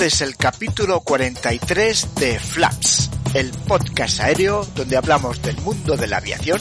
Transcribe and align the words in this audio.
Este 0.00 0.14
es 0.14 0.20
el 0.22 0.36
capítulo 0.38 1.00
43 1.00 2.14
de 2.14 2.40
Flaps, 2.40 3.10
el 3.34 3.50
podcast 3.50 4.20
aéreo 4.20 4.64
donde 4.74 4.96
hablamos 4.96 5.42
del 5.42 5.58
mundo 5.58 5.94
de 5.94 6.06
la 6.06 6.16
aviación, 6.16 6.58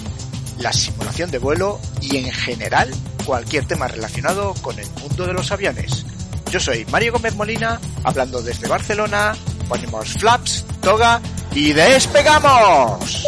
la 0.58 0.74
simulación 0.74 1.32
de 1.32 1.38
vuelo 1.38 1.80
y 2.02 2.18
en 2.18 2.30
general 2.34 2.94
cualquier 3.26 3.64
tema 3.64 3.88
relacionado 3.88 4.54
con 4.56 4.78
el 4.78 4.90
mundo 5.00 5.26
de 5.26 5.32
los 5.32 5.54
aviones. 5.54 6.06
Yo 6.52 6.60
soy 6.60 6.84
Mario 6.92 7.14
Gómez 7.14 7.34
Molina, 7.36 7.80
hablando 8.04 8.42
desde 8.42 8.68
Barcelona, 8.68 9.34
ponemos 9.70 10.10
Flaps, 10.16 10.66
Toga 10.82 11.22
y 11.56 11.72
despegamos. 11.72 13.24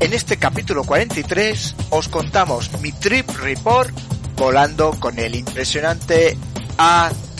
En 0.00 0.12
este 0.12 0.38
capítulo 0.38 0.82
43 0.82 1.76
os 1.90 2.08
contamos 2.08 2.68
mi 2.80 2.90
trip 2.90 3.30
report 3.36 3.96
volando 4.34 4.90
con 4.98 5.20
el 5.20 5.36
impresionante 5.36 6.36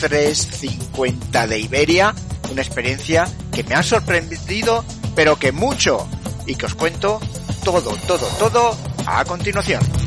A350 0.01 1.47
de 1.47 1.59
Iberia, 1.59 2.15
una 2.51 2.61
experiencia 2.61 3.27
que 3.51 3.63
me 3.63 3.75
ha 3.75 3.83
sorprendido, 3.83 4.83
pero 5.15 5.37
que 5.37 5.51
mucho, 5.51 6.07
y 6.45 6.55
que 6.55 6.65
os 6.65 6.75
cuento 6.75 7.19
todo, 7.63 7.95
todo, 8.07 8.27
todo 8.39 8.77
a 9.05 9.23
continuación. 9.25 10.00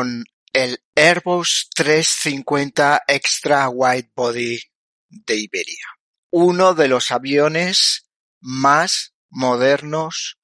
Con 0.00 0.24
el 0.54 0.82
Airbus 0.96 1.68
350 1.74 3.02
Extra 3.06 3.68
Wide 3.68 4.10
Body 4.16 4.58
de 5.10 5.36
Iberia. 5.36 5.84
Uno 6.30 6.72
de 6.72 6.88
los 6.88 7.10
aviones 7.10 8.06
más 8.40 9.12
modernos 9.28 10.38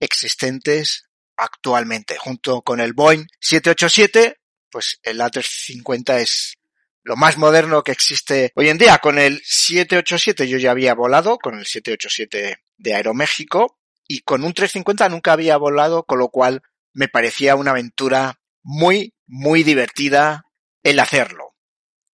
existentes 0.00 1.06
actualmente. 1.38 2.18
Junto 2.18 2.60
con 2.60 2.78
el 2.78 2.92
Boeing 2.92 3.24
787, 3.40 4.36
pues 4.70 5.00
el 5.02 5.18
A350 5.18 6.18
es 6.18 6.58
lo 7.02 7.16
más 7.16 7.38
moderno 7.38 7.82
que 7.82 7.92
existe 7.92 8.52
hoy 8.54 8.68
en 8.68 8.76
día. 8.76 8.98
Con 8.98 9.18
el 9.18 9.40
787 9.42 10.46
yo 10.46 10.58
ya 10.58 10.72
había 10.72 10.92
volado, 10.92 11.38
con 11.38 11.58
el 11.58 11.64
787 11.64 12.58
de 12.76 12.94
Aeroméxico, 12.94 13.78
y 14.06 14.20
con 14.20 14.44
un 14.44 14.52
350 14.52 15.08
nunca 15.08 15.32
había 15.32 15.56
volado, 15.56 16.04
con 16.04 16.18
lo 16.18 16.28
cual 16.28 16.60
me 16.92 17.08
parecía 17.08 17.56
una 17.56 17.70
aventura 17.70 18.39
muy, 18.62 19.14
muy 19.26 19.62
divertida 19.62 20.46
el 20.82 20.98
hacerlo. 20.98 21.56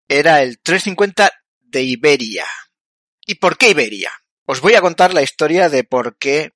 Era 0.08 0.42
el 0.42 0.60
350 0.60 1.30
de 1.60 1.82
Iberia. 1.82 2.46
¿Y 3.26 3.36
por 3.36 3.58
qué 3.58 3.70
Iberia? 3.70 4.12
Os 4.44 4.60
voy 4.60 4.74
a 4.74 4.80
contar 4.80 5.12
la 5.12 5.22
historia 5.22 5.68
de 5.68 5.84
por 5.84 6.16
qué 6.18 6.52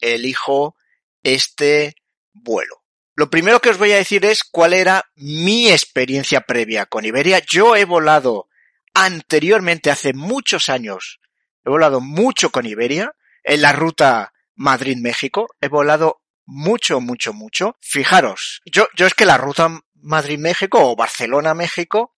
elijo 0.00 0.76
este 1.22 1.94
vuelo. 2.32 2.84
Lo 3.14 3.30
primero 3.30 3.60
que 3.60 3.70
os 3.70 3.78
voy 3.78 3.92
a 3.92 3.96
decir 3.96 4.24
es 4.24 4.44
cuál 4.44 4.74
era 4.74 5.04
mi 5.16 5.70
experiencia 5.70 6.42
previa 6.42 6.86
con 6.86 7.04
Iberia. 7.04 7.40
Yo 7.40 7.76
he 7.76 7.84
volado 7.84 8.48
anteriormente, 8.94 9.90
hace 9.90 10.12
muchos 10.12 10.68
años, 10.68 11.20
he 11.64 11.70
volado 11.70 12.00
mucho 12.00 12.50
con 12.50 12.66
Iberia 12.66 13.14
en 13.42 13.62
la 13.62 13.72
ruta 13.72 14.32
Madrid-México. 14.54 15.48
He 15.60 15.68
volado 15.68 16.17
mucho, 16.48 17.00
mucho, 17.00 17.32
mucho. 17.34 17.76
Fijaros, 17.80 18.62
yo, 18.64 18.88
yo 18.96 19.06
es 19.06 19.14
que 19.14 19.26
la 19.26 19.36
ruta 19.36 19.68
Madrid-México 19.94 20.90
o 20.90 20.96
Barcelona-México 20.96 22.16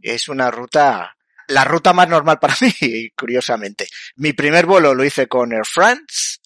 es 0.00 0.28
una 0.28 0.50
ruta, 0.50 1.16
la 1.48 1.64
ruta 1.64 1.92
más 1.92 2.08
normal 2.08 2.38
para 2.38 2.54
mí, 2.60 3.10
curiosamente. 3.10 3.88
Mi 4.16 4.32
primer 4.32 4.66
vuelo 4.66 4.94
lo 4.94 5.04
hice 5.04 5.26
con 5.26 5.52
Air 5.52 5.66
France. 5.66 6.38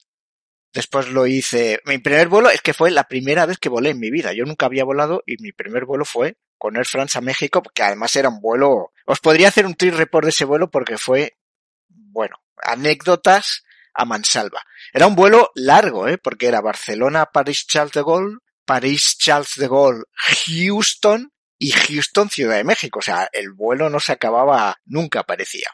Después 0.73 1.09
lo 1.09 1.27
hice, 1.27 1.81
mi 1.85 1.99
primer 1.99 2.29
vuelo 2.29 2.51
es 2.51 2.61
que 2.61 2.75
fue 2.75 2.91
la 2.91 3.05
primera 3.05 3.47
vez 3.47 3.59
que 3.59 3.69
volé 3.69 3.91
en 3.91 4.01
mi 4.01 4.11
vida. 4.11 4.33
Yo 4.33 4.45
nunca 4.45 4.67
había 4.67 4.85
volado 4.85 5.23
y 5.27 5.37
mi 5.43 5.53
primer 5.53 5.85
vuelo 5.85 6.05
fue 6.05 6.37
con 6.59 6.77
Air 6.77 6.87
France 6.87 7.19
a 7.19 7.23
México, 7.23 7.63
que 7.75 7.83
además 7.83 8.17
era 8.17 8.31
un 8.31 8.41
vuelo, 8.41 8.93
os 9.05 9.21
podría 9.21 9.49
hacer 9.49 9.67
un 9.67 9.75
trip 9.75 9.95
report 9.95 10.25
de 10.25 10.31
ese 10.31 10.45
vuelo 10.47 10.71
porque 10.71 10.97
fue, 10.99 11.37
bueno, 11.89 12.37
anécdotas 12.63 13.63
a 13.97 14.05
mansalva. 14.05 14.63
Era 14.93 15.07
un 15.07 15.15
vuelo 15.17 15.51
largo, 15.55 16.09
¿eh? 16.09 16.19
porque 16.19 16.47
era 16.47 16.61
Barcelona, 16.61 17.27
París, 17.27 17.67
Charles 17.67 17.93
de 17.93 18.03
Gaulle, 18.03 18.37
París, 18.65 19.17
Charles 19.19 19.55
de 19.57 19.69
Gaulle, 19.69 20.03
Houston 20.47 21.33
y 21.59 21.71
Houston, 21.71 22.29
Ciudad 22.29 22.57
de 22.57 22.65
México. 22.65 22.99
O 22.99 23.03
sea, 23.03 23.29
el 23.33 23.53
vuelo 23.53 23.89
no 23.89 24.01
se 24.01 24.13
acababa 24.13 24.77
nunca, 24.85 25.23
parecía. 25.23 25.71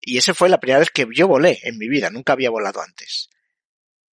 Y 0.00 0.18
esa 0.18 0.34
fue 0.34 0.48
la 0.48 0.60
primera 0.60 0.78
vez 0.78 0.90
que 0.90 1.06
yo 1.12 1.26
volé 1.26 1.58
en 1.62 1.78
mi 1.78 1.88
vida, 1.88 2.10
nunca 2.10 2.34
había 2.34 2.50
volado 2.50 2.80
antes. 2.80 3.28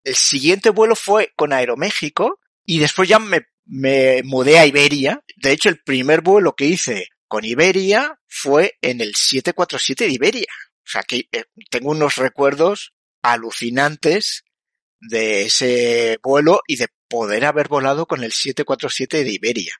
El 0.03 0.16
siguiente 0.16 0.72
vuelo 0.72 0.96
fue 0.96 1.31
con 1.36 1.53
Aeroméxico 1.53 2.40
y 2.66 2.80
después 2.80 3.08
ya 3.08 3.19
me, 3.19 3.46
me 3.66 4.22
mudé 4.24 4.58
a 4.58 4.66
Iberia. 4.66 5.24
De 5.38 5.52
hecho, 5.52 5.69
el 5.69 5.81
primer 5.84 6.22
vuelo 6.22 6.56
que 6.56 6.66
hice 6.66 7.09
con 7.28 7.46
Iberia 7.46 8.19
fue 8.28 8.78
en 8.81 9.02
el 9.02 9.16
747 9.16 10.06
de 10.06 10.12
Iberia. 10.12 10.53
O 10.86 10.90
sea 10.90 11.03
que 11.03 11.28
eh, 11.31 11.46
tengo 11.69 11.92
unos 11.92 12.16
recuerdos 12.16 12.94
alucinantes 13.24 14.44
de 15.00 15.44
ese 15.44 16.20
vuelo 16.22 16.62
y 16.68 16.76
de 16.76 16.88
poder 17.08 17.46
haber 17.46 17.68
volado 17.68 18.06
con 18.06 18.24
el 18.24 18.32
747 18.32 19.24
de 19.24 19.32
Iberia. 19.32 19.76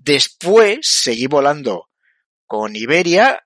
Después 0.00 0.78
seguí 0.82 1.26
volando 1.26 1.88
con 2.46 2.76
Iberia, 2.76 3.44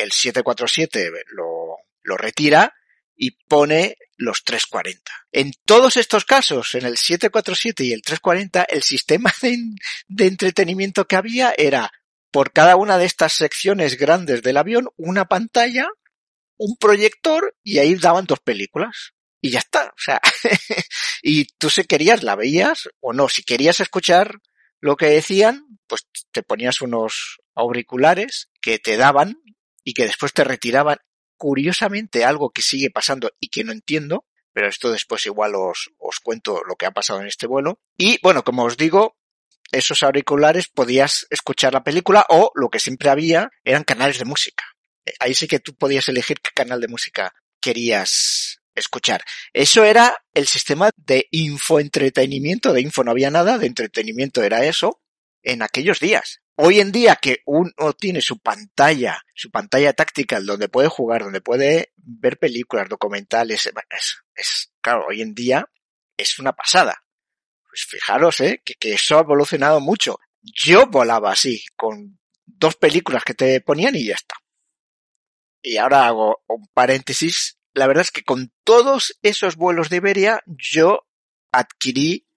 el 0.00 0.12
747 0.12 1.10
lo, 1.28 1.76
lo 2.02 2.16
retira 2.16 2.74
y 3.16 3.32
pone 3.32 3.96
los 4.16 4.44
340. 4.44 5.12
En 5.32 5.52
todos 5.64 5.96
estos 5.96 6.24
casos, 6.24 6.74
en 6.74 6.84
el 6.84 6.96
747 6.96 7.84
y 7.84 7.92
el 7.92 8.02
340, 8.02 8.64
el 8.64 8.82
sistema 8.82 9.32
de, 9.42 9.58
de, 10.08 10.26
entretenimiento 10.26 11.06
que 11.06 11.16
había 11.16 11.54
era 11.56 11.92
por 12.30 12.52
cada 12.52 12.76
una 12.76 12.98
de 12.98 13.06
estas 13.06 13.32
secciones 13.32 13.96
grandes 13.96 14.42
del 14.42 14.56
avión 14.56 14.88
una 14.96 15.26
pantalla 15.26 15.88
un 16.56 16.76
proyector 16.76 17.56
y 17.62 17.78
ahí 17.78 17.94
daban 17.94 18.26
dos 18.26 18.40
películas. 18.40 19.12
Y 19.40 19.50
ya 19.50 19.58
está, 19.58 19.88
o 19.88 19.98
sea, 19.98 20.20
y 21.22 21.44
tú 21.58 21.68
si 21.68 21.84
querías 21.84 22.22
la 22.22 22.34
veías 22.34 22.88
o 23.00 23.12
no, 23.12 23.28
si 23.28 23.42
querías 23.42 23.78
escuchar 23.80 24.40
lo 24.80 24.96
que 24.96 25.06
decían, 25.06 25.66
pues 25.86 26.06
te 26.32 26.42
ponías 26.42 26.80
unos 26.80 27.40
auriculares 27.54 28.50
que 28.62 28.78
te 28.78 28.96
daban 28.96 29.42
y 29.82 29.92
que 29.92 30.04
después 30.04 30.32
te 30.32 30.44
retiraban. 30.44 30.98
Curiosamente, 31.36 32.24
algo 32.24 32.50
que 32.50 32.62
sigue 32.62 32.90
pasando 32.90 33.30
y 33.38 33.48
que 33.48 33.64
no 33.64 33.72
entiendo, 33.72 34.24
pero 34.52 34.68
esto 34.68 34.90
después 34.90 35.26
igual 35.26 35.54
os, 35.56 35.90
os 35.98 36.20
cuento 36.20 36.62
lo 36.66 36.76
que 36.76 36.86
ha 36.86 36.92
pasado 36.92 37.20
en 37.20 37.26
este 37.26 37.46
vuelo. 37.46 37.80
Y 37.98 38.18
bueno, 38.22 38.44
como 38.44 38.64
os 38.64 38.78
digo, 38.78 39.18
esos 39.72 40.02
auriculares 40.02 40.68
podías 40.68 41.26
escuchar 41.28 41.74
la 41.74 41.84
película 41.84 42.24
o 42.30 42.50
lo 42.54 42.70
que 42.70 42.78
siempre 42.78 43.10
había 43.10 43.50
eran 43.62 43.84
canales 43.84 44.18
de 44.18 44.24
música 44.24 44.73
ahí 45.18 45.34
sí 45.34 45.46
que 45.46 45.60
tú 45.60 45.74
podías 45.74 46.08
elegir 46.08 46.40
qué 46.40 46.50
canal 46.54 46.80
de 46.80 46.88
música 46.88 47.34
querías 47.60 48.60
escuchar. 48.74 49.24
Eso 49.52 49.84
era 49.84 50.24
el 50.32 50.46
sistema 50.46 50.90
de 50.96 51.28
infoentretenimiento, 51.30 52.72
de 52.72 52.80
info 52.80 53.04
no 53.04 53.12
había 53.12 53.30
nada, 53.30 53.58
de 53.58 53.66
entretenimiento 53.66 54.42
era 54.42 54.64
eso, 54.64 55.00
en 55.42 55.62
aquellos 55.62 56.00
días. 56.00 56.40
Hoy 56.56 56.80
en 56.80 56.92
día 56.92 57.16
que 57.16 57.38
uno 57.46 57.92
tiene 57.98 58.20
su 58.20 58.38
pantalla, 58.38 59.22
su 59.34 59.50
pantalla 59.50 59.92
táctica 59.92 60.40
donde 60.40 60.68
puede 60.68 60.88
jugar, 60.88 61.24
donde 61.24 61.40
puede 61.40 61.92
ver 61.96 62.38
películas, 62.38 62.88
documentales, 62.88 63.70
es, 64.36 64.72
claro, 64.80 65.06
hoy 65.08 65.20
en 65.20 65.34
día 65.34 65.68
es 66.16 66.38
una 66.38 66.52
pasada. 66.52 67.04
Pues 67.68 67.86
fijaros, 67.88 68.40
eh, 68.40 68.62
que, 68.64 68.74
que 68.74 68.94
eso 68.94 69.18
ha 69.18 69.22
evolucionado 69.22 69.80
mucho. 69.80 70.20
Yo 70.42 70.86
volaba 70.86 71.32
así, 71.32 71.64
con 71.76 72.20
dos 72.46 72.76
películas 72.76 73.24
que 73.24 73.34
te 73.34 73.60
ponían 73.60 73.96
y 73.96 74.06
ya 74.06 74.14
está. 74.14 74.36
Y 75.64 75.78
ahora 75.78 76.06
hago 76.06 76.44
un 76.46 76.68
paréntesis, 76.74 77.58
la 77.72 77.86
verdad 77.86 78.02
es 78.02 78.10
que 78.10 78.22
con 78.22 78.52
todos 78.62 79.18
esos 79.22 79.56
vuelos 79.56 79.88
de 79.88 79.96
Iberia 79.96 80.42
yo 80.46 81.06
adquirí 81.50 82.28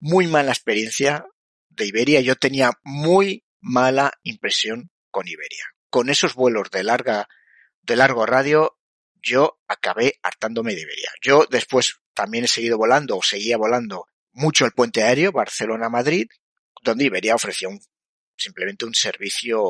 muy 0.00 0.26
mala 0.26 0.50
experiencia 0.50 1.24
de 1.68 1.86
Iberia. 1.86 2.20
Yo 2.20 2.34
tenía 2.34 2.72
muy 2.82 3.44
mala 3.60 4.12
impresión 4.24 4.90
con 5.10 5.28
Iberia. 5.28 5.64
Con 5.90 6.10
esos 6.10 6.34
vuelos 6.34 6.70
de 6.70 6.82
larga, 6.82 7.28
de 7.82 7.96
largo 7.96 8.26
radio, 8.26 8.76
yo 9.22 9.60
acabé 9.68 10.18
hartándome 10.22 10.74
de 10.74 10.82
Iberia. 10.82 11.10
Yo 11.22 11.46
después 11.48 12.00
también 12.14 12.44
he 12.44 12.48
seguido 12.48 12.76
volando 12.76 13.16
o 13.16 13.22
seguía 13.22 13.56
volando 13.56 14.06
mucho 14.32 14.66
el 14.66 14.72
puente 14.72 15.04
aéreo 15.04 15.32
Barcelona-Madrid, 15.32 16.26
donde 16.82 17.04
Iberia 17.04 17.36
ofrecía 17.36 17.68
simplemente 18.36 18.84
un 18.84 18.94
servicio 18.94 19.62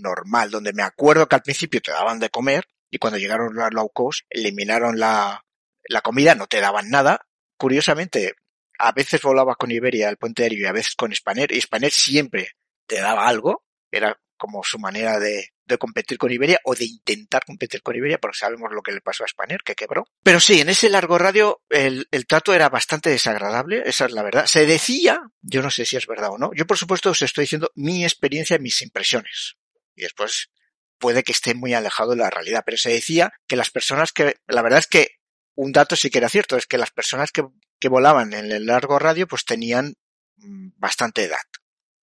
normal, 0.00 0.50
donde 0.50 0.72
me 0.72 0.82
acuerdo 0.82 1.28
que 1.28 1.36
al 1.36 1.42
principio 1.42 1.80
te 1.80 1.92
daban 1.92 2.18
de 2.18 2.30
comer 2.30 2.66
y 2.90 2.98
cuando 2.98 3.18
llegaron 3.18 3.54
los 3.54 3.72
low 3.72 3.90
cost 3.90 4.20
eliminaron 4.30 4.98
la, 4.98 5.44
la 5.88 6.00
comida, 6.00 6.34
no 6.34 6.46
te 6.46 6.60
daban 6.60 6.90
nada. 6.90 7.26
Curiosamente, 7.56 8.34
a 8.78 8.92
veces 8.92 9.22
volaba 9.22 9.54
con 9.56 9.70
Iberia 9.70 10.08
el 10.08 10.18
puente 10.18 10.42
aéreo 10.42 10.60
y 10.60 10.66
a 10.66 10.72
veces 10.72 10.94
con 10.94 11.14
Spanair 11.14 11.52
y 11.52 11.60
Spanair 11.60 11.92
siempre 11.92 12.52
te 12.86 13.00
daba 13.00 13.26
algo, 13.26 13.64
era 13.90 14.18
como 14.36 14.62
su 14.62 14.78
manera 14.78 15.18
de, 15.18 15.54
de 15.64 15.78
competir 15.78 16.18
con 16.18 16.30
Iberia 16.30 16.60
o 16.64 16.74
de 16.74 16.84
intentar 16.84 17.44
competir 17.44 17.82
con 17.82 17.96
Iberia, 17.96 18.18
porque 18.18 18.38
sabemos 18.38 18.70
lo 18.72 18.82
que 18.82 18.92
le 18.92 19.00
pasó 19.00 19.24
a 19.24 19.28
Spanair, 19.28 19.62
que 19.64 19.74
quebró. 19.74 20.04
Pero 20.22 20.40
sí, 20.40 20.60
en 20.60 20.68
ese 20.68 20.90
largo 20.90 21.18
radio 21.18 21.62
el, 21.70 22.06
el, 22.10 22.26
trato 22.26 22.54
era 22.54 22.68
bastante 22.68 23.10
desagradable, 23.10 23.82
esa 23.86 24.06
es 24.06 24.12
la 24.12 24.22
verdad. 24.22 24.46
Se 24.46 24.66
decía, 24.66 25.20
yo 25.40 25.62
no 25.62 25.70
sé 25.70 25.84
si 25.84 25.96
es 25.96 26.06
verdad 26.06 26.30
o 26.30 26.38
no, 26.38 26.50
yo 26.54 26.66
por 26.66 26.76
supuesto 26.76 27.10
os 27.10 27.22
estoy 27.22 27.44
diciendo 27.44 27.70
mi 27.74 28.04
experiencia, 28.04 28.58
mis 28.58 28.82
impresiones. 28.82 29.56
Y 29.96 30.02
después 30.02 30.50
puede 30.98 31.22
que 31.22 31.32
esté 31.32 31.54
muy 31.54 31.74
alejado 31.74 32.10
de 32.10 32.18
la 32.18 32.30
realidad, 32.30 32.62
pero 32.64 32.78
se 32.78 32.90
decía 32.90 33.32
que 33.46 33.56
las 33.56 33.70
personas 33.70 34.12
que, 34.12 34.36
la 34.46 34.62
verdad 34.62 34.78
es 34.78 34.86
que 34.86 35.16
un 35.54 35.72
dato 35.72 35.96
sí 35.96 36.10
que 36.10 36.18
era 36.18 36.28
cierto, 36.28 36.56
es 36.56 36.66
que 36.66 36.78
las 36.78 36.90
personas 36.90 37.32
que, 37.32 37.44
que 37.80 37.88
volaban 37.88 38.32
en 38.34 38.52
el 38.52 38.66
largo 38.66 38.98
radio 38.98 39.26
pues 39.26 39.44
tenían 39.44 39.94
mm, 40.36 40.70
bastante 40.76 41.24
edad. 41.24 41.42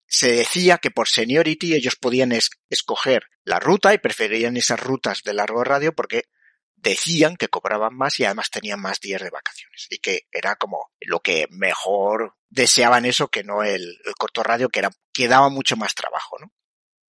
Se 0.07 0.33
decía 0.33 0.79
que 0.79 0.91
por 0.91 1.09
seniority 1.09 1.75
ellos 1.75 1.97
podían 1.97 2.33
es, 2.33 2.51
escoger 2.69 3.25
la 3.45 3.61
ruta 3.61 3.95
y 3.95 3.99
preferían 3.99 4.57
esas 4.57 4.81
rutas 4.81 5.23
de 5.23 5.35
largo 5.35 5.65
radio 5.65 5.95
porque 5.95 6.25
decían 6.77 7.37
que 7.37 7.49
cobraban 7.49 7.95
más 7.95 8.19
y 8.19 8.25
además 8.25 8.51
tenían 8.51 8.81
más 8.81 9.01
días 9.01 9.23
de 9.23 9.31
vacaciones 9.31 9.87
y 9.89 9.99
que 9.99 10.27
era 10.33 10.57
como 10.57 10.91
lo 11.01 11.21
que 11.21 11.47
mejor 11.51 12.35
deseaban 12.49 13.05
eso 13.07 13.29
que 13.29 13.45
no 13.45 13.63
el, 13.63 13.99
el 14.05 14.15
corto 14.19 14.43
radio 14.43 14.69
que 14.69 14.81
era 14.81 14.91
que 15.13 15.29
daba 15.29 15.49
mucho 15.49 15.77
más 15.77 15.95
trabajo, 15.95 16.37
¿no? 16.41 16.53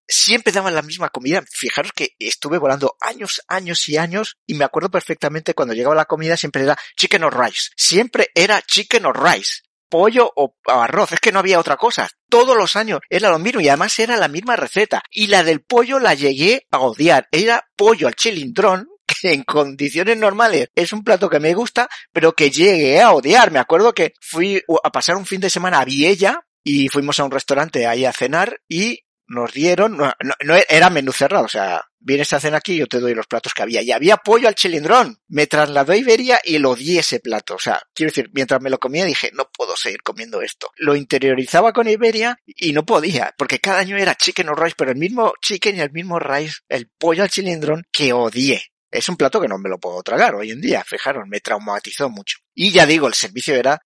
Siempre 0.07 0.53
daban 0.53 0.75
la 0.75 0.81
misma 0.81 1.09
comida. 1.09 1.43
Fijaros 1.49 1.91
que 1.93 2.15
estuve 2.19 2.57
volando 2.57 2.95
años, 3.01 3.41
años 3.47 3.87
y 3.89 3.97
años 3.97 4.37
y 4.45 4.55
me 4.55 4.65
acuerdo 4.65 4.89
perfectamente 4.89 5.53
cuando 5.53 5.73
llegaba 5.73 5.95
la 5.95 6.05
comida 6.05 6.37
siempre 6.37 6.63
era 6.63 6.77
chicken 6.95 7.23
or 7.23 7.37
rice. 7.37 7.71
Siempre 7.75 8.29
era 8.33 8.61
chicken 8.61 9.05
or 9.05 9.21
rice. 9.21 9.61
Pollo 9.87 10.31
o 10.35 10.55
arroz, 10.65 11.11
es 11.11 11.19
que 11.19 11.31
no 11.31 11.39
había 11.39 11.59
otra 11.59 11.77
cosa. 11.77 12.09
Todos 12.27 12.57
los 12.57 12.75
años 12.75 12.99
era 13.09 13.29
lo 13.29 13.39
mismo 13.39 13.61
y 13.61 13.69
además 13.69 13.97
era 13.99 14.17
la 14.17 14.27
misma 14.27 14.55
receta. 14.55 15.01
Y 15.11 15.27
la 15.27 15.43
del 15.43 15.61
pollo 15.61 15.99
la 15.99 16.15
llegué 16.15 16.65
a 16.71 16.79
odiar. 16.79 17.27
Era 17.31 17.63
pollo 17.75 18.07
al 18.07 18.15
chilindrón, 18.15 18.89
que 19.21 19.33
en 19.33 19.43
condiciones 19.43 20.17
normales 20.17 20.69
es 20.75 20.91
un 20.91 21.03
plato 21.03 21.29
que 21.29 21.39
me 21.39 21.53
gusta, 21.53 21.87
pero 22.11 22.33
que 22.33 22.49
llegué 22.49 23.01
a 23.01 23.13
odiar. 23.13 23.51
Me 23.51 23.59
acuerdo 23.59 23.93
que 23.93 24.13
fui 24.19 24.61
a 24.83 24.91
pasar 24.91 25.15
un 25.15 25.25
fin 25.25 25.39
de 25.39 25.49
semana 25.49 25.79
a 25.79 25.85
Viella 25.85 26.41
y 26.63 26.89
fuimos 26.89 27.19
a 27.19 27.23
un 27.23 27.31
restaurante 27.31 27.85
ahí 27.85 28.05
a 28.05 28.11
cenar 28.11 28.59
y 28.67 29.04
nos 29.27 29.51
dieron, 29.53 29.97
no, 29.97 30.13
no, 30.43 30.55
era 30.69 30.89
menú 30.89 31.11
cerrado, 31.11 31.45
o 31.45 31.49
sea, 31.49 31.83
vienes 32.05 32.31
a 32.33 32.39
cena 32.39 32.57
aquí 32.57 32.77
yo 32.77 32.87
te 32.87 32.99
doy 32.99 33.15
los 33.15 33.27
platos 33.27 33.53
que 33.53 33.63
había. 33.63 33.81
Y 33.81 33.91
había 33.91 34.17
pollo 34.17 34.47
al 34.47 34.55
chilindrón. 34.55 35.19
Me 35.27 35.47
trasladó 35.47 35.93
a 35.93 35.97
Iberia 35.97 36.39
y 36.43 36.59
lo 36.59 36.75
di 36.75 36.99
ese 36.99 37.19
plato. 37.19 37.55
O 37.55 37.59
sea, 37.59 37.81
quiero 37.93 38.11
decir, 38.11 38.29
mientras 38.33 38.61
me 38.61 38.69
lo 38.69 38.79
comía 38.79 39.05
dije, 39.05 39.31
no 39.33 39.49
puedo 39.51 39.75
seguir 39.75 40.03
comiendo 40.03 40.41
esto. 40.41 40.71
Lo 40.77 40.95
interiorizaba 40.95 41.73
con 41.73 41.89
Iberia 41.89 42.37
y 42.45 42.73
no 42.73 42.85
podía, 42.85 43.33
porque 43.37 43.59
cada 43.59 43.79
año 43.79 43.97
era 43.97 44.15
chicken 44.15 44.49
o 44.49 44.55
rice, 44.55 44.75
pero 44.77 44.91
el 44.91 44.97
mismo 44.97 45.33
chicken 45.41 45.77
y 45.77 45.79
el 45.81 45.91
mismo 45.91 46.19
rice, 46.19 46.59
el 46.69 46.89
pollo 46.97 47.23
al 47.23 47.29
chilindrón 47.29 47.83
que 47.91 48.13
odié. 48.13 48.61
Es 48.91 49.09
un 49.09 49.17
plato 49.17 49.41
que 49.41 49.47
no 49.47 49.57
me 49.57 49.67
lo 49.67 49.79
puedo 49.79 50.01
tragar 50.03 50.35
hoy 50.35 50.51
en 50.51 50.61
día, 50.61 50.83
fijaros, 50.85 51.27
me 51.27 51.41
traumatizó 51.41 52.09
mucho. 52.09 52.37
Y 52.53 52.71
ya 52.71 52.85
digo, 52.85 53.07
el 53.07 53.13
servicio 53.13 53.55
era 53.55 53.81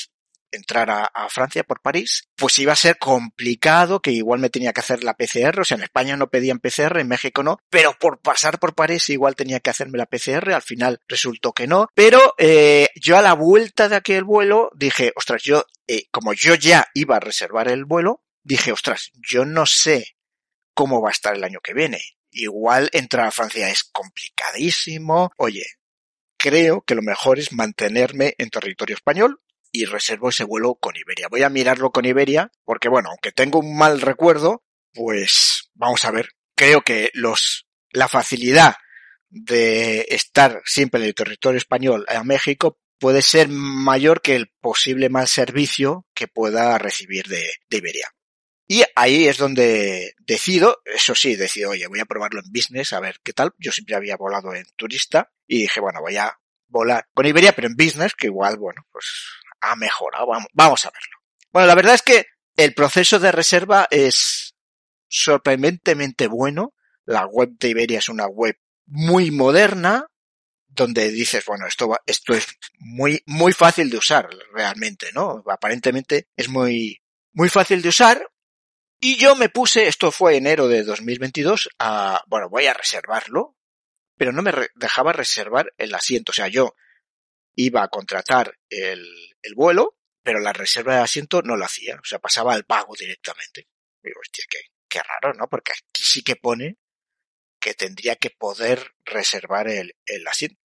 entrar 0.51 0.91
a, 0.91 1.11
Francia 1.29 1.65
por 1.65 1.83
París, 1.83 2.29
pues 2.37 2.59
iba 2.59 2.73
a 2.73 2.77
ser 2.77 2.99
complicado, 2.99 4.01
que 4.01 4.13
igual 4.13 4.41
me 4.41 4.49
tenía 4.49 4.73
que 4.73 4.81
hacer 4.81 5.03
la 5.03 5.15
PCR, 5.15 5.61
o 5.61 5.65
sea, 5.65 5.77
en 5.77 5.83
España 5.83 6.17
no 6.17 6.31
pedían 6.31 6.61
PCR, 6.61 6.99
en 6.99 7.09
México 7.09 7.43
no, 7.43 7.59
pero 7.69 7.95
por 7.99 8.21
pasar 8.21 8.59
por 8.59 8.75
París 8.75 9.09
igual 9.11 9.35
tenía 9.35 9.61
que 9.61 9.71
hacerme 9.71 9.99
la 9.99 10.07
PCR, 10.07 10.53
al 10.53 10.63
final 10.63 11.01
resultó 11.09 11.53
que 11.53 11.67
no, 11.67 11.89
pero 11.95 12.35
eh, 12.39 12.89
yo 12.95 13.19
a 13.19 13.23
la 13.23 13.35
vuelta 13.35 13.89
de 13.89 13.97
aquel 13.97 14.25
vuelo 14.25 14.71
dije, 14.75 15.13
ostras, 15.17 15.43
yo, 15.43 15.65
eh, 15.87 16.05
como 16.11 16.33
yo 16.33 16.55
ya 16.55 16.87
iba 16.95 17.17
a 17.17 17.21
reservar 17.21 17.69
el 17.69 17.85
vuelo, 17.85 18.23
dije, 18.43 18.73
ostras, 18.73 19.11
yo 19.15 19.45
no 19.45 19.67
sé 19.67 20.17
cómo 20.75 21.03
va 21.03 21.09
a 21.09 21.13
estar 21.13 21.35
el 21.35 21.45
año 21.45 21.61
que 21.61 21.75
viene. 21.75 22.01
Igual 22.31 22.91
entrar 22.93 23.27
a 23.27 23.31
Francia 23.31 23.71
es 23.71 23.85
complicadísimo. 23.85 25.31
Oye, 25.39 25.65
creo 26.37 26.83
que 26.83 26.95
lo 26.95 27.03
mejor 27.03 27.39
es 27.39 27.53
mantenerme 27.53 28.35
en 28.39 28.51
territorio 28.51 28.95
español, 28.95 29.41
y 29.73 29.85
reservo 29.85 30.31
ese 30.31 30.45
vuelo 30.45 30.77
con 30.77 30.97
Iberia. 30.97 31.29
Voy 31.29 31.43
a 31.43 31.51
mirarlo 31.51 31.91
con 31.91 32.05
Iberia 32.05 32.51
porque, 32.65 32.89
bueno, 32.89 33.11
aunque 33.11 33.33
tengo 33.33 33.59
un 33.59 33.77
mal 33.77 34.01
recuerdo, 34.01 34.63
pues 34.93 35.71
vamos 35.75 36.05
a 36.05 36.11
ver. 36.11 36.31
Creo 36.55 36.83
que 36.83 37.11
los, 37.15 37.67
la 37.91 38.09
facilidad 38.09 38.77
de 39.29 40.07
estar 40.11 40.63
siempre 40.65 41.01
en 41.01 41.07
el 41.09 41.15
territorio 41.15 41.59
español 41.59 42.07
a 42.09 42.25
México 42.25 42.79
puede 42.99 43.23
ser 43.23 43.49
mayor 43.49 44.23
que 44.23 44.37
el 44.37 44.49
posible 44.61 45.09
mal 45.09 45.29
servicio 45.29 46.07
que 46.15 46.29
pueda 46.29 46.79
recibir 46.79 47.27
de, 47.27 47.53
de 47.69 47.77
Iberia. 47.77 48.09
Y 48.69 48.83
ahí 48.97 49.29
es 49.29 49.39
donde 49.39 50.15
decido, 50.19 50.83
eso 50.85 51.15
sí, 51.15 51.37
decido, 51.37 51.71
oye, 51.71 51.87
voy 51.87 52.01
a 52.01 52.05
probarlo 52.05 52.41
en 52.41 52.51
business, 52.51 52.93
a 52.93 53.01
ver 53.01 53.21
qué 53.23 53.33
tal. 53.33 53.53
Yo 53.59 53.71
siempre 53.71 53.95
había 53.95 54.17
volado 54.17 54.55
en 54.55 54.65
turista 54.77 55.31
y 55.47 55.63
dije, 55.63 55.81
bueno, 55.81 56.01
voy 56.01 56.17
a 56.17 56.37
volar 56.69 57.07
con 57.15 57.27
Iberia, 57.27 57.53
pero 57.53 57.69
en 57.69 57.77
business, 57.77 58.15
que 58.15 58.27
igual, 58.27 58.57
bueno, 58.59 58.85
pues 58.91 59.07
ha 59.61 59.77
mejorado. 59.77 60.27
Vamos, 60.53 60.87
a 60.87 60.91
verlo. 60.91 61.17
Bueno, 61.53 61.69
la 61.69 61.75
verdad 61.75 61.95
es 61.95 62.03
que 62.03 62.27
el 62.57 62.75
proceso 62.75 63.19
de 63.19 63.33
reserva 63.33 63.87
es 63.91 64.55
sorprendentemente 65.09 66.27
bueno. 66.27 66.75
La 67.05 67.27
web 67.27 67.51
de 67.59 67.69
Iberia 67.69 67.99
es 67.99 68.09
una 68.09 68.27
web 68.27 68.59
muy 68.87 69.31
moderna, 69.31 70.07
donde 70.67 71.11
dices, 71.11 71.45
bueno, 71.47 71.67
esto, 71.67 71.89
va, 71.89 72.01
esto 72.07 72.35
es 72.35 72.47
muy, 72.79 73.23
muy 73.27 73.53
fácil 73.53 73.91
de 73.91 73.99
usar 73.99 74.29
realmente, 74.53 75.11
¿no? 75.13 75.43
Aparentemente 75.49 76.29
es 76.37 76.49
muy, 76.49 77.03
muy 77.33 77.49
fácil 77.49 77.83
de 77.83 77.89
usar. 77.89 78.31
Y 78.99 79.17
yo 79.17 79.37
me 79.37 79.49
puse, 79.49 79.89
esto 79.89 80.11
fue 80.11 80.37
enero 80.37 80.69
de 80.69 80.83
2022, 80.83 81.69
a, 81.79 82.23
bueno, 82.29 82.49
voy 82.49 82.67
a 82.67 82.75
reservarlo, 82.75 83.57
pero 84.17 84.33
no 84.33 84.43
me 84.43 84.53
dejaba 84.75 85.13
reservar 85.13 85.73
el 85.77 85.95
asiento. 85.95 86.33
O 86.33 86.35
sea, 86.35 86.49
yo 86.49 86.75
iba 87.55 87.83
a 87.83 87.89
contratar 87.89 88.55
el, 88.69 89.36
el 89.47 89.55
vuelo, 89.55 89.97
pero 90.23 90.41
la 90.41 90.53
reserva 90.53 90.97
de 90.97 91.03
asiento 91.03 91.43
no 91.43 91.57
lo 91.57 91.65
hacía, 91.65 91.97
o 91.97 92.05
sea, 92.05 92.19
pasaba 92.19 92.55
al 92.55 92.65
pago 92.65 92.95
directamente. 92.99 93.69
Digo, 94.03 94.21
hostia, 94.21 94.45
qué, 94.51 94.59
qué 94.89 95.01
raro, 95.01 95.35
¿no? 95.35 95.49
Porque 95.49 95.73
aquí 95.73 96.03
sí 96.03 96.23
que 96.23 96.37
pone 96.37 96.79
que 97.61 97.75
tendría 97.75 98.17
que 98.17 98.31
poder 98.31 98.95
reservar 99.05 99.69
el, 99.69 99.97
el 100.05 100.27
asiento. 100.27 100.61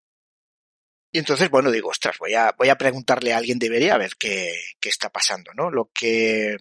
Y 1.12 1.20
entonces, 1.20 1.50
bueno, 1.50 1.72
digo, 1.72 1.90
ostras, 1.90 2.18
voy 2.20 2.36
a, 2.36 2.54
voy 2.58 2.70
a 2.70 2.78
preguntarle 2.78 3.34
a 3.34 3.38
alguien 3.38 3.60
debería 3.60 3.96
a 3.96 3.98
ver 3.98 4.16
qué, 4.18 4.54
qué 4.80 4.90
está 4.90 5.10
pasando, 5.10 5.52
¿no? 5.54 5.70
Lo 5.70 5.92
que 5.94 6.58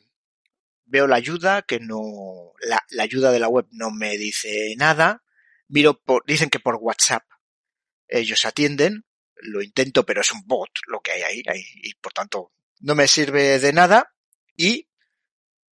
veo 0.86 1.06
la 1.06 1.16
ayuda, 1.16 1.62
que 1.62 1.78
no, 1.78 2.52
la, 2.60 2.84
la 2.90 3.02
ayuda 3.04 3.30
de 3.30 3.38
la 3.38 3.48
web 3.48 3.66
no 3.70 3.90
me 3.90 4.18
dice 4.18 4.74
nada. 4.76 5.22
Miro 5.68 6.00
por, 6.02 6.24
dicen 6.26 6.50
que 6.50 6.58
por 6.58 6.76
WhatsApp 6.76 7.24
ellos 8.08 8.44
atienden, 8.44 9.04
lo 9.42 9.62
intento, 9.62 10.04
pero 10.04 10.20
es 10.20 10.32
un 10.32 10.42
bot 10.46 10.70
lo 10.86 11.00
que 11.00 11.12
hay 11.12 11.22
ahí, 11.22 11.42
y 11.82 11.94
por 11.94 12.12
tanto 12.12 12.52
no 12.80 12.94
me 12.94 13.08
sirve 13.08 13.58
de 13.58 13.72
nada. 13.72 14.14
Y 14.56 14.88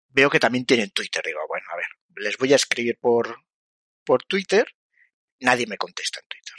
veo 0.08 0.30
que 0.30 0.40
también 0.40 0.64
tienen 0.64 0.90
Twitter. 0.90 1.22
Digo, 1.25 1.40
bueno, 1.48 1.66
a 1.72 1.76
ver, 1.76 1.87
les 2.16 2.37
voy 2.38 2.52
a 2.52 2.56
escribir 2.56 2.98
por, 3.00 3.44
por 4.04 4.25
Twitter. 4.25 4.66
Nadie 5.40 5.66
me 5.66 5.76
contesta 5.76 6.20
en 6.20 6.26
Twitter. 6.28 6.54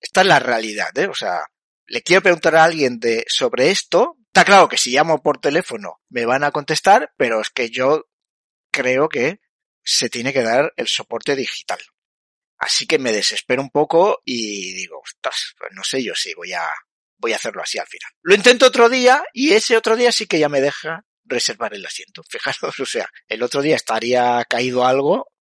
Esta 0.00 0.20
es 0.22 0.26
la 0.26 0.38
realidad, 0.38 0.96
¿eh? 0.98 1.06
O 1.06 1.14
sea, 1.14 1.44
le 1.86 2.02
quiero 2.02 2.22
preguntar 2.22 2.56
a 2.56 2.64
alguien 2.64 2.98
de, 2.98 3.24
sobre 3.28 3.70
esto. 3.70 4.16
Está 4.26 4.44
claro 4.44 4.68
que 4.68 4.78
si 4.78 4.90
llamo 4.90 5.22
por 5.22 5.40
teléfono 5.40 6.00
me 6.08 6.24
van 6.24 6.44
a 6.44 6.50
contestar, 6.50 7.12
pero 7.16 7.40
es 7.40 7.50
que 7.50 7.70
yo 7.70 8.08
creo 8.70 9.08
que 9.08 9.40
se 9.82 10.08
tiene 10.08 10.32
que 10.32 10.42
dar 10.42 10.72
el 10.76 10.86
soporte 10.86 11.34
digital. 11.34 11.80
Así 12.60 12.86
que 12.86 12.98
me 12.98 13.10
desespero 13.10 13.62
un 13.62 13.70
poco 13.70 14.20
y 14.24 14.74
digo, 14.74 15.00
ostras, 15.00 15.54
pues 15.58 15.70
no 15.72 15.82
sé 15.82 16.02
yo 16.04 16.14
si 16.14 16.34
voy 16.34 16.52
a, 16.52 16.68
voy 17.16 17.32
a 17.32 17.36
hacerlo 17.36 17.62
así 17.62 17.78
al 17.78 17.86
final. 17.86 18.12
Lo 18.20 18.34
intento 18.34 18.66
otro 18.66 18.90
día 18.90 19.24
y 19.32 19.52
ese 19.52 19.78
otro 19.78 19.96
día 19.96 20.12
sí 20.12 20.26
que 20.26 20.38
ya 20.38 20.50
me 20.50 20.60
deja 20.60 21.06
reservar 21.24 21.72
el 21.72 21.86
asiento. 21.86 22.22
Fijaros, 22.28 22.78
o 22.78 22.86
sea, 22.86 23.08
el 23.28 23.42
otro 23.42 23.62
día 23.62 23.76
estaría 23.76 24.44
caído 24.44 24.84
algo 24.84 25.32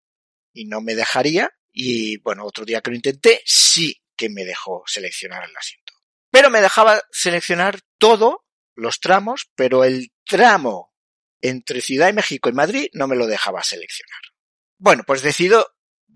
y 0.53 0.65
no 0.65 0.79
me 0.79 0.95
dejaría 0.95 1.51
y 1.73 2.17
bueno, 2.19 2.45
otro 2.45 2.63
día 2.63 2.79
que 2.79 2.91
lo 2.91 2.95
intenté 2.95 3.41
sí 3.45 4.01
que 4.15 4.29
me 4.29 4.45
dejó 4.45 4.83
seleccionar 4.87 5.43
el 5.43 5.55
asiento. 5.57 5.93
Pero 6.31 6.49
me 6.49 6.61
dejaba 6.61 7.01
seleccionar 7.11 7.81
todo, 7.97 8.45
los 8.75 9.01
tramos, 9.01 9.49
pero 9.55 9.83
el 9.83 10.13
tramo 10.25 10.93
entre 11.41 11.81
Ciudad 11.81 12.07
de 12.07 12.13
México 12.13 12.47
y 12.47 12.53
Madrid 12.53 12.89
no 12.93 13.07
me 13.07 13.17
lo 13.17 13.27
dejaba 13.27 13.61
seleccionar. 13.61 14.21
Bueno, 14.77 15.03
pues 15.05 15.21
decido 15.21 15.75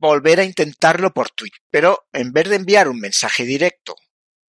volver 0.09 0.41
a 0.41 0.43
intentarlo 0.43 1.13
por 1.13 1.29
Twitter, 1.29 1.61
pero 1.69 2.07
en 2.11 2.33
vez 2.33 2.49
de 2.49 2.57
enviar 2.57 2.89
un 2.89 2.99
mensaje 2.99 3.45
directo 3.45 3.95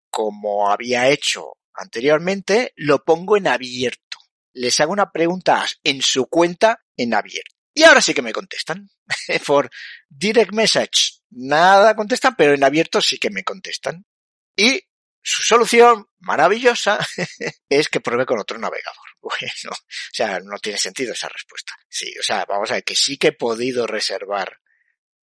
como 0.09 0.71
había 0.71 1.09
hecho 1.09 1.57
anteriormente, 1.75 2.73
lo 2.75 3.03
pongo 3.03 3.37
en 3.37 3.47
abierto. 3.47 4.17
Les 4.53 4.79
hago 4.79 4.91
una 4.91 5.11
pregunta 5.11 5.65
en 5.83 6.01
su 6.01 6.27
cuenta 6.27 6.83
en 6.97 7.13
abierto. 7.13 7.55
Y 7.73 7.83
ahora 7.83 8.01
sí 8.01 8.13
que 8.13 8.21
me 8.21 8.33
contestan. 8.33 8.89
por 9.45 9.69
direct 10.09 10.53
message 10.53 11.19
nada 11.29 11.95
contestan, 11.95 12.35
pero 12.35 12.53
en 12.53 12.63
abierto 12.63 13.01
sí 13.01 13.17
que 13.17 13.29
me 13.29 13.43
contestan. 13.43 14.05
Y 14.55 14.81
su 15.21 15.43
solución 15.43 16.07
maravillosa 16.19 16.99
es 17.69 17.89
que 17.89 18.01
pruebe 18.01 18.25
con 18.25 18.39
otro 18.39 18.57
navegador. 18.57 18.97
Bueno, 19.23 19.71
o 19.71 20.11
sea, 20.11 20.41
no 20.41 20.59
tiene 20.59 20.77
sentido 20.77 21.13
esa 21.13 21.29
respuesta. 21.29 21.73
Sí, 21.87 22.13
o 22.19 22.23
sea, 22.23 22.43
vamos 22.45 22.69
a 22.71 22.73
ver 22.73 22.83
que 22.83 22.93
sí 22.93 23.17
que 23.17 23.29
he 23.29 23.31
podido 23.31 23.87
reservar 23.87 24.59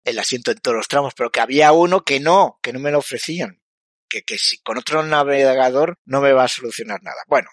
el 0.04 0.20
asiento 0.20 0.52
en 0.52 0.60
todos 0.60 0.78
los 0.78 0.88
tramos, 0.88 1.14
pero 1.16 1.32
que 1.32 1.42
había 1.42 1.72
uno 1.72 2.04
que 2.04 2.20
no, 2.20 2.60
que 2.62 2.74
no 2.74 2.80
me 2.80 2.92
lo 2.92 3.00
ofrecían. 3.00 3.62
Que, 4.08 4.24
que 4.24 4.38
si 4.40 4.58
con 4.60 4.78
otro 4.78 5.04
navegador 5.04 6.00
no 6.06 6.20
me 6.22 6.34
va 6.34 6.46
a 6.46 6.48
solucionar 6.48 7.04
nada. 7.04 7.22
Bueno, 7.28 7.50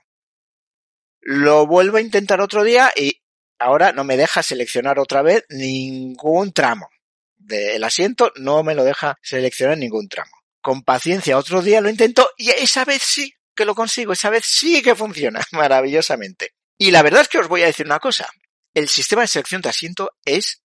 lo 1.20 1.66
vuelvo 1.66 1.98
a 1.98 2.00
intentar 2.00 2.40
otro 2.40 2.64
día 2.64 2.92
y 2.96 3.20
ahora 3.58 3.92
no 3.92 4.04
me 4.04 4.16
deja 4.16 4.42
seleccionar 4.42 4.98
otra 4.98 5.22
vez 5.22 5.44
ningún 5.50 6.52
tramo 6.52 6.88
del 7.36 7.84
asiento, 7.84 8.32
no 8.36 8.62
me 8.62 8.74
lo 8.74 8.84
deja 8.84 9.18
seleccionar 9.22 9.78
ningún 9.78 10.08
tramo. 10.08 10.30
Con 10.60 10.82
paciencia 10.82 11.38
otro 11.38 11.62
día 11.62 11.80
lo 11.80 11.88
intento 11.88 12.30
y 12.36 12.50
esa 12.50 12.84
vez 12.84 13.02
sí 13.02 13.32
que 13.54 13.64
lo 13.64 13.74
consigo, 13.74 14.12
esa 14.12 14.30
vez 14.30 14.44
sí 14.46 14.82
que 14.82 14.94
funciona 14.94 15.40
maravillosamente. 15.52 16.52
Y 16.78 16.90
la 16.90 17.02
verdad 17.02 17.22
es 17.22 17.28
que 17.28 17.38
os 17.38 17.48
voy 17.48 17.62
a 17.62 17.66
decir 17.66 17.86
una 17.86 17.98
cosa, 17.98 18.28
el 18.74 18.88
sistema 18.88 19.22
de 19.22 19.28
selección 19.28 19.62
de 19.62 19.70
asiento 19.70 20.10
es 20.24 20.62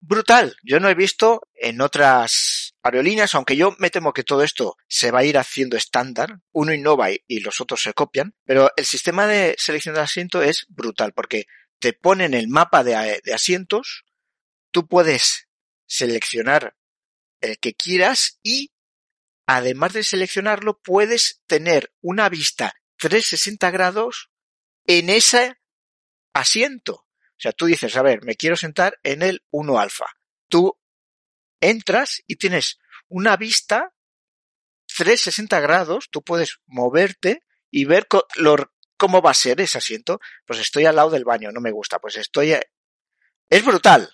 brutal. 0.00 0.56
Yo 0.62 0.80
no 0.80 0.88
he 0.88 0.94
visto 0.94 1.42
en 1.54 1.80
otras 1.80 2.74
aerolíneas, 2.82 3.34
aunque 3.34 3.56
yo 3.56 3.74
me 3.78 3.90
temo 3.90 4.12
que 4.12 4.24
todo 4.24 4.42
esto 4.42 4.76
se 4.88 5.10
va 5.10 5.20
a 5.20 5.24
ir 5.24 5.38
haciendo 5.38 5.76
estándar, 5.76 6.40
uno 6.52 6.72
innova 6.72 7.08
y 7.10 7.40
los 7.40 7.60
otros 7.60 7.82
se 7.82 7.94
copian, 7.94 8.34
pero 8.44 8.70
el 8.76 8.84
sistema 8.84 9.26
de 9.26 9.54
selección 9.58 9.94
de 9.94 10.02
asiento 10.02 10.42
es 10.42 10.66
brutal 10.68 11.12
porque 11.12 11.46
te 11.78 11.92
ponen 11.92 12.34
el 12.34 12.48
mapa 12.48 12.84
de, 12.84 13.20
de 13.24 13.34
asientos, 13.34 14.04
tú 14.70 14.86
puedes 14.86 15.48
seleccionar 15.86 16.76
el 17.40 17.58
que 17.58 17.74
quieras 17.74 18.38
y 18.42 18.72
además 19.46 19.92
de 19.92 20.04
seleccionarlo 20.04 20.80
puedes 20.80 21.40
tener 21.46 21.92
una 22.00 22.28
vista 22.28 22.74
360 22.98 23.70
grados 23.70 24.30
en 24.86 25.08
ese 25.08 25.56
asiento. 26.34 27.07
O 27.38 27.40
sea, 27.40 27.52
tú 27.52 27.66
dices, 27.66 27.96
a 27.96 28.02
ver, 28.02 28.24
me 28.24 28.34
quiero 28.34 28.56
sentar 28.56 28.98
en 29.04 29.22
el 29.22 29.44
1 29.50 29.78
alfa. 29.78 30.06
Tú 30.48 30.76
entras 31.60 32.22
y 32.26 32.36
tienes 32.36 32.80
una 33.06 33.36
vista 33.36 33.94
360 34.88 35.60
grados, 35.60 36.08
tú 36.10 36.22
puedes 36.24 36.58
moverte 36.66 37.44
y 37.70 37.84
ver 37.84 38.08
cómo 38.96 39.22
va 39.22 39.30
a 39.30 39.34
ser 39.34 39.60
ese 39.60 39.78
asiento. 39.78 40.20
Pues 40.46 40.58
estoy 40.58 40.86
al 40.86 40.96
lado 40.96 41.10
del 41.10 41.24
baño, 41.24 41.52
no 41.52 41.60
me 41.60 41.70
gusta. 41.70 42.00
Pues 42.00 42.16
estoy... 42.16 42.56
Es 43.50 43.64
brutal, 43.64 44.10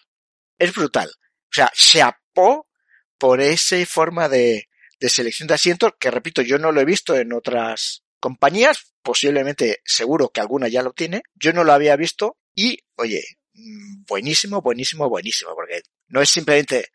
es 0.59 0.75
brutal. 0.75 1.09
O 1.09 1.53
sea, 1.55 1.73
se 1.75 2.03
apó 2.03 2.69
por 3.17 3.41
esa 3.41 3.85
forma 3.87 4.29
de, 4.29 4.69
de 5.01 5.09
selección 5.09 5.49
de 5.49 5.55
asientos 5.55 5.93
que, 5.99 6.11
repito, 6.11 6.43
yo 6.43 6.59
no 6.59 6.73
lo 6.73 6.81
he 6.83 6.85
visto 6.85 7.17
en 7.17 7.33
otras 7.33 8.05
compañías, 8.21 8.93
posiblemente 9.03 9.81
seguro 9.85 10.31
que 10.31 10.41
alguna 10.41 10.69
ya 10.69 10.83
lo 10.83 10.93
tiene, 10.93 11.23
yo 11.35 11.53
no 11.53 11.65
lo 11.65 11.73
había 11.73 11.97
visto 11.97 12.39
y, 12.55 12.79
oye, 12.97 13.23
mm, 13.55 14.05
buenísimo, 14.07 14.61
buenísimo, 14.61 15.09
buenísimo, 15.09 15.55
porque 15.55 15.83
no 16.09 16.21
es 16.21 16.31
simplemente 16.31 16.89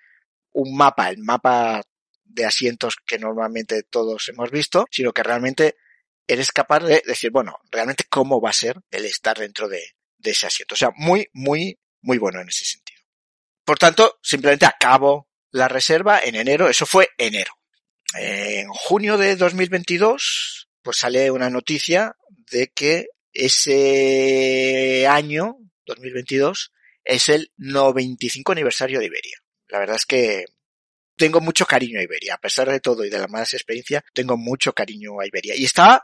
un 0.51 0.75
mapa, 0.75 1.09
el 1.09 1.19
mapa 1.19 1.81
de 2.23 2.45
asientos 2.45 2.95
que 3.05 3.19
normalmente 3.19 3.83
todos 3.83 4.29
hemos 4.29 4.51
visto, 4.51 4.85
sino 4.91 5.11
que 5.11 5.23
realmente 5.23 5.75
eres 6.27 6.51
capaz 6.51 6.81
de 6.81 7.01
decir, 7.05 7.31
bueno, 7.31 7.59
realmente 7.71 8.05
cómo 8.09 8.39
va 8.39 8.51
a 8.51 8.53
ser 8.53 8.79
el 8.91 9.05
estar 9.05 9.37
dentro 9.37 9.67
de, 9.67 9.95
de 10.17 10.31
ese 10.31 10.45
asiento. 10.45 10.75
O 10.75 10.77
sea, 10.77 10.91
muy, 10.95 11.27
muy, 11.33 11.79
muy 12.01 12.17
bueno 12.17 12.39
en 12.39 12.49
ese 12.49 12.65
sentido. 12.65 13.01
Por 13.65 13.79
tanto, 13.79 14.19
simplemente 14.21 14.65
acabo 14.65 15.27
la 15.51 15.67
reserva 15.67 16.19
en 16.19 16.35
enero, 16.35 16.69
eso 16.69 16.85
fue 16.85 17.09
enero. 17.17 17.53
En 18.15 18.67
junio 18.69 19.17
de 19.17 19.35
2022, 19.35 20.69
pues 20.81 20.97
sale 20.97 21.31
una 21.31 21.49
noticia 21.49 22.15
de 22.51 22.67
que 22.69 23.07
ese 23.33 25.07
año, 25.07 25.57
2022, 25.85 26.71
es 27.03 27.29
el 27.29 27.51
95 27.57 28.51
aniversario 28.51 28.99
de 28.99 29.05
Iberia. 29.05 29.37
La 29.67 29.79
verdad 29.79 29.95
es 29.95 30.05
que 30.05 30.45
tengo 31.15 31.41
mucho 31.41 31.65
cariño 31.65 31.99
a 31.99 32.03
Iberia, 32.03 32.35
a 32.35 32.39
pesar 32.39 32.69
de 32.69 32.79
todo 32.79 33.03
y 33.03 33.09
de 33.09 33.19
la 33.19 33.27
mala 33.27 33.43
experiencia, 33.43 34.03
tengo 34.13 34.37
mucho 34.37 34.73
cariño 34.73 35.19
a 35.19 35.27
Iberia. 35.27 35.55
Y 35.55 35.65
estaba, 35.65 36.03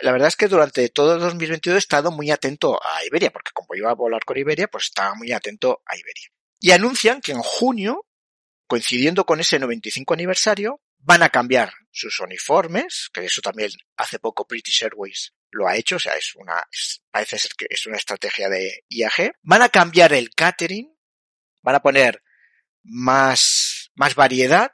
la 0.00 0.12
verdad 0.12 0.28
es 0.28 0.36
que 0.36 0.48
durante 0.48 0.88
todo 0.88 1.14
el 1.14 1.20
2022 1.20 1.76
he 1.76 1.78
estado 1.78 2.10
muy 2.10 2.30
atento 2.30 2.80
a 2.82 3.04
Iberia, 3.04 3.30
porque 3.30 3.50
como 3.52 3.74
iba 3.74 3.90
a 3.90 3.94
volar 3.94 4.24
con 4.24 4.38
Iberia, 4.38 4.68
pues 4.68 4.84
estaba 4.84 5.14
muy 5.14 5.32
atento 5.32 5.82
a 5.84 5.96
Iberia. 5.96 6.28
Y 6.60 6.70
anuncian 6.70 7.20
que 7.20 7.32
en 7.32 7.42
junio, 7.42 8.06
coincidiendo 8.66 9.26
con 9.26 9.40
ese 9.40 9.58
95 9.58 10.14
aniversario, 10.14 10.80
van 10.98 11.24
a 11.24 11.30
cambiar 11.30 11.72
sus 11.90 12.20
uniformes, 12.20 13.10
que 13.12 13.24
eso 13.24 13.42
también 13.42 13.70
hace 13.96 14.20
poco 14.20 14.46
British 14.48 14.84
Airways 14.84 15.32
lo 15.52 15.68
ha 15.68 15.76
hecho, 15.76 15.96
o 15.96 15.98
sea, 15.98 16.14
es 16.16 16.34
una, 16.34 16.62
parece 17.10 17.38
ser 17.38 17.52
que 17.56 17.66
es 17.68 17.86
una 17.86 17.98
estrategia 17.98 18.48
de 18.48 18.84
IAG. 18.88 19.34
Van 19.42 19.62
a 19.62 19.68
cambiar 19.68 20.12
el 20.12 20.30
catering, 20.34 20.92
van 21.62 21.74
a 21.76 21.82
poner 21.82 22.22
más, 22.82 23.90
más 23.94 24.14
variedad, 24.14 24.72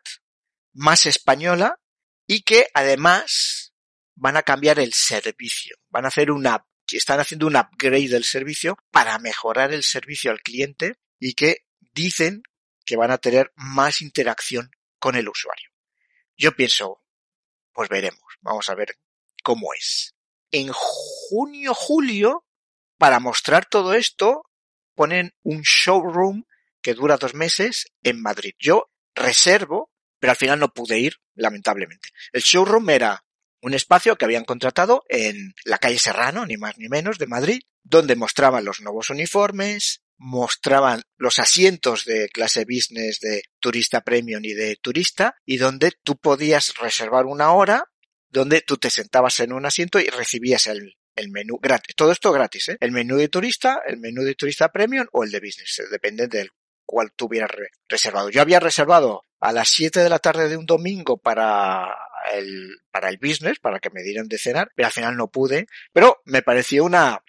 más 0.72 1.06
española 1.06 1.80
y 2.26 2.42
que 2.42 2.68
además 2.72 3.74
van 4.14 4.36
a 4.36 4.42
cambiar 4.42 4.78
el 4.78 4.92
servicio. 4.92 5.76
Van 5.88 6.04
a 6.04 6.08
hacer 6.08 6.30
una, 6.30 6.64
están 6.90 7.20
haciendo 7.20 7.46
un 7.46 7.56
upgrade 7.56 8.08
del 8.08 8.24
servicio 8.24 8.76
para 8.90 9.18
mejorar 9.18 9.72
el 9.72 9.82
servicio 9.82 10.30
al 10.30 10.40
cliente 10.40 10.96
y 11.18 11.34
que 11.34 11.64
dicen 11.92 12.42
que 12.84 12.96
van 12.96 13.10
a 13.10 13.18
tener 13.18 13.52
más 13.56 14.00
interacción 14.00 14.70
con 14.98 15.16
el 15.16 15.28
usuario. 15.28 15.70
Yo 16.36 16.54
pienso, 16.54 17.02
pues 17.72 17.88
veremos, 17.88 18.22
vamos 18.40 18.68
a 18.68 18.74
ver 18.74 18.96
cómo 19.42 19.74
es. 19.74 20.14
En 20.50 20.70
junio, 20.72 21.74
julio, 21.74 22.44
para 22.96 23.20
mostrar 23.20 23.66
todo 23.66 23.94
esto, 23.94 24.44
ponen 24.94 25.32
un 25.42 25.62
showroom 25.62 26.44
que 26.82 26.94
dura 26.94 27.16
dos 27.16 27.34
meses 27.34 27.86
en 28.02 28.20
Madrid. 28.20 28.54
Yo 28.58 28.90
reservo, 29.14 29.90
pero 30.18 30.32
al 30.32 30.36
final 30.36 30.58
no 30.58 30.72
pude 30.72 30.98
ir, 30.98 31.14
lamentablemente. 31.34 32.10
El 32.32 32.42
showroom 32.42 32.90
era 32.90 33.24
un 33.60 33.74
espacio 33.74 34.16
que 34.16 34.24
habían 34.24 34.44
contratado 34.44 35.04
en 35.08 35.54
la 35.64 35.78
calle 35.78 35.98
Serrano, 35.98 36.46
ni 36.46 36.56
más 36.56 36.78
ni 36.78 36.88
menos, 36.88 37.18
de 37.18 37.26
Madrid, 37.26 37.60
donde 37.82 38.16
mostraban 38.16 38.64
los 38.64 38.80
nuevos 38.80 39.10
uniformes, 39.10 40.02
mostraban 40.16 41.02
los 41.16 41.38
asientos 41.38 42.04
de 42.04 42.28
clase 42.28 42.64
business 42.64 43.20
de 43.20 43.42
turista 43.60 44.00
premium 44.02 44.44
y 44.44 44.52
de 44.52 44.76
turista, 44.76 45.36
y 45.44 45.56
donde 45.56 45.92
tú 46.02 46.16
podías 46.16 46.74
reservar 46.76 47.26
una 47.26 47.52
hora, 47.52 47.84
donde 48.30 48.60
tú 48.60 48.76
te 48.76 48.90
sentabas 48.90 49.40
en 49.40 49.52
un 49.52 49.66
asiento 49.66 49.98
y 49.98 50.06
recibías 50.06 50.66
el, 50.66 50.96
el 51.16 51.30
menú 51.30 51.58
gratis. 51.60 51.94
Todo 51.96 52.12
esto 52.12 52.32
gratis, 52.32 52.68
¿eh? 52.70 52.76
El 52.80 52.92
menú 52.92 53.16
de 53.16 53.28
turista, 53.28 53.82
el 53.86 53.98
menú 53.98 54.22
de 54.22 54.34
turista 54.34 54.68
premium 54.70 55.06
o 55.12 55.24
el 55.24 55.30
de 55.30 55.40
business, 55.40 55.82
depende 55.90 56.28
del 56.28 56.50
cual 56.86 57.12
tú 57.14 57.26
hubieras 57.26 57.50
reservado. 57.88 58.30
Yo 58.30 58.40
había 58.40 58.60
reservado 58.60 59.24
a 59.40 59.52
las 59.52 59.68
7 59.68 60.00
de 60.00 60.08
la 60.08 60.18
tarde 60.18 60.48
de 60.48 60.56
un 60.56 60.66
domingo 60.66 61.18
para 61.18 61.94
el, 62.32 62.78
para 62.90 63.08
el 63.08 63.18
business, 63.18 63.58
para 63.60 63.78
que 63.78 63.90
me 63.90 64.02
dieran 64.02 64.28
de 64.28 64.38
cenar, 64.38 64.70
pero 64.74 64.86
al 64.86 64.92
final 64.92 65.16
no 65.16 65.28
pude. 65.28 65.66
Pero 65.92 66.22
me 66.24 66.42
pareció 66.42 66.84
una, 66.84 67.22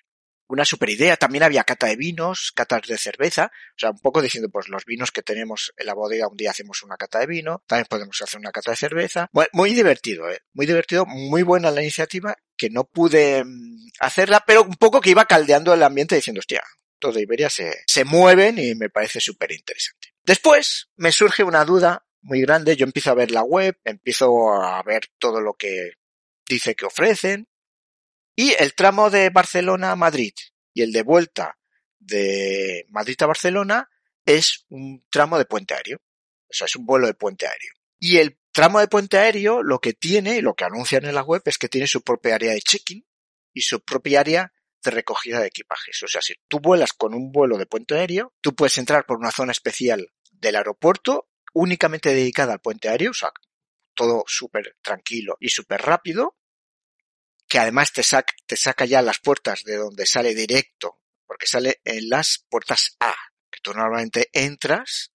una 0.49 0.65
super 0.65 0.89
idea. 0.89 1.15
También 1.15 1.43
había 1.43 1.63
cata 1.63 1.87
de 1.87 1.95
vinos, 1.95 2.51
catas 2.53 2.81
de 2.87 2.97
cerveza, 2.97 3.51
o 3.53 3.79
sea, 3.79 3.91
un 3.91 3.99
poco 3.99 4.21
diciendo, 4.21 4.49
pues 4.49 4.67
los 4.67 4.83
vinos 4.83 5.11
que 5.11 5.21
tenemos 5.21 5.71
en 5.77 5.85
la 5.85 5.93
bodega, 5.93 6.27
un 6.27 6.35
día 6.35 6.51
hacemos 6.51 6.83
una 6.83 6.97
cata 6.97 7.19
de 7.19 7.27
vino, 7.27 7.63
también 7.67 7.85
podemos 7.89 8.21
hacer 8.21 8.39
una 8.39 8.51
cata 8.51 8.71
de 8.71 8.77
cerveza. 8.77 9.29
Bueno, 9.31 9.49
muy 9.53 9.73
divertido, 9.73 10.29
¿eh? 10.29 10.41
muy 10.53 10.65
divertido, 10.65 11.05
muy 11.05 11.43
buena 11.43 11.71
la 11.71 11.81
iniciativa, 11.81 12.35
que 12.57 12.69
no 12.69 12.83
pude 12.83 13.43
mm, 13.45 13.89
hacerla, 13.99 14.43
pero 14.45 14.63
un 14.63 14.75
poco 14.75 14.99
que 14.99 15.11
iba 15.11 15.25
caldeando 15.25 15.73
el 15.73 15.83
ambiente 15.83 16.15
diciendo, 16.15 16.39
hostia, 16.39 16.63
todo 16.99 17.19
Iberia 17.19 17.49
se, 17.49 17.83
se 17.85 18.03
mueven 18.03 18.57
y 18.57 18.75
me 18.75 18.89
parece 18.89 19.21
súper 19.21 19.51
interesante. 19.51 20.09
Después 20.23 20.89
me 20.97 21.11
surge 21.11 21.43
una 21.43 21.63
duda 21.63 22.05
muy 22.21 22.41
grande, 22.41 22.75
yo 22.75 22.85
empiezo 22.85 23.11
a 23.11 23.15
ver 23.15 23.31
la 23.31 23.43
web, 23.43 23.77
empiezo 23.85 24.51
a 24.53 24.81
ver 24.83 25.03
todo 25.19 25.39
lo 25.39 25.53
que 25.53 25.93
dice 26.47 26.75
que 26.75 26.85
ofrecen, 26.85 27.47
y 28.35 28.53
el 28.57 28.73
tramo 28.73 29.09
de 29.09 29.29
Barcelona 29.29 29.91
a 29.91 29.95
Madrid 29.95 30.33
y 30.73 30.81
el 30.81 30.91
de 30.91 31.03
vuelta 31.03 31.57
de 31.99 32.85
Madrid 32.89 33.15
a 33.21 33.27
Barcelona 33.27 33.89
es 34.25 34.65
un 34.69 35.05
tramo 35.09 35.37
de 35.37 35.45
puente 35.45 35.73
aéreo. 35.73 35.97
O 35.97 36.53
sea, 36.53 36.65
es 36.65 36.75
un 36.75 36.85
vuelo 36.85 37.07
de 37.07 37.13
puente 37.13 37.47
aéreo. 37.47 37.73
Y 37.99 38.17
el 38.17 38.39
tramo 38.51 38.79
de 38.79 38.87
puente 38.87 39.17
aéreo 39.17 39.61
lo 39.61 39.79
que 39.79 39.93
tiene, 39.93 40.37
y 40.37 40.41
lo 40.41 40.55
que 40.55 40.65
anuncian 40.65 41.05
en 41.05 41.15
la 41.15 41.23
web, 41.23 41.41
es 41.45 41.57
que 41.57 41.69
tiene 41.69 41.87
su 41.87 42.01
propia 42.01 42.35
área 42.35 42.53
de 42.53 42.61
check-in 42.61 43.05
y 43.53 43.61
su 43.61 43.81
propia 43.83 44.21
área 44.21 44.53
de 44.83 44.91
recogida 44.91 45.39
de 45.39 45.47
equipajes. 45.47 46.01
O 46.03 46.07
sea, 46.07 46.21
si 46.21 46.35
tú 46.47 46.59
vuelas 46.59 46.93
con 46.93 47.13
un 47.13 47.31
vuelo 47.31 47.57
de 47.57 47.65
puente 47.65 47.95
aéreo, 47.95 48.33
tú 48.41 48.55
puedes 48.55 48.77
entrar 48.77 49.05
por 49.05 49.17
una 49.17 49.31
zona 49.31 49.51
especial 49.51 50.11
del 50.31 50.55
aeropuerto 50.55 51.29
únicamente 51.53 52.09
dedicada 52.13 52.53
al 52.53 52.61
puente 52.61 52.89
aéreo, 52.89 53.11
o 53.11 53.13
sea, 53.15 53.31
todo 53.93 54.23
súper 54.27 54.77
tranquilo 54.81 55.35
y 55.39 55.49
súper 55.49 55.81
rápido, 55.81 56.37
que 57.49 57.57
además 57.57 57.91
te, 57.91 58.03
saca, 58.03 58.33
te 58.45 58.55
saca 58.55 58.85
ya 58.85 59.01
las 59.01 59.19
puertas 59.19 59.63
de 59.63 59.75
donde 59.75 60.05
sale 60.05 60.35
directo, 60.35 61.01
porque 61.25 61.47
sale 61.47 61.81
en 61.83 62.07
las 62.07 62.45
puertas 62.47 62.95
A, 62.99 63.15
que 63.49 63.59
tú 63.61 63.73
normalmente 63.73 64.29
entras 64.31 65.11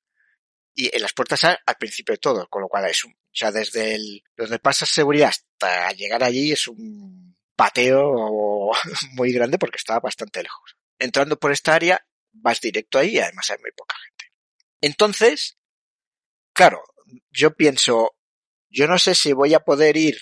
y 0.74 0.94
en 0.94 1.00
las 1.00 1.12
puertas 1.12 1.44
A 1.44 1.56
al 1.64 1.76
principio 1.76 2.12
de 2.12 2.18
todo, 2.18 2.48
con 2.48 2.62
lo 2.62 2.68
cual 2.68 2.86
es 2.86 3.04
un, 3.04 3.12
o 3.12 3.36
sea, 3.36 3.52
desde 3.52 3.94
el, 3.94 4.25
donde 4.36 4.58
pasas 4.58 4.88
seguridad 4.88 5.28
hasta 5.28 5.92
llegar 5.92 6.25
allí 6.25 6.50
es 6.50 6.66
un 6.66 7.36
pateo 7.54 8.73
muy 9.12 9.32
grande 9.32 9.56
porque 9.56 9.78
está 9.78 10.00
bastante 10.00 10.42
lejos. 10.42 10.76
Entrando 10.99 11.38
por 11.38 11.52
esta 11.52 11.75
área 11.75 12.04
vas 12.32 12.60
directo 12.60 12.99
ahí 12.99 13.10
y 13.10 13.20
además 13.20 13.49
hay 13.50 13.58
muy 13.58 13.70
poca 13.70 13.94
gente. 14.04 14.32
Entonces, 14.80 15.56
claro, 16.52 16.82
yo 17.30 17.54
pienso, 17.54 18.16
yo 18.68 18.88
no 18.88 18.99
sé 18.99 19.14
si 19.14 19.32
voy 19.32 19.54
a 19.54 19.60
poder 19.60 19.97
ir 19.97 20.20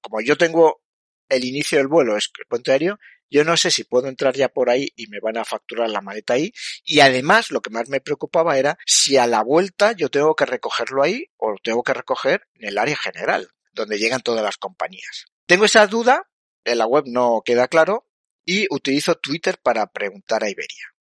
como 0.00 0.20
yo 0.20 0.36
tengo 0.36 0.82
el 1.28 1.44
inicio 1.44 1.78
del 1.78 1.88
vuelo, 1.88 2.16
es 2.16 2.30
el 2.38 2.72
aéreo, 2.72 2.98
yo 3.28 3.44
no 3.44 3.56
sé 3.56 3.70
si 3.70 3.84
puedo 3.84 4.08
entrar 4.08 4.34
ya 4.34 4.48
por 4.48 4.70
ahí 4.70 4.92
y 4.96 5.08
me 5.08 5.20
van 5.20 5.36
a 5.36 5.44
facturar 5.44 5.90
la 5.90 6.00
maleta 6.00 6.34
ahí. 6.34 6.52
Y 6.84 7.00
además, 7.00 7.50
lo 7.50 7.60
que 7.60 7.70
más 7.70 7.88
me 7.88 8.00
preocupaba 8.00 8.58
era 8.58 8.78
si 8.86 9.16
a 9.16 9.26
la 9.26 9.42
vuelta 9.42 9.92
yo 9.92 10.10
tengo 10.10 10.34
que 10.36 10.46
recogerlo 10.46 11.02
ahí 11.02 11.26
o 11.36 11.54
tengo 11.62 11.82
que 11.82 11.94
recoger 11.94 12.46
en 12.54 12.68
el 12.68 12.78
área 12.78 12.96
general, 12.96 13.50
donde 13.72 13.98
llegan 13.98 14.20
todas 14.20 14.44
las 14.44 14.56
compañías. 14.56 15.26
Tengo 15.46 15.64
esa 15.64 15.86
duda, 15.86 16.30
en 16.64 16.78
la 16.78 16.86
web 16.86 17.04
no 17.06 17.42
queda 17.44 17.68
claro, 17.68 18.08
y 18.44 18.66
utilizo 18.70 19.16
Twitter 19.16 19.58
para 19.60 19.86
preguntar 19.88 20.44
a 20.44 20.50
Iberia. 20.50 20.94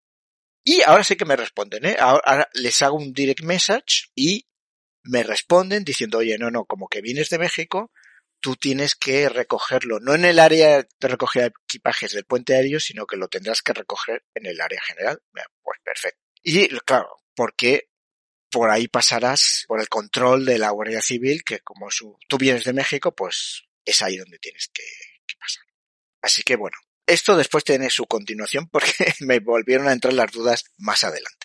Y 0.64 0.80
ahora 0.82 1.04
sí 1.04 1.16
que 1.16 1.26
me 1.26 1.36
responden, 1.36 1.84
¿eh? 1.84 1.96
Ahora 2.00 2.48
les 2.54 2.80
hago 2.80 2.96
un 2.96 3.12
direct 3.12 3.42
message 3.42 4.08
y 4.14 4.48
me 5.02 5.22
responden 5.22 5.84
diciendo, 5.84 6.18
oye, 6.18 6.38
no, 6.38 6.50
no, 6.50 6.64
como 6.64 6.88
que 6.88 7.02
vienes 7.02 7.28
de 7.28 7.38
México, 7.38 7.92
tú 8.44 8.56
tienes 8.56 8.94
que 8.94 9.30
recogerlo, 9.30 10.00
no 10.00 10.14
en 10.14 10.26
el 10.26 10.38
área 10.38 10.82
de 10.82 11.08
recogida 11.08 11.44
de 11.44 11.52
equipajes 11.66 12.12
del 12.12 12.26
puente 12.26 12.54
aéreo, 12.54 12.78
sino 12.78 13.06
que 13.06 13.16
lo 13.16 13.26
tendrás 13.26 13.62
que 13.62 13.72
recoger 13.72 14.22
en 14.34 14.44
el 14.44 14.60
área 14.60 14.82
general. 14.82 15.18
Pues 15.62 15.80
perfecto. 15.82 16.20
Y 16.42 16.68
claro, 16.80 17.22
porque 17.34 17.88
por 18.50 18.68
ahí 18.68 18.86
pasarás 18.86 19.64
por 19.66 19.80
el 19.80 19.88
control 19.88 20.44
de 20.44 20.58
la 20.58 20.68
Guardia 20.68 21.00
Civil, 21.00 21.42
que 21.42 21.60
como 21.60 21.90
su, 21.90 22.18
tú 22.28 22.36
vienes 22.36 22.64
de 22.64 22.74
México, 22.74 23.14
pues 23.14 23.64
es 23.82 24.02
ahí 24.02 24.18
donde 24.18 24.38
tienes 24.38 24.68
que, 24.74 24.84
que 25.26 25.36
pasar. 25.40 25.64
Así 26.20 26.42
que 26.42 26.56
bueno, 26.56 26.76
esto 27.06 27.38
después 27.38 27.64
tiene 27.64 27.88
su 27.88 28.04
continuación 28.04 28.68
porque 28.68 28.92
me 29.20 29.40
volvieron 29.40 29.88
a 29.88 29.92
entrar 29.92 30.12
las 30.12 30.30
dudas 30.30 30.64
más 30.76 31.02
adelante. 31.02 31.43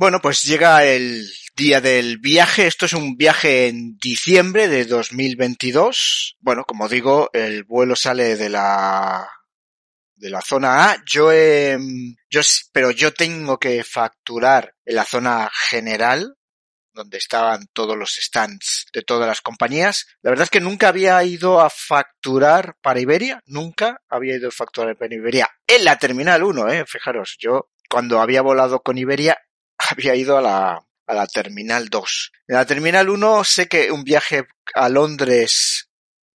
Bueno, 0.00 0.22
pues 0.22 0.44
llega 0.44 0.82
el 0.86 1.30
día 1.54 1.82
del 1.82 2.16
viaje. 2.16 2.66
Esto 2.66 2.86
es 2.86 2.94
un 2.94 3.18
viaje 3.18 3.68
en 3.68 3.98
diciembre 3.98 4.66
de 4.66 4.86
2022. 4.86 6.38
Bueno, 6.40 6.64
como 6.64 6.88
digo, 6.88 7.28
el 7.34 7.64
vuelo 7.64 7.94
sale 7.94 8.34
de 8.36 8.48
la 8.48 9.28
de 10.14 10.30
la 10.30 10.40
zona 10.40 10.90
A. 10.90 11.04
Yo 11.04 11.30
he, 11.30 11.78
yo, 12.30 12.40
pero 12.72 12.90
yo 12.92 13.12
tengo 13.12 13.58
que 13.58 13.84
facturar 13.84 14.74
en 14.86 14.94
la 14.94 15.04
zona 15.04 15.50
general, 15.68 16.34
donde 16.94 17.18
estaban 17.18 17.66
todos 17.74 17.94
los 17.94 18.16
stands 18.22 18.86
de 18.94 19.02
todas 19.02 19.28
las 19.28 19.42
compañías. 19.42 20.06
La 20.22 20.30
verdad 20.30 20.44
es 20.44 20.50
que 20.50 20.60
nunca 20.60 20.88
había 20.88 21.22
ido 21.24 21.60
a 21.60 21.68
facturar 21.68 22.74
para 22.80 23.00
Iberia, 23.00 23.42
nunca 23.44 24.00
había 24.08 24.36
ido 24.36 24.48
a 24.48 24.52
facturar 24.52 24.96
para 24.96 25.14
Iberia 25.14 25.50
en 25.66 25.84
la 25.84 25.98
terminal 25.98 26.42
1, 26.42 26.70
eh, 26.70 26.84
fijaros, 26.86 27.36
yo 27.38 27.68
cuando 27.90 28.20
había 28.20 28.40
volado 28.40 28.80
con 28.82 28.96
Iberia 28.96 29.36
había 29.90 30.14
ido 30.14 30.38
a 30.38 30.42
la, 30.42 30.86
a 31.06 31.14
la 31.14 31.26
Terminal 31.26 31.88
2. 31.88 32.32
En 32.48 32.56
la 32.56 32.66
Terminal 32.66 33.08
1 33.08 33.44
sé 33.44 33.68
que 33.68 33.90
un 33.90 34.04
viaje 34.04 34.44
a 34.74 34.88
Londres 34.88 35.88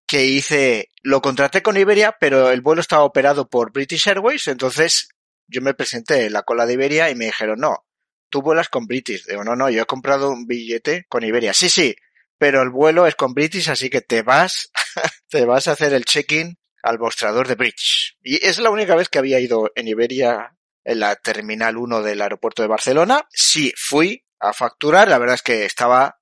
que 0.06 0.26
hice, 0.26 0.90
lo 1.02 1.22
contraté 1.22 1.62
con 1.62 1.76
Iberia, 1.76 2.16
pero 2.20 2.50
el 2.50 2.60
vuelo 2.60 2.80
estaba 2.80 3.04
operado 3.04 3.48
por 3.48 3.72
British 3.72 4.08
Airways, 4.08 4.48
entonces 4.48 5.08
yo 5.46 5.62
me 5.62 5.74
presenté 5.74 6.26
en 6.26 6.32
la 6.32 6.42
cola 6.42 6.66
de 6.66 6.74
Iberia 6.74 7.10
y 7.10 7.14
me 7.14 7.26
dijeron, 7.26 7.60
no, 7.60 7.86
tú 8.28 8.42
vuelas 8.42 8.68
con 8.68 8.86
British. 8.86 9.26
Digo, 9.26 9.44
no, 9.44 9.56
no, 9.56 9.70
yo 9.70 9.82
he 9.82 9.86
comprado 9.86 10.30
un 10.30 10.46
billete 10.46 11.06
con 11.08 11.24
Iberia. 11.24 11.54
Sí, 11.54 11.68
sí, 11.68 11.94
pero 12.38 12.62
el 12.62 12.70
vuelo 12.70 13.06
es 13.06 13.14
con 13.14 13.32
British, 13.34 13.70
así 13.70 13.88
que 13.90 14.00
te 14.00 14.22
vas, 14.22 14.70
te 15.28 15.44
vas 15.44 15.68
a 15.68 15.72
hacer 15.72 15.94
el 15.94 16.04
check-in 16.04 16.58
al 16.82 16.98
mostrador 16.98 17.48
de 17.48 17.54
British. 17.54 18.16
Y 18.22 18.44
es 18.44 18.58
la 18.58 18.70
única 18.70 18.94
vez 18.96 19.08
que 19.08 19.18
había 19.18 19.40
ido 19.40 19.70
en 19.74 19.88
Iberia 19.88 20.56
en 20.84 21.00
la 21.00 21.16
Terminal 21.16 21.76
1 21.76 22.02
del 22.02 22.20
aeropuerto 22.20 22.62
de 22.62 22.68
Barcelona. 22.68 23.26
Sí, 23.30 23.72
fui 23.76 24.24
a 24.38 24.52
facturar, 24.52 25.08
la 25.08 25.18
verdad 25.18 25.36
es 25.36 25.42
que 25.42 25.64
estaba 25.64 26.20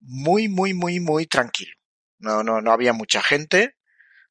muy, 0.00 0.48
muy, 0.48 0.74
muy, 0.74 1.00
muy 1.00 1.26
tranquilo. 1.26 1.74
No, 2.18 2.42
no, 2.42 2.60
no 2.60 2.72
había 2.72 2.92
mucha 2.92 3.22
gente. 3.22 3.76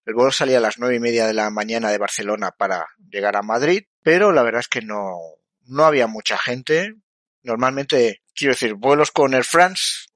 El 0.05 0.13
vuelo 0.13 0.31
salía 0.31 0.57
a 0.57 0.61
las 0.61 0.77
nueve 0.79 0.95
y 0.95 0.99
media 0.99 1.27
de 1.27 1.33
la 1.33 1.49
mañana 1.49 1.91
de 1.91 1.97
Barcelona 1.97 2.51
para 2.51 2.87
llegar 3.09 3.35
a 3.35 3.41
Madrid, 3.41 3.83
pero 4.03 4.31
la 4.31 4.43
verdad 4.43 4.61
es 4.61 4.67
que 4.67 4.81
no, 4.81 5.17
no 5.65 5.85
había 5.85 6.07
mucha 6.07 6.37
gente. 6.37 6.95
Normalmente, 7.43 8.23
quiero 8.35 8.53
decir, 8.53 8.75
vuelos 8.75 9.11
con 9.11 9.33
Air 9.33 9.43
France, 9.43 10.07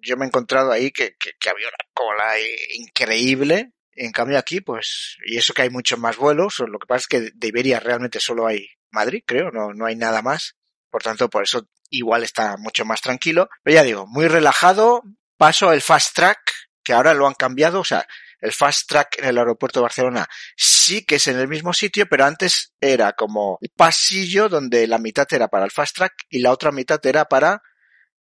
yo 0.00 0.16
me 0.16 0.24
he 0.24 0.28
encontrado 0.28 0.70
ahí 0.72 0.90
que, 0.90 1.16
que, 1.16 1.32
que 1.38 1.50
había 1.50 1.68
una 1.68 1.90
cola 1.92 2.34
increíble. 2.76 3.72
En 3.92 4.12
cambio 4.12 4.38
aquí, 4.38 4.60
pues, 4.60 5.16
y 5.26 5.38
eso 5.38 5.52
que 5.52 5.62
hay 5.62 5.70
muchos 5.70 5.98
más 5.98 6.16
vuelos, 6.16 6.60
lo 6.60 6.78
que 6.78 6.86
pasa 6.86 7.00
es 7.00 7.06
que 7.08 7.30
de 7.34 7.48
Iberia 7.48 7.80
realmente 7.80 8.20
solo 8.20 8.46
hay 8.46 8.68
Madrid, 8.90 9.22
creo, 9.26 9.50
no, 9.50 9.72
no 9.72 9.86
hay 9.86 9.96
nada 9.96 10.22
más. 10.22 10.56
Por 10.90 11.02
tanto, 11.02 11.28
por 11.28 11.42
eso 11.42 11.68
igual 11.90 12.22
está 12.24 12.56
mucho 12.56 12.84
más 12.84 13.00
tranquilo. 13.00 13.48
Pero 13.62 13.74
ya 13.74 13.82
digo, 13.82 14.06
muy 14.06 14.28
relajado. 14.28 15.02
Paso 15.36 15.72
el 15.72 15.82
fast 15.82 16.14
track, 16.16 16.38
que 16.82 16.92
ahora 16.92 17.14
lo 17.14 17.26
han 17.26 17.34
cambiado. 17.34 17.80
O 17.80 17.84
sea, 17.84 18.06
el 18.40 18.52
fast 18.52 18.88
track 18.88 19.18
en 19.18 19.26
el 19.26 19.38
aeropuerto 19.38 19.80
de 19.80 19.84
Barcelona 19.84 20.28
sí 20.56 21.04
que 21.04 21.16
es 21.16 21.26
en 21.26 21.38
el 21.38 21.48
mismo 21.48 21.72
sitio, 21.72 22.06
pero 22.08 22.24
antes 22.24 22.72
era 22.80 23.12
como 23.12 23.58
pasillo 23.76 24.48
donde 24.48 24.86
la 24.86 24.98
mitad 24.98 25.26
era 25.30 25.48
para 25.48 25.64
el 25.64 25.70
fast 25.70 25.96
track 25.96 26.12
y 26.28 26.40
la 26.40 26.52
otra 26.52 26.70
mitad 26.70 27.04
era 27.04 27.24
para 27.24 27.62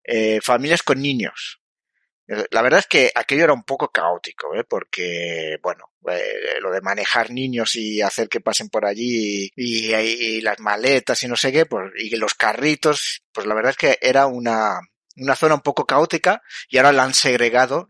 eh, 0.03 0.39
familias 0.41 0.83
con 0.83 1.01
niños. 1.01 1.61
La 2.51 2.61
verdad 2.61 2.81
es 2.81 2.87
que 2.87 3.11
aquello 3.15 3.45
era 3.45 3.53
un 3.53 3.63
poco 3.63 3.89
caótico, 3.89 4.53
¿eh? 4.53 4.65
porque, 4.65 5.57
bueno, 5.63 5.93
eh, 6.11 6.59
lo 6.61 6.71
de 6.71 6.81
manejar 6.81 7.31
niños 7.31 7.75
y 7.75 8.01
hacer 8.01 8.27
que 8.27 8.41
pasen 8.41 8.67
por 8.67 8.85
allí 8.85 9.49
y, 9.55 10.41
las 10.41 10.59
maletas 10.59 11.23
y 11.23 11.27
no 11.29 11.37
sé 11.37 11.53
qué, 11.53 11.65
pues, 11.65 11.91
y 11.97 12.15
los 12.17 12.33
carritos, 12.33 13.23
pues 13.31 13.47
la 13.47 13.55
verdad 13.55 13.71
es 13.71 13.77
que 13.77 13.97
era 14.01 14.27
una, 14.27 14.77
una 15.15 15.35
zona 15.35 15.55
un 15.55 15.61
poco 15.61 15.85
caótica 15.85 16.41
y 16.67 16.77
ahora 16.77 16.91
la 16.91 17.03
han 17.05 17.13
segregado 17.13 17.87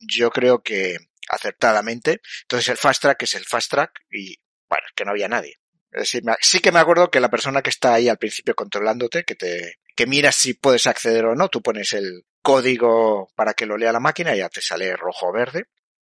yo 0.00 0.30
creo 0.30 0.62
que 0.62 0.96
acertadamente. 1.28 2.20
Entonces 2.42 2.68
el 2.68 2.76
fast 2.76 3.02
track 3.02 3.22
es 3.22 3.34
el 3.34 3.44
fast 3.44 3.70
track 3.70 4.00
y 4.10 4.36
bueno, 4.68 4.86
es 4.86 4.92
que 4.94 5.04
no 5.04 5.12
había 5.12 5.28
nadie. 5.28 5.56
Sí, 6.04 6.20
sí 6.40 6.60
que 6.60 6.72
me 6.72 6.80
acuerdo 6.80 7.10
que 7.10 7.20
la 7.20 7.30
persona 7.30 7.62
que 7.62 7.70
está 7.70 7.94
ahí 7.94 8.08
al 8.08 8.18
principio 8.18 8.54
controlándote, 8.54 9.24
que 9.24 9.34
te, 9.34 9.78
que 9.96 10.06
miras 10.06 10.36
si 10.36 10.54
puedes 10.54 10.86
acceder 10.86 11.24
o 11.24 11.34
no, 11.34 11.48
tú 11.48 11.62
pones 11.62 11.92
el 11.94 12.24
código 12.48 13.30
para 13.34 13.52
que 13.52 13.66
lo 13.66 13.76
lea 13.76 13.92
la 13.92 14.00
máquina 14.00 14.34
y 14.34 14.38
ya 14.38 14.48
te 14.48 14.62
sale 14.62 14.96
rojo 14.96 15.28
o 15.28 15.32
verde. 15.34 15.66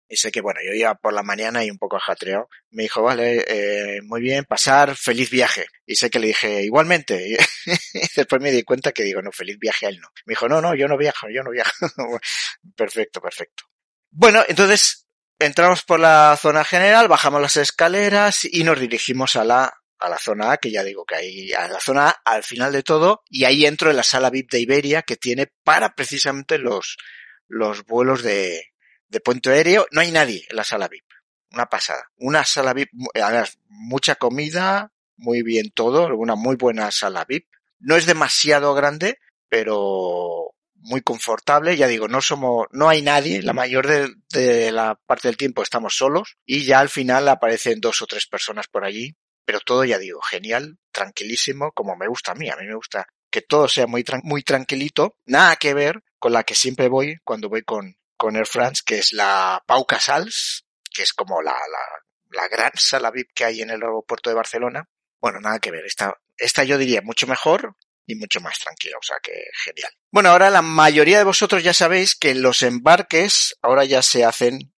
Y 0.07 0.15
sé 0.15 0.31
que, 0.31 0.39
bueno, 0.39 0.61
yo 0.65 0.73
iba 0.73 0.95
por 0.95 1.11
la 1.11 1.21
mañana 1.21 1.65
y 1.65 1.69
un 1.69 1.77
poco 1.77 1.97
ajatreado. 1.97 2.47
Me 2.69 2.83
dijo, 2.83 3.03
vale, 3.03 3.43
eh, 3.45 4.01
muy 4.03 4.21
bien, 4.21 4.45
pasar, 4.45 4.95
feliz 4.95 5.29
viaje. 5.29 5.65
Y 5.85 5.95
sé 5.95 6.09
que 6.09 6.17
le 6.17 6.27
dije, 6.27 6.63
igualmente. 6.63 7.37
Y 7.93 8.07
después 8.15 8.41
me 8.41 8.51
di 8.51 8.63
cuenta 8.63 8.93
que 8.93 9.03
digo, 9.03 9.21
no, 9.21 9.33
feliz 9.33 9.57
viaje 9.59 9.85
a 9.85 9.89
él 9.89 9.99
no. 9.99 10.07
Me 10.25 10.31
dijo, 10.31 10.47
no, 10.47 10.61
no, 10.61 10.73
yo 10.75 10.87
no 10.87 10.97
viajo, 10.97 11.27
yo 11.29 11.43
no 11.43 11.51
viajo. 11.51 11.71
perfecto, 12.77 13.19
perfecto. 13.19 13.65
Bueno, 14.09 14.41
entonces 14.47 15.07
entramos 15.39 15.83
por 15.83 15.99
la 15.99 16.37
zona 16.41 16.63
general, 16.63 17.09
bajamos 17.09 17.41
las 17.41 17.57
escaleras 17.57 18.45
y 18.45 18.63
nos 18.63 18.79
dirigimos 18.79 19.35
a 19.35 19.43
la 19.43 19.73
a 19.99 20.09
la 20.09 20.17
zona 20.17 20.51
A, 20.51 20.57
que 20.57 20.71
ya 20.71 20.83
digo 20.83 21.05
que 21.05 21.15
hay 21.15 21.53
a 21.53 21.67
la 21.67 21.79
zona 21.79 22.09
A 22.09 22.33
al 22.33 22.43
final 22.43 22.71
de 22.71 22.83
todo, 22.83 23.23
y 23.29 23.45
ahí 23.45 23.65
entro 23.65 23.89
en 23.89 23.97
la 23.97 24.03
sala 24.03 24.29
VIP 24.29 24.51
de 24.51 24.59
Iberia 24.61 25.01
que 25.01 25.17
tiene 25.17 25.51
para 25.63 25.95
precisamente 25.95 26.57
los, 26.57 26.97
los 27.47 27.83
vuelos 27.85 28.23
de, 28.23 28.69
de 29.09 29.19
puente 29.19 29.49
aéreo. 29.49 29.85
No 29.91 30.01
hay 30.01 30.11
nadie 30.11 30.45
en 30.49 30.55
la 30.55 30.63
sala 30.63 30.87
VIP. 30.87 31.05
Una 31.51 31.65
pasada. 31.65 32.09
Una 32.17 32.45
sala 32.45 32.73
VIP, 32.73 32.89
mucha 33.67 34.15
comida, 34.15 34.93
muy 35.17 35.41
bien 35.41 35.71
todo, 35.71 36.07
una 36.15 36.35
muy 36.35 36.55
buena 36.55 36.91
sala 36.91 37.25
VIP. 37.27 37.47
No 37.79 37.95
es 37.95 38.05
demasiado 38.05 38.73
grande, 38.73 39.19
pero 39.49 40.53
muy 40.75 41.01
confortable. 41.01 41.75
Ya 41.75 41.87
digo, 41.87 42.07
no 42.07 42.21
somos, 42.21 42.67
no 42.71 42.89
hay 42.89 43.01
nadie. 43.01 43.41
La 43.41 43.53
mayor 43.53 43.87
de, 43.87 44.13
de, 44.31 44.71
la 44.71 44.95
parte 44.95 45.27
del 45.27 45.37
tiempo 45.37 45.63
estamos 45.63 45.95
solos 45.95 46.37
y 46.45 46.65
ya 46.65 46.79
al 46.79 46.89
final 46.89 47.27
aparecen 47.27 47.81
dos 47.81 48.01
o 48.01 48.07
tres 48.07 48.27
personas 48.27 48.67
por 48.67 48.85
allí. 48.85 49.15
Pero 49.49 49.61
todo, 49.61 49.83
ya 49.83 49.97
digo, 49.97 50.21
genial, 50.21 50.77
tranquilísimo, 50.91 51.71
como 51.71 51.95
me 51.95 52.07
gusta 52.07 52.33
a 52.33 52.35
mí. 52.35 52.51
A 52.51 52.55
mí 52.55 52.67
me 52.67 52.75
gusta 52.75 53.07
que 53.31 53.41
todo 53.41 53.67
sea 53.67 53.87
muy, 53.87 54.05
muy 54.21 54.43
tranquilito. 54.43 55.15
Nada 55.25 55.55
que 55.55 55.73
ver 55.73 56.03
con 56.19 56.33
la 56.33 56.43
que 56.43 56.53
siempre 56.53 56.87
voy 56.87 57.17
cuando 57.23 57.49
voy 57.49 57.63
con, 57.63 57.97
con 58.15 58.35
Air 58.35 58.45
France, 58.45 58.83
que 58.85 58.99
es 58.99 59.11
la 59.11 59.63
Pau 59.65 59.87
Casals, 59.87 60.67
que 60.93 61.01
es 61.01 61.13
como 61.13 61.41
la, 61.41 61.53
la, 61.53 62.39
la 62.39 62.47
gran 62.47 62.73
sala 62.75 63.09
VIP 63.09 63.31
que 63.33 63.45
hay 63.45 63.61
en 63.63 63.71
el 63.71 63.81
aeropuerto 63.81 64.29
de 64.29 64.35
Barcelona. 64.35 64.87
Bueno, 65.19 65.39
nada 65.39 65.57
que 65.57 65.71
ver. 65.71 65.83
Esta, 65.83 66.13
esta 66.37 66.63
yo 66.63 66.77
diría 66.77 67.01
mucho 67.01 67.25
mejor, 67.25 67.75
y 68.05 68.13
mucho 68.13 68.39
más 68.41 68.59
tranquila, 68.59 68.97
o 68.99 69.03
sea 69.03 69.17
que 69.21 69.33
genial. 69.65 69.91
Bueno, 70.11 70.29
ahora 70.29 70.51
la 70.51 70.61
mayoría 70.61 71.17
de 71.17 71.23
vosotros 71.23 71.63
ya 71.63 71.73
sabéis 71.73 72.15
que 72.15 72.35
los 72.35 72.61
embarques 72.61 73.55
ahora 73.63 73.83
ya 73.85 74.03
se 74.03 74.25
hacen 74.25 74.71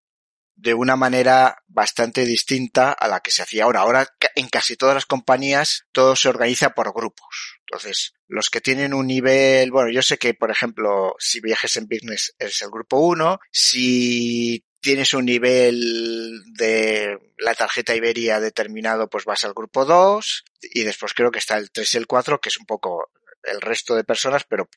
de 0.54 0.74
una 0.74 0.96
manera 0.96 1.62
bastante 1.66 2.24
distinta 2.24 2.92
a 2.92 3.08
la 3.08 3.20
que 3.20 3.30
se 3.30 3.42
hacía 3.42 3.64
ahora. 3.64 3.80
Ahora 3.80 4.06
en 4.34 4.48
casi 4.48 4.76
todas 4.76 4.94
las 4.94 5.06
compañías 5.06 5.86
todo 5.92 6.16
se 6.16 6.28
organiza 6.28 6.70
por 6.70 6.92
grupos. 6.94 7.58
Entonces, 7.66 8.14
los 8.28 8.50
que 8.50 8.60
tienen 8.60 8.94
un 8.94 9.06
nivel, 9.06 9.70
bueno, 9.70 9.90
yo 9.90 10.02
sé 10.02 10.18
que, 10.18 10.34
por 10.34 10.50
ejemplo, 10.50 11.14
si 11.18 11.40
viajes 11.40 11.76
en 11.76 11.88
business 11.88 12.34
es 12.38 12.62
el 12.62 12.70
grupo 12.70 12.98
1, 12.98 13.40
si 13.50 14.64
tienes 14.80 15.14
un 15.14 15.24
nivel 15.24 16.42
de 16.54 17.18
la 17.38 17.54
tarjeta 17.54 17.94
Iberia 17.94 18.40
determinado, 18.40 19.08
pues 19.08 19.24
vas 19.24 19.44
al 19.44 19.54
grupo 19.54 19.84
2 19.84 20.44
y 20.60 20.82
después 20.82 21.14
creo 21.14 21.30
que 21.30 21.38
está 21.38 21.56
el 21.56 21.70
3 21.70 21.94
y 21.94 21.96
el 21.96 22.06
4, 22.06 22.40
que 22.40 22.48
es 22.48 22.58
un 22.58 22.66
poco 22.66 23.10
el 23.44 23.60
resto 23.60 23.94
de 23.94 24.04
personas, 24.04 24.44
pero 24.44 24.68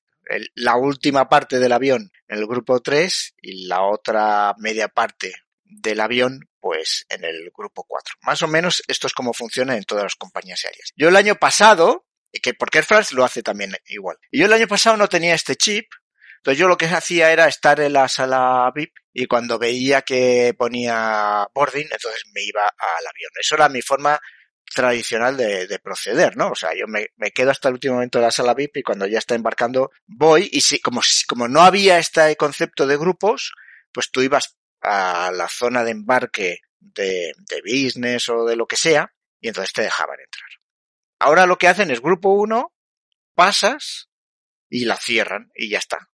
la 0.55 0.75
última 0.75 1.29
parte 1.29 1.59
del 1.59 1.71
avión 1.71 2.11
en 2.27 2.39
el 2.39 2.47
grupo 2.47 2.81
3 2.81 3.35
y 3.41 3.67
la 3.67 3.83
otra 3.83 4.55
media 4.57 4.88
parte 4.88 5.33
del 5.81 5.99
avión 5.99 6.47
pues 6.59 7.05
en 7.09 7.23
el 7.23 7.51
grupo 7.55 7.83
4. 7.88 8.15
Más 8.21 8.41
o 8.41 8.47
menos 8.47 8.81
esto 8.88 9.07
es 9.07 9.13
como 9.13 9.33
funciona 9.33 9.75
en 9.77 9.83
todas 9.83 10.03
las 10.03 10.15
compañías 10.15 10.63
aéreas. 10.65 10.91
Yo 10.95 11.09
el 11.09 11.15
año 11.15 11.35
pasado, 11.35 12.05
que 12.41 12.53
porque 12.53 12.79
Air 12.79 12.85
France 12.85 13.15
lo 13.15 13.23
hace 13.23 13.43
también 13.43 13.75
igual, 13.88 14.17
y 14.31 14.39
yo 14.39 14.45
el 14.45 14.53
año 14.53 14.67
pasado 14.67 14.97
no 14.97 15.07
tenía 15.07 15.35
este 15.35 15.55
chip, 15.55 15.85
entonces 16.38 16.59
yo 16.59 16.67
lo 16.67 16.77
que 16.77 16.85
hacía 16.85 17.31
era 17.31 17.47
estar 17.47 17.79
en 17.79 17.93
la 17.93 18.07
sala 18.07 18.71
VIP 18.73 18.93
y 19.13 19.25
cuando 19.25 19.57
veía 19.57 20.03
que 20.03 20.53
ponía 20.57 21.47
boarding, 21.53 21.88
entonces 21.91 22.23
me 22.33 22.43
iba 22.43 22.61
al 22.61 23.07
avión. 23.07 23.31
Eso 23.39 23.55
era 23.55 23.67
mi 23.67 23.81
forma 23.81 24.19
tradicional 24.73 25.38
de, 25.38 25.67
de, 25.67 25.79
proceder, 25.79 26.38
¿no? 26.38 26.49
O 26.49 26.55
sea, 26.55 26.75
yo 26.75 26.85
me, 26.88 27.07
me, 27.15 27.31
quedo 27.31 27.51
hasta 27.51 27.69
el 27.69 27.75
último 27.75 27.95
momento 27.95 28.19
de 28.19 28.25
la 28.25 28.31
sala 28.31 28.53
VIP 28.53 28.77
y 28.77 28.83
cuando 28.83 29.07
ya 29.07 29.19
está 29.19 29.33
embarcando 29.33 29.91
voy 30.05 30.49
y 30.51 30.61
si, 30.61 30.79
como, 30.79 31.01
como 31.27 31.47
no 31.47 31.61
había 31.61 31.97
este 31.97 32.35
concepto 32.35 32.85
de 32.85 32.97
grupos, 32.97 33.53
pues 33.91 34.11
tú 34.11 34.21
ibas 34.21 34.57
a 34.86 35.32
la 35.32 35.48
zona 35.50 35.84
de 35.84 35.91
embarque 35.91 36.60
de, 36.80 37.34
de 37.38 37.62
business 37.62 38.30
o 38.30 38.45
de 38.45 38.56
lo 38.56 38.67
que 38.67 38.76
sea 38.76 39.13
y 39.39 39.48
entonces 39.48 39.74
te 39.74 39.82
dejaban 39.82 40.19
entrar. 40.19 40.50
Ahora 41.19 41.45
lo 41.45 41.58
que 41.58 41.67
hacen 41.67 41.91
es 41.91 42.02
grupo 42.02 42.30
1, 42.30 42.74
pasas 43.34 44.10
y 44.69 44.86
la 44.86 44.98
cierran 44.98 45.52
y 45.56 45.69
ya 45.69 45.80
está. 45.80 46.10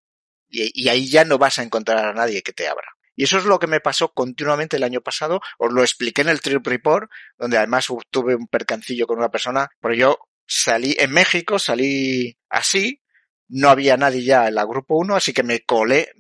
Y, 0.50 0.84
y, 0.84 0.90
ahí 0.90 1.10
ya 1.10 1.24
no 1.24 1.38
vas 1.38 1.60
a 1.60 1.64
encontrar 1.64 2.06
a 2.06 2.14
nadie 2.14 2.44
que 2.44 2.52
te 2.52 2.68
abra. 2.68 2.88
Y 3.16 3.24
eso 3.24 3.38
es 3.38 3.46
lo 3.46 3.60
que 3.60 3.68
me 3.68 3.80
pasó 3.80 4.14
continuamente 4.14 4.78
el 4.78 4.84
año 4.84 5.02
pasado. 5.02 5.42
Os 5.58 5.72
lo 5.72 5.82
expliqué 5.82 6.22
en 6.22 6.30
el 6.30 6.42
Trip 6.42 6.66
Report, 6.66 7.10
donde 7.38 7.58
además 7.58 7.88
tuve 8.10 8.36
un 8.36 8.48
percancillo 8.48 9.08
con 9.08 9.20
una 9.20 9.30
persona, 9.30 9.70
pero 9.80 9.94
yo 9.94 10.18
salí 10.46 10.96
en 11.00 11.12
México, 11.12 11.60
salí 11.60 12.38
así, 12.50 13.02
no 13.48 13.70
había 13.70 13.98
nadie 13.98 14.24
ya 14.24 14.48
en 14.48 14.56
la 14.56 14.66
grupo 14.66 14.98
1, 14.98 15.16
así 15.16 15.34
que 15.34 15.44
me 15.44 15.62
colé. 15.62 16.12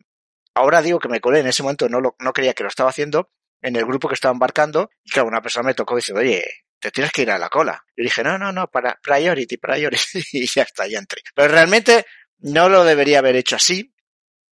Ahora 0.55 0.81
digo 0.81 0.99
que 0.99 1.07
me 1.07 1.21
colé, 1.21 1.39
en 1.39 1.47
ese 1.47 1.63
momento 1.63 1.87
no, 1.89 2.01
lo, 2.01 2.15
no 2.19 2.33
creía 2.33 2.53
que 2.53 2.63
lo 2.63 2.69
estaba 2.69 2.89
haciendo, 2.89 3.31
en 3.61 3.75
el 3.75 3.85
grupo 3.85 4.07
que 4.07 4.15
estaba 4.15 4.33
embarcando, 4.33 4.89
y 5.03 5.11
claro, 5.11 5.27
una 5.27 5.41
persona 5.41 5.67
me 5.67 5.73
tocó 5.73 5.95
dice, 5.95 6.13
oye, 6.13 6.43
te 6.79 6.91
tienes 6.91 7.11
que 7.11 7.21
ir 7.21 7.31
a 7.31 7.37
la 7.37 7.49
cola. 7.49 7.83
Yo 7.95 8.03
dije, 8.03 8.23
no, 8.23 8.37
no, 8.37 8.51
no, 8.51 8.67
para 8.67 8.99
priority, 9.01 9.57
priority, 9.57 10.23
y 10.33 10.47
ya 10.47 10.63
está, 10.63 10.87
ya 10.87 10.99
entré. 10.99 11.21
Pero 11.33 11.47
realmente 11.47 12.05
no 12.39 12.69
lo 12.69 12.83
debería 12.83 13.19
haber 13.19 13.35
hecho 13.35 13.55
así, 13.55 13.93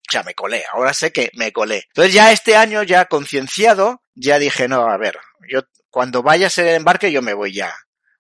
o 0.08 0.12
sea, 0.12 0.24
me 0.24 0.34
colé, 0.34 0.64
ahora 0.72 0.94
sé 0.94 1.12
que 1.12 1.32
me 1.34 1.52
colé. 1.52 1.86
Entonces 1.88 2.14
ya 2.14 2.32
este 2.32 2.56
año, 2.56 2.84
ya 2.84 3.06
concienciado, 3.06 4.04
ya 4.16 4.40
dije, 4.40 4.68
no, 4.68 4.90
a 4.90 4.98
ver, 4.98 5.20
yo 5.50 5.62
cuando 5.90 6.22
vaya 6.22 6.48
a 6.48 6.52
ser 6.52 6.68
el 6.68 6.76
embarque, 6.76 7.12
yo 7.12 7.22
me 7.22 7.34
voy 7.34 7.54
ya 7.54 7.74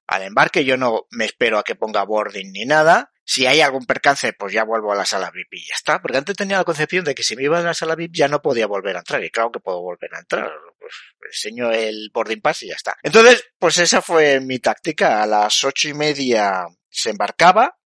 al 0.08 0.24
embarque, 0.24 0.64
yo 0.64 0.78
no 0.78 1.06
me 1.12 1.26
espero 1.26 1.60
a 1.60 1.64
que 1.64 1.76
ponga 1.76 2.04
boarding 2.04 2.52
ni 2.52 2.66
nada. 2.66 3.12
Si 3.26 3.46
hay 3.46 3.60
algún 3.60 3.86
percance, 3.86 4.32
pues 4.32 4.54
ya 4.54 4.64
vuelvo 4.64 4.94
a 4.94 4.96
la 4.96 5.06
sala 5.06 5.32
VIP 5.32 5.56
y 5.56 5.68
ya 5.68 5.76
está. 5.76 6.02
Porque 6.02 6.18
antes 6.18 6.38
tenía 6.38 6.58
la 6.58 6.64
concepción 6.64 7.04
de 7.04 7.14
que 7.14 7.24
si 7.24 7.36
me 7.36 7.44
iba 7.44 7.60
a 7.60 7.62
la 7.62 7.74
sala 7.74 7.96
VIP 7.96 8.16
ya 8.16 8.30
no 8.30 8.42
podía 8.42 8.68
volver 8.68 8.96
a 8.96 9.00
entrar. 9.00 9.22
Y 9.22 9.30
claro 9.30 9.52
que 9.52 9.60
puedo 9.60 9.82
volver 9.82 10.16
a 10.16 10.20
entrar. 10.20 10.50
Pues 10.80 10.94
enseño 11.34 11.72
el 11.72 12.10
boarding 12.14 12.40
pass 12.40 12.64
y 12.64 12.70
ya 12.70 12.76
está. 12.76 12.96
Entonces, 13.04 13.44
pues 13.60 13.78
esa 13.80 14.02
fue 14.02 14.40
mi 14.40 14.60
táctica. 14.60 15.22
A 15.22 15.28
las 15.28 15.62
ocho 15.66 15.90
y 15.90 15.94
media 15.94 16.66
se 16.90 17.10
embarcaba. 17.10 17.78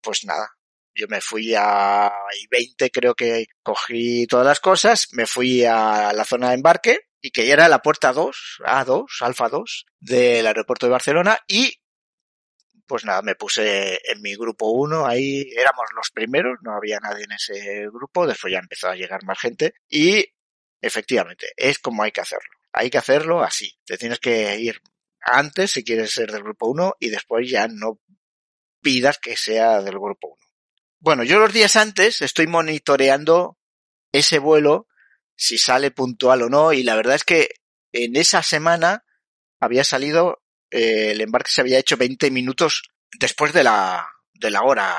Pues 0.00 0.24
nada, 0.24 0.48
yo 0.94 1.06
me 1.08 1.20
fui 1.20 1.54
a 1.54 2.10
I-20, 2.50 2.90
creo 2.90 3.14
que 3.14 3.46
cogí 3.62 4.26
todas 4.26 4.46
las 4.46 4.60
cosas, 4.60 5.08
me 5.12 5.26
fui 5.26 5.64
a 5.64 6.12
la 6.14 6.24
zona 6.24 6.48
de 6.48 6.54
embarque 6.54 7.05
y 7.26 7.32
que 7.32 7.44
ya 7.44 7.54
era 7.54 7.68
la 7.68 7.82
puerta 7.82 8.12
2, 8.12 8.62
A2, 8.64 9.04
Alfa 9.22 9.48
2 9.48 9.86
del 9.98 10.46
aeropuerto 10.46 10.86
de 10.86 10.92
Barcelona 10.92 11.36
y 11.48 11.74
pues 12.86 13.04
nada, 13.04 13.20
me 13.20 13.34
puse 13.34 14.00
en 14.08 14.22
mi 14.22 14.36
grupo 14.36 14.70
1, 14.70 15.04
ahí 15.04 15.42
éramos 15.56 15.86
los 15.96 16.12
primeros, 16.14 16.58
no 16.62 16.76
había 16.76 17.00
nadie 17.00 17.24
en 17.24 17.32
ese 17.32 17.88
grupo, 17.88 18.28
después 18.28 18.52
ya 18.52 18.60
empezó 18.60 18.88
a 18.88 18.94
llegar 18.94 19.24
más 19.24 19.40
gente 19.40 19.74
y 19.88 20.24
efectivamente, 20.80 21.48
es 21.56 21.80
como 21.80 22.04
hay 22.04 22.12
que 22.12 22.20
hacerlo. 22.20 22.48
Hay 22.72 22.90
que 22.90 22.98
hacerlo 22.98 23.42
así. 23.42 23.76
Te 23.84 23.98
tienes 23.98 24.20
que 24.20 24.56
ir 24.60 24.80
antes 25.20 25.72
si 25.72 25.82
quieres 25.82 26.12
ser 26.12 26.30
del 26.30 26.44
grupo 26.44 26.68
1 26.68 26.94
y 27.00 27.08
después 27.08 27.50
ya 27.50 27.66
no 27.66 27.98
pidas 28.80 29.18
que 29.18 29.36
sea 29.36 29.82
del 29.82 29.98
grupo 29.98 30.28
1. 30.28 30.36
Bueno, 31.00 31.24
yo 31.24 31.40
los 31.40 31.52
días 31.52 31.74
antes 31.74 32.22
estoy 32.22 32.46
monitoreando 32.46 33.58
ese 34.12 34.38
vuelo, 34.38 34.86
si 35.36 35.58
sale 35.58 35.90
puntual 35.90 36.42
o 36.42 36.48
no, 36.48 36.72
y 36.72 36.82
la 36.82 36.96
verdad 36.96 37.16
es 37.16 37.24
que 37.24 37.50
en 37.92 38.16
esa 38.16 38.42
semana 38.42 39.04
había 39.60 39.84
salido, 39.84 40.42
eh, 40.70 41.10
el 41.12 41.20
embarque 41.20 41.50
se 41.50 41.60
había 41.60 41.78
hecho 41.78 41.96
20 41.96 42.30
minutos 42.30 42.82
después 43.18 43.52
de 43.52 43.64
la, 43.64 44.06
de 44.34 44.50
la 44.50 44.62
hora 44.62 44.96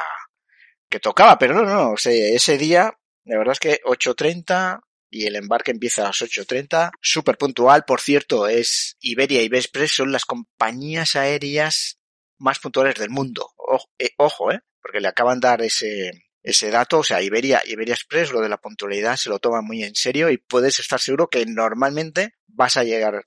que 0.89 0.99
tocaba, 0.99 1.37
pero 1.37 1.53
no, 1.53 1.63
no, 1.63 1.91
o 1.91 1.97
sea, 1.97 2.13
ese 2.13 2.57
día, 2.57 2.97
la 3.25 3.37
verdad 3.37 3.53
es 3.53 3.59
que 3.59 3.81
8.30 3.83 4.81
y 5.09 5.25
el 5.25 5.35
embarque 5.35 5.71
empieza 5.71 6.01
a 6.01 6.05
las 6.05 6.21
8.30, 6.21 6.91
súper 7.01 7.37
puntual, 7.37 7.83
por 7.85 8.01
cierto, 8.01 8.47
es 8.47 8.97
Iberia 8.99 9.41
y 9.41 9.49
Vespres, 9.49 9.91
son 9.91 10.11
las 10.11 10.25
compañías 10.25 11.15
aéreas 11.15 11.99
más 12.37 12.59
puntuales 12.59 12.95
del 12.95 13.09
mundo. 13.09 13.53
Ojo, 13.57 13.89
eh, 13.97 14.11
ojo, 14.17 14.51
eh, 14.51 14.61
porque 14.81 14.99
le 14.99 15.07
acaban 15.07 15.39
de 15.39 15.47
dar 15.47 15.61
ese, 15.61 16.11
ese 16.47 16.71
dato, 16.71 16.99
o 16.99 17.03
sea, 17.03 17.21
Iberia, 17.21 17.61
Iberia 17.65 17.93
Express, 17.93 18.31
lo 18.31 18.39
de 18.39 18.47
la 18.47 18.57
puntualidad 18.57 19.17
se 19.17 19.29
lo 19.29 19.37
toma 19.37 19.61
muy 19.61 19.83
en 19.83 19.95
serio 19.95 20.29
y 20.29 20.37
puedes 20.37 20.79
estar 20.79 20.97
seguro 20.97 21.27
que 21.27 21.45
normalmente 21.45 22.35
vas 22.47 22.77
a 22.77 22.85
llegar 22.85 23.25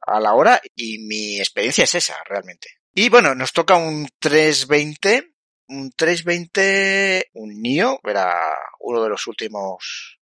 a 0.00 0.20
la 0.20 0.32
hora 0.32 0.62
y 0.74 0.98
mi 1.00 1.38
experiencia 1.38 1.84
es 1.84 1.94
esa, 1.94 2.16
realmente. 2.24 2.68
Y 2.94 3.10
bueno, 3.10 3.34
nos 3.34 3.52
toca 3.52 3.76
un 3.76 4.08
320, 4.18 5.34
un 5.68 5.92
320, 5.92 7.32
un 7.34 7.60
NIO, 7.60 8.00
era 8.02 8.34
uno 8.80 9.02
de 9.02 9.10
los 9.10 9.26
últimos 9.26 10.18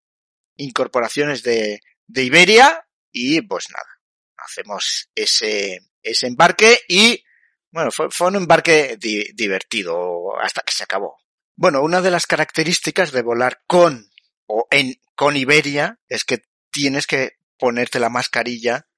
incorporaciones 0.57 1.45
de, 1.45 1.79
de 2.09 2.25
Iberia 2.25 2.89
y 3.13 3.41
pues 3.43 3.71
nada, 3.71 4.01
hacemos 4.37 5.11
ese, 5.15 5.79
ese 6.03 6.27
embarque 6.27 6.81
y 6.89 7.23
bueno, 7.71 7.93
fue, 7.93 8.11
fue 8.11 8.27
un 8.27 8.37
embarque 8.37 8.97
di, 8.99 9.31
divertido 9.33 10.37
hasta 10.41 10.63
que 10.63 10.73
se 10.73 10.83
acabó. 10.83 11.23
Bueno, 11.57 11.83
una 11.83 12.01
de 12.01 12.11
las 12.11 12.27
características 12.27 13.13
de 13.13 13.23
volar 13.23 13.63
con 13.67 14.11
o 14.47 14.67
en 14.71 14.95
con 15.15 15.37
Iberia 15.37 15.99
es 16.09 16.25
que 16.25 16.43
tienes 16.71 17.07
que 17.07 17.37
ponerte 17.59 18.01
la 18.01 18.09
mascarilla 18.09 18.89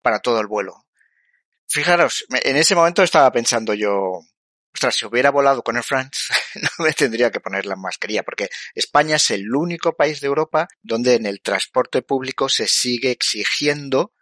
para 0.00 0.20
todo 0.20 0.40
el 0.40 0.46
vuelo. 0.46 0.86
Fijaros, 1.66 2.24
en 2.30 2.56
ese 2.56 2.74
momento 2.74 3.02
estaba 3.02 3.30
pensando 3.32 3.74
yo, 3.74 4.20
ostras, 4.72 4.96
si 4.96 5.06
hubiera 5.06 5.30
volado 5.30 5.62
con 5.62 5.76
Air 5.76 5.84
France, 5.84 6.32
no 6.54 6.84
me 6.84 6.92
tendría 6.92 7.30
que 7.30 7.40
poner 7.40 7.66
la 7.66 7.76
mascarilla, 7.76 8.22
porque 8.22 8.48
España 8.74 9.16
es 9.16 9.30
el 9.30 9.54
único 9.54 9.94
país 9.94 10.20
de 10.20 10.28
Europa 10.28 10.68
donde 10.82 11.14
en 11.14 11.26
el 11.26 11.40
transporte 11.42 12.02
público 12.02 12.48
se 12.48 12.66
sigue 12.66 13.10
exigiendo 13.10 14.12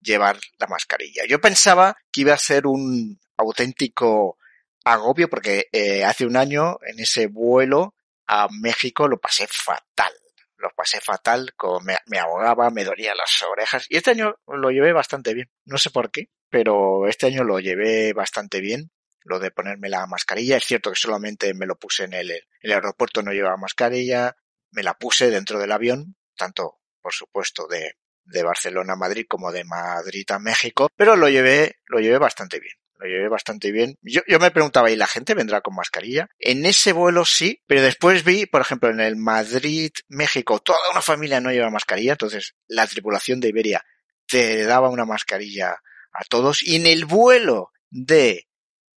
llevar 0.00 0.38
la 0.58 0.66
mascarilla. 0.66 1.24
Yo 1.28 1.40
pensaba 1.40 1.96
que 2.10 2.22
iba 2.22 2.34
a 2.34 2.38
ser 2.38 2.66
un 2.66 3.20
auténtico 3.36 4.38
agobio 4.84 5.28
porque 5.28 5.68
eh, 5.72 6.04
hace 6.04 6.26
un 6.26 6.36
año 6.36 6.78
en 6.82 7.00
ese 7.00 7.26
vuelo 7.26 7.94
a 8.26 8.48
México 8.50 9.08
lo 9.08 9.18
pasé 9.18 9.46
fatal. 9.48 10.12
Lo 10.56 10.70
pasé 10.76 11.00
fatal, 11.00 11.54
como 11.56 11.80
me, 11.80 12.18
ahogaba, 12.18 12.70
me 12.70 12.84
dolía 12.84 13.14
las 13.14 13.42
orejas. 13.50 13.86
Y 13.88 13.96
este 13.96 14.10
año 14.10 14.34
lo 14.46 14.70
llevé 14.70 14.92
bastante 14.92 15.32
bien. 15.32 15.50
No 15.64 15.78
sé 15.78 15.90
por 15.90 16.10
qué, 16.10 16.28
pero 16.50 17.08
este 17.08 17.26
año 17.26 17.44
lo 17.44 17.60
llevé 17.60 18.12
bastante 18.12 18.60
bien. 18.60 18.90
Lo 19.22 19.38
de 19.38 19.50
ponerme 19.50 19.88
la 19.88 20.06
mascarilla. 20.06 20.58
Es 20.58 20.64
cierto 20.64 20.90
que 20.90 20.96
solamente 20.96 21.54
me 21.54 21.66
lo 21.66 21.76
puse 21.76 22.04
en 22.04 22.12
el, 22.12 22.30
el 22.60 22.72
aeropuerto, 22.72 23.22
no 23.22 23.32
llevaba 23.32 23.56
mascarilla. 23.56 24.36
Me 24.70 24.82
la 24.82 24.94
puse 24.94 25.30
dentro 25.30 25.58
del 25.58 25.72
avión, 25.72 26.16
tanto, 26.36 26.80
por 27.00 27.12
supuesto, 27.12 27.66
de, 27.66 27.96
de 28.24 28.42
Barcelona 28.42 28.94
a 28.94 28.96
Madrid 28.96 29.26
como 29.28 29.52
de 29.52 29.64
Madrid 29.64 30.24
a 30.30 30.38
México, 30.38 30.88
pero 30.94 31.16
lo 31.16 31.28
llevé, 31.28 31.80
lo 31.86 31.98
llevé 31.98 32.18
bastante 32.18 32.60
bien. 32.60 32.74
Lo 33.00 33.08
llevé 33.08 33.28
bastante 33.28 33.72
bien. 33.72 33.96
Yo, 34.02 34.20
yo 34.28 34.38
me 34.38 34.50
preguntaba, 34.50 34.90
¿y 34.90 34.96
la 34.96 35.06
gente 35.06 35.34
vendrá 35.34 35.62
con 35.62 35.74
mascarilla? 35.74 36.28
En 36.38 36.66
ese 36.66 36.92
vuelo 36.92 37.24
sí, 37.24 37.62
pero 37.66 37.80
después 37.80 38.24
vi, 38.24 38.44
por 38.44 38.60
ejemplo, 38.60 38.90
en 38.90 39.00
el 39.00 39.16
Madrid-México, 39.16 40.58
toda 40.58 40.78
una 40.92 41.00
familia 41.00 41.40
no 41.40 41.50
lleva 41.50 41.70
mascarilla, 41.70 42.12
entonces 42.12 42.54
la 42.68 42.86
tripulación 42.86 43.40
de 43.40 43.48
Iberia 43.48 43.82
te 44.26 44.64
daba 44.64 44.90
una 44.90 45.06
mascarilla 45.06 45.80
a 46.12 46.24
todos. 46.28 46.62
Y 46.62 46.76
en 46.76 46.86
el 46.86 47.06
vuelo 47.06 47.70
de 47.88 48.48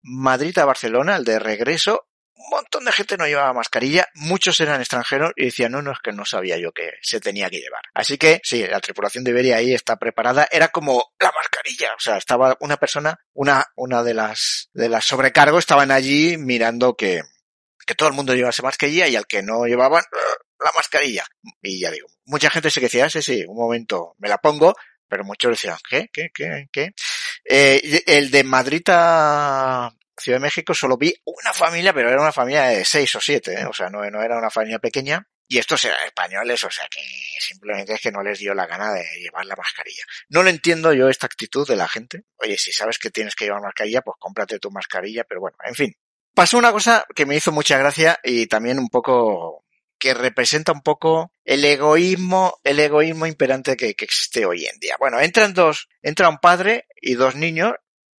Madrid 0.02 0.58
a 0.58 0.66
Barcelona, 0.66 1.16
el 1.16 1.24
de 1.24 1.38
regreso, 1.38 2.06
un 2.44 2.50
montón 2.50 2.84
de 2.84 2.92
gente 2.92 3.16
no 3.16 3.26
llevaba 3.26 3.52
mascarilla, 3.52 4.08
muchos 4.14 4.60
eran 4.60 4.80
extranjeros 4.80 5.32
y 5.36 5.46
decían, 5.46 5.72
no, 5.72 5.82
no, 5.82 5.92
es 5.92 5.98
que 6.00 6.12
no 6.12 6.24
sabía 6.24 6.58
yo 6.58 6.72
que 6.72 6.92
se 7.02 7.20
tenía 7.20 7.48
que 7.50 7.60
llevar. 7.60 7.82
Así 7.94 8.18
que 8.18 8.40
sí, 8.44 8.66
la 8.66 8.80
tripulación 8.80 9.24
de 9.24 9.30
Iberia 9.30 9.56
ahí 9.56 9.72
está 9.72 9.96
preparada, 9.96 10.46
era 10.50 10.68
como 10.68 11.12
la 11.18 11.32
mascarilla, 11.32 11.94
o 11.96 12.00
sea, 12.00 12.16
estaba 12.16 12.56
una 12.60 12.76
persona, 12.76 13.18
una, 13.32 13.64
una 13.76 14.02
de 14.02 14.14
las, 14.14 14.68
de 14.72 14.88
las 14.88 15.04
sobrecargos 15.04 15.60
estaban 15.60 15.90
allí 15.90 16.36
mirando 16.36 16.94
que, 16.96 17.22
que 17.86 17.94
todo 17.94 18.08
el 18.08 18.14
mundo 18.14 18.34
llevase 18.34 18.62
mascarilla 18.62 19.08
y 19.08 19.16
al 19.16 19.26
que 19.26 19.42
no 19.42 19.64
llevaban 19.64 20.04
la 20.62 20.72
mascarilla. 20.72 21.24
Y 21.62 21.80
ya 21.80 21.90
digo, 21.90 22.08
mucha 22.26 22.50
gente 22.50 22.70
se 22.70 22.80
decía, 22.80 23.08
sí, 23.08 23.22
sí, 23.22 23.44
un 23.46 23.56
momento, 23.56 24.14
me 24.18 24.28
la 24.28 24.38
pongo, 24.38 24.74
pero 25.08 25.24
muchos 25.24 25.52
decían, 25.52 25.78
¿qué? 25.88 26.08
¿Qué? 26.12 26.28
¿Qué? 26.34 26.68
¿Qué? 26.72 26.94
Eh, 27.44 28.02
el 28.06 28.30
de 28.30 28.44
Madrid 28.44 28.82
a, 28.88 29.90
Ciudad 30.16 30.38
de 30.38 30.42
México 30.42 30.74
solo 30.74 30.96
vi 30.96 31.14
una 31.24 31.52
familia, 31.52 31.92
pero 31.92 32.08
era 32.08 32.20
una 32.20 32.32
familia 32.32 32.64
de 32.64 32.84
seis 32.84 33.14
o 33.16 33.20
siete, 33.20 33.54
¿eh? 33.54 33.66
o 33.66 33.72
sea, 33.72 33.90
no, 33.90 34.04
era 34.04 34.38
una 34.38 34.50
familia 34.50 34.78
pequeña. 34.78 35.26
Y 35.46 35.58
estos 35.58 35.84
eran 35.84 36.00
españoles, 36.06 36.64
o 36.64 36.70
sea 36.70 36.86
que 36.88 37.02
simplemente 37.38 37.92
es 37.92 38.00
que 38.00 38.10
no 38.10 38.22
les 38.22 38.38
dio 38.38 38.54
la 38.54 38.66
gana 38.66 38.94
de 38.94 39.04
llevar 39.20 39.44
la 39.44 39.54
mascarilla. 39.56 40.02
No 40.30 40.42
lo 40.42 40.48
entiendo 40.48 40.94
yo 40.94 41.08
esta 41.08 41.26
actitud 41.26 41.68
de 41.68 41.76
la 41.76 41.86
gente. 41.86 42.24
Oye, 42.36 42.56
si 42.56 42.72
sabes 42.72 42.98
que 42.98 43.10
tienes 43.10 43.34
que 43.34 43.44
llevar 43.44 43.60
mascarilla, 43.60 44.00
pues 44.00 44.16
cómprate 44.18 44.58
tu 44.58 44.70
mascarilla, 44.70 45.24
pero 45.24 45.42
bueno, 45.42 45.58
en 45.64 45.74
fin. 45.74 45.94
Pasó 46.34 46.56
una 46.56 46.72
cosa 46.72 47.04
que 47.14 47.26
me 47.26 47.36
hizo 47.36 47.52
mucha 47.52 47.76
gracia 47.76 48.18
y 48.24 48.46
también 48.46 48.78
un 48.78 48.88
poco 48.88 49.64
que 49.98 50.14
representa 50.14 50.72
un 50.72 50.82
poco 50.82 51.30
el 51.44 51.64
egoísmo, 51.64 52.58
el 52.64 52.80
egoísmo 52.80 53.26
imperante 53.26 53.76
que 53.76 53.90
existe 53.90 54.46
hoy 54.46 54.64
en 54.64 54.78
día. 54.78 54.96
Bueno, 54.98 55.20
entran 55.20 55.52
dos, 55.52 55.88
entra 56.02 56.30
un 56.30 56.38
padre 56.38 56.86
y 57.00 57.14
dos 57.14 57.36
niños, 57.36 57.74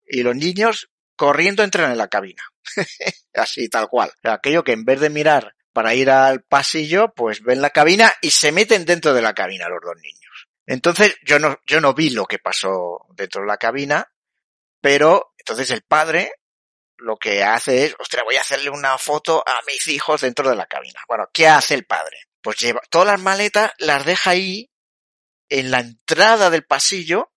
y 0.06 0.22
los 0.22 0.36
niños 0.36 0.90
corriendo 1.16 1.62
entran 1.62 1.90
en 1.90 1.98
la 1.98 2.08
cabina. 2.08 2.42
Así, 3.34 3.68
tal 3.68 3.88
cual. 3.88 4.12
Aquello 4.22 4.64
que 4.64 4.72
en 4.72 4.84
vez 4.84 5.00
de 5.00 5.10
mirar 5.10 5.54
para 5.72 5.94
ir 5.94 6.10
al 6.10 6.42
pasillo, 6.42 7.12
pues 7.14 7.42
ven 7.42 7.60
la 7.60 7.70
cabina 7.70 8.12
y 8.22 8.30
se 8.30 8.52
meten 8.52 8.84
dentro 8.84 9.12
de 9.12 9.22
la 9.22 9.34
cabina 9.34 9.68
los 9.68 9.80
dos 9.82 9.96
niños. 10.00 10.48
Entonces, 10.66 11.16
yo 11.24 11.38
no, 11.38 11.58
yo 11.66 11.80
no 11.80 11.94
vi 11.94 12.10
lo 12.10 12.26
que 12.26 12.38
pasó 12.38 13.06
dentro 13.14 13.42
de 13.42 13.48
la 13.48 13.58
cabina, 13.58 14.10
pero 14.80 15.34
entonces 15.36 15.70
el 15.70 15.82
padre 15.82 16.32
lo 16.96 17.16
que 17.16 17.42
hace 17.42 17.86
es, 17.86 17.96
ostras, 17.98 18.24
voy 18.24 18.36
a 18.36 18.40
hacerle 18.40 18.70
una 18.70 18.96
foto 18.98 19.42
a 19.46 19.60
mis 19.66 19.88
hijos 19.88 20.22
dentro 20.22 20.48
de 20.48 20.56
la 20.56 20.66
cabina. 20.66 21.00
Bueno, 21.08 21.28
¿qué 21.32 21.48
hace 21.48 21.74
el 21.74 21.84
padre? 21.84 22.16
Pues 22.40 22.56
lleva 22.58 22.80
todas 22.88 23.08
las 23.08 23.20
maletas, 23.20 23.72
las 23.78 24.04
deja 24.04 24.30
ahí 24.30 24.70
en 25.48 25.70
la 25.70 25.80
entrada 25.80 26.50
del 26.50 26.64
pasillo 26.64 27.32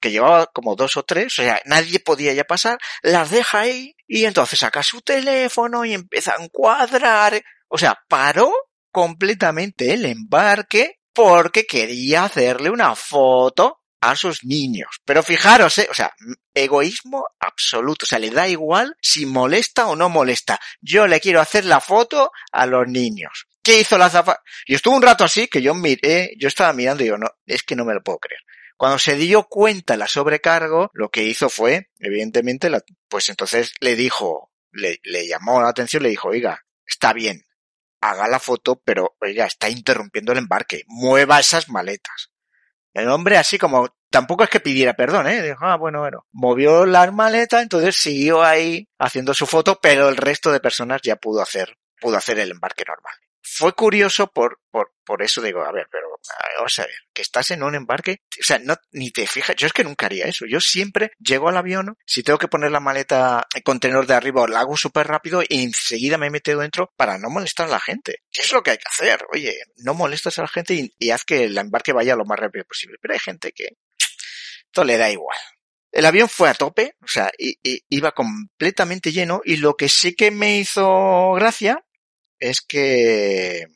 que 0.00 0.10
llevaba 0.10 0.46
como 0.46 0.76
dos 0.76 0.96
o 0.96 1.02
tres, 1.02 1.38
o 1.38 1.42
sea, 1.42 1.60
nadie 1.64 2.00
podía 2.00 2.32
ya 2.32 2.44
pasar, 2.44 2.78
las 3.02 3.30
deja 3.30 3.60
ahí 3.60 3.94
y 4.06 4.24
entonces 4.24 4.58
saca 4.58 4.82
su 4.82 5.00
teléfono 5.02 5.84
y 5.84 5.94
empieza 5.94 6.32
a 6.32 6.42
encuadrar. 6.42 7.42
O 7.68 7.78
sea, 7.78 7.98
paró 8.08 8.52
completamente 8.90 9.92
el 9.92 10.06
embarque 10.06 11.00
porque 11.12 11.64
quería 11.66 12.24
hacerle 12.24 12.70
una 12.70 12.94
foto 12.94 13.80
a 14.00 14.16
sus 14.16 14.44
niños. 14.44 14.88
Pero 15.04 15.22
fijaros, 15.22 15.78
¿eh? 15.78 15.88
o 15.90 15.94
sea, 15.94 16.12
egoísmo 16.54 17.24
absoluto. 17.40 18.04
O 18.04 18.06
sea, 18.06 18.18
le 18.18 18.30
da 18.30 18.48
igual 18.48 18.96
si 19.00 19.26
molesta 19.26 19.88
o 19.88 19.96
no 19.96 20.08
molesta. 20.08 20.60
Yo 20.80 21.06
le 21.06 21.20
quiero 21.20 21.40
hacer 21.40 21.64
la 21.64 21.80
foto 21.80 22.30
a 22.52 22.66
los 22.66 22.86
niños. 22.86 23.46
¿Qué 23.62 23.80
hizo 23.80 23.98
la 23.98 24.08
zafa? 24.08 24.40
Y 24.66 24.74
estuvo 24.74 24.96
un 24.96 25.02
rato 25.02 25.24
así 25.24 25.48
que 25.48 25.60
yo 25.60 25.74
miré, 25.74 26.30
yo 26.38 26.48
estaba 26.48 26.72
mirando 26.72 27.02
y 27.04 27.08
yo, 27.08 27.18
no, 27.18 27.28
es 27.44 27.62
que 27.62 27.76
no 27.76 27.84
me 27.84 27.94
lo 27.94 28.02
puedo 28.02 28.18
creer. 28.18 28.40
Cuando 28.78 29.00
se 29.00 29.16
dio 29.16 29.48
cuenta 29.48 29.96
la 29.96 30.06
sobrecargo, 30.06 30.92
lo 30.94 31.10
que 31.10 31.24
hizo 31.24 31.50
fue, 31.50 31.90
evidentemente, 31.98 32.70
la, 32.70 32.80
pues 33.08 33.28
entonces 33.28 33.74
le 33.80 33.96
dijo, 33.96 34.52
le, 34.70 35.00
le 35.02 35.26
llamó 35.26 35.60
la 35.60 35.70
atención, 35.70 36.04
le 36.04 36.10
dijo, 36.10 36.28
oiga, 36.28 36.64
está 36.86 37.12
bien, 37.12 37.42
haga 38.00 38.28
la 38.28 38.38
foto, 38.38 38.80
pero 38.84 39.16
oiga, 39.20 39.46
está 39.46 39.68
interrumpiendo 39.68 40.30
el 40.30 40.38
embarque, 40.38 40.84
mueva 40.86 41.40
esas 41.40 41.68
maletas. 41.68 42.30
El 42.94 43.08
hombre 43.08 43.36
así 43.36 43.58
como, 43.58 43.96
tampoco 44.10 44.44
es 44.44 44.48
que 44.48 44.60
pidiera 44.60 44.94
perdón, 44.94 45.26
¿eh? 45.26 45.42
Dijo, 45.42 45.58
ah, 45.64 45.76
bueno, 45.76 45.98
bueno. 45.98 46.28
Movió 46.30 46.86
las 46.86 47.12
maletas, 47.12 47.64
entonces 47.64 47.96
siguió 47.96 48.44
ahí 48.44 48.88
haciendo 48.96 49.34
su 49.34 49.46
foto, 49.46 49.80
pero 49.82 50.08
el 50.08 50.16
resto 50.16 50.52
de 50.52 50.60
personas 50.60 51.00
ya 51.02 51.16
pudo 51.16 51.42
hacer, 51.42 51.76
pudo 52.00 52.16
hacer 52.16 52.38
el 52.38 52.52
embarque 52.52 52.84
normal 52.86 53.14
fue 53.42 53.72
curioso 53.72 54.30
por, 54.32 54.60
por, 54.70 54.92
por 55.04 55.22
eso 55.22 55.40
digo, 55.40 55.62
a 55.62 55.72
ver, 55.72 55.86
pero 55.90 56.08
vamos 56.56 56.78
a 56.78 56.82
ver, 56.82 56.94
que 57.12 57.22
estás 57.22 57.50
en 57.50 57.62
un 57.62 57.74
embarque, 57.74 58.18
o 58.40 58.44
sea, 58.44 58.58
no, 58.58 58.76
ni 58.92 59.10
te 59.10 59.26
fijas, 59.26 59.56
yo 59.56 59.66
es 59.66 59.72
que 59.72 59.84
nunca 59.84 60.06
haría 60.06 60.26
eso, 60.26 60.44
yo 60.46 60.60
siempre 60.60 61.12
llego 61.18 61.48
al 61.48 61.56
avión, 61.56 61.96
si 62.04 62.22
tengo 62.22 62.38
que 62.38 62.48
poner 62.48 62.70
la 62.70 62.80
maleta, 62.80 63.46
el 63.54 63.62
contenedor 63.62 64.06
de 64.06 64.14
arriba, 64.14 64.46
la 64.48 64.60
hago 64.60 64.76
súper 64.76 65.06
rápido 65.06 65.42
y 65.48 65.62
enseguida 65.62 66.18
me 66.18 66.30
meto 66.30 66.56
dentro 66.58 66.92
para 66.96 67.18
no 67.18 67.30
molestar 67.30 67.66
a 67.66 67.72
la 67.72 67.80
gente. 67.80 68.22
¿Qué 68.30 68.42
es 68.42 68.52
lo 68.52 68.62
que 68.62 68.72
hay 68.72 68.78
que 68.78 68.88
hacer? 68.88 69.24
Oye, 69.32 69.56
no 69.78 69.94
molestas 69.94 70.38
a 70.38 70.42
la 70.42 70.48
gente 70.48 70.74
y, 70.74 70.92
y 70.98 71.10
haz 71.10 71.24
que 71.24 71.44
el 71.44 71.58
embarque 71.58 71.92
vaya 71.92 72.16
lo 72.16 72.24
más 72.24 72.38
rápido 72.38 72.64
posible, 72.64 72.98
pero 73.00 73.14
hay 73.14 73.20
gente 73.20 73.52
que 73.52 73.68
esto 74.66 74.84
le 74.84 74.98
da 74.98 75.10
igual. 75.10 75.36
El 75.90 76.04
avión 76.04 76.28
fue 76.28 76.50
a 76.50 76.54
tope, 76.54 76.94
o 77.02 77.08
sea, 77.08 77.30
iba 77.88 78.12
completamente 78.12 79.10
lleno 79.10 79.40
y 79.44 79.56
lo 79.56 79.74
que 79.74 79.88
sí 79.88 80.14
que 80.14 80.30
me 80.30 80.58
hizo 80.58 81.32
gracia 81.32 81.82
es 82.38 82.60
que, 82.60 83.66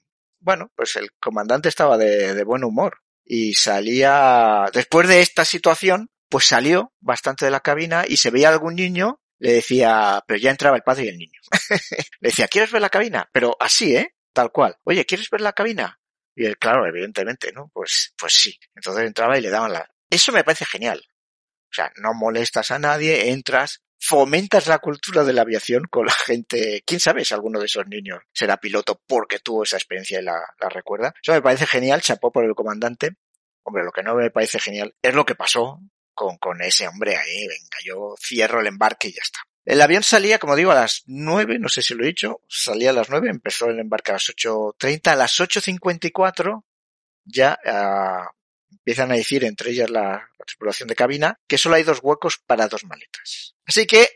bueno, 0.41 0.71
pues 0.75 0.97
el 0.97 1.13
comandante 1.21 1.69
estaba 1.69 1.97
de, 1.97 2.35
de 2.35 2.45
buen 2.45 2.65
humor 2.65 2.99
y 3.25 3.55
salía, 3.55 4.67
después 4.73 5.09
de 5.09 5.21
esta 5.21 5.45
situación, 5.45 6.11
pues 6.29 6.47
salió 6.47 6.93
bastante 7.01 7.45
de 7.45 7.51
la 7.51 7.61
cabina 7.61 8.05
y 8.07 8.17
se 8.17 8.31
veía 8.31 8.49
algún 8.49 8.75
niño, 8.75 9.21
le 9.39 9.55
decía, 9.55 10.23
pero 10.27 10.39
ya 10.39 10.51
entraba 10.51 10.77
el 10.77 10.83
padre 10.83 11.05
y 11.05 11.09
el 11.09 11.19
niño. 11.19 11.41
le 12.21 12.29
decía, 12.29 12.49
¿quieres 12.49 12.71
ver 12.71 12.81
la 12.81 12.91
cabina? 12.91 13.29
Pero 13.33 13.57
así, 13.61 13.97
¿eh? 13.97 14.15
Tal 14.33 14.51
cual. 14.51 14.79
Oye, 14.85 15.05
¿quieres 15.05 15.29
ver 15.31 15.41
la 15.41 15.53
cabina? 15.53 16.01
Y 16.35 16.47
él, 16.47 16.57
claro, 16.59 16.87
evidentemente, 16.87 17.53
¿no? 17.53 17.71
Pues, 17.73 18.15
pues 18.17 18.33
sí. 18.33 18.59
Entonces 18.75 19.05
entraba 19.05 19.37
y 19.37 19.43
le 19.43 19.51
daban 19.51 19.73
la... 19.73 19.87
Eso 20.09 20.33
me 20.33 20.45
parece 20.45 20.65
genial. 20.65 21.03
O 21.71 21.75
sea, 21.75 21.93
no 21.97 22.15
molestas 22.15 22.71
a 22.71 22.79
nadie, 22.79 23.31
entras, 23.31 23.83
fomentas 24.05 24.67
la 24.67 24.81
cultura 24.81 25.23
de 25.23 25.33
la 25.33 25.43
aviación 25.43 25.85
con 25.85 26.07
la 26.07 26.13
gente. 26.13 26.83
¿Quién 26.85 26.99
sabe 26.99 27.25
si 27.25 27.35
alguno 27.35 27.61
de 27.61 27.67
esos 27.67 27.87
niños 27.87 28.19
será 28.33 28.57
piloto 28.57 29.01
porque 29.07 29.39
tuvo 29.39 29.63
esa 29.63 29.77
experiencia 29.77 30.21
y 30.21 30.25
la, 30.25 30.43
recuerda? 30.71 31.15
Eso 31.23 31.33
me 31.33 31.41
parece 31.41 31.67
genial, 31.67 32.03
chapó 32.03 32.33
por 32.33 32.45
el 32.45 32.55
comandante. 32.57 33.17
Hombre, 33.63 33.85
lo 33.85 33.93
que 33.93 34.03
no 34.03 34.17
me 34.17 34.31
parece 34.31 34.59
genial 34.59 34.93
es 35.01 35.15
lo 35.15 35.25
que 35.25 35.37
pasó 35.37 35.81
con, 36.15 36.37
con 36.39 36.61
ese 36.63 36.89
hombre 36.89 37.17
ahí. 37.17 37.47
Venga, 37.47 37.79
yo 37.85 38.17
cierro 38.21 38.61
el 38.61 38.67
embarque 38.67 39.09
y 39.09 39.13
ya 39.13 39.23
está. 39.23 39.39
El 39.65 39.81
avión 39.81 40.03
salía, 40.03 40.41
como 40.41 40.57
digo, 40.57 40.73
a 40.73 40.75
las 40.75 41.05
nueve, 41.07 41.61
no 41.61 41.69
sé 41.69 41.83
si 41.83 41.95
lo 41.95 42.03
he 42.03 42.09
dicho, 42.09 42.41
salía 42.49 42.91
a 42.91 42.95
las 42.95 43.09
nueve, 43.09 43.31
empezó 43.31 43.67
el 43.67 43.79
embarque 43.79 44.11
a 44.11 44.15
las 44.15 44.25
8.30, 44.25 45.13
a 45.13 45.15
las 45.15 45.39
8.54 45.39 46.65
ya 47.25 47.57
ah, 47.65 48.33
empiezan 48.69 49.13
a 49.13 49.15
decir, 49.15 49.45
entre 49.45 49.71
ellas 49.71 49.91
la, 49.91 50.29
la 50.37 50.45
tripulación 50.45 50.89
de 50.89 50.97
cabina, 50.97 51.39
que 51.47 51.57
solo 51.57 51.77
hay 51.77 51.85
dos 51.85 52.01
huecos 52.03 52.39
para 52.39 52.67
dos 52.67 52.85
maletas. 52.85 53.52
Así 53.67 53.87
que 53.87 54.09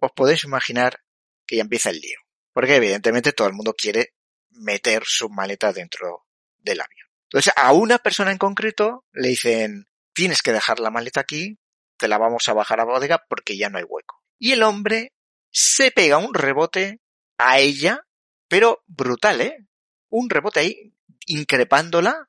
os 0.00 0.12
podéis 0.12 0.44
imaginar 0.44 1.00
que 1.46 1.56
ya 1.56 1.62
empieza 1.62 1.90
el 1.90 2.00
lío. 2.00 2.18
Porque 2.52 2.76
evidentemente 2.76 3.32
todo 3.32 3.48
el 3.48 3.54
mundo 3.54 3.74
quiere 3.74 4.14
meter 4.50 5.02
su 5.04 5.28
maleta 5.28 5.72
dentro 5.72 6.26
del 6.58 6.80
avión. 6.80 7.08
Entonces 7.24 7.52
a 7.56 7.72
una 7.72 7.98
persona 7.98 8.32
en 8.32 8.38
concreto 8.38 9.04
le 9.12 9.28
dicen, 9.28 9.86
tienes 10.14 10.42
que 10.42 10.52
dejar 10.52 10.80
la 10.80 10.90
maleta 10.90 11.20
aquí, 11.20 11.58
te 11.96 12.08
la 12.08 12.18
vamos 12.18 12.48
a 12.48 12.54
bajar 12.54 12.80
a 12.80 12.84
bodega 12.84 13.24
porque 13.28 13.56
ya 13.56 13.68
no 13.68 13.78
hay 13.78 13.84
hueco. 13.84 14.22
Y 14.38 14.52
el 14.52 14.62
hombre 14.62 15.12
se 15.50 15.90
pega 15.90 16.18
un 16.18 16.34
rebote 16.34 17.00
a 17.38 17.58
ella, 17.58 18.04
pero 18.48 18.82
brutal, 18.86 19.40
¿eh? 19.40 19.66
Un 20.08 20.30
rebote 20.30 20.60
ahí, 20.60 20.94
increpándola, 21.26 22.28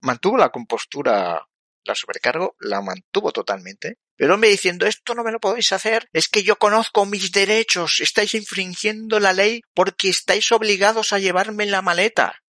mantuvo 0.00 0.38
la 0.38 0.50
compostura, 0.50 1.46
la 1.84 1.94
sobrecargo, 1.94 2.56
la 2.60 2.80
mantuvo 2.80 3.32
totalmente. 3.32 3.98
Pero 4.16 4.34
hombre 4.34 4.50
diciendo, 4.50 4.86
esto 4.86 5.14
no 5.14 5.24
me 5.24 5.32
lo 5.32 5.40
podéis 5.40 5.72
hacer, 5.72 6.08
es 6.12 6.28
que 6.28 6.42
yo 6.42 6.56
conozco 6.56 7.06
mis 7.06 7.32
derechos, 7.32 8.00
estáis 8.00 8.34
infringiendo 8.34 9.18
la 9.18 9.32
ley 9.32 9.62
porque 9.74 10.08
estáis 10.08 10.52
obligados 10.52 11.12
a 11.12 11.18
llevarme 11.18 11.66
la 11.66 11.82
maleta. 11.82 12.42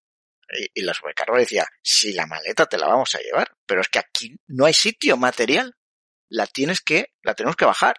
Y, 0.74 0.82
la 0.82 0.94
sobrecargo 0.94 1.36
decía, 1.36 1.66
si 1.82 2.12
la 2.12 2.26
maleta 2.26 2.66
te 2.66 2.78
la 2.78 2.86
vamos 2.86 3.14
a 3.14 3.18
llevar, 3.18 3.56
pero 3.66 3.80
es 3.80 3.88
que 3.88 3.98
aquí 3.98 4.36
no 4.46 4.66
hay 4.66 4.74
sitio 4.74 5.16
material. 5.16 5.74
La 6.28 6.46
tienes 6.46 6.80
que, 6.80 7.12
la 7.22 7.34
tenemos 7.34 7.56
que 7.56 7.64
bajar. 7.64 7.96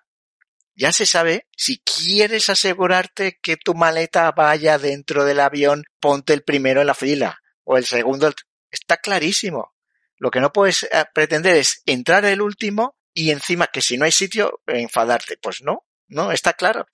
Ya 0.75 0.91
se 0.91 1.05
sabe, 1.05 1.47
si 1.55 1.79
quieres 1.79 2.49
asegurarte 2.49 3.39
que 3.41 3.57
tu 3.57 3.75
maleta 3.75 4.31
vaya 4.31 4.77
dentro 4.77 5.25
del 5.25 5.39
avión, 5.39 5.83
ponte 5.99 6.33
el 6.33 6.43
primero 6.43 6.81
en 6.81 6.87
la 6.87 6.93
fila 6.93 7.41
o 7.63 7.77
el 7.77 7.85
segundo. 7.85 8.31
Está 8.71 8.97
clarísimo. 8.97 9.74
Lo 10.17 10.31
que 10.31 10.39
no 10.39 10.51
puedes 10.51 10.83
eh, 10.83 11.05
pretender 11.13 11.57
es 11.57 11.81
entrar 11.85 12.25
el 12.25 12.41
último 12.41 12.95
y 13.13 13.31
encima 13.31 13.67
que 13.67 13.81
si 13.81 13.97
no 13.97 14.05
hay 14.05 14.11
sitio, 14.11 14.61
enfadarte. 14.67 15.37
Pues 15.37 15.61
no, 15.61 15.85
no, 16.07 16.31
está 16.31 16.53
claro. 16.53 16.87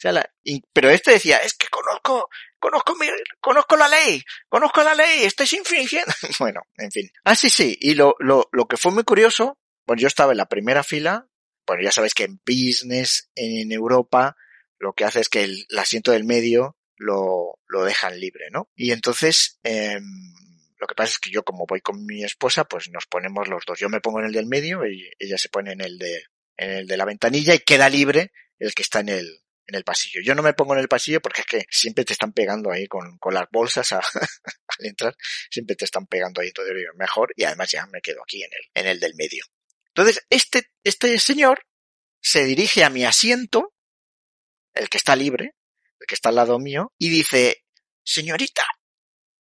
Pero 0.74 0.90
este 0.90 1.12
decía, 1.12 1.38
es 1.38 1.54
que 1.54 1.68
conozco, 1.68 2.30
conozco 2.60 2.96
mi, 2.96 3.08
conozco 3.40 3.76
la 3.76 3.88
ley, 3.88 4.24
conozco 4.48 4.84
la 4.84 4.96
ley, 4.96 5.24
estáis 5.24 5.54
infringiendo. 5.54 6.14
bueno, 6.40 6.62
en 6.78 6.92
fin. 6.92 7.12
Ah, 7.24 7.36
sí, 7.36 7.50
sí. 7.50 7.78
Y 7.82 7.96
lo, 7.96 8.16
lo, 8.20 8.48
lo 8.52 8.68
que 8.68 8.78
fue 8.78 8.92
muy 8.92 9.04
curioso, 9.04 9.58
pues 9.86 10.00
yo 10.02 10.08
estaba 10.08 10.32
en 10.32 10.38
la 10.38 10.48
primera 10.48 10.84
fila, 10.84 11.28
bueno, 11.68 11.84
ya 11.84 11.92
sabéis 11.92 12.14
que 12.14 12.24
en 12.24 12.42
business, 12.46 13.30
en 13.36 13.72
Europa, 13.72 14.36
lo 14.80 14.94
que 14.94 15.06
hace 15.06 15.22
es 15.22 15.30
que 15.30 15.44
el, 15.44 15.66
asiento 15.78 16.12
del 16.12 16.26
medio 16.26 16.78
lo, 16.98 17.60
lo 17.68 17.84
dejan 17.84 18.20
libre, 18.20 18.50
¿no? 18.52 18.70
Y 18.76 18.92
entonces, 18.92 19.60
eh, 19.64 20.00
lo 20.82 20.88
que 20.88 20.96
pasa 20.96 21.12
es 21.12 21.20
que 21.20 21.30
yo 21.30 21.44
como 21.44 21.67
voy 21.67 21.80
con 21.80 22.04
mi 22.08 22.24
esposa, 22.24 22.65
pues 22.65 22.89
nos 22.89 23.06
ponemos 23.06 23.48
los 23.48 23.63
dos. 23.67 23.80
Yo 23.80 23.88
me 23.88 24.02
pongo 24.02 24.20
en 24.20 24.26
el 24.26 24.34
del 24.34 24.48
medio 24.48 24.84
y 24.88 25.12
ella 25.20 25.38
se 25.38 25.48
pone 25.48 25.74
en 25.74 25.82
el 25.82 26.00
de, 26.00 26.24
en 26.58 26.72
el 26.72 26.88
de 26.88 26.98
la 26.98 27.06
ventanilla 27.06 27.54
y 27.54 27.60
queda 27.60 27.88
libre 27.88 28.32
el 28.58 28.74
que 28.74 28.82
está 28.82 29.02
en 29.02 29.10
el, 29.10 29.41
en 29.67 29.76
el 29.76 29.84
pasillo. 29.84 30.22
Yo 30.24 30.34
no 30.34 30.41
me 30.41 30.54
pongo 30.54 30.74
en 30.74 30.80
el 30.80 30.88
pasillo 30.88 31.22
porque 31.22 31.41
es 31.41 31.48
que 31.48 31.65
siempre 31.70 32.04
te 32.04 32.13
están 32.13 32.34
pegando 32.34 32.72
ahí 32.72 32.88
con, 32.88 33.20
con 33.20 33.36
las 33.36 33.48
bolsas 33.52 33.91
al 33.91 34.02
entrar, 34.80 35.15
siempre 35.52 35.76
te 35.76 35.86
están 35.86 36.08
pegando 36.08 36.41
ahí 36.41 36.52
todo 36.52 36.65
mejor 36.96 37.32
y 37.36 37.44
además 37.44 37.70
ya 37.70 37.86
me 37.86 38.02
quedo 38.02 38.24
aquí 38.24 38.41
en 38.41 38.50
el, 38.52 38.82
en 38.82 38.89
el 38.89 39.00
del 39.00 39.13
medio. 39.13 39.46
Entonces, 39.89 40.26
este, 40.32 40.72
este 40.84 41.20
señor 41.20 41.67
se 42.20 42.44
dirige 42.44 42.84
a 42.84 42.89
mi 42.89 43.06
asiento, 43.06 43.76
el 44.74 44.89
que 44.89 44.98
está 44.98 45.15
libre, 45.15 45.54
el 46.00 46.08
que 46.08 46.15
está 46.15 46.30
al 46.30 46.36
lado 46.36 46.58
mío, 46.58 46.91
y 46.98 47.10
dice, 47.10 47.65
señorita, 48.04 48.65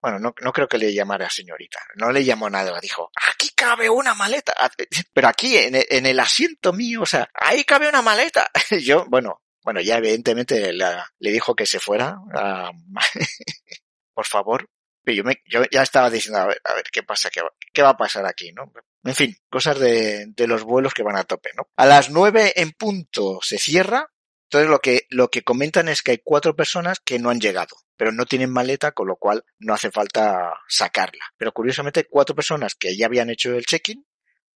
bueno, 0.01 0.19
no, 0.19 0.35
no 0.41 0.53
creo 0.53 0.69
que 0.69 0.79
le 0.79 0.95
llamara 0.95 1.29
señorita, 1.29 1.79
no 1.97 2.11
le 2.11 2.25
llamó 2.25 2.49
nada, 2.49 2.81
dijo, 2.81 3.11
aquí 3.29 3.51
cabe 3.55 3.91
una 3.91 4.15
maleta, 4.15 4.55
ah, 4.57 4.71
pero 5.13 5.29
aquí 5.29 5.57
en, 5.57 5.75
en 5.75 6.07
el 6.07 6.19
asiento 6.19 6.73
mío, 6.73 7.03
o 7.03 7.07
sea, 7.07 7.29
ahí 7.35 7.65
cabe 7.65 7.89
una 7.89 8.03
maleta. 8.03 8.51
Yo, 8.83 9.05
bueno, 9.09 9.43
bueno, 9.63 9.81
ya 9.81 9.99
evidentemente 9.99 10.73
le 10.73 11.31
dijo 11.31 11.55
que 11.55 11.67
se 11.67 11.81
fuera, 11.81 12.17
por 14.15 14.27
favor, 14.27 14.69
pero 15.05 15.17
yo, 15.17 15.25
me, 15.25 15.43
yo 15.47 15.63
ya 15.71 15.83
estaba 15.83 16.11
diciendo, 16.11 16.41
a 16.41 16.47
ver, 16.47 16.61
a 16.65 16.75
ver 16.75 16.85
qué 16.93 17.03
pasa, 17.03 17.31
qué 17.31 17.43
va, 17.43 17.51
qué 17.73 17.83
va 17.83 17.91
a 17.91 17.97
pasar 17.97 18.27
aquí, 18.27 18.53
¿no? 18.53 18.73
En 19.05 19.15
fin, 19.15 19.37
cosas 19.49 19.79
de, 19.79 20.27
de 20.29 20.47
los 20.47 20.63
vuelos 20.63 20.93
que 20.95 21.03
van 21.03 21.17
a 21.17 21.25
tope, 21.25 21.51
¿no? 21.57 21.69
A 21.77 21.87
las 21.87 22.11
nueve 22.11 22.53
en 22.57 22.73
punto 22.73 23.39
se 23.43 23.59
cierra, 23.59 24.11
entonces 24.51 24.69
lo 24.69 24.81
que, 24.81 25.07
lo 25.11 25.29
que 25.29 25.43
comentan 25.43 25.89
es 25.89 26.03
que 26.03 26.11
hay 26.11 26.21
cuatro 26.25 26.57
personas 26.57 26.99
que 26.99 27.21
no 27.21 27.31
han 27.31 27.39
llegado, 27.39 27.77
pero 27.97 28.11
no 28.11 28.27
tienen 28.27 28.51
maleta, 28.51 28.91
con 28.91 29.07
lo 29.07 29.15
cual 29.15 29.45
no 29.61 29.75
hace 29.75 29.93
falta 29.93 30.55
sacarla. 30.67 31.25
Pero 31.37 31.53
curiosamente 31.53 32.09
cuatro 32.11 32.35
personas 32.35 32.75
que 32.75 32.97
ya 32.97 33.07
habían 33.07 33.31
hecho 33.31 33.55
el 33.55 33.65
check-in, 33.65 34.05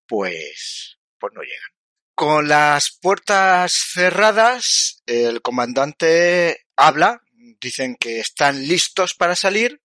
pues, 0.08 0.98
pues 1.20 1.34
no 1.36 1.44
llegan. 1.44 1.70
Con 2.16 2.48
las 2.48 2.98
puertas 3.00 3.72
cerradas, 3.94 5.04
el 5.06 5.44
comandante 5.44 6.66
habla, 6.76 7.22
dicen 7.62 7.96
que 7.96 8.20
están 8.20 8.68
listos 8.68 9.14
para 9.14 9.36
salir, 9.36 9.80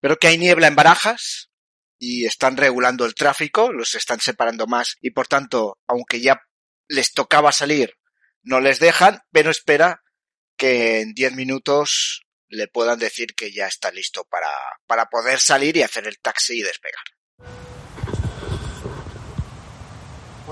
pero 0.00 0.16
que 0.16 0.28
hay 0.28 0.38
niebla 0.38 0.68
en 0.68 0.76
barajas 0.76 1.50
y 1.98 2.24
están 2.24 2.56
regulando 2.56 3.04
el 3.04 3.14
tráfico, 3.14 3.70
los 3.70 3.94
están 3.96 4.20
separando 4.20 4.66
más 4.66 4.96
y 5.02 5.10
por 5.10 5.28
tanto, 5.28 5.78
aunque 5.86 6.22
ya 6.22 6.40
les 6.88 7.12
tocaba 7.12 7.52
salir, 7.52 7.98
no 8.42 8.60
les 8.60 8.78
dejan, 8.78 9.20
pero 9.30 9.50
espera 9.50 10.02
que 10.56 11.00
en 11.00 11.14
10 11.14 11.34
minutos 11.34 12.22
le 12.48 12.68
puedan 12.68 12.98
decir 12.98 13.34
que 13.34 13.52
ya 13.52 13.66
está 13.66 13.90
listo 13.90 14.24
para, 14.24 14.52
para 14.86 15.06
poder 15.06 15.40
salir 15.40 15.76
y 15.76 15.82
hacer 15.82 16.06
el 16.06 16.20
taxi 16.20 16.58
y 16.58 16.62
despegar. 16.62 17.04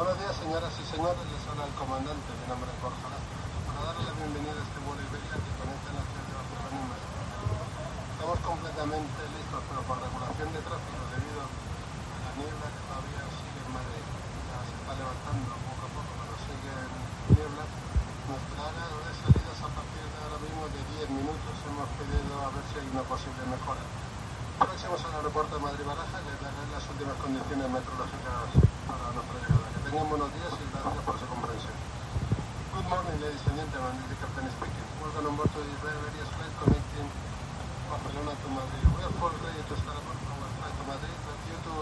Buenos 0.01 0.17
días, 0.17 0.33
señoras 0.39 0.73
y 0.81 0.85
señores. 0.87 1.19
Les 1.29 1.45
habla 1.51 1.67
el 1.67 1.75
comandante. 1.77 2.31
Mi 2.41 2.47
nombre 2.49 2.71
es 2.73 2.79
Borja 2.81 3.11
Para 3.11 3.81
darle 3.85 4.07
la 4.07 4.15
bienvenida 4.17 4.57
a 4.57 4.65
este 4.65 4.79
vuelo 4.81 5.03
Iberia 5.03 5.37
que 5.37 5.53
conecta 5.61 5.89
la 5.93 6.03
ciudad 6.09 6.25
de 6.25 6.35
Barcelona 6.41 6.97
Estamos 8.15 8.39
completamente 8.41 9.21
listos, 9.35 9.61
pero 9.61 9.81
por 9.85 9.97
regulación 10.01 10.49
de 10.57 10.61
tráfico 10.63 11.03
debido 11.11 11.43
a 11.43 12.17
la 12.23 12.33
niebla 12.39 12.67
que 12.71 12.81
todavía 12.81 13.23
sigue 13.29 13.61
en 13.61 13.71
Madrid. 13.77 14.05
Ya 14.49 14.59
se 14.63 14.75
está 14.79 14.93
levantando 14.95 15.53
poco 15.69 15.83
a 15.85 15.91
poco, 15.91 16.11
pero 16.17 16.35
sigue 16.49 16.71
en 16.71 16.93
niebla 17.35 17.65
nuestra 18.31 18.61
área 18.63 18.87
de 18.95 19.13
salidas 19.21 19.59
a 19.59 19.71
partir 19.75 20.07
de 20.07 20.17
ahora 20.23 20.39
mismo 20.39 20.63
de 20.71 20.81
10 21.03 21.19
minutos. 21.19 21.55
Hemos 21.67 21.91
pedido 21.99 22.35
a 22.41 22.49
ver 23.21 23.29
si 23.29 23.29
hay 23.29 23.45
una 23.45 23.53
posible 23.53 23.53
mejora. 23.53 23.85
Próximos 24.61 25.05
al 25.05 25.15
aeropuerto 25.21 25.53
de 25.57 25.61
Madrid-Baraja 25.61 26.19
les 26.25 26.37
daré 26.41 26.63
las 26.73 26.85
últimas 26.89 27.17
condiciones 27.21 27.67
meteorológicas 27.69 28.49
para 28.89 29.05
nuestra 29.13 29.37
llegada. 29.41 29.67
Que 29.73 29.81
tengan 29.85 30.09
buenos 30.09 30.31
días 30.33 30.53
y 30.57 30.65
gracias 30.73 31.05
por 31.05 31.17
su 31.21 31.27
comprensión. 31.29 31.77
Good 32.73 32.89
morning, 32.89 33.19
ladies 33.21 33.45
and 33.45 33.57
gentlemen. 33.61 33.93
This 34.01 34.17
is 34.17 34.19
captain 34.25 34.49
speaking. 34.57 34.89
Welcome 35.01 35.27
on 35.29 35.37
board 35.37 35.51
to 35.53 35.61
the 35.61 35.77
various 35.85 36.31
flight 36.33 36.55
connecting 36.61 37.09
Barcelona 37.91 38.33
to 38.41 38.49
Madrid. 38.57 38.85
We 38.89 39.01
are 39.05 39.15
fully 39.21 39.39
ready 39.45 39.63
to 39.69 39.75
start 39.85 40.01
our 40.01 40.51
flight 40.57 40.75
to 40.81 40.85
Madrid, 40.89 41.19
but 41.29 41.37
due 41.45 41.61
to 41.61 41.73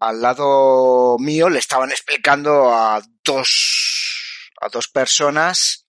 Al 0.00 0.20
lado 0.20 1.16
mío 1.18 1.48
le 1.48 1.60
estaban 1.60 1.90
explicando 1.90 2.74
a 2.74 3.00
dos, 3.24 4.50
a 4.60 4.68
dos 4.68 4.88
personas 4.88 5.86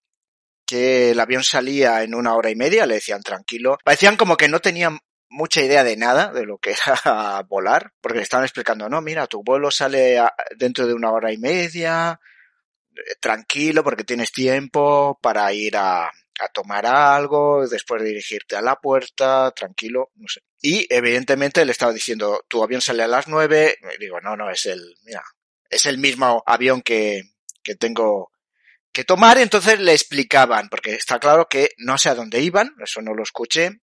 que 0.66 1.12
el 1.12 1.20
avión 1.20 1.44
salía 1.44 2.04
en 2.04 2.16
una 2.16 2.36
hora 2.36 2.50
y 2.50 2.56
media, 2.56 2.86
le 2.86 2.96
decían 2.96 3.24
tranquilo. 3.24 3.78
Parecían 3.84 4.16
como 4.16 4.38
que 4.38 4.48
no 4.48 4.60
tenían 4.60 5.00
mucha 5.30 5.62
idea 5.62 5.84
de 5.84 5.98
nada 5.98 6.32
de 6.32 6.46
lo 6.46 6.60
que 6.60 6.72
era 6.72 7.42
volar, 7.50 7.92
porque 8.00 8.20
le 8.20 8.24
estaban 8.24 8.46
explicando, 8.46 8.88
no, 8.88 9.02
mira, 9.02 9.28
tu 9.28 9.44
vuelo 9.44 9.72
sale 9.72 10.22
dentro 10.56 10.88
de 10.88 10.94
una 10.94 11.12
hora 11.12 11.34
y 11.34 11.38
media, 11.38 12.20
tranquilo 13.20 13.84
porque 13.84 14.04
tienes 14.04 14.32
tiempo 14.32 15.20
para 15.22 15.52
ir 15.54 15.78
a, 15.78 16.12
a 16.40 16.48
tomar 16.54 16.86
algo, 16.86 17.68
después 17.68 18.02
de 18.02 18.10
dirigirte 18.10 18.56
a 18.56 18.62
la 18.62 18.76
puerta, 18.76 19.52
tranquilo, 19.52 20.12
no 20.16 20.28
sé. 20.28 20.42
Y 20.62 20.88
evidentemente 20.90 21.66
le 21.66 21.72
estaba 21.72 21.94
diciendo, 21.94 22.44
tu 22.48 22.64
avión 22.64 22.82
sale 22.82 23.04
a 23.04 23.08
las 23.08 23.28
nueve, 23.28 23.78
digo, 24.00 24.20
no, 24.22 24.36
no, 24.36 24.50
es 24.50 24.66
el, 24.66 24.96
mira, 25.04 25.24
es 25.70 25.86
el 25.86 25.98
mismo 25.98 26.44
avión 26.46 26.82
que, 26.82 27.24
que 27.64 27.76
tengo 27.76 28.32
que 28.92 29.04
tomar, 29.04 29.38
entonces 29.38 29.80
le 29.80 29.94
explicaban, 29.94 30.70
porque 30.70 30.94
está 30.94 31.20
claro 31.20 31.48
que 31.50 31.72
no 31.78 31.98
sé 31.98 32.10
a 32.10 32.16
dónde 32.16 32.42
iban, 32.42 32.76
eso 32.84 33.02
no 33.02 33.14
lo 33.14 33.24
escuché, 33.24 33.82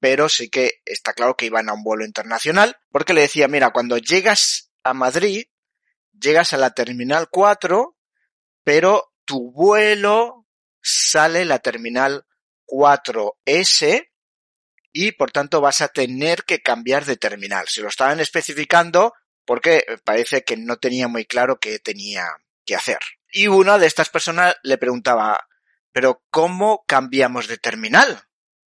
pero 0.00 0.28
sí 0.28 0.48
que 0.48 0.80
está 0.84 1.12
claro 1.12 1.36
que 1.36 1.46
iban 1.46 1.68
a 1.68 1.74
un 1.74 1.82
vuelo 1.82 2.04
internacional, 2.04 2.76
porque 2.90 3.12
le 3.12 3.22
decía, 3.22 3.48
mira, 3.48 3.70
cuando 3.70 3.98
llegas 3.98 4.70
a 4.84 4.94
Madrid, 4.94 5.44
llegas 6.18 6.52
a 6.52 6.56
la 6.56 6.70
terminal 6.70 7.28
4, 7.30 7.97
pero 8.64 9.12
tu 9.24 9.52
vuelo 9.52 10.46
sale 10.82 11.44
la 11.44 11.58
terminal 11.58 12.26
4S 12.66 14.08
y 14.92 15.12
por 15.12 15.30
tanto 15.30 15.60
vas 15.60 15.80
a 15.80 15.88
tener 15.88 16.44
que 16.44 16.60
cambiar 16.60 17.04
de 17.04 17.16
terminal. 17.16 17.66
Se 17.68 17.82
lo 17.82 17.88
estaban 17.88 18.20
especificando 18.20 19.14
porque 19.44 19.84
parece 20.04 20.44
que 20.44 20.56
no 20.56 20.76
tenía 20.76 21.08
muy 21.08 21.24
claro 21.24 21.58
qué 21.58 21.78
tenía 21.78 22.26
que 22.64 22.74
hacer. 22.74 22.98
Y 23.30 23.48
una 23.48 23.78
de 23.78 23.86
estas 23.86 24.08
personas 24.08 24.56
le 24.62 24.78
preguntaba, 24.78 25.48
pero 25.92 26.22
¿cómo 26.30 26.84
cambiamos 26.86 27.46
de 27.48 27.58
terminal? 27.58 28.22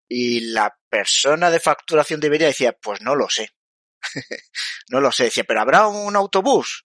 Y 0.08 0.52
la 0.52 0.78
persona 0.90 1.50
de 1.50 1.60
facturación 1.60 2.20
de 2.20 2.28
Iberia 2.28 2.48
decía, 2.48 2.74
pues 2.74 3.02
no 3.02 3.16
lo 3.16 3.30
sé. 3.30 3.52
no 4.90 5.02
lo 5.02 5.12
sé. 5.12 5.26
Decía, 5.26 5.44
pero 5.44 5.62
¿habrá 5.62 5.88
un 5.88 6.16
autobús? 6.16 6.84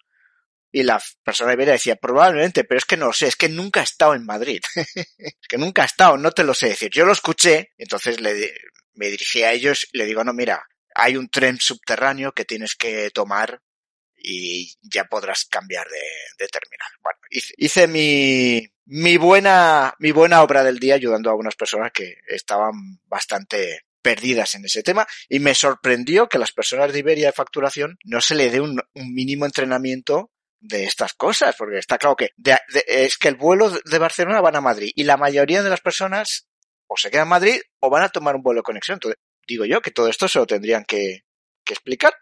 Y 0.75 0.83
la 0.85 1.01
persona 1.23 1.51
de 1.51 1.55
Iberia 1.55 1.75
decía, 1.75 1.97
probablemente, 1.97 2.65
pero 2.65 2.79
es 2.79 2.87
que 2.87 2.97
no 2.97 3.07
lo 3.07 3.13
sé, 3.13 3.29
es 3.29 3.37
que 3.37 3.51
nunca 3.51 3.81
he 3.81 3.85
estado 3.85 4.15
en 4.15 4.25
Madrid. 4.25 4.61
es 4.75 5.49
que 5.49 5.59
nunca 5.59 5.83
he 5.83 5.87
estado, 5.87 6.17
no 6.17 6.33
te 6.33 6.45
lo 6.45 6.55
sé 6.55 6.71
decir. 6.71 6.91
Yo 6.91 7.05
lo 7.05 7.13
escuché, 7.13 7.73
entonces 7.77 8.21
le, 8.21 8.55
me 8.95 9.09
dirigí 9.09 9.43
a 9.43 9.53
ellos 9.53 9.87
y 9.93 9.99
le 9.99 10.07
digo, 10.07 10.25
no, 10.25 10.33
mira, 10.33 10.67
hay 10.95 11.17
un 11.17 11.29
tren 11.29 11.59
subterráneo 11.61 12.33
que 12.33 12.47
tienes 12.47 12.75
que 12.75 13.11
tomar 13.11 13.61
y 14.17 14.73
ya 14.81 15.05
podrás 15.05 15.45
cambiar 15.45 15.87
de, 15.89 16.49
terminal. 16.49 16.89
Bueno, 17.03 17.19
hice, 17.31 17.55
hice, 17.57 17.87
mi, 17.87 18.67
mi 18.87 19.17
buena, 19.17 19.95
mi 19.99 20.11
buena 20.13 20.43
obra 20.43 20.65
del 20.65 20.79
día 20.79 20.95
ayudando 20.95 21.29
a 21.29 21.33
algunas 21.33 21.57
personas 21.57 21.93
que 21.93 22.17
estaban 22.29 23.01
bastante 23.07 23.83
perdidas 24.01 24.55
en 24.55 24.65
ese 24.65 24.83
tema 24.83 25.07
y 25.29 25.39
me 25.39 25.55
sorprendió 25.55 26.29
que 26.29 26.39
las 26.39 26.53
personas 26.53 26.93
de 26.93 26.99
Iberia 26.99 27.27
de 27.27 27.33
facturación 27.33 27.99
no 28.05 28.21
se 28.21 28.35
le 28.35 28.51
dé 28.51 28.61
un, 28.61 28.81
un 28.95 29.15
mínimo 29.15 29.45
entrenamiento 29.45 30.31
de 30.63 30.85
estas 30.85 31.13
cosas, 31.15 31.57
porque 31.59 31.79
está 31.79 31.99
claro 31.99 32.15
que 32.17 32.31
de, 32.37 32.57
es 32.87 33.19
que 33.19 33.29
el 33.29 33.35
vuelo 33.35 33.69
de 33.69 33.99
Barcelona 33.99 34.41
van 34.41 34.57
a 34.57 34.61
Madrid 34.61 34.93
y 34.95 35.03
la 35.03 35.17
mayoría 35.17 35.63
de 35.63 35.69
las 35.69 35.81
personas 35.81 36.49
o 36.87 36.97
se 36.97 37.11
quedan 37.11 37.25
en 37.25 37.31
Madrid 37.31 37.61
o 37.81 37.91
van 37.91 38.05
a 38.05 38.09
tomar 38.09 38.37
un 38.37 38.43
vuelo 38.43 38.61
de 38.61 38.65
conexión. 38.65 38.97
Entonces, 38.97 39.21
digo 39.47 39.65
yo 39.65 39.81
que 39.81 39.91
todo 39.91 40.09
esto 40.09 40.29
se 40.29 40.39
lo 40.39 40.47
tendrían 40.47 40.85
que, 40.85 41.25
que 41.65 41.75
explicar, 41.75 42.15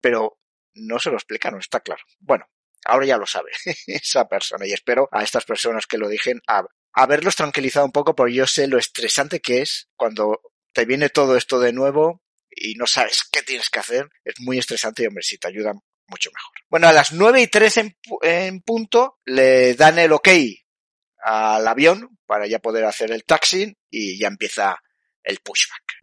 pero 0.00 0.38
no 0.74 0.98
se 1.00 1.10
lo 1.10 1.16
explicaron, 1.16 1.58
está 1.58 1.80
claro. 1.80 2.02
Bueno, 2.20 2.46
ahora 2.84 3.06
ya 3.06 3.16
lo 3.16 3.26
sabe 3.26 3.50
esa 3.88 4.28
persona 4.28 4.66
y 4.66 4.72
espero 4.72 5.08
a 5.10 5.24
estas 5.24 5.44
personas 5.44 5.86
que 5.86 5.98
lo 5.98 6.08
dijen 6.08 6.40
a 6.46 6.64
haberlos 6.92 7.34
tranquilizado 7.34 7.86
un 7.86 7.92
poco 7.92 8.14
porque 8.14 8.34
yo 8.34 8.46
sé 8.46 8.68
lo 8.68 8.78
estresante 8.78 9.40
que 9.40 9.62
es 9.62 9.88
cuando 9.96 10.40
te 10.72 10.84
viene 10.84 11.08
todo 11.08 11.36
esto 11.36 11.58
de 11.58 11.72
nuevo 11.72 12.22
y 12.50 12.74
no 12.76 12.86
sabes 12.86 13.24
qué 13.32 13.42
tienes 13.42 13.68
que 13.68 13.80
hacer. 13.80 14.08
Es 14.24 14.34
muy 14.38 14.58
estresante 14.58 15.02
y 15.02 15.06
hombre, 15.06 15.24
si 15.24 15.38
te 15.38 15.48
ayudan 15.48 15.80
mucho 16.08 16.30
mejor. 16.30 16.52
Bueno, 16.68 16.88
a 16.88 16.92
las 16.92 17.12
9 17.12 17.42
y 17.42 17.46
3 17.46 17.76
en, 17.78 17.96
en 18.22 18.60
punto 18.62 19.18
le 19.24 19.74
dan 19.74 19.98
el 19.98 20.12
ok 20.12 20.28
al 21.24 21.66
avión 21.66 22.18
para 22.26 22.46
ya 22.46 22.58
poder 22.58 22.84
hacer 22.84 23.10
el 23.10 23.24
taxi 23.24 23.76
y 23.90 24.18
ya 24.18 24.28
empieza 24.28 24.76
el 25.22 25.38
pushback. 25.38 26.00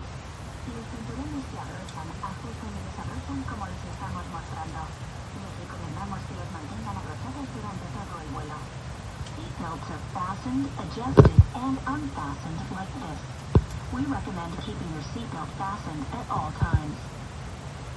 We 13.93 13.99
recommend 14.03 14.57
keeping 14.59 14.87
your 14.93 15.03
seatbelt 15.13 15.49
fastened 15.57 16.05
at 16.13 16.25
all 16.31 16.53
times. 16.57 17.10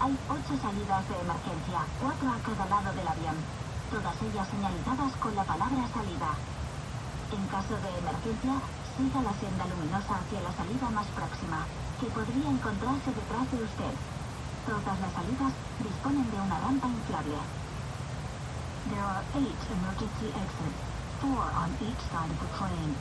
Hay 0.00 0.18
ocho 0.28 0.54
salidas 0.60 1.08
de 1.08 1.16
emergencia, 1.20 1.80
cuatro 2.02 2.26
a 2.28 2.38
cada 2.42 2.66
lado 2.66 2.90
del 2.92 3.06
avión, 3.06 3.38
todas 3.90 4.16
ellas 4.22 4.48
señalizadas 4.50 5.12
con 5.22 5.34
la 5.36 5.44
palabra 5.44 5.86
salida. 5.94 6.30
En 7.30 7.46
caso 7.46 7.74
de 7.78 7.90
emergencia, 8.02 8.54
siga 8.98 9.22
la 9.22 9.34
senda 9.38 9.64
luminosa 9.70 10.18
hacia 10.18 10.42
la 10.42 10.52
salida 10.52 10.90
más 10.90 11.06
próxima, 11.14 11.66
que 12.00 12.10
podría 12.10 12.50
encontrarse 12.50 13.10
detrás 13.14 13.46
de 13.54 13.62
usted. 13.62 13.94
Todas 14.66 14.96
las 14.98 15.12
salidas 15.14 15.52
disponen 15.78 16.26
de 16.30 16.38
una 16.42 16.58
rampa 16.58 16.88
inflable. 16.90 17.40
There 18.90 19.00
are 19.00 19.24
eight 19.38 19.62
emergency 19.70 20.28
exits, 20.34 20.80
four 21.22 21.44
on 21.54 21.70
each 21.80 22.02
side 22.10 22.28
of 22.28 22.38
the 22.42 22.50
plane. 22.58 22.94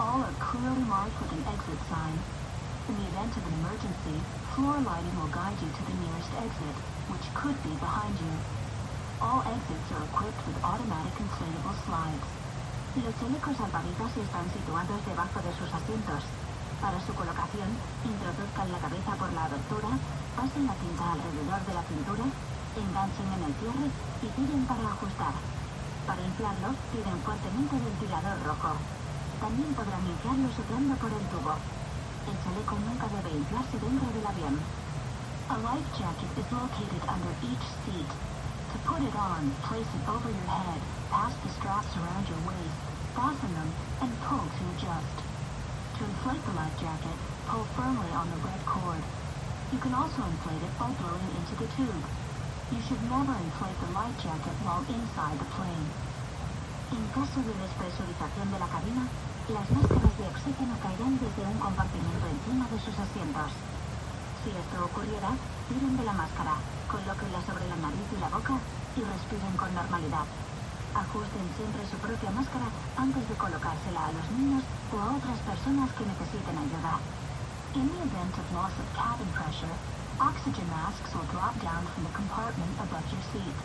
All 0.00 0.24
are 0.24 0.38
clearly 0.40 0.84
marked 0.88 1.20
with 1.20 1.36
an 1.36 1.44
exit 1.46 1.80
sign. 1.86 2.16
In 2.88 2.96
the 2.96 3.06
event 3.12 3.32
of 3.36 3.44
an 3.46 3.54
emergency, 3.60 4.18
floor 4.54 4.78
lighting 4.86 5.18
will 5.18 5.34
guide 5.34 5.58
you 5.58 5.66
to 5.66 5.82
the 5.82 5.96
nearest 5.98 6.30
exit, 6.38 6.76
which 7.10 7.26
could 7.34 7.58
be 7.66 7.74
behind 7.82 8.14
you. 8.22 8.30
All 9.18 9.42
exits 9.42 9.88
are 9.90 10.06
equipped 10.06 10.42
with 10.46 10.62
automatic 10.62 11.10
inflatable 11.18 11.74
slides. 11.82 12.26
Los 12.94 13.14
chalecos 13.18 13.58
salvavidas 13.58 14.14
están 14.14 14.46
situados 14.54 15.02
debajo 15.10 15.42
de 15.42 15.50
sus 15.58 15.70
asientos. 15.74 16.22
Para 16.78 17.02
su 17.02 17.10
colocación, 17.18 17.66
introduzcan 18.06 18.70
la 18.70 18.78
cabeza 18.78 19.12
por 19.18 19.30
la 19.34 19.50
abertura, 19.50 19.90
pasen 20.38 20.70
la 20.70 20.76
cinta 20.78 21.02
alrededor 21.02 21.60
de 21.66 21.74
la 21.74 21.84
cintura, 21.90 22.24
enganchen 22.78 23.28
en 23.34 23.42
el 23.50 23.54
cierre 23.58 23.88
y 24.22 24.26
tiren 24.38 24.62
para 24.70 24.86
ajustar. 24.86 25.34
Para 26.06 26.22
inflarlos, 26.22 26.78
tiren 26.94 27.18
fuertemente 27.26 27.74
el 27.74 27.82
ventilador 27.90 28.38
rojo. 28.46 28.78
También 29.42 29.74
podrán 29.74 30.06
inflarlo 30.06 30.46
soplando 30.54 30.94
por 30.94 31.10
el 31.10 31.26
tubo. 31.26 31.58
El 32.24 32.36
chaleco 32.40 32.76
nunca 32.80 33.06
debe 33.08 33.36
inflarse 33.36 33.78
dentro 33.78 34.08
del 34.16 34.24
avión. 34.24 34.56
A 35.50 35.58
life 35.60 35.88
jacket 35.98 36.32
is 36.40 36.48
located 36.50 37.02
under 37.04 37.32
each 37.44 37.66
seat. 37.84 38.10
To 38.72 38.78
put 38.88 39.02
it 39.02 39.14
on, 39.14 39.52
place 39.68 39.86
it 39.92 40.08
over 40.08 40.30
your 40.32 40.48
head, 40.48 40.80
pass 41.10 41.34
the 41.44 41.50
straps 41.60 41.92
around 42.00 42.24
your 42.28 42.40
waist, 42.48 42.78
fasten 43.12 43.52
them, 43.52 43.70
and 44.00 44.12
pull 44.24 44.40
to 44.40 44.64
adjust. 44.72 45.16
To 45.98 46.04
inflate 46.04 46.44
the 46.48 46.56
life 46.56 46.76
jacket, 46.80 47.18
pull 47.46 47.64
firmly 47.76 48.10
on 48.16 48.30
the 48.32 48.40
red 48.40 48.62
cord. 48.64 49.04
You 49.70 49.78
can 49.84 49.92
also 49.92 50.24
inflate 50.24 50.64
it 50.64 50.74
by 50.80 50.90
blowing 50.96 51.28
into 51.38 51.54
the 51.60 51.68
tube. 51.76 52.04
You 52.72 52.80
should 52.88 53.04
never 53.12 53.36
inflate 53.36 53.78
the 53.84 53.92
life 53.92 54.16
jacket 54.24 54.56
while 54.64 54.84
inside 54.88 55.38
the 55.38 55.50
plane. 55.52 55.88
Caso 57.14 57.40
de 57.42 57.52
despresurización 57.54 58.50
de 58.50 58.58
la 58.58 58.66
cabina, 58.66 59.08
las 59.52 59.68
máscaras 59.76 60.16
de 60.16 60.24
oxígeno 60.24 60.72
caerán 60.80 61.20
desde 61.20 61.44
un 61.44 61.58
compartimento 61.60 62.24
encima 62.32 62.64
de 62.64 62.80
sus 62.80 62.96
asientos. 62.96 63.52
Si 64.40 64.48
esto 64.48 64.76
ocurriera, 64.80 65.36
tiren 65.68 66.00
de 66.00 66.04
la 66.04 66.16
máscara, 66.16 66.56
colóquenla 66.88 67.44
sobre 67.44 67.68
la 67.68 67.76
nariz 67.76 68.08
y 68.08 68.18
la 68.24 68.32
boca 68.32 68.56
y 68.96 69.04
respiren 69.04 69.52
con 69.60 69.68
normalidad. 69.76 70.24
Ajusten 70.96 71.44
siempre 71.60 71.84
su 71.84 71.96
propia 72.00 72.32
máscara 72.32 72.72
antes 72.96 73.20
de 73.28 73.36
colocársela 73.36 74.08
a 74.08 74.16
los 74.16 74.26
niños 74.32 74.64
o 74.88 74.96
a 74.96 75.12
otras 75.12 75.36
personas 75.44 75.92
que 75.92 76.08
necesiten 76.08 76.56
ayuda. 76.56 76.96
In 77.76 77.84
the 77.84 78.00
event 78.00 78.32
of 78.40 78.48
loss 78.56 78.72
of 78.80 78.88
cabin 78.96 79.28
pressure, 79.36 79.76
oxygen 80.24 80.68
masks 80.72 81.12
will 81.12 81.28
drop 81.28 81.52
down 81.60 81.84
from 81.92 82.08
the 82.08 82.16
compartment 82.16 82.72
above 82.80 83.04
your 83.12 83.24
seat. 83.28 83.58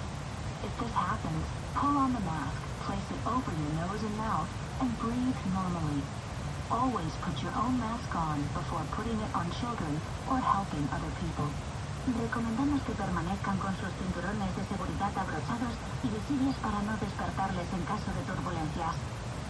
If 0.59 0.75
this 0.75 0.91
happens, 0.91 1.45
pull 1.71 1.95
on 1.95 2.11
the 2.11 2.23
mask, 2.27 2.59
place 2.83 3.07
it 3.15 3.21
over 3.23 3.47
your 3.47 3.73
nose 3.79 4.03
and 4.03 4.17
mouth, 4.19 4.49
and 4.79 4.91
breathe 4.99 5.39
normally. 5.51 6.01
Always 6.71 7.11
put 7.19 7.35
your 7.43 7.51
own 7.59 7.75
mask 7.79 8.15
on 8.15 8.39
before 8.55 8.83
putting 8.95 9.17
it 9.19 9.31
on 9.35 9.51
children 9.59 9.93
or 10.31 10.39
helping 10.39 10.87
other 10.95 11.11
people. 11.19 11.49
Recomendamos 12.09 12.81
que 12.87 12.95
permanezcan 12.95 13.57
con 13.59 13.73
sus 13.75 13.91
cinturones 13.99 14.51
de 14.55 14.63
seguridad 14.71 15.11
abrochados 15.13 15.75
y 16.03 16.07
visibles 16.07 16.55
para 16.63 16.79
no 16.87 16.95
despertarles 16.95 17.67
en 17.75 17.83
caso 17.85 18.09
de 18.15 18.23
turbulencias. 18.23 18.95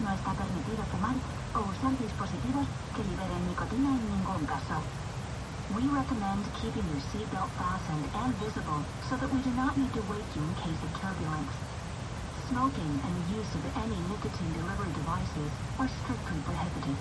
No 0.02 0.10
está 0.12 0.32
permitido 0.34 0.82
fumar 0.90 1.16
o 1.54 1.60
usar 1.70 1.94
dispositivos 2.00 2.66
que 2.96 3.06
liberen 3.06 3.44
nicotina 3.48 3.90
en 3.94 4.04
ningún 4.10 4.44
caso. 4.50 4.82
We 5.78 5.86
recommend 5.94 6.44
keeping 6.58 6.88
your 6.90 7.04
seatbelt 7.14 7.54
fastened 7.54 8.06
and 8.18 8.34
visible 8.42 8.82
so 9.08 9.16
that 9.22 9.30
we 9.30 9.40
do 9.46 9.54
not 9.54 9.78
need 9.78 9.94
to 9.94 10.02
wake 10.10 10.30
you 10.34 10.42
in 10.42 10.54
case 10.58 10.82
of 10.82 10.92
turbulence. 10.98 11.69
Smoking 12.50 13.00
and 13.06 13.38
use 13.38 13.54
of 13.54 13.64
any 13.78 13.96
nicotine 14.10 14.52
delivery 14.54 14.92
devices 14.94 15.52
are 15.78 15.88
strictly 16.02 16.40
prohibited. 16.42 16.96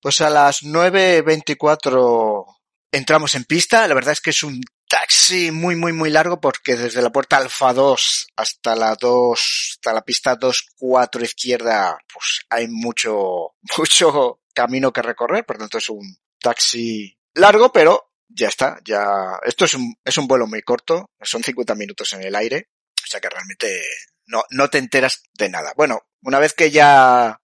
Pues 0.00 0.20
a 0.20 0.30
las 0.30 0.62
9.24 0.62 2.45
entramos 2.96 3.34
en 3.34 3.44
pista. 3.44 3.86
La 3.86 3.94
verdad 3.94 4.12
es 4.12 4.20
que 4.20 4.30
es 4.30 4.42
un 4.42 4.60
taxi 4.88 5.50
muy, 5.50 5.76
muy, 5.76 5.92
muy 5.92 6.10
largo 6.10 6.40
porque 6.40 6.76
desde 6.76 7.02
la 7.02 7.10
puerta 7.10 7.36
alfa 7.36 7.72
2 7.72 8.28
hasta 8.36 8.76
la 8.76 8.94
2, 8.94 9.40
hasta 9.74 9.92
la 9.92 10.02
pista 10.02 10.36
2, 10.36 10.66
4 10.76 11.24
izquierda, 11.24 11.98
pues 12.12 12.40
hay 12.50 12.68
mucho, 12.68 13.54
mucho 13.78 14.40
camino 14.54 14.92
que 14.92 15.02
recorrer. 15.02 15.44
Por 15.44 15.58
tanto, 15.58 15.78
es 15.78 15.88
un 15.88 16.16
taxi 16.40 17.16
largo, 17.34 17.72
pero 17.72 18.12
ya 18.28 18.48
está. 18.48 18.78
Ya, 18.84 19.06
esto 19.44 19.64
es 19.64 19.74
un, 19.74 19.94
es 20.04 20.16
un 20.18 20.26
vuelo 20.26 20.46
muy 20.46 20.62
corto. 20.62 21.10
Son 21.20 21.42
50 21.42 21.74
minutos 21.74 22.12
en 22.14 22.22
el 22.22 22.34
aire. 22.34 22.70
O 23.02 23.06
sea 23.06 23.20
que 23.20 23.28
realmente 23.28 23.82
no, 24.26 24.42
no 24.50 24.68
te 24.68 24.78
enteras 24.78 25.22
de 25.34 25.48
nada. 25.48 25.72
Bueno, 25.76 26.00
una 26.22 26.38
vez 26.40 26.54
que 26.54 26.70
ya 26.70 27.40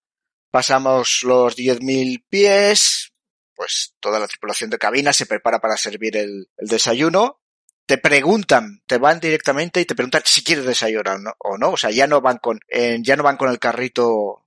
pasamos 0.50 1.20
los 1.22 1.56
10.000 1.56 2.24
pies, 2.28 3.11
pues 3.54 3.94
toda 4.00 4.18
la 4.18 4.28
tripulación 4.28 4.70
de 4.70 4.78
cabina 4.78 5.12
se 5.12 5.26
prepara 5.26 5.60
para 5.60 5.76
servir 5.76 6.16
el, 6.16 6.48
el 6.56 6.68
desayuno. 6.68 7.40
Te 7.86 7.98
preguntan, 7.98 8.82
te 8.86 8.98
van 8.98 9.20
directamente 9.20 9.80
y 9.80 9.84
te 9.84 9.94
preguntan 9.94 10.22
si 10.24 10.44
quieres 10.44 10.64
desayunar 10.64 11.20
no, 11.20 11.34
o 11.38 11.58
no. 11.58 11.70
O 11.70 11.76
sea, 11.76 11.90
ya 11.90 12.06
no 12.06 12.20
van 12.20 12.38
con, 12.38 12.60
ya 13.00 13.16
no 13.16 13.22
van 13.22 13.36
con 13.36 13.50
el 13.50 13.58
carrito 13.58 14.42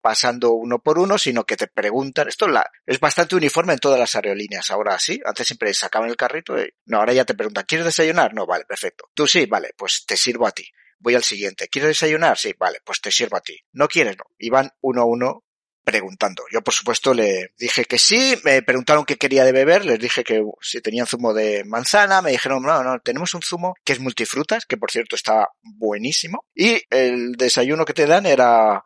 pasando 0.00 0.52
uno 0.52 0.78
por 0.78 0.98
uno, 0.98 1.18
sino 1.18 1.44
que 1.44 1.56
te 1.56 1.66
preguntan, 1.66 2.28
esto 2.28 2.46
es, 2.46 2.52
la, 2.52 2.70
es 2.86 2.98
bastante 3.00 3.36
uniforme 3.36 3.74
en 3.74 3.78
todas 3.78 3.98
las 3.98 4.14
aerolíneas, 4.14 4.70
ahora 4.70 4.98
sí, 4.98 5.20
antes 5.24 5.46
siempre 5.46 5.72
sacaban 5.74 6.08
el 6.08 6.16
carrito 6.16 6.58
y, 6.58 6.72
no, 6.86 6.98
ahora 6.98 7.12
ya 7.12 7.24
te 7.24 7.34
preguntan, 7.34 7.64
¿quieres 7.66 7.84
desayunar? 7.84 8.34
No, 8.34 8.46
vale, 8.46 8.64
perfecto. 8.64 9.10
Tú 9.14 9.26
sí, 9.26 9.46
vale, 9.46 9.74
pues 9.76 10.04
te 10.06 10.16
sirvo 10.16 10.46
a 10.46 10.52
ti. 10.52 10.66
Voy 10.98 11.14
al 11.14 11.24
siguiente. 11.24 11.68
¿Quieres 11.68 11.90
desayunar? 11.90 12.36
Sí, 12.36 12.54
vale, 12.58 12.80
pues 12.84 13.00
te 13.00 13.10
sirvo 13.10 13.36
a 13.36 13.40
ti. 13.40 13.58
¿No 13.72 13.88
quieres? 13.88 14.18
No. 14.18 14.24
Y 14.38 14.50
van 14.50 14.70
uno 14.82 15.02
a 15.02 15.04
uno 15.06 15.44
preguntando. 15.84 16.44
Yo, 16.52 16.62
por 16.62 16.74
supuesto, 16.74 17.14
le 17.14 17.52
dije 17.58 17.84
que 17.84 17.98
sí, 17.98 18.36
me 18.44 18.62
preguntaron 18.62 19.04
qué 19.04 19.16
quería 19.16 19.44
de 19.44 19.52
beber, 19.52 19.84
les 19.84 19.98
dije 19.98 20.24
que 20.24 20.42
si 20.60 20.80
tenían 20.80 21.06
zumo 21.06 21.32
de 21.34 21.64
manzana, 21.64 22.22
me 22.22 22.30
dijeron, 22.30 22.62
no, 22.62 22.82
no, 22.82 23.00
tenemos 23.00 23.34
un 23.34 23.42
zumo 23.42 23.74
que 23.84 23.92
es 23.92 24.00
multifrutas, 24.00 24.66
que 24.66 24.76
por 24.76 24.90
cierto 24.90 25.16
estaba 25.16 25.48
buenísimo, 25.62 26.44
y 26.54 26.82
el 26.90 27.32
desayuno 27.32 27.84
que 27.84 27.94
te 27.94 28.06
dan 28.06 28.26
era 28.26 28.84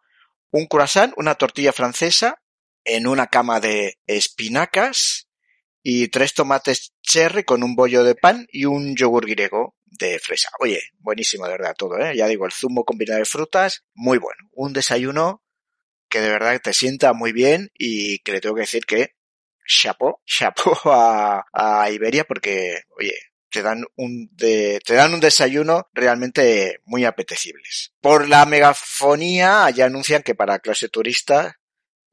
un 0.51 0.67
croissant, 0.67 1.13
una 1.17 1.35
tortilla 1.35 1.73
francesa, 1.73 2.41
en 2.85 3.07
una 3.07 3.27
cama 3.27 3.61
de 3.61 3.99
espinacas 4.07 5.29
y 5.83 6.09
tres 6.09 6.35
tomates 6.35 6.95
cherry 7.03 7.45
con 7.45 7.63
un 7.63 7.75
bollo 7.75 8.05
de 8.05 8.15
pan 8.15 8.47
y 8.51 8.65
un 8.65 8.97
yogur 8.97 9.27
griego 9.27 9.77
de 9.85 10.19
fresa. 10.19 10.51
Oye, 10.61 10.81
buenísimo 10.99 11.47
de 11.47 11.53
verdad 11.53 11.75
todo, 11.77 11.99
¿eh? 11.99 12.17
Ya 12.17 12.27
digo, 12.27 12.47
el 12.47 12.53
zumo 12.53 12.85
combinado 12.85 13.21
de 13.21 13.25
frutas, 13.25 13.85
muy 13.95 14.19
bueno. 14.19 14.49
Un 14.53 14.73
desayuno 14.73 15.44
que 16.15 16.21
de 16.21 16.31
verdad 16.31 16.61
te 16.63 16.73
sienta 16.73 17.13
muy 17.13 17.33
bien 17.33 17.73
y 17.77 18.21
que 18.21 18.31
le 18.31 18.41
tengo 18.41 18.55
que 18.55 18.61
decir 18.61 18.87
que 18.87 19.17
chapo, 19.67 20.23
chapo 20.25 20.79
a, 20.85 21.91
Iberia 21.91 22.23
porque, 22.23 22.83
oye, 22.97 23.19
te 23.51 23.63
dan 23.63 23.85
un 23.97 24.31
te 24.37 24.81
dan 24.87 25.13
un 25.13 25.19
desayuno 25.19 25.89
realmente 25.93 26.79
muy 26.85 27.05
apetecibles. 27.05 27.95
Por 28.01 28.29
la 28.29 28.47
megafonía 28.47 29.69
ya 29.71 29.87
anuncian 29.87 30.23
que 30.23 30.37
para 30.37 30.61
clase 30.61 30.89
turista 30.89 31.59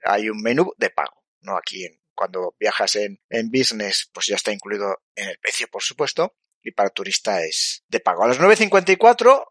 hay 0.03 0.31
un 0.31 0.41
menú 0.41 0.73
de 0.79 0.89
pago, 0.89 1.23
no 1.41 1.55
aquí 1.55 1.87
cuando 2.15 2.55
viajas 2.59 2.95
en, 2.95 3.19
en 3.29 3.51
business 3.51 4.09
pues 4.11 4.25
ya 4.25 4.35
está 4.35 4.51
incluido 4.51 4.97
en 5.13 5.29
el 5.29 5.37
precio 5.37 5.67
por 5.67 5.83
supuesto 5.83 6.35
y 6.63 6.71
para 6.71 6.89
turista 6.89 7.43
es 7.43 7.83
de 7.87 7.99
pago. 7.99 8.23
A 8.23 8.29
las 8.29 8.39
9.54 8.39 9.45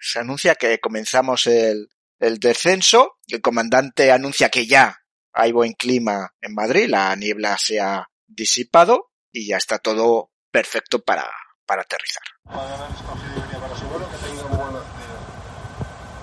se 0.00 0.18
anuncia 0.18 0.54
que 0.54 0.78
comenzamos 0.80 1.46
el, 1.46 1.90
el 2.18 2.38
descenso, 2.38 3.16
el 3.28 3.40
comandante 3.40 4.10
anuncia 4.10 4.48
que 4.48 4.66
ya 4.66 4.96
hay 5.32 5.52
buen 5.52 5.74
clima 5.74 6.30
en 6.40 6.54
Madrid, 6.54 6.88
la 6.88 7.14
niebla 7.14 7.58
se 7.58 7.80
ha 7.80 8.08
disipado 8.26 9.10
y 9.32 9.48
ya 9.48 9.58
está 9.58 9.78
todo 9.78 10.30
perfecto 10.50 11.02
para, 11.02 11.30
para 11.66 11.82
aterrizar. 11.82 12.24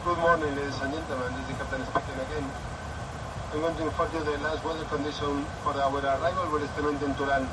Good 0.03 0.17
morning, 0.17 0.51
is 0.59 0.79
the 0.79 1.53
captain 1.55 1.79
speaking 1.85 2.19
again. 2.19 2.43
I'm 3.53 3.61
going 3.61 3.75
to 3.77 3.83
inform 3.83 4.09
you 4.13 4.19
the 4.25 4.37
last 4.43 4.65
weather 4.65 4.83
condition 4.85 5.45
for 5.63 5.71
our 5.79 5.95
arrival 5.95 6.51
will 6.51 6.63
estimate 6.63 7.01
in 7.01 7.15
Turan. 7.15 7.47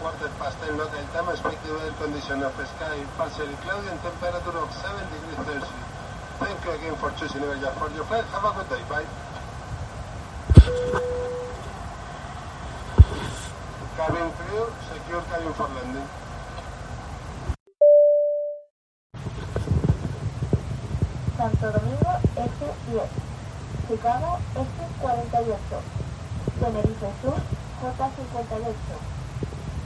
Quarter 0.00 0.30
past 0.40 0.58
10 0.66 0.78
local 0.78 0.98
time, 1.12 1.28
expected 1.28 1.70
weather 1.70 1.92
condition 1.92 2.42
of 2.42 2.54
sky 2.56 2.98
partially 3.16 3.54
cloudy 3.62 3.86
and 3.86 4.00
temperature 4.02 4.58
of 4.58 4.72
7 4.72 4.98
degrees 5.12 5.36
Celsius. 5.46 5.99
Thank 6.40 6.64
you 6.64 6.70
again 6.72 6.96
for 6.96 7.10
choosing 7.20 7.42
Iberia 7.42 7.70
for 7.78 7.90
your 7.94 8.04
flight. 8.04 8.24
Have 8.32 8.44
a 8.44 8.52
good 8.56 8.68
day. 8.70 8.82
Bye. 8.88 9.04
Cabin 13.96 14.32
clear, 14.32 14.66
secure 14.88 15.22
cabin 15.28 15.52
for 15.52 15.68
landing. 15.68 16.08
Santo 21.36 21.72
Domingo 21.72 22.12
S10, 22.36 23.08
Chicago 23.88 24.40
S48, 24.56 25.82
Tenerife 26.60 27.10
Sur 27.20 27.36
J58, 27.80 28.76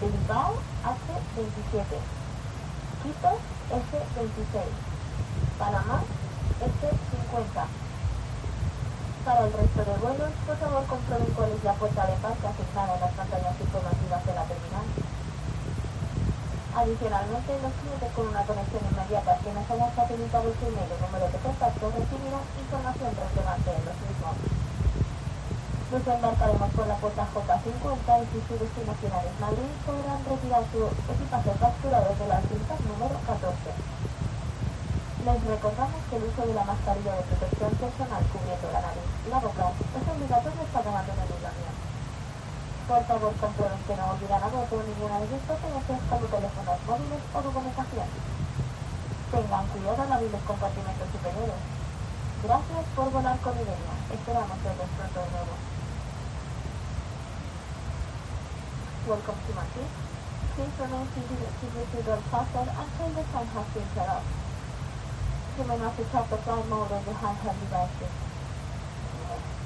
Bilbao 0.00 0.50
H27, 0.84 1.98
Quito 3.02 3.32
S26, 3.70 4.56
Panamá 5.58 6.02
S50. 6.60 7.74
Para 9.24 9.46
el 9.46 9.52
resto 9.54 9.84
de 9.84 9.98
vuelos, 9.98 10.34
por 10.46 10.58
favor 10.58 10.86
comprueben 10.86 11.32
cuál 11.34 11.52
es 11.52 11.64
la 11.64 11.78
puerta 11.78 12.06
de 12.06 12.14
embarque 12.14 12.48
asignada 12.48 12.94
en 12.96 13.00
las 13.02 13.14
pantallas 13.14 13.60
informativas 13.60 14.26
de 14.26 14.34
la 14.34 14.46
terminal. 14.48 14.94
Adicionalmente, 16.72 17.60
los 17.60 17.76
clientes 17.76 18.12
con 18.12 18.28
una 18.28 18.46
conexión 18.46 18.86
inmediata 18.86 19.40
que 19.42 19.52
nos 19.52 19.70
hayan 19.70 19.94
facilitado 19.94 20.56
su 20.58 20.66
email 20.66 20.92
o 20.92 20.98
número 20.98 21.30
de 21.30 21.40
contacto 21.40 21.90
recibirán 21.92 22.50
información 22.56 23.16
relevante 23.16 23.76
en 23.76 23.86
los 23.86 24.00
mismos. 24.00 24.38
Desembarcaremos 25.88 26.72
por 26.74 26.86
la 26.88 27.00
puerta 27.00 27.30
J50 27.32 28.24
y 28.24 28.30
si 28.30 28.46
su 28.46 28.58
destino 28.58 28.96
final 28.96 29.26
es 29.28 29.38
Madrid, 29.38 29.80
podrán 29.84 30.24
retirar 30.24 30.70
su 30.70 30.96
equipaje 31.08 31.56
capturado 31.58 32.16
de 32.16 32.26
las 32.28 32.48
cintas 32.48 32.84
número 32.84 33.22
14. 33.22 33.80
Les 35.24 35.40
recordamos 35.40 36.04
que 36.10 36.16
el 36.20 36.24
uso 36.28 36.44
de 36.44 36.52
la 36.52 36.68
mascarilla 36.68 37.16
de 37.16 37.24
protección 37.24 37.72
personal 37.80 38.20
cubriendo 38.28 38.68
la 38.68 38.84
nariz 38.84 39.08
y 39.24 39.28
la 39.32 39.40
boca 39.40 39.72
es 39.72 40.04
obligatorio 40.04 40.60
hasta 40.60 40.82
que 40.84 40.88
abandonen 40.92 41.24
el 41.24 41.48
avión. 41.48 41.76
Por 42.84 43.02
favor, 43.08 43.32
comprueben 43.40 43.80
que 43.88 43.96
no 43.96 44.04
olvidan 44.04 44.44
a 44.44 44.52
bordo 44.52 44.84
ninguna 44.84 45.16
de 45.24 45.28
sus 45.32 45.42
pertenencias 45.48 46.00
como 46.12 46.28
teléfonos 46.28 46.78
móviles 46.84 47.22
o 47.32 47.38
documentación. 47.40 48.08
Tengan 49.32 49.64
cuidado 49.72 50.00
al 50.04 50.12
abrir 50.12 50.28
los 50.28 50.44
compartimentos 50.44 51.08
superiores. 51.08 51.60
Gracias 52.44 52.84
por 52.92 53.08
volar 53.08 53.38
con 53.40 53.56
Iberia. 53.56 53.94
Esperamos 54.12 54.58
verlos 54.60 54.90
pronto 54.92 55.18
de 55.24 55.30
nuevo. 55.32 55.54
Welcome 59.08 59.40
to 59.40 59.52
Madrid. 59.56 59.90
Please 60.52 60.76
remain 60.84 61.08
seated 61.16 61.48
to 61.48 61.66
the 61.72 61.82
seatbelt 61.88 62.24
fastened 62.28 62.72
until 62.76 63.08
the 63.16 63.24
sign 63.32 63.48
has 63.56 63.68
been 63.72 64.04
off. 64.04 64.43
Not 65.54 65.94
switch 65.94 66.12
off 66.14 66.28
the 66.30 66.36
flight 66.38 66.66
mode 66.66 66.90
on 66.90 67.04
your 67.06 67.14
handheld 67.14 67.54
devices. 67.62 68.10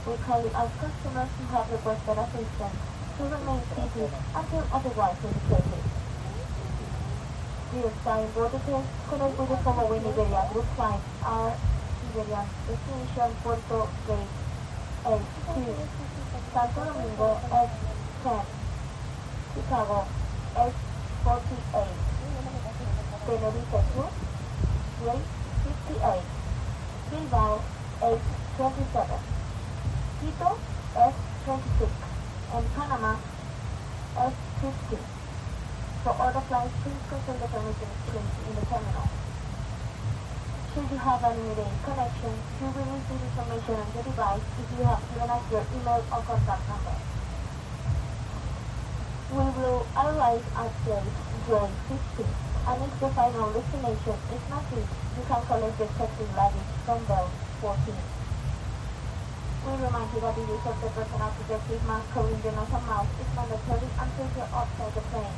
We 0.04 0.16
kindly 0.20 0.50
ask 0.52 0.76
customers 0.76 1.30
who 1.32 1.44
have 1.48 1.72
requested 1.72 2.18
assistance 2.18 2.76
to 3.16 3.22
remain 3.24 3.62
seated 3.72 4.12
until 4.36 4.68
otherwise 4.68 5.16
indicated. 5.24 5.84
The 7.72 7.88
assigned 7.88 8.34
board 8.34 8.52
details 8.52 8.84
connect 9.08 9.38
with 9.38 9.48
the 9.48 9.56
following 9.64 10.04
Iberia 10.04 10.44
group 10.52 10.68
flights 10.76 11.08
are 11.24 11.56
Iberian 11.56 12.46
Destination 12.68 13.30
Puerto 13.40 13.88
Gate 14.04 14.32
H2, 15.08 15.56
Santo 16.52 16.84
Domingo 16.84 17.40
S10, 17.48 18.44
Chicago 19.56 20.04
S48, 20.52 21.88
Tenerife 23.24 23.80
Sur, 23.88 24.08
Gate 25.00 25.37
58, 25.68 26.24
Bilbao 27.10 27.60
S27, 28.00 29.20
Quito 30.20 30.50
S26, 30.96 31.90
and 32.54 32.64
Panama 32.74 33.16
S50. 34.16 34.98
For 36.04 36.14
order 36.16 36.40
flights, 36.48 36.72
please 36.82 37.02
consult 37.08 37.40
the 37.40 37.48
permission 37.52 37.90
screen 38.06 38.28
in 38.48 38.54
the 38.56 38.64
terminal. 38.72 39.08
Should 40.72 40.88
you 40.88 40.98
have 41.04 41.24
any 41.24 41.42
delay 41.52 41.72
connection, 41.84 42.32
you 42.60 42.68
will 42.72 42.88
receive 42.88 43.22
information 43.28 43.74
on 43.76 43.88
your 43.92 44.04
device 44.04 44.46
if 44.56 44.78
you 44.78 44.84
have 44.88 45.02
given 45.12 45.28
us 45.28 45.44
your 45.52 45.64
email 45.76 46.00
or 46.12 46.22
contact 46.24 46.64
number. 46.68 46.96
We 49.36 49.44
will 49.60 49.84
arrive 49.92 50.44
at 50.56 50.72
gate 50.88 51.12
J15, 51.44 52.47
and 52.68 52.84
if 52.84 52.92
the 53.00 53.08
final 53.16 53.48
destination 53.56 54.16
is 54.36 54.44
not 54.52 54.64
reached, 54.76 55.00
you 55.16 55.24
can 55.24 55.40
collect 55.48 55.76
the 55.80 55.86
checked-in 55.96 56.28
luggage 56.36 56.72
from 56.84 57.00
bell 57.08 57.28
14. 57.64 57.96
We 59.64 59.72
remind 59.84 60.08
you 60.12 60.20
that 60.20 60.34
the 60.36 60.44
use 60.44 60.66
of 60.68 60.76
the 60.84 60.88
personal 60.92 61.30
protective 61.32 61.82
mask 61.88 62.06
covering 62.12 62.40
the 62.44 62.52
nose 62.52 62.72
and 62.76 62.84
mouth 62.84 63.08
is 63.08 63.30
mandatory 63.32 63.88
until 63.88 64.28
you're 64.36 64.52
outside 64.52 64.92
the 64.92 65.02
plane. 65.08 65.36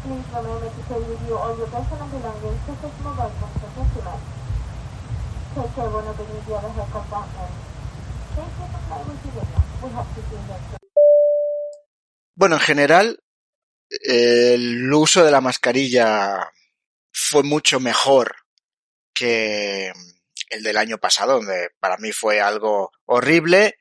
Please 0.00 0.26
remember 0.32 0.68
to 0.72 0.82
carry 0.88 1.04
with 1.12 1.22
you 1.28 1.34
all 1.36 1.54
your 1.60 1.68
personal 1.68 2.08
belongings 2.08 2.60
such 2.64 2.82
as 2.88 2.94
mobile 3.04 3.32
phones 3.36 3.60
and 3.68 3.72
documents. 3.76 4.28
Take 5.52 5.72
care 5.76 5.90
when 5.92 6.04
opening 6.08 6.40
the 6.40 6.52
overhead 6.56 6.88
compartment. 6.88 7.52
Thank 8.32 8.52
you 8.56 8.66
for 8.72 8.80
flying 8.88 9.06
with 9.12 9.26
Iberia. 9.28 9.60
We 9.84 9.88
hope 9.92 10.08
to 10.16 10.20
see 10.24 10.36
you 10.40 10.44
next 10.48 10.78
Bueno, 12.38 12.54
en 12.54 12.60
general, 12.62 13.18
el 13.90 14.92
uso 14.92 15.24
de 15.24 15.30
la 15.30 15.40
mascarilla 15.40 16.50
fue 17.12 17.42
mucho 17.42 17.80
mejor 17.80 18.36
que 19.14 19.92
el 20.50 20.62
del 20.62 20.76
año 20.76 20.98
pasado, 20.98 21.34
donde 21.34 21.70
para 21.80 21.96
mí 21.98 22.12
fue 22.12 22.40
algo 22.40 22.90
horrible, 23.06 23.78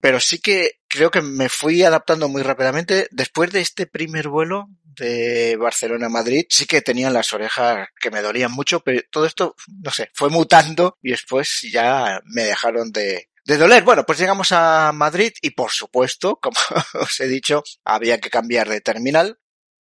pero 0.00 0.20
sí 0.20 0.38
que 0.38 0.80
creo 0.88 1.10
que 1.10 1.22
me 1.22 1.48
fui 1.48 1.82
adaptando 1.82 2.28
muy 2.28 2.42
rápidamente. 2.42 3.08
Después 3.10 3.52
de 3.52 3.60
este 3.60 3.86
primer 3.86 4.28
vuelo 4.28 4.68
de 4.82 5.56
Barcelona 5.56 6.06
a 6.06 6.10
Madrid, 6.10 6.46
sí 6.48 6.66
que 6.66 6.82
tenían 6.82 7.12
las 7.12 7.32
orejas 7.32 7.88
que 7.98 8.10
me 8.10 8.22
dolían 8.22 8.52
mucho, 8.52 8.80
pero 8.80 9.00
todo 9.10 9.26
esto, 9.26 9.54
no 9.82 9.90
sé, 9.90 10.10
fue 10.14 10.30
mutando 10.30 10.98
y 11.02 11.10
después 11.10 11.66
ya 11.70 12.20
me 12.24 12.44
dejaron 12.44 12.92
de, 12.92 13.29
de 13.44 13.56
doler. 13.56 13.82
Bueno, 13.82 14.04
pues 14.04 14.18
llegamos 14.18 14.52
a 14.52 14.92
Madrid 14.92 15.32
y 15.42 15.50
por 15.50 15.70
supuesto, 15.70 16.36
como 16.42 16.58
os 16.94 17.20
he 17.20 17.26
dicho, 17.26 17.62
había 17.84 18.18
que 18.18 18.30
cambiar 18.30 18.68
de 18.68 18.80
terminal 18.80 19.38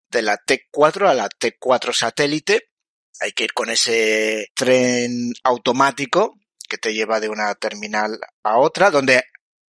de 0.10 0.22
la 0.22 0.38
T4 0.38 1.10
a 1.10 1.14
la 1.14 1.30
T4 1.30 1.94
satélite. 1.94 2.70
Hay 3.20 3.32
que 3.34 3.44
ir 3.44 3.54
con 3.54 3.70
ese 3.70 4.48
tren 4.56 5.34
automático 5.44 6.36
que 6.68 6.78
te 6.78 6.94
lleva 6.94 7.20
de 7.20 7.30
una 7.30 7.54
terminal 7.56 8.20
a 8.44 8.58
otra, 8.58 8.92
donde 8.92 9.24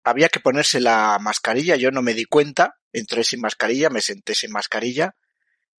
había 0.03 0.29
que 0.29 0.39
ponerse 0.39 0.79
la 0.79 1.17
mascarilla. 1.19 1.75
Yo 1.75 1.91
no 1.91 2.01
me 2.01 2.13
di 2.13 2.25
cuenta, 2.25 2.75
entré 2.91 3.23
sin 3.23 3.41
mascarilla, 3.41 3.89
me 3.89 4.01
senté 4.01 4.35
sin 4.35 4.51
mascarilla 4.51 5.15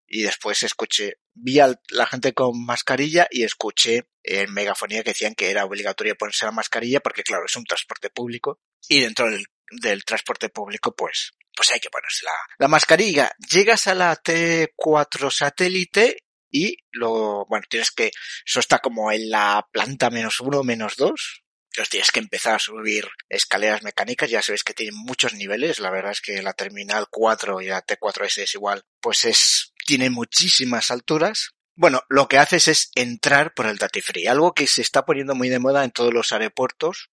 y 0.06 0.22
después 0.22 0.62
escuché, 0.64 1.19
vi 1.34 1.60
a 1.60 1.78
la 1.90 2.06
gente 2.06 2.32
con 2.32 2.64
mascarilla 2.64 3.26
y 3.30 3.44
escuché 3.44 4.08
en 4.22 4.52
megafonía 4.52 5.02
que 5.02 5.10
decían 5.10 5.34
que 5.34 5.50
era 5.50 5.64
obligatorio 5.64 6.16
ponerse 6.16 6.46
la 6.46 6.52
mascarilla 6.52 7.00
porque 7.00 7.22
claro, 7.22 7.44
es 7.46 7.56
un 7.56 7.64
transporte 7.64 8.10
público 8.10 8.60
y 8.88 9.00
dentro 9.00 9.30
del, 9.30 9.46
del 9.70 10.04
transporte 10.04 10.48
público 10.48 10.94
pues 10.94 11.32
pues 11.56 11.72
hay 11.72 11.80
que 11.80 11.90
ponerse 11.90 12.24
la, 12.24 12.32
la 12.58 12.68
mascarilla. 12.68 13.30
Llegas 13.50 13.86
a 13.86 13.94
la 13.94 14.16
T4 14.16 15.30
satélite 15.30 16.24
y 16.50 16.78
lo, 16.92 17.46
bueno, 17.46 17.64
tienes 17.68 17.90
que, 17.90 18.10
eso 18.44 18.60
está 18.60 18.78
como 18.78 19.12
en 19.12 19.30
la 19.30 19.66
planta 19.72 20.10
menos 20.10 20.40
uno, 20.40 20.62
menos 20.62 20.96
dos. 20.96 21.42
Tienes 21.88 22.10
que 22.10 22.18
empezar 22.18 22.56
a 22.56 22.58
subir 22.58 23.06
escaleras 23.28 23.84
mecánicas, 23.84 24.28
ya 24.28 24.42
sabéis 24.42 24.64
que 24.64 24.74
tienen 24.74 24.96
muchos 24.96 25.34
niveles, 25.34 25.78
la 25.78 25.90
verdad 25.90 26.10
es 26.10 26.20
que 26.20 26.42
la 26.42 26.52
terminal 26.52 27.06
4 27.08 27.60
y 27.60 27.66
la 27.66 27.86
T4S 27.86 28.42
es 28.42 28.54
igual, 28.54 28.82
pues 29.00 29.24
es, 29.24 29.72
tiene 29.90 30.08
muchísimas 30.08 30.92
alturas. 30.92 31.56
Bueno, 31.74 32.04
lo 32.08 32.28
que 32.28 32.38
haces 32.38 32.68
es 32.68 32.90
entrar 32.94 33.54
por 33.54 33.66
el 33.66 33.76
Duty 33.76 34.00
Free, 34.00 34.28
algo 34.28 34.54
que 34.54 34.68
se 34.68 34.82
está 34.82 35.04
poniendo 35.04 35.34
muy 35.34 35.48
de 35.48 35.58
moda 35.58 35.82
en 35.82 35.90
todos 35.90 36.14
los 36.14 36.30
aeropuertos, 36.30 37.10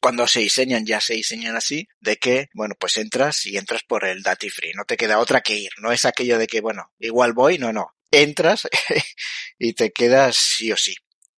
cuando 0.00 0.26
se 0.26 0.40
diseñan 0.40 0.86
ya 0.86 1.02
se 1.02 1.12
diseñan 1.12 1.54
así, 1.54 1.86
de 2.00 2.16
que, 2.16 2.48
bueno, 2.54 2.76
pues 2.80 2.96
entras 2.96 3.44
y 3.44 3.58
entras 3.58 3.82
por 3.82 4.06
el 4.06 4.22
Duty 4.22 4.48
Free, 4.48 4.72
no 4.74 4.86
te 4.86 4.96
queda 4.96 5.18
otra 5.18 5.42
que 5.42 5.54
ir, 5.54 5.70
no 5.82 5.92
es 5.92 6.06
aquello 6.06 6.38
de 6.38 6.46
que, 6.46 6.62
bueno, 6.62 6.94
igual 6.98 7.34
voy, 7.34 7.58
no, 7.58 7.74
no, 7.74 7.94
entras 8.10 8.66
y 9.58 9.74
te 9.74 9.90
quedas 9.90 10.34
sí 10.36 10.72
o 10.72 10.78
sí. 10.78 10.94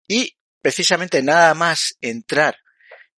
Y 0.06 0.36
precisamente 0.62 1.20
nada 1.20 1.52
más 1.54 1.96
entrar 2.00 2.58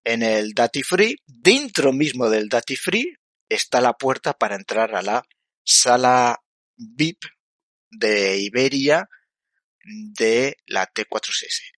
en 0.05 0.23
el 0.23 0.53
Duty 0.53 0.85
Free, 0.85 1.17
dentro 1.27 1.93
mismo 1.93 2.31
del 2.31 2.49
Duty 2.49 2.77
Free 2.77 3.17
está 3.49 3.81
la 3.81 3.95
puerta 3.95 4.35
para 4.35 4.55
entrar 4.55 4.95
a 4.95 5.03
la 5.03 5.25
sala 5.65 6.41
VIP 6.79 7.25
de 7.91 8.39
Iberia 8.39 9.09
de 9.85 10.57
la 10.67 10.87
T4S. 10.87 11.73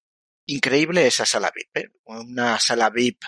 Increíble 0.46 1.07
esa 1.07 1.26
sala 1.26 1.53
VIP, 1.55 1.76
¿eh? 1.76 1.92
una 2.05 2.59
sala 2.61 2.90
VIP 2.90 3.22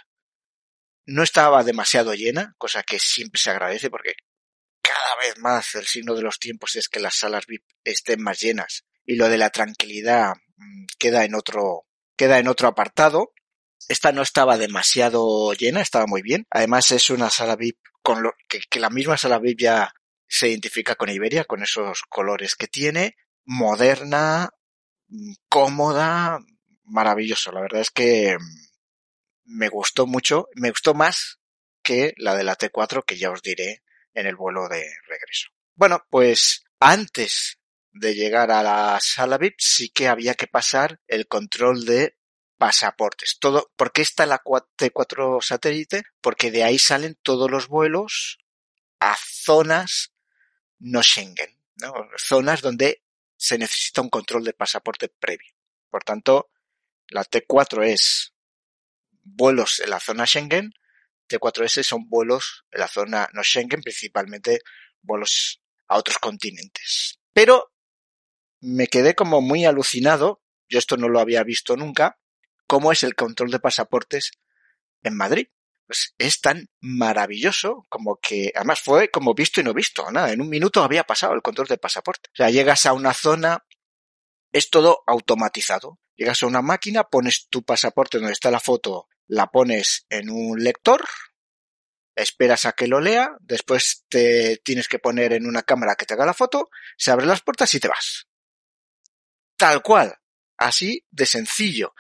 no 1.07 1.23
estaba 1.23 1.65
demasiado 1.65 2.15
llena, 2.15 2.55
cosa 2.59 2.83
que 2.83 2.99
siempre 2.99 3.41
se 3.41 3.51
agradece 3.51 3.91
porque 3.91 4.15
cada 4.83 5.17
vez 5.21 5.39
más 5.39 5.75
el 5.75 5.87
signo 5.87 6.15
de 6.15 6.23
los 6.23 6.39
tiempos 6.39 6.77
es 6.77 6.89
que 6.89 7.01
las 7.01 7.17
salas 7.17 7.47
VIP 7.47 7.65
estén 7.85 8.23
más 8.23 8.41
llenas 8.41 8.85
y 9.05 9.17
lo 9.17 9.29
de 9.29 9.39
la 9.39 9.51
tranquilidad 9.51 10.35
mm, 10.57 10.85
queda 10.99 11.25
en 11.25 11.35
otro 11.35 11.87
queda 12.17 12.39
en 12.39 12.49
otro 12.49 12.69
apartado. 12.69 13.33
Esta 13.89 14.13
no 14.13 14.23
estaba 14.23 14.59
demasiado 14.59 15.53
llena, 15.55 15.81
estaba 15.81 16.07
muy 16.07 16.23
bien. 16.23 16.47
Además 16.51 16.93
es 16.93 17.11
una 17.11 17.31
sala 17.31 17.57
VIP 17.57 17.79
con 18.03 18.23
lo 18.23 18.33
que, 18.49 18.61
que 18.71 18.79
la 18.79 18.91
misma 18.91 19.17
sala 19.17 19.39
VIP 19.39 19.61
ya 19.61 19.93
se 20.33 20.49
identifica 20.49 20.95
con 20.95 21.11
Iberia, 21.11 21.45
con 21.45 21.63
esos 21.63 22.05
colores 22.09 22.57
que 22.57 22.67
tiene, 22.67 23.17
moderna, 23.45 24.49
cómoda, 25.51 26.41
maravilloso. 26.85 27.53
La 27.53 27.61
verdad 27.61 27.83
es 27.83 27.91
que 27.91 28.39
mm, 28.39 29.59
me 29.59 29.69
gustó 29.69 30.07
mucho, 30.07 30.49
me 30.55 30.71
gustó 30.71 30.95
más 30.95 31.39
que 31.83 32.15
la 32.17 32.35
de 32.35 32.45
la 32.45 32.57
T4 32.57 33.05
que 33.05 33.19
ya 33.19 33.31
os 33.31 33.43
diré 33.43 33.83
en 34.15 34.27
el 34.27 34.35
vuelo 34.35 34.69
de 34.71 34.83
regreso. 35.07 35.51
Bueno, 35.75 36.03
pues 36.09 36.65
antes 36.81 37.59
de 37.91 38.15
llegar 38.15 38.51
a 38.53 38.63
la 38.63 38.99
sala 39.03 39.37
VIP 39.37 39.57
sí 39.59 39.91
que 39.91 40.09
había 40.09 40.35
que 40.35 40.47
pasar 40.47 40.99
el 41.09 41.29
control 41.29 41.85
de 41.85 42.17
pasaportes. 42.57 43.37
Todo, 43.39 43.71
¿por 43.77 43.93
qué 43.93 44.01
está 44.01 44.25
la 44.25 44.43
T4 44.43 45.43
satélite? 45.43 46.05
Porque 46.23 46.51
de 46.51 46.65
ahí 46.65 46.79
salen 46.79 47.19
todos 47.23 47.51
los 47.51 47.69
vuelos 47.69 48.39
a 48.99 49.15
zonas 49.19 50.13
no 50.83 51.03
Schengen, 51.03 51.59
¿no? 51.77 51.95
Zonas 52.17 52.61
donde 52.61 53.03
se 53.37 53.57
necesita 53.57 54.03
un 54.03 54.11
control 54.11 54.45
de 54.45 54.53
pasaporte 54.53 55.09
previo. 55.09 55.53
Por 55.89 56.05
tanto, 56.05 56.51
la 57.09 57.25
T4 57.25 57.87
es 57.87 58.35
vuelos 59.23 59.81
en 59.81 59.91
la 59.91 60.01
zona 60.01 60.27
Schengen, 60.27 60.75
T4S 61.29 61.83
son 61.85 62.09
vuelos 62.09 62.65
en 62.73 62.81
la 62.81 62.89
zona 62.89 63.29
no 63.33 63.43
Schengen, 63.43 63.81
principalmente 63.81 64.61
vuelos 65.03 65.63
a 65.87 65.99
otros 65.99 66.19
continentes. 66.19 67.21
Pero 67.33 67.73
me 68.61 68.89
quedé 68.89 69.15
como 69.15 69.41
muy 69.41 69.65
alucinado, 69.65 70.43
yo 70.69 70.79
esto 70.79 70.97
no 70.97 71.09
lo 71.09 71.21
había 71.21 71.45
visto 71.45 71.77
nunca, 71.77 72.19
cómo 72.67 72.91
es 72.93 73.03
el 73.03 73.15
control 73.15 73.51
de 73.51 73.61
pasaportes 73.61 74.33
en 75.03 75.17
Madrid. 75.17 75.49
Pues 75.87 76.15
es 76.19 76.41
tan 76.41 76.69
maravilloso 76.81 77.85
como 77.89 78.17
que, 78.17 78.53
además 78.55 78.81
fue 78.81 79.11
como 79.11 79.35
visto 79.35 79.61
y 79.61 79.65
no 79.65 79.75
visto, 79.75 80.11
nada, 80.11 80.33
en 80.33 80.41
un 80.41 80.49
minuto 80.49 80.83
había 80.83 81.05
pasado 81.05 81.35
el 81.35 81.43
control 81.43 81.69
de 81.69 81.79
pasaporte. 81.79 82.31
O 82.33 82.37
sea, 82.37 82.51
llegas 82.51 82.87
a 82.87 82.93
una 82.93 83.15
zona, 83.15 83.65
es 84.53 84.71
todo 84.71 85.03
automatizado. 85.07 85.99
Llegas 86.15 86.43
a 86.43 86.47
una 86.47 86.63
máquina, 86.63 87.05
pones 87.05 87.49
tu 87.49 87.65
pasaporte 87.65 88.19
donde 88.19 88.33
está 88.33 88.51
la 88.51 88.61
foto 88.61 89.09
la 89.33 89.47
pones 89.47 90.05
en 90.11 90.29
un 90.29 90.63
lector, 90.63 91.03
esperas 92.15 92.67
a 92.67 92.73
que 92.73 92.87
lo 92.87 93.01
lea, 93.01 93.35
después 93.41 94.05
te 94.11 94.59
tienes 94.59 94.89
que 94.89 94.99
poner 94.99 95.33
en 95.33 95.47
una 95.47 95.63
cámara 95.63 95.95
que 95.95 96.05
te 96.05 96.13
haga 96.13 96.27
la 96.27 96.35
foto, 96.35 96.69
se 96.99 97.11
abren 97.11 97.29
las 97.29 97.41
puertas 97.41 97.73
y 97.75 97.81
te 97.81 97.89
vas. 97.89 98.29
Tal 99.57 99.83
cual. 99.83 100.15
Así 100.59 101.07
de 101.11 101.25
sencillo. 101.25 101.95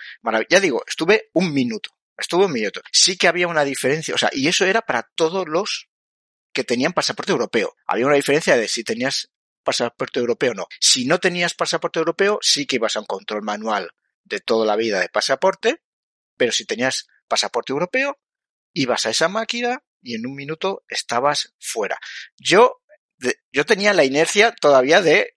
ya 0.48 0.60
digo, 0.60 0.84
estuve 0.86 1.30
un 1.32 1.52
minuto. 1.54 1.90
Estuve 2.16 2.46
un 2.46 2.52
minuto. 2.52 2.80
Sí 2.92 3.16
que 3.16 3.28
había 3.28 3.48
una 3.48 3.64
diferencia, 3.64 4.14
o 4.14 4.18
sea, 4.18 4.30
y 4.32 4.48
eso 4.48 4.64
era 4.64 4.82
para 4.82 5.08
todos 5.14 5.48
los 5.48 5.88
que 6.52 6.64
tenían 6.64 6.92
pasaporte 6.92 7.32
europeo. 7.32 7.74
Había 7.86 8.06
una 8.06 8.16
diferencia 8.16 8.56
de 8.56 8.68
si 8.68 8.84
tenías 8.84 9.30
pasaporte 9.62 10.20
europeo 10.20 10.52
o 10.52 10.54
no. 10.54 10.66
Si 10.80 11.04
no 11.06 11.18
tenías 11.18 11.54
pasaporte 11.54 11.98
europeo, 11.98 12.38
sí 12.42 12.66
que 12.66 12.76
ibas 12.76 12.96
a 12.96 13.00
un 13.00 13.06
control 13.06 13.42
manual 13.42 13.92
de 14.24 14.40
toda 14.40 14.66
la 14.66 14.76
vida 14.76 15.00
de 15.00 15.08
pasaporte, 15.08 15.82
pero 16.36 16.52
si 16.52 16.64
tenías 16.64 17.06
pasaporte 17.28 17.72
europeo, 17.72 18.18
ibas 18.72 19.06
a 19.06 19.10
esa 19.10 19.28
máquina 19.28 19.82
y 20.02 20.14
en 20.14 20.26
un 20.26 20.34
minuto 20.34 20.84
estabas 20.88 21.54
fuera. 21.58 21.98
Yo, 22.36 22.82
yo 23.50 23.64
tenía 23.64 23.92
la 23.92 24.04
inercia 24.04 24.52
todavía 24.52 25.00
de 25.00 25.32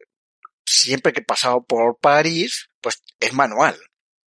siempre 0.65 1.13
que 1.13 1.21
he 1.21 1.25
pasado 1.25 1.63
por 1.63 1.99
París, 1.99 2.69
pues 2.81 3.01
es 3.19 3.33
manual. 3.33 3.79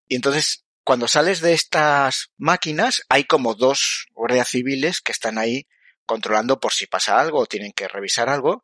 Y 0.08 0.16
entonces, 0.16 0.66
cuando 0.88 1.10
sales 1.10 1.42
de 1.42 1.52
estas 1.52 2.32
máquinas, 2.38 3.02
hay 3.10 3.26
como 3.26 3.56
dos 3.56 4.08
guardias 4.14 4.48
civiles 4.48 5.02
que 5.02 5.12
están 5.12 5.38
ahí 5.38 5.68
controlando 6.06 6.62
por 6.62 6.72
si 6.72 6.88
pasa 6.88 7.20
algo 7.20 7.40
o 7.40 7.46
tienen 7.46 7.74
que 7.74 7.90
revisar 7.90 8.30
algo. 8.30 8.64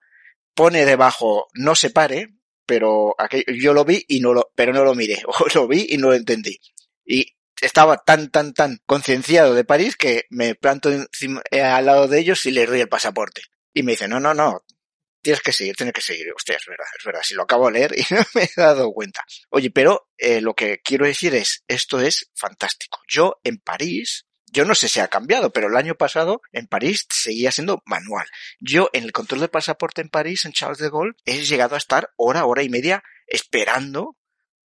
Pone 0.56 0.86
debajo 0.86 1.48
no 1.54 1.76
se 1.76 1.90
pare, 1.90 2.34
pero 2.66 3.14
yo 3.60 3.74
lo 3.74 3.84
vi 3.84 4.06
y 4.08 4.22
no 4.22 4.32
lo, 4.32 4.50
pero 4.56 4.72
no 4.72 4.86
lo 4.86 4.96
miré, 4.96 5.22
o 5.28 5.34
lo 5.54 5.68
vi 5.68 5.86
y 5.90 5.98
no 5.98 6.12
lo 6.12 6.14
entendí. 6.14 6.62
Y 7.06 7.36
estaba 7.60 7.98
tan, 7.98 8.32
tan, 8.32 8.54
tan 8.54 8.80
concienciado 8.86 9.54
de 9.54 9.66
París 9.66 9.98
que 9.98 10.24
me 10.30 10.56
planto 10.56 10.90
encima, 10.94 11.42
eh, 11.52 11.60
al 11.60 11.88
lado 11.88 12.08
de 12.08 12.22
ellos 12.22 12.46
y 12.46 12.52
les 12.52 12.70
doy 12.70 12.80
el 12.80 12.88
pasaporte. 12.88 13.42
Y 13.74 13.84
me 13.84 13.92
dice, 13.92 14.08
no, 14.08 14.22
no, 14.22 14.34
no, 14.34 14.64
tienes 15.24 15.42
que 15.42 15.52
seguir, 15.52 15.76
tienes 15.76 15.94
que 15.94 16.02
seguir. 16.02 16.28
Hostia, 16.36 16.58
es 16.58 16.66
verdad, 16.68 16.86
es 16.98 17.04
verdad, 17.04 17.22
si 17.24 17.34
lo 17.34 17.44
acabo 17.44 17.68
de 17.68 17.80
leer 17.80 17.96
y 17.98 18.04
no 18.14 18.22
me 18.36 18.44
he 18.44 18.50
dado 18.56 18.92
cuenta. 18.92 19.26
Oye, 19.50 19.72
pero 19.72 20.10
eh, 20.18 20.42
lo 20.42 20.54
que 20.54 20.82
quiero 20.84 21.06
decir 21.06 21.34
es, 21.34 21.64
esto 21.68 22.00
es 22.00 22.30
fantástico. 22.36 23.00
Yo 23.08 23.40
en 23.44 23.58
París, 23.58 24.28
yo 24.46 24.66
no 24.66 24.76
sé 24.76 24.88
si 24.88 25.00
ha 25.00 25.08
cambiado, 25.08 25.52
pero 25.52 25.68
el 25.68 25.76
año 25.76 25.96
pasado 25.96 26.42
en 26.52 26.68
París 26.68 27.08
seguía 27.10 27.52
siendo 27.52 27.82
manual. 27.86 28.28
Yo 28.60 28.90
en 28.94 29.06
el 29.06 29.12
control 29.12 29.42
de 29.42 29.48
pasaporte 29.48 30.02
en 30.02 30.10
París, 30.10 30.46
en 30.46 30.52
Charles 30.52 30.78
de 30.78 30.90
Gaulle, 30.90 31.16
he 31.26 31.44
llegado 31.44 31.76
a 31.76 31.80
estar 31.80 32.14
hora, 32.18 32.46
hora 32.46 32.62
y 32.62 32.70
media 32.70 33.04
esperando 33.26 34.18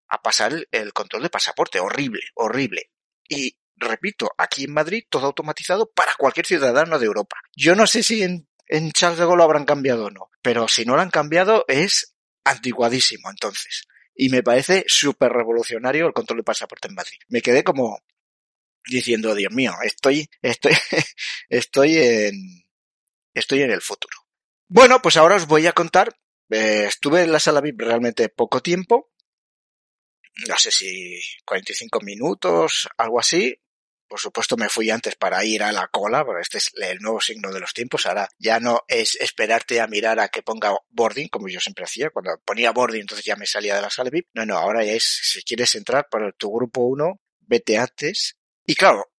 a 0.09 0.21
pasar 0.21 0.67
el, 0.71 0.93
control 0.93 1.23
de 1.23 1.29
pasaporte. 1.29 1.79
Horrible, 1.79 2.21
horrible. 2.35 2.91
Y 3.29 3.57
repito, 3.75 4.31
aquí 4.37 4.65
en 4.65 4.73
Madrid 4.73 5.03
todo 5.09 5.27
automatizado 5.27 5.91
para 5.91 6.13
cualquier 6.17 6.45
ciudadano 6.45 6.97
de 6.99 7.05
Europa. 7.05 7.37
Yo 7.55 7.75
no 7.75 7.87
sé 7.87 8.03
si 8.03 8.23
en, 8.23 8.49
en 8.67 8.91
Charles 8.91 9.19
de 9.19 9.25
Gaulle 9.25 9.37
lo 9.37 9.43
habrán 9.43 9.65
cambiado 9.65 10.05
o 10.05 10.11
no, 10.11 10.29
pero 10.47 10.69
si 10.69 10.85
no 10.85 10.95
lo 10.95 11.01
han 11.01 11.09
cambiado 11.09 11.65
es 11.67 12.15
antiguadísimo 12.45 13.29
entonces. 13.29 13.85
y 14.15 14.29
me 14.29 14.43
parece 14.43 14.85
súper 14.87 15.33
revolucionario 15.33 16.07
el 16.07 16.13
control 16.13 16.37
de 16.37 16.43
pasaporte 16.45 16.87
en 16.87 16.95
Madrid. 16.95 17.17
Me 17.27 17.41
quedé 17.41 17.65
como 17.65 18.01
diciendo, 18.85 19.35
Dios 19.35 19.51
mío, 19.51 19.73
estoy, 19.83 20.29
estoy, 20.41 20.71
estoy 21.49 21.97
en, 21.97 22.65
estoy 23.33 23.63
en 23.63 23.71
el 23.71 23.81
futuro. 23.81 24.15
Bueno, 24.69 25.01
pues 25.01 25.17
ahora 25.17 25.35
os 25.35 25.47
voy 25.47 25.67
a 25.67 25.73
contar, 25.73 26.17
eh, 26.49 26.85
estuve 26.87 27.23
en 27.23 27.33
la 27.33 27.41
sala 27.41 27.59
VIP 27.59 27.81
realmente 27.81 28.29
poco 28.29 28.61
tiempo, 28.61 29.11
no 30.47 30.57
sé 30.57 30.71
si 30.71 31.19
45 31.43 31.99
minutos, 31.99 32.87
algo 32.97 33.19
así, 33.19 33.53
por 34.07 34.19
supuesto 34.19 34.57
me 34.57 34.69
fui 34.69 34.89
antes 34.89 35.15
para 35.15 35.43
ir 35.43 35.63
a 35.63 35.71
la 35.71 35.87
cola, 35.87 36.25
porque 36.25 36.41
este 36.41 36.57
es 36.59 36.71
el 36.75 36.99
nuevo 36.99 37.19
signo 37.19 37.51
de 37.51 37.59
los 37.59 37.73
tiempos. 37.73 38.05
Ahora 38.05 38.27
ya 38.39 38.59
no 38.59 38.83
es 38.87 39.15
esperarte 39.15 39.81
a 39.81 39.87
mirar 39.87 40.19
a 40.19 40.29
que 40.29 40.41
ponga 40.41 40.73
boarding, 40.89 41.27
como 41.27 41.49
yo 41.49 41.59
siempre 41.59 41.85
hacía. 41.85 42.09
Cuando 42.09 42.31
ponía 42.45 42.71
boarding, 42.71 43.01
entonces 43.01 43.25
ya 43.25 43.35
me 43.35 43.45
salía 43.45 43.75
de 43.75 43.81
la 43.81 43.89
sala 43.89 44.09
VIP. 44.09 44.27
No, 44.33 44.45
no, 44.45 44.57
ahora 44.57 44.83
ya 44.83 44.93
es, 44.93 45.03
si 45.03 45.43
quieres 45.43 45.75
entrar 45.75 46.07
por 46.09 46.33
tu 46.33 46.51
grupo 46.51 46.81
1, 46.81 47.19
vete 47.41 47.77
antes. 47.77 48.37
Y 48.65 48.75
claro, 48.75 49.11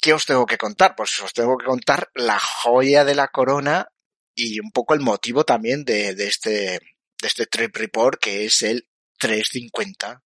¿qué 0.00 0.12
os 0.12 0.26
tengo 0.26 0.46
que 0.46 0.58
contar? 0.58 0.94
Pues 0.96 1.20
os 1.20 1.32
tengo 1.32 1.56
que 1.58 1.66
contar 1.66 2.10
la 2.14 2.38
joya 2.38 3.04
de 3.04 3.14
la 3.14 3.28
corona 3.28 3.88
y 4.34 4.60
un 4.60 4.70
poco 4.70 4.94
el 4.94 5.00
motivo 5.00 5.44
también 5.44 5.84
de, 5.84 6.14
de 6.14 6.26
este, 6.26 6.50
de 6.50 6.80
este 7.22 7.46
trip 7.46 7.76
report, 7.76 8.20
que 8.20 8.44
es 8.44 8.62
el 8.62 8.88
350 9.18 10.22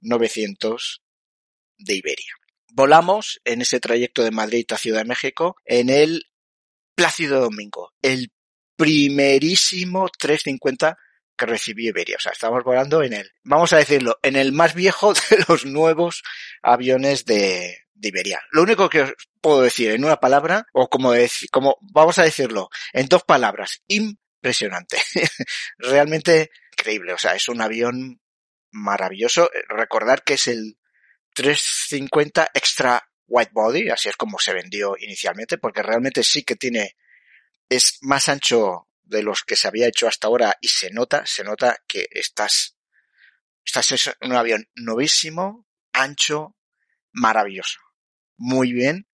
900 0.00 1.02
de 1.78 1.94
Iberia 1.94 2.34
volamos 2.74 3.40
en 3.44 3.62
ese 3.62 3.80
trayecto 3.80 4.22
de 4.24 4.32
Madrid 4.32 4.66
a 4.72 4.78
Ciudad 4.78 4.98
de 4.98 5.08
México 5.08 5.56
en 5.64 5.90
el 5.90 6.24
Plácido 6.94 7.40
Domingo, 7.40 7.92
el 8.02 8.32
primerísimo 8.76 10.08
350 10.08 10.98
que 11.36 11.46
recibió 11.46 11.90
Iberia. 11.90 12.16
O 12.16 12.20
sea, 12.20 12.32
estamos 12.32 12.62
volando 12.64 13.02
en 13.02 13.12
el, 13.12 13.30
vamos 13.42 13.72
a 13.72 13.78
decirlo, 13.78 14.18
en 14.22 14.36
el 14.36 14.52
más 14.52 14.74
viejo 14.74 15.14
de 15.30 15.44
los 15.48 15.64
nuevos 15.64 16.22
aviones 16.62 17.24
de, 17.24 17.78
Iberia. 18.02 18.42
Lo 18.50 18.62
único 18.62 18.90
que 18.90 19.02
os 19.02 19.14
puedo 19.40 19.62
decir 19.62 19.90
en 19.90 20.04
una 20.04 20.16
palabra, 20.16 20.66
o 20.74 20.90
como, 20.90 21.12
como 21.50 21.78
vamos 21.80 22.18
a 22.18 22.24
decirlo, 22.24 22.68
en 22.92 23.06
dos 23.06 23.22
palabras, 23.22 23.82
impresionante. 23.86 24.98
Realmente 25.78 26.50
increíble. 26.72 27.14
O 27.14 27.18
sea, 27.18 27.34
es 27.34 27.48
un 27.48 27.62
avión 27.62 28.20
maravilloso. 28.72 29.48
Recordar 29.68 30.22
que 30.22 30.34
es 30.34 30.48
el 30.48 30.76
350 31.34 32.50
extra 32.54 33.10
white 33.26 33.50
body, 33.52 33.90
así 33.90 34.08
es 34.08 34.16
como 34.16 34.38
se 34.38 34.54
vendió 34.54 34.96
inicialmente, 34.98 35.58
porque 35.58 35.82
realmente 35.82 36.22
sí 36.22 36.42
que 36.42 36.56
tiene, 36.56 36.96
es 37.68 37.98
más 38.02 38.28
ancho 38.28 38.88
de 39.02 39.22
los 39.22 39.42
que 39.42 39.56
se 39.56 39.68
había 39.68 39.88
hecho 39.88 40.08
hasta 40.08 40.28
ahora 40.28 40.56
y 40.60 40.68
se 40.68 40.90
nota, 40.90 41.26
se 41.26 41.44
nota 41.44 41.76
que 41.86 42.06
estás, 42.10 42.76
estás 43.64 44.14
en 44.20 44.30
un 44.30 44.36
avión 44.36 44.68
novísimo, 44.74 45.66
ancho, 45.92 46.56
maravilloso. 47.12 47.80
Muy 48.36 48.72
bien. 48.72 49.06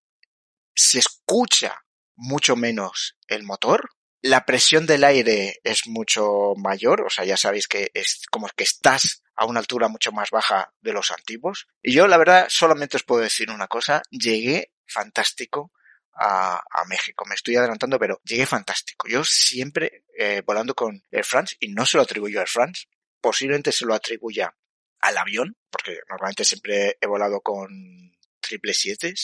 Se 0.75 0.99
escucha 0.99 1.85
mucho 2.17 2.57
menos 2.57 3.17
el 3.29 3.43
motor. 3.43 3.91
La 4.23 4.45
presión 4.45 4.87
del 4.87 5.05
aire 5.05 5.61
es 5.65 5.87
mucho 5.87 6.55
mayor, 6.57 7.03
o 7.03 7.11
sea, 7.11 7.25
ya 7.25 7.37
sabéis 7.37 7.67
que 7.67 7.91
es 7.95 8.23
como 8.31 8.49
que 8.55 8.65
estás 8.65 9.23
a 9.41 9.47
una 9.47 9.61
altura 9.61 9.89
mucho 9.89 10.13
más 10.13 10.31
baja 10.31 10.71
de 10.83 10.93
los 10.93 11.11
antiguos. 11.11 11.67
Y 11.83 11.95
yo, 11.95 12.07
la 12.07 12.19
verdad, 12.19 12.47
solamente 12.51 12.99
os 12.99 13.05
puedo 13.05 13.23
decir 13.23 13.51
una 13.51 13.69
cosa, 13.69 14.03
llegué 14.11 14.71
fantástico 14.87 15.73
a, 16.13 16.63
México. 16.87 17.25
Me 17.27 17.37
estoy 17.37 17.57
adelantando, 17.57 17.99
pero 17.99 18.21
llegué 18.23 18.45
fantástico. 18.45 19.09
Yo 19.09 19.25
siempre 19.25 20.05
eh, 20.15 20.43
volando 20.45 20.75
con 20.75 21.03
Air 21.11 21.25
France, 21.25 21.57
y 21.59 21.69
no 21.69 21.87
se 21.87 21.97
lo 21.97 22.03
atribuyo 22.03 22.39
a 22.39 22.43
Air 22.43 22.51
France, 22.51 22.87
posiblemente 23.19 23.73
se 23.73 23.87
lo 23.87 23.95
atribuya 23.95 24.55
al 25.01 25.17
avión, 25.17 25.57
porque 25.71 26.01
normalmente 26.11 26.45
siempre 26.45 26.99
he 27.01 27.07
volado 27.07 27.41
con 27.41 28.15
triple 28.41 28.75
siete, 28.75 29.15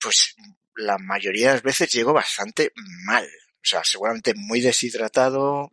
pues 0.00 0.36
la 0.74 0.96
mayoría 0.96 1.48
de 1.48 1.54
las 1.56 1.62
veces 1.62 1.92
llego 1.92 2.14
bastante 2.14 2.72
mal. 3.04 3.26
O 3.26 3.68
sea, 3.68 3.84
seguramente 3.84 4.32
muy 4.34 4.62
deshidratado, 4.62 5.70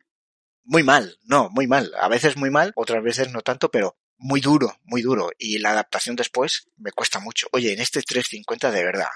muy 0.63 0.83
mal, 0.83 1.17
no, 1.23 1.49
muy 1.49 1.67
mal. 1.67 1.91
A 1.99 2.07
veces 2.07 2.37
muy 2.37 2.49
mal, 2.49 2.71
otras 2.75 3.03
veces 3.03 3.31
no 3.31 3.41
tanto, 3.41 3.69
pero 3.69 3.97
muy 4.17 4.41
duro, 4.41 4.77
muy 4.83 5.01
duro. 5.01 5.31
Y 5.37 5.59
la 5.59 5.71
adaptación 5.71 6.15
después 6.15 6.69
me 6.77 6.91
cuesta 6.91 7.19
mucho. 7.19 7.47
Oye, 7.51 7.73
en 7.73 7.81
este 7.81 8.01
350 8.01 8.71
de 8.71 8.83
verdad. 8.83 9.09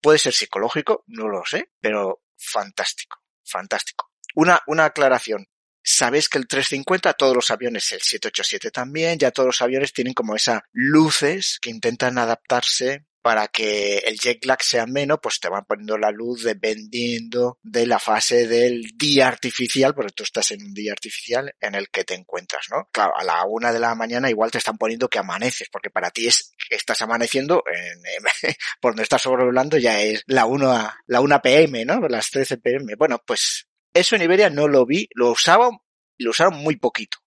Puede 0.00 0.18
ser 0.18 0.32
psicológico, 0.32 1.04
no 1.06 1.28
lo 1.28 1.44
sé, 1.46 1.70
pero 1.80 2.22
fantástico, 2.36 3.18
fantástico. 3.44 4.10
Una, 4.34 4.60
una 4.66 4.86
aclaración. 4.86 5.46
Sabéis 5.84 6.28
que 6.28 6.38
el 6.38 6.46
350, 6.46 7.12
todos 7.14 7.34
los 7.34 7.50
aviones, 7.50 7.90
el 7.92 8.00
787 8.00 8.70
también, 8.70 9.18
ya 9.18 9.30
todos 9.30 9.48
los 9.48 9.62
aviones 9.62 9.92
tienen 9.92 10.14
como 10.14 10.36
esas 10.36 10.62
luces 10.72 11.58
que 11.60 11.70
intentan 11.70 12.18
adaptarse 12.18 13.06
para 13.22 13.48
que 13.48 13.98
el 13.98 14.18
jet 14.18 14.44
lag 14.44 14.62
sea 14.62 14.86
menos, 14.86 15.18
pues 15.22 15.38
te 15.40 15.48
van 15.48 15.64
poniendo 15.64 15.96
la 15.96 16.10
luz 16.10 16.42
dependiendo 16.42 17.58
de 17.62 17.86
la 17.86 17.98
fase 17.98 18.48
del 18.48 18.82
día 18.96 19.28
artificial, 19.28 19.94
porque 19.94 20.12
tú 20.12 20.24
estás 20.24 20.50
en 20.50 20.62
un 20.62 20.74
día 20.74 20.92
artificial 20.92 21.54
en 21.60 21.76
el 21.76 21.88
que 21.88 22.04
te 22.04 22.14
encuentras, 22.14 22.66
¿no? 22.70 22.88
Claro, 22.90 23.16
a 23.16 23.22
la 23.22 23.44
una 23.46 23.72
de 23.72 23.78
la 23.78 23.94
mañana 23.94 24.28
igual 24.28 24.50
te 24.50 24.58
están 24.58 24.76
poniendo 24.76 25.08
que 25.08 25.20
amaneces, 25.20 25.68
porque 25.70 25.90
para 25.90 26.10
ti 26.10 26.26
es 26.26 26.52
estás 26.68 27.00
amaneciendo 27.02 27.62
en, 27.66 28.02
por 28.80 28.92
donde 28.92 29.04
estás 29.04 29.22
sobrevolando 29.22 29.78
ya 29.78 30.00
es 30.00 30.24
la 30.26 30.46
1 30.46 30.92
la 31.06 31.20
1 31.20 31.42
pm, 31.42 31.84
¿no? 31.84 32.00
Las 32.08 32.30
13 32.30 32.58
pm. 32.58 32.96
Bueno, 32.96 33.22
pues 33.24 33.68
eso 33.94 34.16
en 34.16 34.22
Iberia 34.22 34.50
no 34.50 34.68
lo 34.68 34.84
vi, 34.84 35.08
lo 35.14 35.30
usaba 35.30 35.70
y 36.16 36.24
lo 36.24 36.30
usaron 36.30 36.56
muy 36.56 36.76
poquito. 36.76 37.18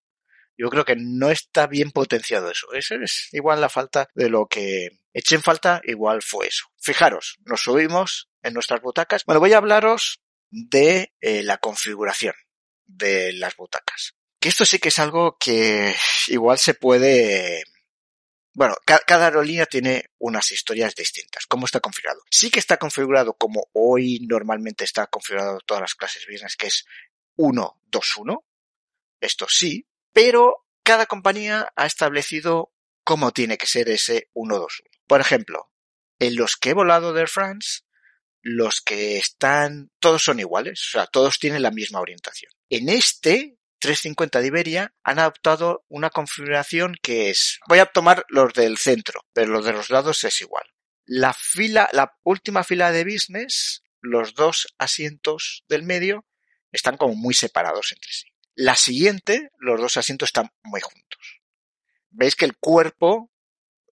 Yo 0.58 0.70
creo 0.70 0.84
que 0.84 0.96
no 0.96 1.30
está 1.30 1.66
bien 1.66 1.90
potenciado 1.90 2.50
eso. 2.50 2.72
Eso 2.72 2.94
es 2.96 3.28
igual 3.32 3.60
la 3.60 3.68
falta 3.68 4.08
de 4.14 4.30
lo 4.30 4.46
que 4.46 4.88
eché 5.16 5.34
en 5.34 5.42
falta, 5.42 5.80
igual 5.84 6.22
fue 6.22 6.46
eso. 6.46 6.66
Fijaros, 6.78 7.38
nos 7.44 7.62
subimos 7.62 8.28
en 8.42 8.52
nuestras 8.52 8.82
butacas. 8.82 9.24
Bueno, 9.24 9.40
voy 9.40 9.54
a 9.54 9.58
hablaros 9.58 10.20
de 10.50 11.14
eh, 11.20 11.42
la 11.42 11.56
configuración 11.56 12.34
de 12.84 13.32
las 13.32 13.56
butacas. 13.56 14.14
Que 14.38 14.50
esto 14.50 14.66
sí 14.66 14.78
que 14.78 14.88
es 14.88 14.98
algo 14.98 15.38
que 15.38 15.94
igual 16.28 16.58
se 16.58 16.74
puede 16.74 17.64
bueno, 18.52 18.74
cada 18.84 19.26
aerolínea 19.26 19.66
tiene 19.66 20.06
unas 20.18 20.50
historias 20.50 20.94
distintas. 20.94 21.44
¿Cómo 21.46 21.66
está 21.66 21.80
configurado? 21.80 22.22
Sí 22.30 22.50
que 22.50 22.58
está 22.58 22.78
configurado 22.78 23.34
como 23.34 23.68
hoy 23.74 24.20
normalmente 24.26 24.84
está 24.84 25.08
configurado 25.08 25.58
todas 25.60 25.82
las 25.82 25.94
clases 25.94 26.26
business, 26.26 26.56
que 26.56 26.68
es 26.68 26.86
1, 27.36 27.80
2, 27.84 28.16
1. 28.16 28.44
Esto 29.20 29.46
sí, 29.46 29.86
pero 30.10 30.64
cada 30.82 31.04
compañía 31.04 31.70
ha 31.76 31.84
establecido 31.84 32.72
cómo 33.04 33.30
tiene 33.32 33.58
que 33.58 33.66
ser 33.66 33.90
ese 33.90 34.30
121. 34.32 34.95
Por 35.06 35.20
ejemplo, 35.20 35.70
en 36.18 36.36
los 36.36 36.56
que 36.56 36.70
he 36.70 36.74
volado 36.74 37.12
de 37.12 37.26
France, 37.26 37.82
los 38.42 38.80
que 38.80 39.18
están, 39.18 39.90
todos 39.98 40.22
son 40.22 40.40
iguales, 40.40 40.80
o 40.88 40.90
sea, 40.92 41.06
todos 41.06 41.38
tienen 41.38 41.62
la 41.62 41.70
misma 41.70 42.00
orientación. 42.00 42.52
En 42.70 42.88
este 42.88 43.58
350 43.80 44.40
de 44.40 44.46
Iberia 44.46 44.94
han 45.02 45.18
adoptado 45.18 45.84
una 45.88 46.10
configuración 46.10 46.96
que 47.02 47.30
es, 47.30 47.60
voy 47.68 47.78
a 47.78 47.86
tomar 47.86 48.24
los 48.28 48.52
del 48.54 48.78
centro, 48.78 49.22
pero 49.32 49.52
los 49.52 49.64
de 49.64 49.72
los 49.72 49.90
lados 49.90 50.24
es 50.24 50.40
igual. 50.40 50.64
La 51.04 51.32
fila, 51.34 51.88
la 51.92 52.16
última 52.24 52.64
fila 52.64 52.90
de 52.90 53.04
business, 53.04 53.82
los 54.00 54.34
dos 54.34 54.74
asientos 54.78 55.64
del 55.68 55.82
medio 55.82 56.24
están 56.72 56.96
como 56.96 57.14
muy 57.14 57.34
separados 57.34 57.92
entre 57.92 58.12
sí. 58.12 58.26
La 58.54 58.74
siguiente, 58.74 59.50
los 59.58 59.80
dos 59.80 59.96
asientos 59.96 60.28
están 60.28 60.50
muy 60.62 60.80
juntos. 60.80 61.42
Veis 62.10 62.34
que 62.34 62.46
el 62.46 62.56
cuerpo, 62.56 63.30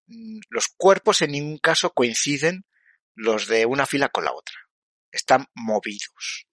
los 0.07 0.69
cuerpos 0.77 1.23
en 1.23 1.33
ningún 1.33 1.59
caso 1.59 1.93
coinciden 1.93 2.67
los 3.15 3.47
de 3.47 3.67
una 3.67 3.87
fila 3.87 4.09
con 4.09 4.25
la 4.25 4.33
otra. 4.33 4.57
Están 5.11 5.47
movidos. 5.55 6.47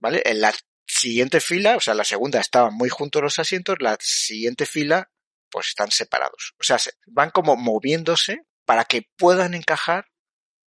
¿Vale? 0.00 0.22
En 0.24 0.40
la 0.40 0.54
siguiente 0.86 1.40
fila, 1.40 1.76
o 1.76 1.80
sea, 1.80 1.94
la 1.94 2.04
segunda 2.04 2.40
estaban 2.40 2.74
muy 2.74 2.88
juntos 2.88 3.22
los 3.22 3.38
asientos, 3.38 3.76
la 3.80 3.96
siguiente 4.00 4.66
fila, 4.66 5.10
pues 5.50 5.68
están 5.68 5.90
separados. 5.90 6.54
O 6.60 6.62
sea, 6.62 6.78
van 7.06 7.30
como 7.30 7.56
moviéndose 7.56 8.42
para 8.64 8.84
que 8.84 9.08
puedan 9.16 9.54
encajar 9.54 10.06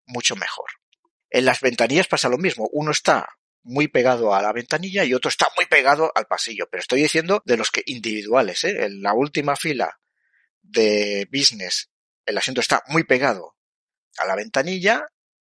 mucho 0.07 0.37
mejor. 0.37 0.71
En 1.31 1.45
las 1.45 1.61
ventanillas 1.61 2.07
pasa 2.07 2.29
lo 2.29 2.39
mismo. 2.39 2.69
Uno 2.73 2.93
está 2.93 3.29
muy 3.63 3.89
pegado 3.89 4.35
a 4.35 4.43
la 4.43 4.53
ventanilla 4.53 5.05
y 5.05 5.15
otro 5.15 5.29
está 5.29 5.49
muy 5.57 5.67
pegado 5.67 6.13
al 6.15 6.27
pasillo. 6.27 6.69
Pero 6.71 6.81
estoy 6.83 7.03
diciendo 7.03 7.43
de 7.45 7.57
los 7.57 7.71
que 7.71 7.83
individuales, 7.87 8.63
¿eh? 8.65 8.85
En 8.85 9.03
la 9.03 9.15
última 9.15 9.57
fila 9.57 9.99
de 10.63 11.29
business, 11.33 11.91
el 12.27 12.39
asiento 12.39 12.61
está 12.61 12.83
muy 12.89 13.05
pegado 13.05 13.57
a 14.19 14.27
la 14.27 14.37
ventanilla, 14.37 15.09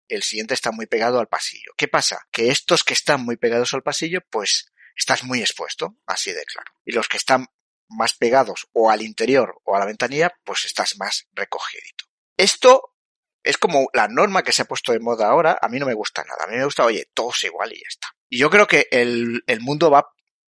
el 0.07 0.23
siguiente 0.23 0.53
está 0.53 0.71
muy 0.71 0.85
pegado 0.85 1.19
al 1.19 1.27
pasillo. 1.27 1.71
¿Qué 1.77 1.87
pasa? 1.87 2.27
Que 2.31 2.49
estos 2.49 2.83
que 2.83 2.93
están 2.93 3.23
muy 3.23 3.37
pegados 3.37 3.73
al 3.73 3.83
pasillo, 3.83 4.21
pues 4.29 4.71
estás 4.95 5.23
muy 5.23 5.41
expuesto, 5.41 5.97
así 6.05 6.31
de 6.31 6.43
claro. 6.45 6.71
Y 6.85 6.91
los 6.91 7.07
que 7.07 7.17
están 7.17 7.47
más 7.89 8.13
pegados 8.13 8.67
o 8.73 8.89
al 8.89 9.01
interior 9.01 9.59
o 9.63 9.75
a 9.75 9.79
la 9.79 9.85
ventanilla, 9.85 10.33
pues 10.43 10.65
estás 10.65 10.97
más 10.97 11.27
recogidito. 11.33 12.05
Esto 12.37 12.95
es 13.43 13.57
como 13.57 13.87
la 13.93 14.07
norma 14.07 14.43
que 14.43 14.51
se 14.51 14.61
ha 14.61 14.65
puesto 14.65 14.93
de 14.93 14.99
moda 14.99 15.29
ahora, 15.29 15.57
a 15.61 15.67
mí 15.67 15.79
no 15.79 15.85
me 15.85 15.93
gusta 15.93 16.23
nada. 16.23 16.45
A 16.45 16.47
mí 16.47 16.57
me 16.57 16.65
gusta, 16.65 16.85
oye, 16.85 17.09
todos 17.13 17.43
igual 17.43 17.73
y 17.73 17.75
ya 17.75 17.87
está. 17.87 18.07
Y 18.29 18.39
yo 18.39 18.49
creo 18.49 18.67
que 18.67 18.87
el, 18.91 19.43
el 19.47 19.59
mundo 19.59 19.91
va, 19.91 20.07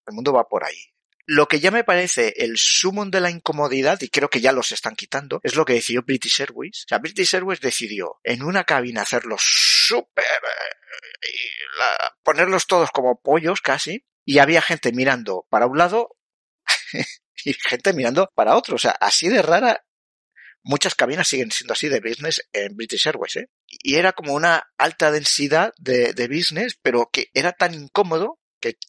el 0.06 0.14
mundo 0.14 0.32
va 0.32 0.48
por 0.48 0.64
ahí. 0.64 0.82
Lo 1.33 1.47
que 1.47 1.61
ya 1.61 1.70
me 1.70 1.85
parece 1.85 2.35
el 2.39 2.55
sumum 2.57 3.09
de 3.09 3.20
la 3.20 3.31
incomodidad, 3.31 4.01
y 4.01 4.09
creo 4.09 4.28
que 4.28 4.41
ya 4.41 4.51
los 4.51 4.72
están 4.72 4.97
quitando, 4.97 5.39
es 5.45 5.55
lo 5.55 5.64
que 5.64 5.74
decidió 5.74 6.03
British 6.03 6.41
Airways. 6.41 6.83
O 6.87 6.89
sea, 6.89 6.99
British 6.99 7.33
Airways 7.37 7.61
decidió 7.61 8.18
en 8.24 8.43
una 8.43 8.64
cabina 8.64 9.03
hacerlo 9.03 9.37
súper... 9.39 10.24
eh, 11.22 12.09
ponerlos 12.24 12.66
todos 12.66 12.91
como 12.91 13.20
pollos 13.20 13.61
casi, 13.61 14.05
y 14.24 14.39
había 14.39 14.61
gente 14.61 14.91
mirando 14.91 15.47
para 15.49 15.66
un 15.66 15.78
lado 15.78 16.16
y 17.45 17.55
gente 17.55 17.93
mirando 17.93 18.28
para 18.35 18.57
otro. 18.57 18.74
O 18.74 18.78
sea, 18.78 18.97
así 19.01 19.28
de 19.28 19.41
rara 19.41 19.85
muchas 20.64 20.97
cabinas 20.97 21.28
siguen 21.28 21.53
siendo 21.53 21.74
así 21.74 21.89
de 21.89 22.01
business 22.01 22.43
en 22.53 22.76
British 22.76 23.07
Airways, 23.07 23.37
¿eh? 23.37 23.49
Y 23.68 23.95
era 23.95 24.14
como 24.14 24.35
una 24.35 24.68
alta 24.76 25.12
densidad 25.12 25.72
de, 25.78 26.12
de 26.12 26.26
business, 26.26 26.76
pero 26.83 27.09
que 27.12 27.31
era 27.35 27.53
tan 27.53 27.72
incómodo 27.72 28.39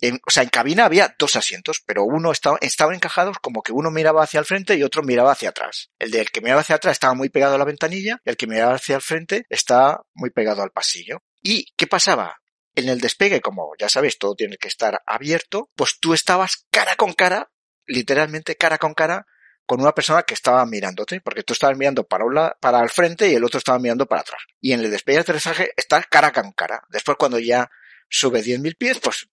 en- 0.01 0.19
o 0.25 0.31
sea, 0.31 0.43
en 0.43 0.49
cabina 0.49 0.85
había 0.85 1.15
dos 1.17 1.35
asientos, 1.35 1.81
pero 1.85 2.03
uno 2.03 2.31
estaba, 2.31 2.57
estaban 2.61 2.95
encajados 2.95 3.37
como 3.41 3.63
que 3.63 3.71
uno 3.71 3.91
miraba 3.91 4.23
hacia 4.23 4.39
el 4.39 4.45
frente 4.45 4.75
y 4.75 4.83
otro 4.83 5.03
miraba 5.03 5.31
hacia 5.31 5.49
atrás. 5.49 5.89
El 5.99 6.11
del 6.11 6.31
que 6.31 6.41
miraba 6.41 6.61
hacia 6.61 6.75
atrás 6.75 6.93
estaba 6.93 7.13
muy 7.13 7.29
pegado 7.29 7.55
a 7.55 7.57
la 7.57 7.65
ventanilla 7.65 8.19
y 8.25 8.29
el 8.29 8.37
que 8.37 8.47
miraba 8.47 8.75
hacia 8.75 8.95
el 8.95 9.01
frente 9.01 9.45
estaba 9.49 10.03
muy 10.13 10.29
pegado 10.29 10.61
al 10.61 10.71
pasillo. 10.71 11.23
¿Y 11.41 11.71
qué 11.75 11.87
pasaba? 11.87 12.37
En 12.75 12.87
el 12.89 13.01
despegue, 13.01 13.41
como 13.41 13.71
ya 13.77 13.89
sabéis, 13.89 14.17
todo 14.17 14.35
tiene 14.35 14.57
que 14.57 14.67
estar 14.67 15.01
abierto, 15.05 15.69
pues 15.75 15.99
tú 15.99 16.13
estabas 16.13 16.65
cara 16.71 16.95
con 16.95 17.13
cara, 17.13 17.51
literalmente 17.85 18.55
cara 18.55 18.77
con 18.77 18.93
cara, 18.93 19.25
con 19.65 19.81
una 19.81 19.93
persona 19.93 20.23
que 20.23 20.33
estaba 20.33 20.65
mirándote, 20.65 21.21
porque 21.21 21.43
tú 21.43 21.53
estabas 21.53 21.77
mirando 21.77 22.05
para 22.05 22.25
un 22.25 22.35
lado, 22.35 22.55
para 22.59 22.81
el 22.81 22.89
frente 22.89 23.29
y 23.29 23.35
el 23.35 23.43
otro 23.43 23.57
estaba 23.57 23.79
mirando 23.79 24.05
para 24.05 24.21
atrás. 24.21 24.41
Y 24.59 24.73
en 24.73 24.81
el 24.81 24.91
despegue 24.91 25.17
y 25.17 25.21
aterrizaje 25.21 25.71
estás 25.77 26.05
cara 26.07 26.31
con 26.31 26.51
cara. 26.51 26.81
Después 26.89 27.17
cuando 27.17 27.39
ya 27.39 27.69
sube 28.09 28.41
10.000 28.43 28.75
pies, 28.77 28.99
pues 28.99 29.27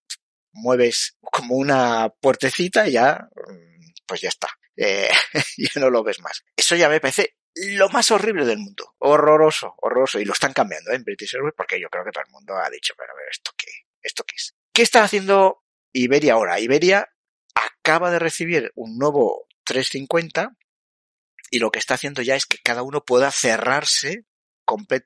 mueves 0.59 1.17
como 1.21 1.57
una 1.57 2.09
puertecita 2.21 2.89
y 2.89 2.93
ya, 2.93 3.29
pues 4.07 4.21
ya 4.21 4.29
está. 4.29 4.49
Eh, 4.77 5.09
ya 5.57 5.81
no 5.81 5.91
lo 5.91 6.03
ves 6.03 6.21
más. 6.21 6.45
Eso 6.57 6.77
ya 6.77 6.89
me 6.89 7.01
parece 7.01 7.37
lo 7.55 7.89
más 7.89 8.11
horrible 8.11 8.45
del 8.45 8.59
mundo. 8.59 8.95
Horroroso, 8.99 9.75
horroroso. 9.79 10.21
Y 10.21 10.25
lo 10.25 10.33
están 10.33 10.53
cambiando 10.53 10.93
¿eh? 10.93 10.97
en 10.97 11.05
British 11.05 11.35
Airways 11.35 11.55
porque 11.57 11.81
yo 11.81 11.89
creo 11.89 12.05
que 12.05 12.13
todo 12.13 12.25
el 12.25 12.33
mundo 12.33 12.57
ha 12.57 12.71
dicho, 12.71 12.95
pero 12.97 13.13
a 13.13 13.17
ver, 13.17 13.27
¿esto 13.31 13.53
qué? 13.57 13.71
¿Esto 14.03 14.25
qué 14.25 14.35
es? 14.37 14.55
¿Qué 14.73 14.83
está 14.83 15.03
haciendo 15.03 15.65
Iberia 15.93 16.35
ahora? 16.35 16.61
Iberia 16.61 17.09
acaba 17.55 18.11
de 18.11 18.19
recibir 18.19 18.73
un 18.77 18.99
nuevo 18.99 19.49
350 19.65 20.57
y 21.51 21.59
lo 21.59 21.71
que 21.71 21.79
está 21.79 21.95
haciendo 21.95 22.23
ya 22.23 22.37
es 22.37 22.47
que 22.47 22.59
cada 22.63 22.83
uno 22.83 23.05
pueda 23.05 23.31
cerrarse, 23.31 24.25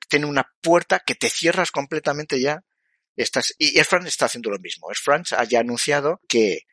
tiene 0.09 0.25
una 0.25 0.51
puerta 0.61 0.99
que 0.99 1.15
te 1.15 1.29
cierras 1.29 1.71
completamente 1.71 2.39
ya. 2.41 2.63
Estás, 3.15 3.53
y 3.57 3.77
Air 3.77 3.85
France 3.85 4.09
está 4.09 4.25
haciendo 4.25 4.49
lo 4.49 4.59
mismo. 4.59 4.89
Air 4.89 4.97
France 4.97 5.35
ha 5.35 5.43
ya 5.43 5.59
anunciado 5.59 6.21
que 6.27 6.63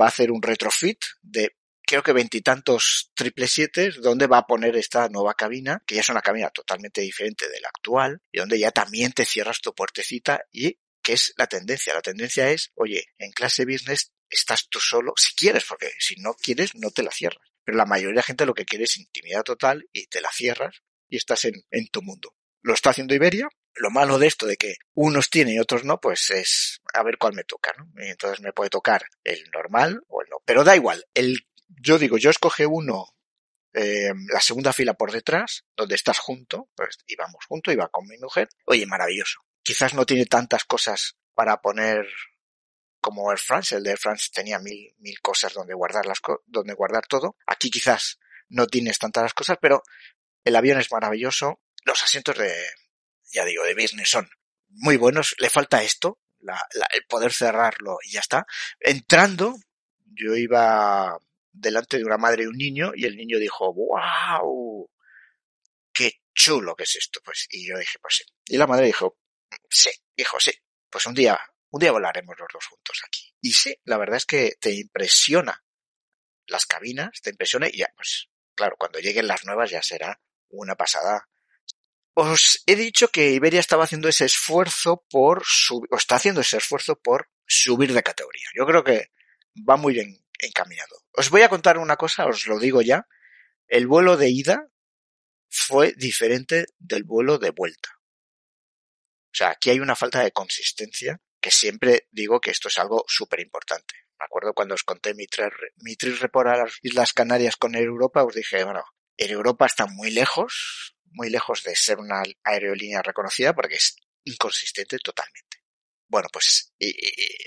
va 0.00 0.06
a 0.06 0.08
hacer 0.08 0.30
un 0.30 0.42
retrofit 0.42 0.98
de 1.22 1.56
creo 1.86 2.02
que 2.02 2.12
veintitantos 2.12 3.12
triple 3.14 3.46
siete 3.46 3.90
donde 4.00 4.26
va 4.26 4.38
a 4.38 4.46
poner 4.46 4.76
esta 4.76 5.08
nueva 5.08 5.34
cabina, 5.34 5.82
que 5.86 5.96
ya 5.96 6.00
es 6.00 6.08
una 6.08 6.22
cabina 6.22 6.48
totalmente 6.50 7.02
diferente 7.02 7.48
de 7.48 7.60
la 7.60 7.68
actual, 7.68 8.22
y 8.32 8.38
donde 8.38 8.58
ya 8.58 8.70
también 8.70 9.12
te 9.12 9.24
cierras 9.24 9.60
tu 9.60 9.74
puertecita 9.74 10.40
y 10.50 10.78
que 11.02 11.12
es 11.12 11.34
la 11.36 11.46
tendencia. 11.46 11.92
La 11.92 12.00
tendencia 12.00 12.50
es, 12.50 12.72
oye, 12.74 13.04
en 13.18 13.32
clase 13.32 13.66
business 13.66 14.12
estás 14.30 14.68
tú 14.70 14.80
solo, 14.80 15.12
si 15.16 15.34
quieres, 15.34 15.64
porque 15.64 15.92
si 15.98 16.16
no 16.16 16.34
quieres, 16.34 16.74
no 16.74 16.90
te 16.90 17.02
la 17.02 17.10
cierras. 17.10 17.46
Pero 17.64 17.76
la 17.76 17.86
mayoría 17.86 18.16
de 18.16 18.22
gente 18.22 18.46
lo 18.46 18.54
que 18.54 18.64
quiere 18.64 18.84
es 18.84 18.96
intimidad 18.96 19.42
total 19.42 19.86
y 19.92 20.06
te 20.06 20.20
la 20.20 20.30
cierras 20.32 20.82
y 21.08 21.16
estás 21.16 21.44
en, 21.44 21.54
en 21.70 21.88
tu 21.88 22.00
mundo. 22.00 22.34
Lo 22.62 22.72
está 22.72 22.90
haciendo 22.90 23.14
Iberia. 23.14 23.48
Lo 23.76 23.90
malo 23.90 24.18
de 24.18 24.26
esto 24.26 24.46
de 24.46 24.56
que 24.56 24.76
unos 24.94 25.30
tienen 25.30 25.54
y 25.54 25.58
otros 25.58 25.84
no, 25.84 26.00
pues 26.00 26.30
es 26.30 26.80
a 26.92 27.02
ver 27.02 27.18
cuál 27.18 27.34
me 27.34 27.44
toca, 27.44 27.72
¿no? 27.76 27.90
Y 28.02 28.08
entonces 28.08 28.40
me 28.40 28.52
puede 28.52 28.70
tocar 28.70 29.04
el 29.24 29.42
normal 29.52 30.02
o 30.08 30.22
el 30.22 30.28
no. 30.30 30.36
Pero 30.44 30.62
da 30.64 30.76
igual. 30.76 31.04
El, 31.14 31.46
yo 31.66 31.98
digo, 31.98 32.16
yo 32.16 32.30
escoge 32.30 32.66
uno, 32.66 33.16
eh, 33.72 34.12
la 34.32 34.40
segunda 34.40 34.72
fila 34.72 34.94
por 34.94 35.10
detrás, 35.10 35.64
donde 35.76 35.96
estás 35.96 36.18
junto, 36.18 36.68
pues 36.76 36.98
íbamos 37.06 37.44
junto, 37.46 37.72
iba 37.72 37.88
con 37.88 38.06
mi 38.06 38.16
mujer. 38.18 38.48
Oye, 38.66 38.86
maravilloso. 38.86 39.40
Quizás 39.62 39.94
no 39.94 40.06
tiene 40.06 40.26
tantas 40.26 40.64
cosas 40.64 41.16
para 41.34 41.60
poner 41.60 42.06
como 43.00 43.30
Air 43.30 43.40
France. 43.40 43.74
El 43.74 43.82
de 43.82 43.90
Air 43.90 43.98
France 43.98 44.30
tenía 44.32 44.58
mil, 44.60 44.94
mil 44.98 45.20
cosas 45.20 45.52
donde 45.52 45.74
guardar 45.74 46.06
las, 46.06 46.20
donde 46.46 46.74
guardar 46.74 47.06
todo. 47.06 47.36
Aquí 47.46 47.70
quizás 47.70 48.20
no 48.48 48.66
tienes 48.66 48.98
tantas 48.98 49.34
cosas, 49.34 49.58
pero 49.60 49.82
el 50.44 50.54
avión 50.54 50.78
es 50.78 50.92
maravilloso. 50.92 51.60
Los 51.84 52.02
asientos 52.02 52.38
de, 52.38 52.54
ya 53.34 53.44
digo, 53.44 53.64
de 53.64 53.74
business 53.74 54.08
son 54.10 54.28
muy 54.68 54.96
buenos. 54.96 55.34
Le 55.38 55.50
falta 55.50 55.82
esto, 55.82 56.20
la- 56.40 56.66
la- 56.74 56.88
el 56.92 57.04
poder 57.06 57.32
cerrarlo 57.32 57.98
y 58.02 58.12
ya 58.12 58.20
está. 58.20 58.46
Entrando, 58.80 59.56
yo 60.06 60.34
iba 60.36 61.18
delante 61.52 61.98
de 61.98 62.04
una 62.04 62.16
madre 62.18 62.44
y 62.44 62.46
un 62.46 62.56
niño 62.56 62.92
y 62.94 63.04
el 63.04 63.16
niño 63.16 63.38
dijo, 63.38 63.72
wow, 63.74 64.90
qué 65.92 66.20
chulo 66.34 66.74
que 66.74 66.84
es 66.84 66.96
esto. 66.96 67.20
Pues, 67.24 67.46
y 67.50 67.68
yo 67.68 67.76
dije, 67.78 67.98
pues 68.00 68.16
sí. 68.16 68.24
Y 68.46 68.56
la 68.56 68.66
madre 68.66 68.86
dijo, 68.86 69.18
sí, 69.70 69.90
dijo, 70.16 70.38
sí. 70.40 70.52
Pues 70.90 71.06
un 71.06 71.14
día, 71.14 71.38
un 71.70 71.80
día 71.80 71.92
volaremos 71.92 72.36
los 72.38 72.48
dos 72.52 72.66
juntos 72.66 73.00
aquí. 73.06 73.34
Y 73.40 73.52
sí, 73.52 73.76
la 73.84 73.98
verdad 73.98 74.16
es 74.16 74.26
que 74.26 74.54
te 74.60 74.72
impresiona 74.72 75.62
las 76.46 76.66
cabinas, 76.66 77.20
te 77.22 77.30
impresiona 77.30 77.68
y 77.68 77.78
ya, 77.78 77.88
pues, 77.96 78.28
claro, 78.54 78.76
cuando 78.78 78.98
lleguen 79.00 79.26
las 79.26 79.44
nuevas 79.44 79.70
ya 79.70 79.82
será 79.82 80.20
una 80.50 80.74
pasada. 80.76 81.28
Os 82.14 82.62
he 82.66 82.76
dicho 82.76 83.08
que 83.08 83.32
Iberia 83.32 83.60
estaba 83.60 83.84
haciendo 83.84 84.08
ese 84.08 84.24
esfuerzo 84.24 85.04
por 85.10 85.42
subir, 85.44 85.88
o 85.90 85.96
está 85.96 86.16
haciendo 86.16 86.40
ese 86.42 86.58
esfuerzo 86.58 86.96
por 87.00 87.28
subir 87.46 87.92
de 87.92 88.02
categoría. 88.02 88.46
Yo 88.56 88.66
creo 88.66 88.84
que 88.84 89.10
va 89.68 89.76
muy 89.76 89.94
bien 89.94 90.24
encaminado. 90.38 90.96
Os 91.12 91.30
voy 91.30 91.42
a 91.42 91.48
contar 91.48 91.78
una 91.78 91.96
cosa, 91.96 92.26
os 92.26 92.46
lo 92.46 92.58
digo 92.58 92.82
ya. 92.82 93.08
El 93.66 93.88
vuelo 93.88 94.16
de 94.16 94.28
ida 94.28 94.68
fue 95.48 95.92
diferente 95.96 96.66
del 96.78 97.02
vuelo 97.04 97.38
de 97.38 97.50
vuelta. 97.50 97.90
O 99.32 99.36
sea, 99.36 99.50
aquí 99.50 99.70
hay 99.70 99.80
una 99.80 99.96
falta 99.96 100.20
de 100.20 100.30
consistencia 100.30 101.20
que 101.40 101.50
siempre 101.50 102.06
digo 102.12 102.40
que 102.40 102.52
esto 102.52 102.68
es 102.68 102.78
algo 102.78 103.04
súper 103.08 103.40
importante. 103.40 103.94
Me 104.18 104.26
acuerdo 104.26 104.54
cuando 104.54 104.74
os 104.74 104.84
conté 104.84 105.14
mi 105.14 105.26
trip, 105.26 105.52
mi 105.78 105.94
report 105.94 106.48
a 106.48 106.56
las 106.58 106.78
Islas 106.82 107.12
Canarias 107.12 107.56
con 107.56 107.74
Europa, 107.74 108.22
os 108.22 108.34
dije, 108.34 108.62
bueno, 108.62 108.84
Europa 109.16 109.66
está 109.66 109.86
muy 109.86 110.10
lejos, 110.10 110.93
muy 111.14 111.30
lejos 111.30 111.62
de 111.62 111.74
ser 111.76 111.98
una 111.98 112.22
aerolínea 112.42 113.02
reconocida 113.02 113.54
porque 113.54 113.76
es 113.76 113.96
inconsistente 114.24 114.98
totalmente. 114.98 115.58
Bueno, 116.08 116.28
pues 116.32 116.72
y, 116.78 116.92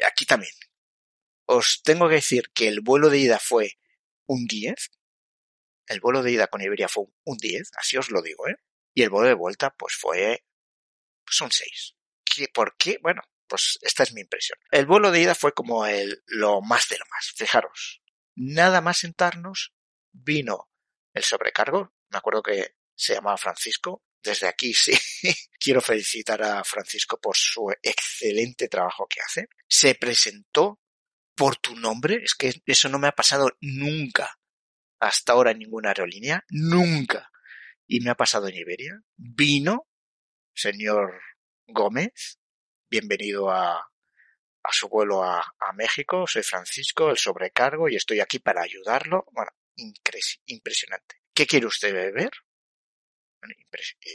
aquí 0.05 0.25
también. 0.25 0.53
Os 1.45 1.81
tengo 1.83 2.09
que 2.09 2.15
decir 2.15 2.51
que 2.53 2.67
el 2.67 2.81
vuelo 2.81 3.09
de 3.09 3.19
ida 3.19 3.39
fue 3.39 3.77
un 4.25 4.45
10. 4.45 4.91
El 5.87 5.99
vuelo 6.01 6.23
de 6.23 6.31
ida 6.31 6.47
con 6.47 6.61
Iberia 6.61 6.89
fue 6.89 7.05
un 7.23 7.37
10, 7.37 7.71
así 7.77 7.97
os 7.97 8.09
lo 8.09 8.21
digo, 8.21 8.47
¿eh? 8.47 8.57
Y 8.93 9.03
el 9.03 9.09
vuelo 9.09 9.29
de 9.29 9.35
vuelta, 9.35 9.73
pues 9.77 9.95
fue 9.95 10.43
pues 11.25 11.41
un 11.41 11.51
6. 11.51 11.95
¿Qué, 12.25 12.47
¿Por 12.49 12.75
qué? 12.77 12.99
Bueno, 13.01 13.21
pues 13.47 13.79
esta 13.81 14.03
es 14.03 14.13
mi 14.13 14.21
impresión. 14.21 14.59
El 14.71 14.85
vuelo 14.85 15.11
de 15.11 15.21
ida 15.21 15.35
fue 15.35 15.53
como 15.53 15.85
el, 15.85 16.23
lo 16.25 16.61
más 16.61 16.89
de 16.89 16.97
lo 16.97 17.05
más. 17.09 17.31
Fijaros, 17.35 18.01
nada 18.35 18.81
más 18.81 18.99
sentarnos, 18.99 19.73
vino 20.11 20.69
el 21.13 21.23
sobrecargo. 21.23 21.93
Me 22.09 22.17
acuerdo 22.17 22.43
que 22.43 22.76
se 22.97 23.13
llamaba 23.13 23.37
Francisco. 23.37 24.03
Desde 24.21 24.47
aquí 24.47 24.73
sí 24.73 24.91
quiero 25.59 25.79
felicitar 25.79 26.41
a 26.43 26.63
Francisco 26.63 27.19
por 27.21 27.37
su 27.37 27.71
excelente 27.81 28.67
trabajo 28.67 29.07
que 29.07 29.21
hace. 29.21 29.47
Se 29.67 29.95
presentó 29.95 30.79
por 31.35 31.57
tu 31.57 31.75
nombre. 31.75 32.19
Es 32.23 32.33
que 32.33 32.53
eso 32.65 32.89
no 32.89 32.99
me 32.99 33.07
ha 33.07 33.13
pasado 33.13 33.49
nunca 33.61 34.37
hasta 34.99 35.33
ahora 35.33 35.51
en 35.51 35.59
ninguna 35.59 35.89
aerolínea. 35.89 36.43
Nunca. 36.49 37.31
Y 37.85 38.01
me 38.01 38.09
ha 38.09 38.15
pasado 38.15 38.47
en 38.47 38.55
Iberia. 38.55 38.99
Vino, 39.15 39.87
señor 40.53 41.21
Gómez. 41.67 42.39
Bienvenido 42.89 43.51
a, 43.51 43.87
su 44.71 44.89
vuelo 44.89 45.23
a, 45.23 45.39
a, 45.39 45.73
México. 45.73 46.25
Soy 46.27 46.43
Francisco, 46.43 47.09
el 47.09 47.17
sobrecargo, 47.17 47.87
y 47.87 47.95
estoy 47.95 48.19
aquí 48.19 48.39
para 48.39 48.63
ayudarlo. 48.63 49.25
Bueno, 49.31 49.51
impresionante. 49.75 51.21
¿Qué 51.33 51.45
quiere 51.45 51.67
usted 51.67 51.93
beber? 51.93 52.31
Bueno, 53.39 53.53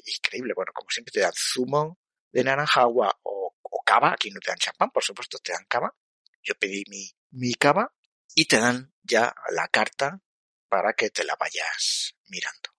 increíble. 0.06 0.52
Bueno, 0.54 0.72
como 0.74 0.90
siempre 0.90 1.12
te 1.12 1.20
dan 1.20 1.32
zumo 1.34 1.98
de 2.30 2.44
naranja, 2.44 2.82
agua 2.82 3.18
o, 3.22 3.54
o 3.62 3.82
cava. 3.84 4.12
Aquí 4.12 4.30
no 4.30 4.40
te 4.40 4.50
dan 4.50 4.58
champán, 4.58 4.90
por 4.90 5.02
supuesto, 5.02 5.38
te 5.38 5.52
dan 5.52 5.64
cava. 5.68 5.94
Yo 6.42 6.54
pedí 6.54 6.84
mi, 6.88 7.10
mi 7.30 7.54
cava 7.54 7.92
y 8.34 8.46
te 8.46 8.58
dan 8.58 8.92
ya 9.02 9.34
la 9.50 9.68
carta 9.68 10.20
para 10.68 10.94
que 10.94 11.10
te 11.10 11.24
la 11.24 11.36
vayas 11.38 12.14
mirando. 12.28 12.70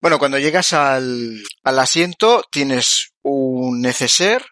Bueno, 0.00 0.18
cuando 0.18 0.38
llegas 0.38 0.72
al, 0.72 1.42
al 1.62 1.78
asiento 1.78 2.44
tienes 2.50 3.14
un 3.22 3.80
neceser, 3.80 4.44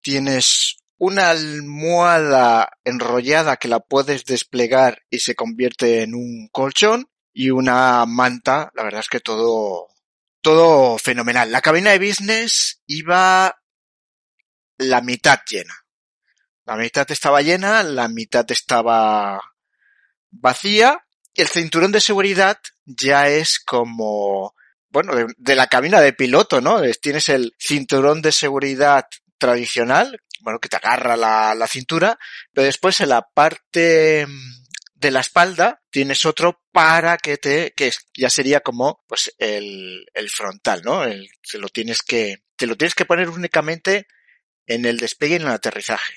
tienes 0.00 0.78
una 0.96 1.30
almohada 1.30 2.70
enrollada 2.84 3.56
que 3.56 3.68
la 3.68 3.80
puedes 3.80 4.24
desplegar 4.24 5.02
y 5.10 5.18
se 5.18 5.34
convierte 5.34 6.02
en 6.02 6.14
un 6.14 6.48
colchón 6.50 7.10
y 7.32 7.50
una 7.50 8.06
manta, 8.06 8.70
la 8.74 8.84
verdad 8.84 9.00
es 9.00 9.08
que 9.08 9.20
todo, 9.20 9.88
todo 10.44 10.98
fenomenal. 10.98 11.50
La 11.50 11.60
cabina 11.62 11.90
de 11.90 11.98
business 11.98 12.82
iba 12.86 13.58
la 14.78 15.00
mitad 15.00 15.40
llena. 15.48 15.74
La 16.66 16.76
mitad 16.76 17.10
estaba 17.10 17.42
llena, 17.42 17.82
la 17.82 18.08
mitad 18.08 18.48
estaba 18.50 19.40
vacía 20.30 21.04
y 21.34 21.40
el 21.42 21.48
cinturón 21.48 21.92
de 21.92 22.00
seguridad 22.00 22.58
ya 22.84 23.28
es 23.28 23.58
como, 23.58 24.54
bueno, 24.90 25.14
de, 25.14 25.26
de 25.36 25.54
la 25.56 25.66
cabina 25.66 26.00
de 26.00 26.12
piloto, 26.12 26.60
¿no? 26.60 26.82
Es- 26.82 27.00
Tienes 27.00 27.28
el 27.28 27.54
cinturón 27.58 28.22
de 28.22 28.32
seguridad 28.32 29.06
tradicional, 29.38 30.20
bueno, 30.40 30.58
que 30.58 30.68
te 30.68 30.76
agarra 30.76 31.16
la, 31.16 31.54
la 31.54 31.66
cintura, 31.66 32.18
pero 32.52 32.64
después 32.66 33.00
en 33.00 33.08
la 33.10 33.22
parte 33.22 34.26
mm, 34.26 34.63
de 34.94 35.10
la 35.10 35.20
espalda 35.20 35.82
tienes 35.90 36.24
otro 36.24 36.62
para 36.72 37.18
que 37.18 37.36
te, 37.36 37.72
que 37.76 37.92
ya 38.16 38.30
sería 38.30 38.60
como, 38.60 39.04
pues, 39.06 39.34
el, 39.38 40.06
el 40.14 40.30
frontal, 40.30 40.82
¿no? 40.84 41.04
El, 41.04 41.28
te 41.50 41.58
lo 41.58 41.68
tienes 41.68 42.02
que, 42.02 42.44
te 42.56 42.66
lo 42.66 42.76
tienes 42.76 42.94
que 42.94 43.04
poner 43.04 43.28
únicamente 43.28 44.06
en 44.66 44.84
el 44.86 44.98
despegue 44.98 45.34
y 45.34 45.36
en 45.36 45.42
el 45.42 45.48
aterrizaje. 45.48 46.14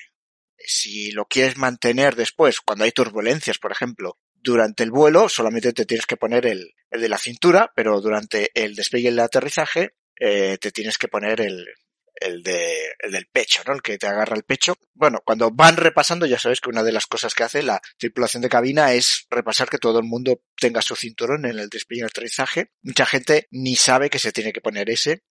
Si 0.58 1.10
lo 1.12 1.26
quieres 1.26 1.56
mantener 1.56 2.16
después, 2.16 2.60
cuando 2.60 2.84
hay 2.84 2.92
turbulencias, 2.92 3.58
por 3.58 3.72
ejemplo, 3.72 4.18
durante 4.34 4.84
el 4.84 4.90
vuelo, 4.90 5.28
solamente 5.28 5.72
te 5.72 5.84
tienes 5.84 6.06
que 6.06 6.16
poner 6.16 6.46
el, 6.46 6.74
el 6.90 7.00
de 7.00 7.08
la 7.08 7.18
cintura, 7.18 7.72
pero 7.74 8.00
durante 8.00 8.50
el 8.54 8.74
despegue 8.74 9.04
y 9.04 9.08
el 9.08 9.20
aterrizaje, 9.20 9.94
eh, 10.20 10.58
te 10.60 10.72
tienes 10.72 10.98
que 10.98 11.08
poner 11.08 11.40
el, 11.40 11.66
el, 12.20 12.42
de, 12.42 12.92
el 13.00 13.12
del 13.12 13.26
pecho, 13.26 13.62
¿no? 13.66 13.74
El 13.74 13.82
que 13.82 13.98
te 13.98 14.06
agarra 14.06 14.36
el 14.36 14.44
pecho. 14.44 14.76
Bueno, 14.94 15.20
cuando 15.24 15.50
van 15.50 15.76
repasando, 15.76 16.26
ya 16.26 16.38
sabes 16.38 16.60
que 16.60 16.70
una 16.70 16.82
de 16.82 16.92
las 16.92 17.06
cosas 17.06 17.34
que 17.34 17.44
hace 17.44 17.62
la 17.62 17.80
tripulación 17.98 18.42
de 18.42 18.48
cabina 18.48 18.92
es 18.92 19.26
repasar 19.30 19.68
que 19.68 19.78
todo 19.78 19.98
el 19.98 20.04
mundo 20.04 20.42
tenga 20.56 20.82
su 20.82 20.96
cinturón 20.96 21.46
en 21.46 21.58
el 21.58 21.68
despegue 21.68 22.02
y 22.02 22.04
aterrizaje. 22.04 22.70
Mucha 22.82 23.06
gente 23.06 23.48
ni 23.50 23.76
sabe 23.76 24.10
que 24.10 24.18
se 24.18 24.32
tiene 24.32 24.52
que 24.52 24.60
poner 24.60 24.90
ese 24.90 25.22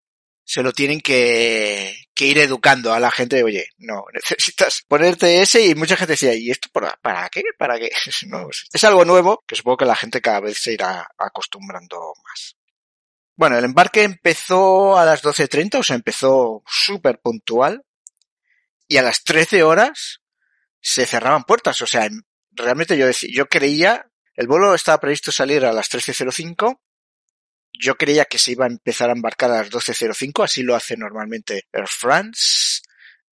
se 0.47 0.63
lo 0.63 0.71
tienen 0.71 1.01
que, 1.01 1.93
que 2.13 2.25
ir 2.25 2.37
educando 2.37 2.93
a 2.93 3.01
la 3.01 3.11
gente 3.11 3.35
de, 3.35 3.43
oye, 3.43 3.67
no, 3.79 4.05
necesitas 4.13 4.81
ponerte 4.87 5.41
ese 5.41 5.65
y 5.65 5.75
mucha 5.75 5.97
gente 5.97 6.13
decía, 6.13 6.33
¿y 6.33 6.49
esto 6.49 6.69
para, 6.71 6.97
para 7.01 7.27
qué? 7.29 7.43
¿Para 7.57 7.77
qué? 7.77 7.91
No, 8.27 8.47
es 8.49 8.83
algo 8.83 9.03
nuevo 9.03 9.43
que 9.45 9.55
supongo 9.55 9.77
que 9.77 9.85
la 9.85 9.95
gente 9.95 10.21
cada 10.21 10.39
vez 10.39 10.57
se 10.57 10.73
irá 10.73 11.07
acostumbrando 11.17 12.13
más. 12.23 12.56
Bueno, 13.37 13.57
el 13.57 13.63
embarque 13.63 14.03
empezó 14.03 14.97
a 14.97 15.05
las 15.05 15.23
12.30, 15.23 15.79
o 15.79 15.83
sea, 15.83 15.95
empezó 15.95 16.63
súper 16.65 17.19
puntual 17.19 17.83
y 18.87 18.97
a 18.97 19.03
las 19.03 19.23
13 19.23 19.63
horas 19.63 20.21
se 20.81 21.05
cerraban 21.05 21.43
puertas, 21.43 21.81
o 21.81 21.87
sea, 21.87 22.09
realmente 22.51 22.97
yo 22.97 23.05
decía, 23.05 23.29
yo 23.33 23.47
creía, 23.47 24.09
el 24.35 24.47
vuelo 24.47 24.75
estaba 24.75 24.99
previsto 24.99 25.31
salir 25.31 25.65
a 25.65 25.71
las 25.71 25.89
13.05 25.89 26.79
yo 27.79 27.95
creía 27.95 28.25
que 28.25 28.39
se 28.39 28.51
iba 28.51 28.65
a 28.65 28.69
empezar 28.69 29.09
a 29.09 29.13
embarcar 29.13 29.51
a 29.51 29.57
las 29.57 29.71
12.05, 29.71 30.43
así 30.43 30.63
lo 30.63 30.75
hace 30.75 30.97
normalmente 30.97 31.67
Air 31.71 31.87
France, 31.87 32.81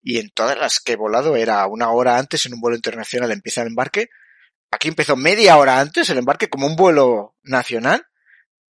y 0.02 0.18
en 0.18 0.30
todas 0.30 0.58
las 0.58 0.80
que 0.80 0.92
he 0.92 0.96
volado 0.96 1.36
era 1.36 1.66
una 1.66 1.90
hora 1.90 2.18
antes 2.18 2.44
en 2.46 2.54
un 2.54 2.60
vuelo 2.60 2.76
internacional 2.76 3.32
empieza 3.32 3.62
el 3.62 3.68
embarque. 3.68 4.08
Aquí 4.70 4.88
empezó 4.88 5.16
media 5.16 5.56
hora 5.56 5.80
antes 5.80 6.10
el 6.10 6.18
embarque 6.18 6.48
como 6.48 6.66
un 6.66 6.76
vuelo 6.76 7.34
nacional, 7.42 8.06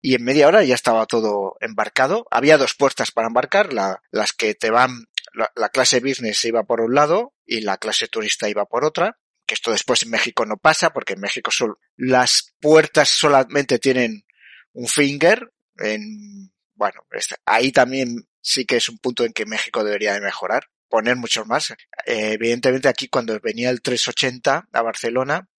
y 0.05 0.15
en 0.15 0.23
media 0.23 0.47
hora 0.47 0.63
ya 0.63 0.75
estaba 0.75 1.05
todo 1.07 1.57
embarcado. 1.61 2.27
Había 2.29 2.57
dos 2.57 2.75
puertas 2.75 3.11
para 3.11 3.27
embarcar, 3.27 3.73
la- 3.73 4.01
las 4.11 4.33
que 4.33 4.53
te 4.53 4.69
van, 4.69 5.05
la, 5.33 5.51
la 5.55 5.69
clase 5.69 5.99
business 5.99 6.45
iba 6.45 6.63
por 6.63 6.81
un 6.81 6.93
lado 6.93 7.33
y 7.45 7.61
la 7.61 7.77
clase 7.77 8.07
turista 8.07 8.47
iba 8.47 8.65
por 8.65 8.85
otra, 8.85 9.17
que 9.47 9.55
esto 9.55 9.71
después 9.71 10.03
en 10.03 10.11
México 10.11 10.45
no 10.45 10.57
pasa, 10.57 10.91
porque 10.91 11.13
en 11.13 11.21
México 11.21 11.49
sol- 11.51 11.77
las 11.95 12.53
puertas 12.59 13.09
solamente 13.09 13.79
tienen 13.79 14.25
un 14.73 14.87
finger, 14.87 15.51
en, 15.77 16.51
bueno, 16.75 17.01
ahí 17.45 17.71
también 17.71 18.27
sí 18.41 18.65
que 18.65 18.75
es 18.77 18.89
un 18.89 18.99
punto 18.99 19.23
en 19.25 19.33
que 19.33 19.45
México 19.45 19.83
debería 19.83 20.13
de 20.13 20.21
mejorar, 20.21 20.65
poner 20.87 21.15
muchos 21.15 21.47
más. 21.47 21.71
Eh, 21.71 22.33
evidentemente 22.33 22.87
aquí 22.87 23.07
cuando 23.07 23.39
venía 23.39 23.69
el 23.71 23.81
380 23.81 24.67
a 24.71 24.81
Barcelona, 24.81 25.49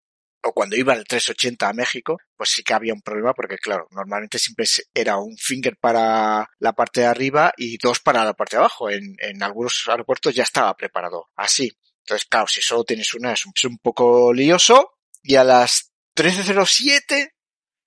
o 0.47 0.53
cuando 0.53 0.77
iba 0.77 0.95
el 0.95 1.05
380 1.05 1.69
a 1.69 1.73
México, 1.73 2.19
pues 2.37 2.51
sí 2.51 2.63
que 2.63 2.75
había 2.75 2.95
un 2.95 3.03
problema 3.03 3.35
porque 3.35 3.59
claro, 3.59 3.89
normalmente 3.91 4.39
siempre 4.39 4.67
era 4.95 5.17
un 5.19 5.37
finger 5.37 5.77
para 5.77 6.49
la 6.59 6.73
parte 6.73 7.01
de 7.01 7.07
arriba 7.07 7.53
y 7.57 7.79
dos 7.79 8.01
para 8.01 8.25
la 8.25 8.35
parte 8.35 8.57
de 8.57 8.61
abajo. 8.61 8.91
En, 8.91 9.17
en 9.19 9.43
algunos 9.43 9.85
aeropuertos 9.89 10.35
ya 10.35 10.45
estaba 10.45 10.75
preparado 10.77 11.29
así. 11.37 11.77
Entonces, 12.01 12.27
claro, 12.29 12.47
si 12.47 12.63
solo 12.63 12.85
tienes 12.85 13.13
una 13.15 13.33
es 13.33 13.45
un, 13.45 13.53
es 13.55 13.65
un 13.65 13.79
poco 13.79 14.33
lioso 14.33 14.93
y 15.23 15.35
a 15.35 15.45
las 15.45 15.93
13.07 16.15 17.33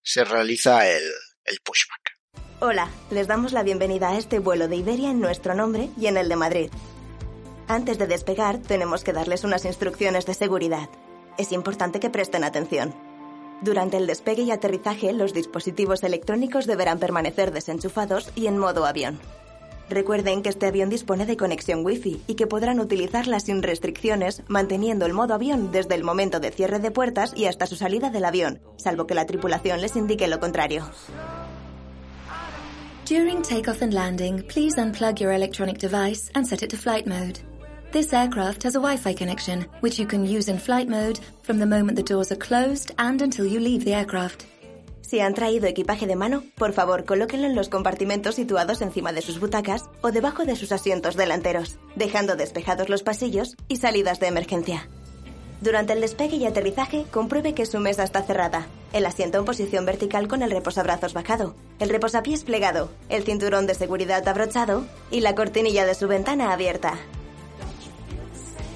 se 0.01 0.23
realiza 0.25 0.89
el, 0.89 1.03
el 1.45 1.59
pushback. 1.63 2.19
Hola, 2.59 2.89
les 3.09 3.27
damos 3.27 3.53
la 3.53 3.63
bienvenida 3.63 4.09
a 4.09 4.17
este 4.17 4.39
vuelo 4.39 4.67
de 4.67 4.75
Iberia 4.75 5.11
en 5.11 5.21
nuestro 5.21 5.55
nombre 5.55 5.89
y 5.97 6.07
en 6.07 6.17
el 6.17 6.27
de 6.27 6.35
Madrid. 6.35 6.71
Antes 7.69 7.97
de 7.97 8.07
despegar, 8.07 8.57
tenemos 8.61 9.03
que 9.03 9.13
darles 9.13 9.45
unas 9.45 9.63
instrucciones 9.63 10.25
de 10.25 10.33
seguridad. 10.33 10.89
Es 11.39 11.53
importante 11.53 12.01
que 12.01 12.09
presten 12.09 12.43
atención. 12.43 12.93
Durante 13.61 13.95
el 13.95 14.07
despegue 14.07 14.43
y 14.43 14.51
aterrizaje, 14.51 15.13
los 15.13 15.33
dispositivos 15.33 16.03
electrónicos 16.03 16.67
deberán 16.67 16.99
permanecer 16.99 17.53
desenchufados 17.53 18.29
y 18.35 18.47
en 18.47 18.57
modo 18.57 18.85
avión. 18.85 19.19
Recuerden 19.89 20.43
que 20.43 20.49
este 20.49 20.65
avión 20.65 20.89
dispone 20.89 21.25
de 21.25 21.37
conexión 21.37 21.85
Wi-Fi 21.85 22.23
y 22.27 22.35
que 22.35 22.45
podrán 22.45 22.81
utilizarla 22.81 23.39
sin 23.39 23.63
restricciones, 23.63 24.43
manteniendo 24.49 25.05
el 25.05 25.13
modo 25.13 25.33
avión 25.33 25.71
desde 25.71 25.95
el 25.95 26.03
momento 26.03 26.41
de 26.41 26.51
cierre 26.51 26.79
de 26.79 26.91
puertas 26.91 27.31
y 27.33 27.45
hasta 27.45 27.67
su 27.67 27.77
salida 27.77 28.09
del 28.09 28.25
avión, 28.25 28.59
salvo 28.75 29.07
que 29.07 29.15
la 29.15 29.25
tripulación 29.25 29.79
les 29.79 29.95
indique 29.95 30.27
lo 30.27 30.41
contrario. 30.41 30.91
During 33.05 33.41
takeoff 33.41 33.81
and 33.81 33.93
landing, 33.93 34.43
please 34.43 34.77
unplug 34.77 35.21
your 35.21 35.31
electronic 35.31 35.79
device 35.79 36.29
and 36.35 36.45
set 36.45 36.63
it 36.63 36.69
to 36.71 36.77
flight 36.77 37.07
mode. 37.07 37.48
This 37.91 38.13
aircraft 38.13 38.65
has 38.65 38.75
a 38.75 38.79
Wi-Fi 38.79 39.15
connection, 39.15 39.65
which 39.81 39.97
you 39.97 40.05
can 40.05 40.23
use 40.23 40.47
in 40.47 40.59
flight 40.59 40.87
mode 40.87 41.19
from 41.41 41.57
the 41.57 41.65
moment 41.65 41.95
the 41.95 42.03
doors 42.03 42.31
are 42.31 42.35
closed 42.35 42.91
and 42.99 43.19
until 43.19 43.47
you 43.47 43.59
leave 43.59 43.83
the 43.83 43.95
aircraft. 43.95 44.45
Si 45.01 45.21
han 45.21 45.33
traído 45.33 45.65
equipaje 45.65 46.05
de 46.05 46.15
mano, 46.15 46.43
por 46.55 46.71
favor 46.71 47.03
colóquenlo 47.03 47.47
en 47.47 47.55
los 47.55 47.67
compartimentos 47.67 48.35
situados 48.35 48.83
encima 48.83 49.11
de 49.11 49.23
sus 49.23 49.39
butacas 49.39 49.89
o 50.01 50.11
debajo 50.11 50.45
de 50.45 50.55
sus 50.55 50.71
asientos 50.71 51.15
delanteros, 51.15 51.79
dejando 51.95 52.35
despejados 52.35 52.89
los 52.89 53.01
pasillos 53.01 53.55
y 53.67 53.77
salidas 53.77 54.19
de 54.19 54.27
emergencia. 54.27 54.87
Durante 55.59 55.93
el 55.93 56.01
despegue 56.01 56.35
y 56.35 56.45
aterrizaje, 56.45 57.05
compruebe 57.09 57.55
que 57.55 57.65
su 57.65 57.79
mesa 57.79 58.03
está 58.03 58.21
cerrada, 58.21 58.67
el 58.93 59.03
asiento 59.07 59.39
en 59.39 59.45
posición 59.45 59.87
vertical 59.87 60.27
con 60.27 60.43
el 60.43 60.51
reposabrazos 60.51 61.13
bajado, 61.13 61.55
el 61.79 61.89
reposapiés 61.89 62.43
plegado, 62.43 62.91
el 63.09 63.23
cinturón 63.23 63.65
de 63.65 63.73
seguridad 63.73 64.27
abrochado 64.27 64.85
y 65.09 65.21
la 65.21 65.33
cortinilla 65.33 65.87
de 65.87 65.95
su 65.95 66.07
ventana 66.07 66.53
abierta. 66.53 66.99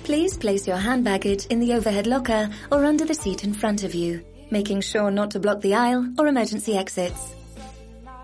Please 0.03 0.35
place 0.35 0.67
your 0.67 0.75
hand 0.75 1.05
baggage 1.05 1.45
in 1.45 1.61
the 1.61 1.73
overhead 1.73 2.07
locker 2.07 2.49
or 2.71 2.83
under 2.83 3.05
the 3.05 3.13
seat 3.13 3.45
in 3.45 3.53
front 3.53 3.83
of 3.83 3.95
you, 3.95 4.21
making 4.51 4.81
sure 4.81 5.09
not 5.09 5.31
to 5.31 5.39
block 5.39 5.61
the 5.61 5.75
aisle 5.75 6.05
or 6.19 6.27
emergency 6.27 6.77
exits. 6.77 7.33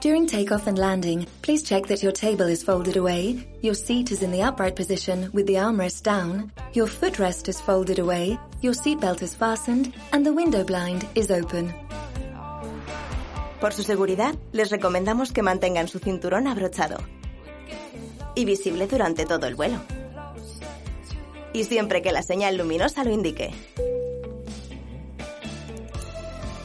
During 0.01 0.27
takeoff 0.27 0.67
and 0.67 0.77
landing, 0.77 1.25
please 1.41 1.63
check 1.63 1.87
that 1.87 2.03
your 2.03 2.11
table 2.11 2.47
is 2.47 2.63
folded 2.63 2.97
away, 2.97 3.47
your 3.61 3.75
seat 3.75 4.11
is 4.11 4.23
in 4.23 4.31
the 4.31 4.41
upright 4.41 4.75
position 4.75 5.29
with 5.31 5.47
the 5.47 5.55
armrest 5.55 6.03
down, 6.03 6.51
your 6.73 6.87
footrest 6.87 7.47
is 7.47 7.61
folded 7.61 7.99
away, 7.99 8.37
your 8.61 8.73
seatbelt 8.73 9.21
is 9.21 9.33
fastened, 9.33 9.93
and 10.11 10.25
the 10.25 10.33
window 10.33 10.65
blind 10.65 11.07
is 11.15 11.31
open. 11.31 11.73
Por 13.61 13.71
su 13.71 13.83
seguridad, 13.83 14.35
les 14.51 14.69
recomendamos 14.69 15.31
que 15.31 15.43
mantengan 15.43 15.87
su 15.87 15.99
cinturón 15.99 16.47
abrochado 16.47 16.97
y 18.35 18.43
visible 18.43 18.87
durante 18.87 19.25
todo 19.25 19.47
el 19.47 19.55
vuelo. 19.55 19.79
Y 21.53 21.63
siempre 21.63 22.01
que 22.01 22.11
la 22.11 22.21
señal 22.21 22.57
luminosa 22.57 23.03
lo 23.03 23.11
indique. 23.11 23.51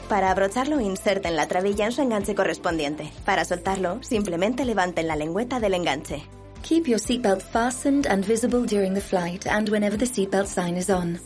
Para 0.09 0.29
abrocharlo, 0.29 0.79
inserten 0.79 1.35
la 1.35 1.47
trabilla 1.47 1.85
en 1.85 1.91
su 1.91 2.01
enganche 2.01 2.35
correspondiente. 2.35 3.11
Para 3.25 3.43
soltarlo, 3.43 4.03
simplemente 4.03 4.63
levanten 4.63 5.07
la 5.07 5.15
lengüeta 5.15 5.59
del 5.59 5.73
enganche. 5.73 6.23
Keep 6.61 6.87
your 6.87 6.99
seatbelt 6.99 7.41
fastened 7.41 8.07
and 8.07 8.23
visible 8.23 8.65
during 8.65 8.93
the 8.93 9.01
flight 9.01 9.47
and 9.47 9.69
whenever 9.69 9.97
the 9.97 10.05
seatbelt 10.05 10.47
sign 10.47 10.77
is 10.77 10.89
on. 10.89 11.19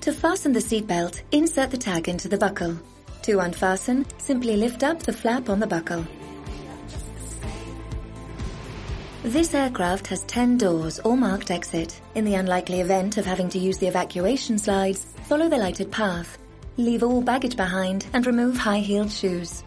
To 0.00 0.12
fasten 0.12 0.52
the 0.52 0.60
seatbelt, 0.60 1.22
insert 1.30 1.70
the 1.70 1.78
tag 1.78 2.08
into 2.08 2.28
the 2.28 2.36
buckle. 2.36 2.76
To 3.22 3.38
unfasten, 3.40 4.04
simply 4.18 4.56
lift 4.56 4.82
up 4.82 5.02
the 5.02 5.12
flap 5.12 5.48
on 5.48 5.60
the 5.60 5.66
buckle. 5.66 6.04
This 9.24 9.54
aircraft 9.54 10.06
has 10.08 10.22
10 10.24 10.58
doors, 10.58 10.98
all 10.98 11.16
marked 11.16 11.50
exit. 11.50 11.98
In 12.14 12.26
the 12.26 12.34
unlikely 12.34 12.82
event 12.82 13.16
of 13.16 13.24
having 13.24 13.48
to 13.48 13.58
use 13.58 13.78
the 13.78 13.88
evacuation 13.88 14.58
slides, 14.58 15.06
follow 15.26 15.48
the 15.48 15.56
lighted 15.56 15.90
path. 15.90 16.36
Leave 16.76 17.02
all 17.02 17.22
baggage 17.22 17.56
behind 17.56 18.04
and 18.12 18.26
remove 18.26 18.58
high-heeled 18.58 19.10
shoes. 19.10 19.64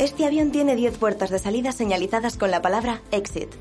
Este 0.00 0.24
avión 0.24 0.50
tiene 0.50 0.74
10 0.74 0.98
puertas 0.98 1.30
de 1.30 1.38
salida 1.38 1.70
señalizadas 1.70 2.36
con 2.36 2.50
la 2.50 2.60
palabra 2.60 3.00
exit. 3.12 3.54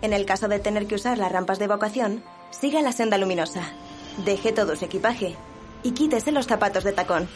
En 0.00 0.14
el 0.14 0.24
caso 0.24 0.48
de 0.48 0.60
tener 0.60 0.86
que 0.86 0.94
usar 0.94 1.18
las 1.18 1.30
rampas 1.30 1.58
de 1.58 1.66
evacuación, 1.66 2.22
siga 2.52 2.80
la 2.80 2.92
senda 2.92 3.18
luminosa. 3.18 3.64
Deje 4.24 4.52
todo 4.52 4.76
su 4.76 4.86
equipaje 4.86 5.36
y 5.82 5.90
quítese 5.90 6.32
los 6.32 6.46
zapatos 6.46 6.84
de 6.84 6.92
tacón. 6.92 7.28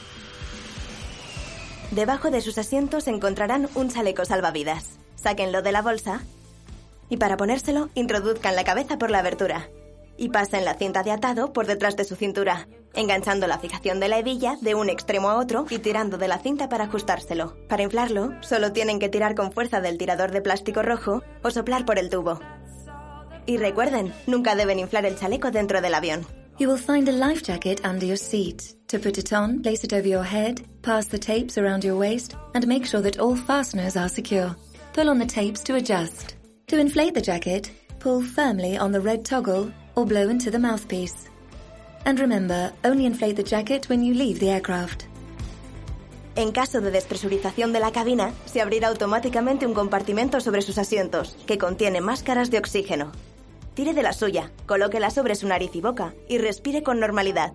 Debajo 1.90 2.30
de 2.30 2.40
sus 2.40 2.56
asientos 2.56 3.06
encontrarán 3.06 3.68
un 3.74 3.90
chaleco 3.90 4.24
salvavidas. 4.24 4.98
Sáquenlo 5.16 5.60
de 5.60 5.72
la 5.72 5.82
bolsa 5.82 6.22
y 7.08 7.16
para 7.16 7.36
ponérselo 7.36 7.90
introduzcan 7.94 8.56
la 8.56 8.64
cabeza 8.64 8.98
por 8.98 9.10
la 9.10 9.18
abertura. 9.18 9.68
y 10.16 10.28
pasen 10.28 10.64
la 10.64 10.74
cinta 10.74 11.02
de 11.02 11.10
atado 11.10 11.52
por 11.52 11.66
detrás 11.66 11.96
de 11.96 12.04
su 12.04 12.16
cintura, 12.16 12.68
enganchando 12.94 13.46
la 13.46 13.58
fijación 13.58 14.00
de 14.00 14.08
la 14.08 14.18
hebilla 14.18 14.56
de 14.60 14.74
un 14.74 14.88
extremo 14.88 15.28
a 15.28 15.38
otro 15.38 15.66
y 15.70 15.78
tirando 15.78 16.18
de 16.18 16.28
la 16.28 16.38
cinta 16.38 16.68
para 16.68 16.84
ajustárselo. 16.84 17.56
Para 17.68 17.82
inflarlo, 17.82 18.30
solo 18.40 18.72
tienen 18.72 18.98
que 18.98 19.08
tirar 19.08 19.34
con 19.34 19.52
fuerza 19.52 19.80
del 19.80 19.98
tirador 19.98 20.30
de 20.30 20.40
plástico 20.40 20.82
rojo 20.82 21.22
o 21.42 21.50
soplar 21.50 21.84
por 21.84 21.98
el 21.98 22.10
tubo. 22.10 22.40
Y 23.46 23.56
recuerden, 23.58 24.14
nunca 24.26 24.54
deben 24.54 24.78
inflar 24.78 25.04
el 25.04 25.18
chaleco 25.18 25.50
dentro 25.50 25.80
del 25.80 25.94
avión. 25.94 26.26
You 26.58 26.68
will 26.68 26.78
find 26.78 27.08
a 27.08 27.12
life 27.12 27.42
jacket 27.42 27.84
under 27.84 28.06
your 28.06 28.16
seat. 28.16 28.62
To 28.86 29.00
put 29.00 29.18
it 29.18 29.32
on, 29.32 29.60
place 29.60 29.84
it 29.84 29.92
over 29.92 30.06
your 30.06 30.22
head, 30.22 30.62
pass 30.82 31.08
the 31.08 31.18
tapes 31.18 31.58
around 31.58 31.82
your 31.82 31.98
waist, 31.98 32.36
and 32.54 32.68
make 32.68 32.86
sure 32.86 33.02
that 33.02 33.18
all 33.18 33.34
fasteners 33.34 33.96
are 33.96 34.08
secure. 34.08 34.54
Pull 34.92 35.10
on 35.10 35.18
the 35.18 35.26
tapes 35.26 35.64
to 35.64 35.74
adjust. 35.74 36.36
To 36.68 36.78
inflate 36.78 37.12
the 37.12 37.20
jacket, 37.20 37.70
pull 38.00 38.22
firmly 38.22 38.78
on 38.78 38.90
the 38.90 39.00
red 39.00 39.22
toggle 39.22 39.70
or 39.94 40.06
blow 40.06 40.30
into 40.30 40.50
the 40.50 40.58
mouthpiece. 40.58 41.28
And 42.06 42.18
remember, 42.18 42.72
only 42.82 43.04
inflate 43.04 43.36
the 43.36 43.42
jacket 43.42 43.90
when 43.90 44.02
you 44.02 44.14
leave 44.14 44.40
the 44.40 44.50
aircraft. 44.50 45.06
En 46.36 46.52
caso 46.52 46.80
de 46.80 46.90
despresurización 46.90 47.72
de 47.74 47.80
la 47.80 47.92
cabina, 47.92 48.32
se 48.46 48.62
abrirá 48.62 48.88
automáticamente 48.88 49.66
un 49.66 49.74
compartimento 49.74 50.40
sobre 50.40 50.62
sus 50.62 50.78
asientos, 50.78 51.36
que 51.46 51.58
contiene 51.58 52.00
máscaras 52.00 52.50
de 52.50 52.58
oxígeno. 52.58 53.12
Tire 53.74 53.92
de 53.92 54.02
la 54.02 54.14
suya, 54.14 54.50
colóquela 54.66 55.10
sobre 55.10 55.34
su 55.34 55.46
nariz 55.46 55.76
y 55.76 55.82
boca 55.82 56.14
y 56.28 56.38
respire 56.38 56.82
con 56.82 56.98
normalidad. 56.98 57.52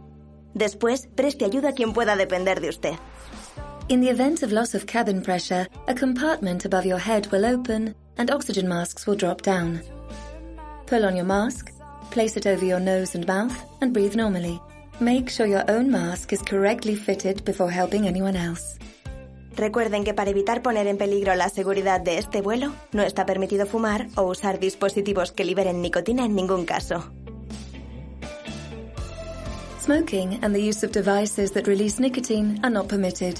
Después, 0.53 1.09
preste 1.15 1.45
ayuda 1.45 1.69
a 1.69 1.73
quien 1.73 1.93
pueda 1.93 2.15
depender 2.15 2.61
de 2.61 2.69
usted. 2.69 2.93
In 3.87 4.01
the 4.01 4.11
event 4.11 4.43
of 4.43 4.51
loss 4.51 4.75
of 4.75 4.85
cabin 4.85 5.23
pressure, 5.23 5.67
a 5.87 5.95
compartment 5.95 6.63
above 6.63 6.85
your 6.85 6.99
head 6.99 7.27
will 7.31 7.43
open 7.43 7.95
and 8.19 8.29
oxygen 8.29 8.67
masks 8.67 9.07
will 9.07 9.15
drop 9.15 9.41
down. 9.41 9.81
Pull 10.85 11.05
on 11.05 11.15
your 11.15 11.25
mask, 11.25 11.71
place 12.11 12.37
it 12.37 12.45
over 12.45 12.65
your 12.65 12.79
nose 12.79 13.15
and 13.15 13.25
mouth, 13.25 13.55
and 13.81 13.93
breathe 13.93 14.15
normally. 14.15 14.61
Make 14.99 15.29
sure 15.29 15.47
your 15.47 15.63
own 15.71 15.89
mask 15.89 16.33
is 16.33 16.41
correctly 16.41 16.95
fitted 16.95 17.43
before 17.45 17.71
helping 17.71 18.05
anyone 18.05 18.35
else. 18.35 18.77
Recuerden 19.55 20.03
que 20.03 20.13
para 20.13 20.29
evitar 20.29 20.61
poner 20.61 20.87
en 20.87 20.97
peligro 20.97 21.33
la 21.35 21.49
seguridad 21.49 22.01
de 22.01 22.17
este 22.17 22.41
vuelo, 22.41 22.73
no 22.91 23.03
está 23.03 23.25
permitido 23.25 23.65
fumar 23.65 24.07
o 24.15 24.23
usar 24.23 24.59
dispositivos 24.59 25.31
que 25.31 25.45
liberen 25.45 25.81
nicotina 25.81 26.25
en 26.25 26.35
ningún 26.35 26.65
caso. 26.65 27.11
Smoking 29.79 30.39
and 30.43 30.53
the 30.53 30.61
use 30.61 30.85
of 30.85 30.91
devices 30.91 31.51
that 31.53 31.67
release 31.67 31.99
nicotine 31.99 32.59
are 32.63 32.69
not 32.69 32.87
permitted. 32.87 33.39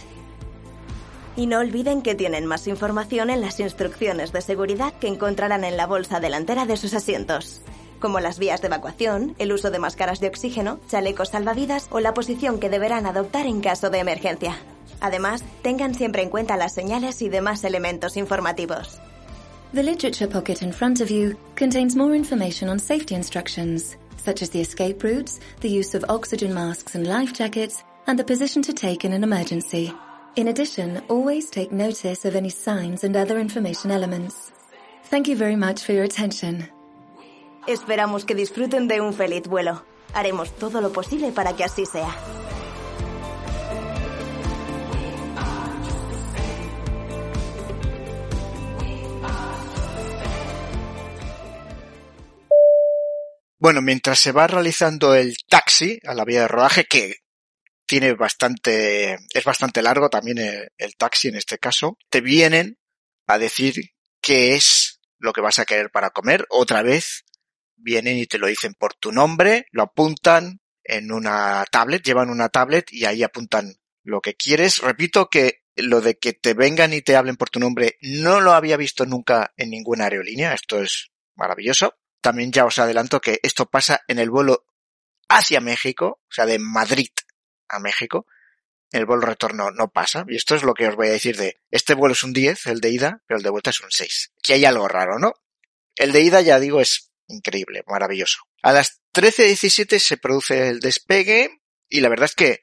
Y 1.39 1.47
no 1.47 1.59
olviden 1.59 2.01
que 2.01 2.15
tienen 2.15 2.45
más 2.45 2.67
información 2.67 3.29
en 3.29 3.39
las 3.39 3.61
instrucciones 3.61 4.33
de 4.33 4.41
seguridad 4.41 4.93
que 4.99 5.07
encontrarán 5.07 5.63
en 5.63 5.77
la 5.77 5.87
bolsa 5.87 6.19
delantera 6.19 6.65
de 6.65 6.75
sus 6.75 6.93
asientos, 6.93 7.61
como 8.01 8.19
las 8.19 8.39
vías 8.39 8.59
de 8.59 8.67
evacuación, 8.67 9.35
el 9.39 9.53
uso 9.53 9.71
de 9.71 9.79
máscaras 9.79 10.19
de 10.19 10.27
oxígeno, 10.27 10.81
chalecos 10.89 11.29
salvavidas 11.29 11.87
o 11.91 12.01
la 12.01 12.13
posición 12.13 12.59
que 12.59 12.69
deberán 12.69 13.05
adoptar 13.05 13.45
en 13.45 13.61
caso 13.61 13.89
de 13.89 13.99
emergencia. 13.99 14.57
Además, 14.99 15.41
tengan 15.61 15.95
siempre 15.95 16.23
en 16.23 16.29
cuenta 16.29 16.57
las 16.57 16.73
señales 16.73 17.21
y 17.21 17.29
demás 17.29 17.63
elementos 17.63 18.17
informativos. 18.17 18.99
The 19.73 19.83
literature 19.83 20.27
pocket 20.27 20.61
in 20.61 20.73
front 20.73 20.99
of 20.99 21.09
you 21.09 21.37
contains 21.55 21.95
more 21.95 22.17
information 22.17 22.67
on 22.67 22.79
safety 22.79 23.15
instructions, 23.15 23.97
such 24.17 24.41
as 24.41 24.49
the 24.49 24.59
escape 24.59 25.05
routes, 25.05 25.39
the 25.61 25.69
use 25.69 25.95
of 25.95 26.03
oxygen 26.09 26.53
masks 26.53 26.95
and 26.95 27.07
life 27.07 27.31
jackets, 27.31 27.81
and 28.07 28.19
the 28.19 28.25
position 28.25 28.61
to 28.63 28.73
take 28.73 29.05
in 29.05 29.13
an 29.13 29.23
emergency. 29.23 29.93
In 30.39 30.47
addition, 30.47 31.01
always 31.09 31.49
take 31.49 31.69
notice 31.73 32.23
of 32.23 32.33
any 32.33 32.49
signs 32.49 33.03
and 33.03 33.17
other 33.17 33.39
information 33.41 33.91
elements. 33.91 34.53
Thank 35.09 35.27
you 35.27 35.35
very 35.35 35.57
much 35.57 35.83
for 35.83 35.91
your 35.91 36.05
attention. 36.05 36.71
Esperamos 37.67 38.23
que 38.23 38.35
disfruten 38.35 38.87
de 38.87 39.01
un 39.01 39.13
feliz 39.13 39.49
vuelo. 39.49 39.83
Haremos 40.13 40.49
todo 40.57 40.79
lo 40.79 40.93
posible 40.93 41.33
para 41.33 41.57
que 41.57 41.65
así 41.65 41.85
sea. 41.85 42.15
Bueno, 53.57 53.81
mientras 53.81 54.19
se 54.19 54.31
va 54.31 54.47
realizando 54.47 55.15
el 55.15 55.35
taxi 55.49 55.99
a 56.05 56.13
la 56.13 56.23
vía 56.23 56.43
de 56.43 56.47
rodaje, 56.47 56.85
que 56.85 57.15
tiene 57.89 58.13
bastante, 58.13 59.17
es 59.33 59.43
bastante 59.43 59.81
largo 59.81 60.11
también 60.11 60.37
el, 60.37 60.95
taxi 60.95 61.29
en 61.29 61.35
este 61.35 61.57
caso, 61.57 61.97
te 62.11 62.21
vienen 62.21 62.77
a 63.25 63.39
decir 63.39 63.95
qué 64.21 64.53
es 64.53 65.01
lo 65.17 65.33
que 65.33 65.41
vas 65.41 65.57
a 65.57 65.65
querer 65.65 65.89
para 65.89 66.11
comer. 66.11 66.45
Otra 66.51 66.83
vez 66.83 67.25
vienen 67.75 68.19
y 68.19 68.27
te 68.27 68.37
lo 68.37 68.45
dicen 68.45 68.75
por 68.75 68.93
tu 68.93 69.11
nombre, 69.11 69.65
lo 69.71 69.81
apuntan 69.81 70.61
en 70.83 71.11
una 71.11 71.65
tablet, 71.71 72.03
llevan 72.03 72.29
una 72.29 72.49
tablet 72.49 72.93
y 72.93 73.05
ahí 73.05 73.23
apuntan 73.23 73.73
lo 74.03 74.21
que 74.21 74.35
quieres. 74.35 74.77
Repito 74.77 75.27
que 75.27 75.63
lo 75.75 75.99
de 75.99 76.19
que 76.19 76.33
te 76.33 76.53
vengan 76.53 76.93
y 76.93 77.01
te 77.01 77.15
hablen 77.15 77.37
por 77.37 77.49
tu 77.49 77.59
nombre 77.59 77.97
no 78.01 78.39
lo 78.39 78.51
había 78.51 78.77
visto 78.77 79.07
nunca 79.07 79.51
en 79.57 79.71
ninguna 79.71 80.03
aerolínea. 80.03 80.53
Esto 80.53 80.79
es 80.79 81.09
maravilloso. 81.33 81.95
También 82.21 82.51
ya 82.51 82.65
os 82.65 82.77
adelanto 82.77 83.19
que 83.19 83.39
esto 83.41 83.65
pasa 83.65 84.01
en 84.07 84.19
el 84.19 84.29
vuelo 84.29 84.67
hacia 85.27 85.59
México, 85.59 86.19
o 86.21 86.31
sea, 86.31 86.45
de 86.45 86.59
Madrid 86.59 87.09
a 87.69 87.79
México. 87.79 88.25
El 88.91 89.05
vuelo 89.05 89.21
retorno 89.21 89.71
no 89.71 89.91
pasa. 89.91 90.25
Y 90.27 90.35
esto 90.35 90.55
es 90.55 90.63
lo 90.63 90.73
que 90.73 90.87
os 90.87 90.95
voy 90.95 91.07
a 91.07 91.11
decir 91.11 91.37
de, 91.37 91.61
este 91.71 91.93
vuelo 91.93 92.13
es 92.13 92.23
un 92.23 92.33
10, 92.33 92.67
el 92.67 92.81
de 92.81 92.89
ida, 92.89 93.23
pero 93.27 93.37
el 93.37 93.43
de 93.43 93.49
vuelta 93.49 93.69
es 93.69 93.81
un 93.81 93.91
6. 93.91 94.33
Que 94.41 94.53
hay 94.53 94.65
algo 94.65 94.87
raro, 94.87 95.19
¿no? 95.19 95.33
El 95.95 96.11
de 96.11 96.21
ida, 96.21 96.41
ya 96.41 96.59
digo, 96.59 96.81
es 96.81 97.11
increíble, 97.27 97.83
maravilloso. 97.87 98.39
A 98.61 98.73
las 98.73 99.01
13.17 99.13 99.99
se 99.99 100.17
produce 100.17 100.67
el 100.67 100.79
despegue 100.79 101.61
y 101.87 102.01
la 102.01 102.09
verdad 102.09 102.25
es 102.25 102.35
que 102.35 102.61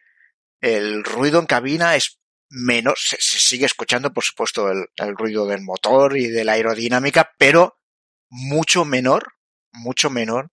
el 0.60 1.04
ruido 1.04 1.40
en 1.40 1.46
cabina 1.46 1.96
es 1.96 2.18
menos, 2.48 3.06
se, 3.08 3.18
sigue 3.20 3.66
escuchando 3.66 4.12
por 4.12 4.24
supuesto 4.24 4.70
el, 4.70 4.86
el, 4.96 5.16
ruido 5.16 5.46
del 5.46 5.62
motor 5.62 6.16
y 6.16 6.28
de 6.28 6.44
la 6.44 6.52
aerodinámica, 6.52 7.34
pero 7.38 7.78
mucho 8.28 8.84
menor, 8.84 9.34
mucho 9.72 10.10
menor 10.10 10.50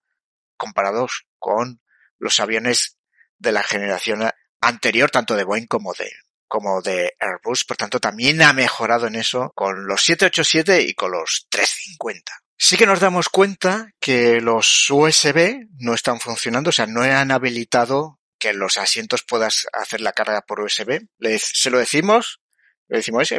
comparados 0.57 1.27
con 1.39 1.81
los 2.17 2.39
aviones 2.39 2.97
de 3.37 3.51
la 3.51 3.63
generación 3.63 4.23
anterior, 4.63 5.11
tanto 5.11 5.35
de 5.35 5.43
Boeing 5.43 5.67
como 5.67 5.93
de, 5.93 6.11
como 6.47 6.81
de 6.81 7.13
Airbus. 7.19 7.63
Por 7.63 7.77
tanto, 7.77 7.99
también 7.99 8.41
ha 8.41 8.53
mejorado 8.53 9.07
en 9.07 9.15
eso 9.15 9.51
con 9.55 9.85
los 9.87 10.03
787 10.03 10.81
y 10.81 10.93
con 10.93 11.11
los 11.11 11.47
350. 11.49 12.33
Sí 12.57 12.77
que 12.77 12.85
nos 12.85 12.99
damos 12.99 13.29
cuenta 13.29 13.91
que 13.99 14.39
los 14.39 14.89
USB 14.89 15.67
no 15.79 15.93
están 15.93 16.19
funcionando, 16.19 16.69
o 16.69 16.73
sea, 16.73 16.85
no 16.85 17.01
han 17.01 17.31
habilitado 17.31 18.19
que 18.39 18.53
los 18.53 18.77
asientos 18.77 19.23
puedas 19.23 19.67
hacer 19.73 20.01
la 20.01 20.13
carga 20.13 20.41
por 20.41 20.61
USB. 20.61 21.01
Le, 21.17 21.39
se 21.39 21.69
lo 21.69 21.79
decimos, 21.79 22.41
le 22.87 22.97
decimos, 22.97 23.29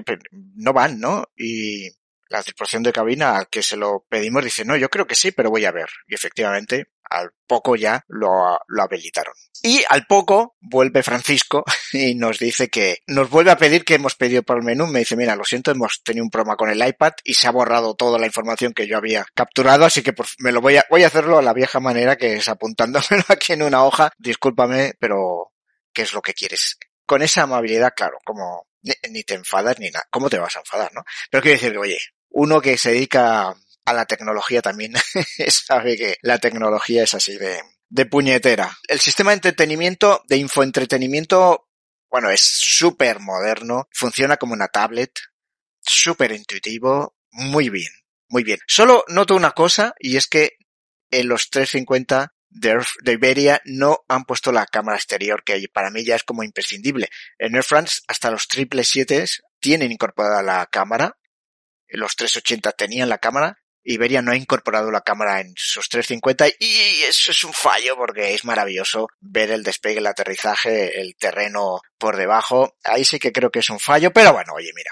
no 0.57 0.73
van, 0.73 0.99
¿no? 0.99 1.27
Y 1.37 1.91
la 2.29 2.43
tripulación 2.43 2.83
de 2.83 2.93
cabina 2.93 3.47
que 3.51 3.63
se 3.63 3.77
lo 3.77 4.05
pedimos 4.09 4.45
dice, 4.45 4.65
no, 4.65 4.77
yo 4.77 4.89
creo 4.89 5.07
que 5.07 5.15
sí, 5.15 5.31
pero 5.31 5.51
voy 5.51 5.65
a 5.65 5.73
ver. 5.73 5.89
Y 6.09 6.15
efectivamente, 6.15 6.89
al 7.15 7.31
poco 7.47 7.77
ya 7.77 8.05
lo, 8.09 8.59
lo, 8.67 8.83
habilitaron. 8.83 9.35
Y 9.63 9.83
al 9.89 10.07
poco 10.07 10.57
vuelve 10.61 11.03
Francisco 11.03 11.65
y 11.93 12.15
nos 12.15 12.39
dice 12.39 12.69
que 12.69 12.99
nos 13.07 13.31
vuelve 13.31 13.51
a 13.51 13.57
pedir 13.57 13.85
que 13.85 13.95
hemos 13.95 14.15
pedido 14.15 14.43
por 14.43 14.59
el 14.59 14.65
menú. 14.65 14.87
Me 14.87 15.01
dice, 15.01 15.17
mira, 15.17 15.37
lo 15.37 15.45
siento, 15.45 15.71
hemos 15.71 16.03
tenido 16.03 16.25
un 16.25 16.31
problema 16.31 16.57
con 16.57 16.71
el 16.71 16.87
iPad 16.87 17.13
y 17.25 17.35
se 17.35 17.47
ha 17.47 17.53
borrado 17.53 17.95
toda 17.95 18.19
la 18.19 18.27
información 18.27 18.73
que 18.73 18.87
yo 18.87 18.97
había 18.97 19.27
capturado, 19.35 19.85
así 19.85 20.03
que 20.03 20.15
me 20.39 20.53
lo 20.53 20.61
voy 20.61 20.77
a, 20.77 20.85
voy 20.91 21.05
a 21.05 21.09
hacerlo 21.09 21.39
a 21.39 21.43
la 21.43 21.53
vieja 21.53 21.81
manera 21.81 22.17
que 22.17 22.37
es 22.37 22.49
apuntándomelo 22.49 23.25
aquí 23.29 23.53
en 23.53 23.63
una 23.63 23.85
hoja. 23.85 24.13
Discúlpame, 24.19 24.95
pero 24.99 25.53
¿qué 25.93 26.03
es 26.03 26.13
lo 26.13 26.23
que 26.23 26.35
quieres? 26.35 26.79
Con 27.07 27.23
esa 27.23 27.43
amabilidad, 27.43 27.93
claro, 27.95 28.19
como 28.25 28.67
ni, 28.83 28.93
ni 29.11 29.23
te 29.25 29.35
enfadas 29.35 29.79
ni 29.79 29.91
nada. 29.91 30.07
¿Cómo 30.11 30.31
te 30.31 30.39
vas 30.39 30.57
a 30.57 30.61
enfadar, 30.61 30.93
no? 30.95 31.05
Pero 31.31 31.43
quiero 31.43 31.57
decir 31.57 31.73
que, 31.73 31.79
oye, 31.79 31.99
uno 32.31 32.61
que 32.61 32.77
se 32.77 32.91
dedica 32.91 33.55
a 33.85 33.93
la 33.93 34.07
tecnología 34.07 34.63
también 34.63 34.95
sabe 35.49 35.97
que 35.97 36.17
la 36.23 36.39
tecnología 36.39 37.03
es 37.03 37.15
así 37.15 37.37
de, 37.37 37.61
de 37.89 38.07
puñetera. 38.07 38.79
El 38.89 39.01
sistema 39.01 39.31
de 39.31 39.37
entretenimiento, 39.37 40.23
de 40.29 40.37
infoentretenimiento, 40.37 41.69
bueno, 42.11 42.31
es 42.31 42.41
súper 42.41 43.21
moderno, 43.21 43.89
funciona 43.93 44.37
como 44.37 44.55
una 44.55 44.69
tablet, 44.69 45.13
súper 45.81 46.33
intuitivo, 46.33 47.17
muy 47.31 47.69
bien, 47.69 47.93
muy 48.29 48.45
bien. 48.45 48.59
Solo 48.67 49.05
noto 49.09 49.35
una 49.35 49.53
cosa 49.53 49.95
y 49.99 50.17
es 50.17 50.27
que 50.29 50.57
en 51.11 51.29
los 51.29 51.51
350 51.51 52.35
de, 52.49 52.85
de 53.03 53.13
Iberia 53.13 53.61
no 53.65 54.05
han 54.09 54.25
puesto 54.25 54.53
la 54.53 54.67
cámara 54.67 54.97
exterior, 54.97 55.43
que 55.45 55.69
para 55.73 55.91
mí 55.91 56.05
ya 56.05 56.17
es 56.17 56.25
como 56.25 56.43
imprescindible. 56.43 57.09
En 57.39 57.55
Air 57.55 57.65
France 57.65 58.01
hasta 58.09 58.31
los 58.31 58.49
triple 58.49 58.85
siete 58.85 59.25
tienen 59.61 59.93
incorporada 59.93 60.43
la 60.43 60.67
cámara, 60.67 61.19
los 61.89 62.17
380 62.17 62.73
tenían 62.73 63.09
la 63.09 63.19
cámara, 63.19 63.59
Iberia 63.85 64.23
no 64.23 64.33
ha 64.33 64.37
incorporado 64.37 64.91
la 64.91 65.03
cámara 65.03 65.41
en 65.41 65.53
sus 65.57 65.89
350 65.89 66.49
y 66.59 67.03
eso 67.09 67.31
es 67.31 67.45
un 67.45 67.53
fallo 67.53 67.97
porque 67.97 68.35
es 68.35 68.45
maravilloso 68.45 69.09
ver 69.21 69.51
el 69.51 69.63
despegue, 69.63 69.99
el 69.99 70.07
aterrizaje, 70.07 71.01
el 71.01 71.15
terreno 71.17 71.81
por 71.99 72.17
debajo. 72.17 72.77
Ahí 72.83 73.05
sí 73.05 73.19
que 73.19 73.33
creo 73.33 73.51
que 73.51 73.61
es 73.61 73.71
un 73.71 73.81
fallo, 73.81 74.11
pero 74.13 74.33
bueno, 74.33 74.55
oye, 74.55 74.71
mira. 74.75 74.91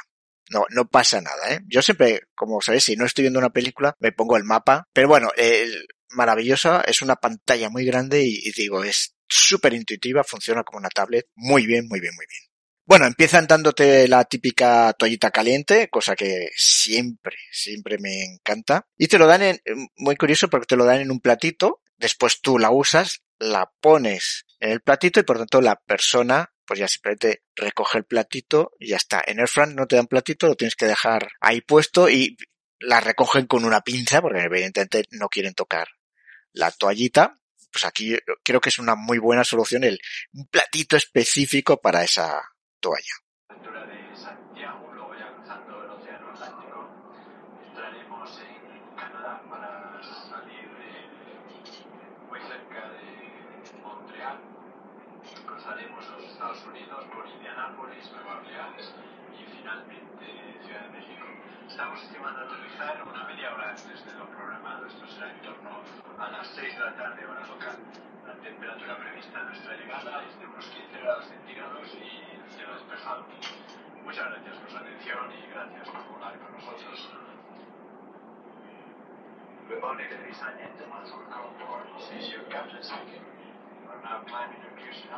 No, 0.51 0.66
no 0.69 0.86
pasa 0.86 1.19
nada, 1.23 1.55
¿eh? 1.55 1.60
Yo 1.66 1.81
siempre, 1.81 2.24
como 2.35 2.60
sabéis, 2.60 2.85
si 2.85 2.97
no 2.97 3.06
estoy 3.06 3.23
viendo 3.23 3.39
una 3.39 3.55
película, 3.55 3.97
me 4.01 4.12
pongo 4.12 4.36
el 4.36 4.44
mapa. 4.44 4.86
Pero 4.93 5.09
bueno, 5.09 5.31
el, 5.36 5.86
maravillosa, 6.10 6.82
es 6.86 7.01
una 7.01 7.16
pantalla 7.16 7.70
muy 7.70 7.86
grande 7.86 8.23
y, 8.23 8.40
y 8.44 8.52
digo, 8.52 8.85
es 8.85 9.14
súper 9.28 9.73
intuitiva, 9.73 10.24
funciona 10.24 10.62
como 10.62 10.78
una 10.78 10.90
tablet, 10.90 11.27
muy 11.35 11.66
bien, 11.66 11.89
muy 11.89 12.01
bien, 12.01 12.14
muy 12.14 12.27
bien. 12.28 12.51
Bueno, 12.84 13.06
empiezan 13.06 13.46
dándote 13.46 14.09
la 14.09 14.24
típica 14.24 14.92
toallita 14.94 15.30
caliente, 15.30 15.88
cosa 15.88 16.16
que 16.16 16.50
siempre, 16.56 17.36
siempre 17.52 17.96
me 17.98 18.24
encanta. 18.24 18.86
Y 18.96 19.06
te 19.06 19.18
lo 19.18 19.26
dan 19.26 19.42
en, 19.42 19.60
muy 19.96 20.16
curioso 20.16 20.50
porque 20.50 20.66
te 20.66 20.76
lo 20.76 20.84
dan 20.84 21.00
en 21.00 21.10
un 21.12 21.20
platito, 21.20 21.80
después 21.96 22.40
tú 22.42 22.59
la 22.59 22.70
usas, 22.70 23.22
la 23.38 23.70
pones 23.80 24.46
en 24.59 24.70
el 24.70 24.80
platito 24.80 25.20
y 25.20 25.22
por 25.22 25.38
tanto 25.38 25.60
la 25.60 25.76
persona 25.76 26.52
pues 26.64 26.80
ya 26.80 26.88
simplemente 26.88 27.42
recoge 27.54 27.98
el 27.98 28.04
platito 28.04 28.72
y 28.78 28.88
ya 28.88 28.96
está. 28.96 29.22
En 29.26 29.38
Air 29.38 29.48
France 29.48 29.74
no 29.74 29.86
te 29.86 29.96
dan 29.96 30.06
platito, 30.06 30.46
lo 30.48 30.54
tienes 30.56 30.76
que 30.76 30.86
dejar 30.86 31.28
ahí 31.40 31.60
puesto 31.60 32.09
y 32.09 32.36
la 32.80 33.00
recogen 33.00 33.46
con 33.46 33.64
una 33.64 33.82
pinza 33.82 34.20
porque 34.20 34.40
evidentemente 34.40 35.04
no 35.10 35.28
quieren 35.28 35.54
tocar 35.54 35.88
la 36.52 36.70
toallita. 36.70 37.38
Pues 37.70 37.84
aquí 37.84 38.16
creo 38.42 38.60
que 38.60 38.68
es 38.68 38.78
una 38.78 38.94
muy 38.94 39.18
buena 39.18 39.44
solución 39.44 39.84
el 39.84 40.00
un 40.32 40.46
platito 40.46 40.96
específico 40.96 41.80
para 41.80 42.04
esa 42.04 42.51
toalla. 42.82 43.16
Good 79.72 79.80
morning, 79.80 80.04
ladies 80.04 80.36
and 80.36 80.52
gentlemen. 80.60 81.00
Welcome 81.00 81.48
aboard. 81.56 81.88
This 81.96 82.12
is 82.12 82.28
your 82.28 82.44
captain 82.52 82.84
speaking. 82.84 83.24
We 83.24 83.88
are 83.88 84.04
now 84.04 84.20
climbing 84.28 84.60
altitude 84.60 85.08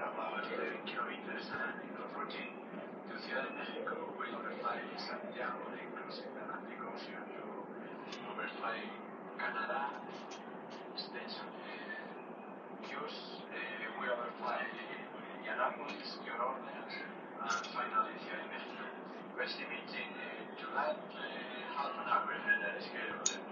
of 0.00 0.16
about 0.16 0.48
11 0.48 0.80
kilometers 0.88 1.44
and 1.52 1.76
the 1.92 2.08
14 2.16 2.24
to 2.24 3.14
Ciudad 3.20 3.44
de 3.44 3.52
Mexico. 3.52 4.08
We 4.16 4.32
overfly 4.32 4.80
Santiago, 4.96 5.60
the 5.76 5.84
cruising 5.92 6.24
the 6.32 6.40
Atlantic 6.40 6.80
Ocean 6.88 7.20
to 7.36 7.44
overfly 8.32 8.80
Canada, 9.36 9.92
the 10.96 11.52
Union. 11.52 12.08
Uh, 13.44 13.92
we 14.00 14.08
overfly 14.08 14.72
Indianapolis, 15.36 16.16
New 16.24 16.32
Orleans, 16.40 16.96
and 16.96 17.64
finally 17.76 18.16
Ciudad 18.24 18.40
de 18.40 18.56
Mexico. 18.56 18.88
We're 19.36 19.44
estimating 19.44 20.16
uh, 20.16 20.80
land 20.80 20.96
uh, 20.96 21.20
half 21.76 21.92
an 21.92 22.08
hour 22.08 22.32
ahead 22.40 22.72
of 22.72 22.80
schedule. 22.88 23.51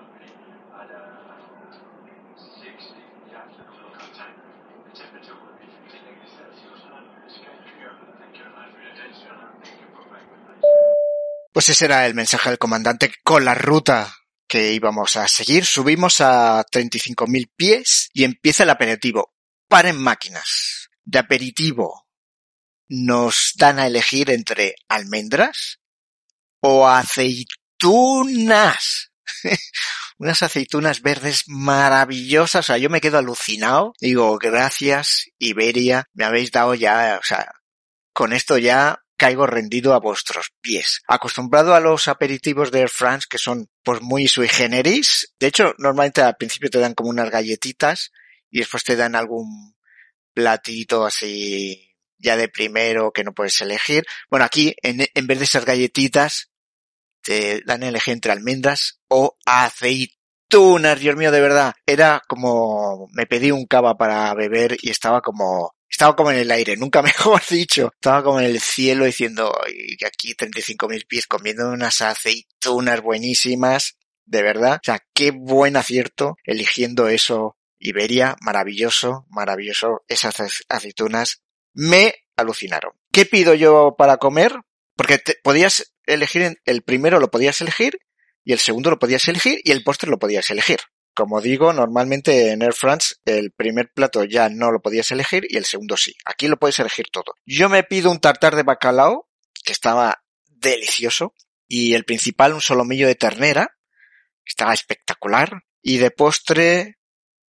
Pues 11.53 11.69
ese 11.69 11.85
era 11.85 12.07
el 12.07 12.15
mensaje 12.15 12.49
del 12.49 12.59
comandante 12.59 13.13
con 13.23 13.45
la 13.45 13.55
ruta 13.55 14.15
que 14.49 14.73
íbamos 14.73 15.17
a 15.17 15.29
seguir. 15.29 15.67
Subimos 15.67 16.21
a 16.21 16.65
35.000 16.65 17.51
pies 17.55 18.09
y 18.13 18.25
empieza 18.25 18.63
el 18.63 18.71
aperitivo. 18.71 19.35
Paren 19.69 19.99
máquinas. 19.99 20.89
De 21.05 21.19
aperitivo 21.19 22.07
nos 22.89 23.53
dan 23.57 23.79
a 23.79 23.87
elegir 23.87 24.31
entre 24.31 24.75
almendras 24.89 25.81
o 26.61 26.89
aceitunas. 26.89 27.51
Unas 30.21 30.43
aceitunas 30.43 31.01
verdes 31.01 31.45
maravillosas. 31.47 32.61
O 32.61 32.67
sea, 32.67 32.77
yo 32.77 32.91
me 32.91 33.01
quedo 33.01 33.17
alucinado. 33.17 33.95
Digo, 33.99 34.37
gracias 34.37 35.31
Iberia, 35.39 36.11
me 36.13 36.27
habéis 36.27 36.53
dado 36.53 36.75
ya, 36.75 37.19
o 37.19 37.25
sea, 37.25 37.51
con 38.13 38.35
esto 38.35 38.59
ya 38.59 39.03
caigo 39.17 39.47
rendido 39.47 39.95
a 39.95 39.99
vuestros 39.99 40.53
pies. 40.61 41.01
Acostumbrado 41.09 41.75
a 41.75 41.81
los 41.81 42.07
aperitivos 42.07 42.71
de 42.71 42.81
Air 42.81 42.91
France 42.91 43.29
que 43.31 43.39
son 43.39 43.71
pues 43.83 44.03
muy 44.03 44.29
sui 44.29 44.47
generis. 44.47 45.35
De 45.41 45.47
hecho, 45.47 45.73
normalmente 45.79 46.21
al 46.21 46.37
principio 46.37 46.69
te 46.69 46.81
dan 46.81 46.93
como 46.93 47.09
unas 47.09 47.31
galletitas 47.31 48.13
y 48.51 48.59
después 48.59 48.85
te 48.85 48.97
dan 48.97 49.15
algún 49.15 49.75
platito 50.35 51.07
así 51.07 51.97
ya 52.19 52.37
de 52.37 52.51
primero 52.51 53.11
que 53.11 53.25
no 53.25 53.33
puedes 53.33 53.59
elegir. 53.63 54.05
Bueno, 54.29 54.45
aquí 54.45 54.75
en, 54.83 55.07
en 55.15 55.27
vez 55.27 55.39
de 55.39 55.45
esas 55.47 55.65
galletitas 55.65 56.51
te 57.23 57.63
dan 57.67 57.83
a 57.83 57.89
elegir 57.89 58.13
entre 58.15 58.33
almendras 58.33 59.01
o 59.09 59.37
aceitunas. 59.45 60.99
Dios 61.01 61.17
mío, 61.17 61.31
de 61.31 61.41
verdad. 61.41 61.75
Era 61.87 62.23
como 62.29 63.09
me 63.13 63.27
pedí 63.27 63.51
un 63.51 63.67
cava 63.67 63.97
para 63.97 64.33
beber 64.35 64.77
y 64.83 64.91
estaba 64.91 65.21
como 65.21 65.73
estaba 65.89 66.15
como 66.15 66.31
en 66.31 66.39
el 66.39 66.51
aire, 66.53 66.77
nunca 66.77 67.03
mejor 67.03 67.43
dicho. 67.49 67.91
Estaba 67.95 68.23
como 68.23 68.41
en 68.41 68.47
el 68.47 68.61
cielo 68.61 69.05
diciendo 69.05 69.53
"Ay, 69.67 69.97
aquí 70.07 70.35
35.000 70.35 71.07
pies 71.07 71.27
comiendo 71.27 71.69
unas 71.71 72.01
aceitunas 72.01 73.01
buenísimas. 73.01 73.97
De 74.25 74.43
verdad. 74.43 74.77
O 74.77 74.81
sea, 74.85 75.01
qué 75.15 75.33
buen 75.33 75.77
acierto 75.77 76.37
eligiendo 76.45 77.09
eso. 77.09 77.57
Iberia, 77.81 78.37
maravilloso, 78.43 79.27
maravilloso. 79.31 80.03
Esas 80.07 80.39
ace- 80.39 80.63
aceitunas 80.69 81.43
me 81.73 82.15
alucinaron. 82.37 82.93
¿Qué 83.13 83.25
pido 83.27 83.55
yo 83.55 83.97
para 83.99 84.19
comer? 84.19 84.55
Porque 84.97 85.19
te- 85.19 85.37
podías 85.43 85.93
elegir, 86.15 86.61
el 86.65 86.83
primero 86.83 87.21
lo 87.21 87.31
podías 87.31 87.61
elegir 87.61 87.99
y 88.45 88.53
el 88.53 88.59
segundo 88.59 88.91
lo 88.91 88.99
podías 88.99 89.27
elegir 89.29 89.61
y 89.65 89.71
el 89.71 89.83
postre 89.83 90.11
lo 90.11 90.19
podías 90.19 90.51
elegir. 90.51 90.79
Como 91.15 91.41
digo, 91.41 91.73
normalmente 91.73 92.53
en 92.53 92.63
Air 92.63 92.73
France 92.73 93.17
el 93.25 93.53
primer 93.53 93.91
plato 93.93 94.25
ya 94.25 94.49
no 94.49 94.71
lo 94.71 94.81
podías 94.81 95.11
elegir 95.11 95.47
y 95.49 95.57
el 95.57 95.65
segundo 95.65 95.97
sí. 95.97 96.15
Aquí 96.25 96.49
lo 96.49 96.59
puedes 96.59 96.79
elegir 96.79 97.07
todo. 97.11 97.35
Yo 97.45 97.69
me 97.69 97.83
pido 97.83 98.11
un 98.11 98.21
tartar 98.21 98.57
de 98.57 98.63
bacalao, 98.63 99.29
que 99.65 99.73
estaba 99.73 100.23
delicioso, 100.47 101.35
y 101.67 101.95
el 101.95 102.05
principal 102.05 102.55
un 102.55 102.61
solomillo 102.61 103.07
de 103.07 103.15
ternera, 103.17 103.77
estaba 104.45 104.73
espectacular, 104.73 105.63
y 105.83 105.99
de 105.99 106.11
postre 106.11 106.99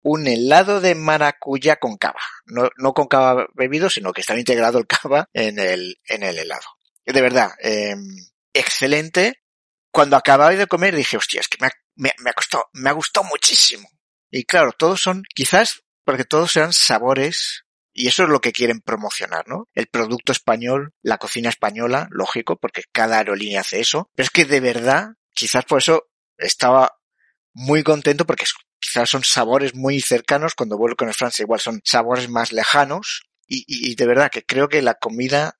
un 0.03 0.27
helado 0.27 0.81
de 0.81 0.95
maracuyá 0.95 1.75
con 1.77 1.97
cava. 1.97 2.21
No, 2.45 2.69
no 2.77 2.93
con 2.93 3.07
cava 3.07 3.47
bebido, 3.53 3.89
sino 3.89 4.13
que 4.13 4.21
estaba 4.21 4.39
integrado 4.39 4.79
el 4.79 4.87
cava 4.87 5.29
en 5.33 5.59
el, 5.59 5.99
en 6.05 6.23
el 6.23 6.39
helado. 6.39 6.67
De 7.05 7.21
verdad, 7.21 7.51
eh, 7.61 7.95
excelente. 8.53 9.41
Cuando 9.91 10.15
acababa 10.15 10.51
de 10.51 10.67
comer 10.67 10.95
dije, 10.95 11.17
hostia, 11.17 11.41
es 11.41 11.47
que 11.47 11.57
me 11.59 11.67
ha, 11.67 11.71
me, 11.95 12.11
ha 12.29 12.33
costado, 12.33 12.69
me 12.73 12.89
ha 12.89 12.93
gustado 12.93 13.25
muchísimo. 13.27 13.89
Y 14.29 14.45
claro, 14.45 14.71
todos 14.71 15.01
son, 15.01 15.23
quizás 15.35 15.83
porque 16.05 16.23
todos 16.25 16.51
sean 16.51 16.73
sabores, 16.73 17.63
y 17.93 18.07
eso 18.07 18.23
es 18.23 18.29
lo 18.29 18.39
que 18.39 18.53
quieren 18.53 18.79
promocionar, 18.79 19.47
¿no? 19.47 19.67
El 19.73 19.87
producto 19.87 20.31
español, 20.31 20.93
la 21.01 21.17
cocina 21.17 21.49
española, 21.49 22.07
lógico, 22.11 22.57
porque 22.57 22.83
cada 22.91 23.17
aerolínea 23.17 23.61
hace 23.61 23.81
eso. 23.81 24.09
Pero 24.15 24.25
es 24.25 24.29
que 24.31 24.45
de 24.45 24.61
verdad, 24.61 25.09
quizás 25.33 25.65
por 25.65 25.79
eso 25.79 26.07
estaba 26.37 26.97
muy 27.53 27.83
contento 27.83 28.25
porque 28.25 28.45
quizás 28.79 29.09
son 29.09 29.23
sabores 29.25 29.75
muy 29.75 29.99
cercanos. 29.99 30.55
Cuando 30.55 30.77
vuelvo 30.77 30.95
con 30.95 31.09
el 31.09 31.13
Francia 31.13 31.43
igual 31.43 31.59
son 31.59 31.81
sabores 31.83 32.29
más 32.29 32.53
lejanos. 32.53 33.23
Y- 33.47 33.65
y 33.67 33.95
de 33.95 34.05
verdad 34.05 34.31
que 34.31 34.45
creo 34.45 34.69
que 34.69 34.81
la 34.81 34.93
comida 34.95 35.59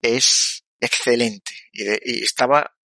es 0.00 0.64
excelente. 0.80 1.52
Y, 1.76 2.20
y 2.20 2.24
estaba 2.24 2.76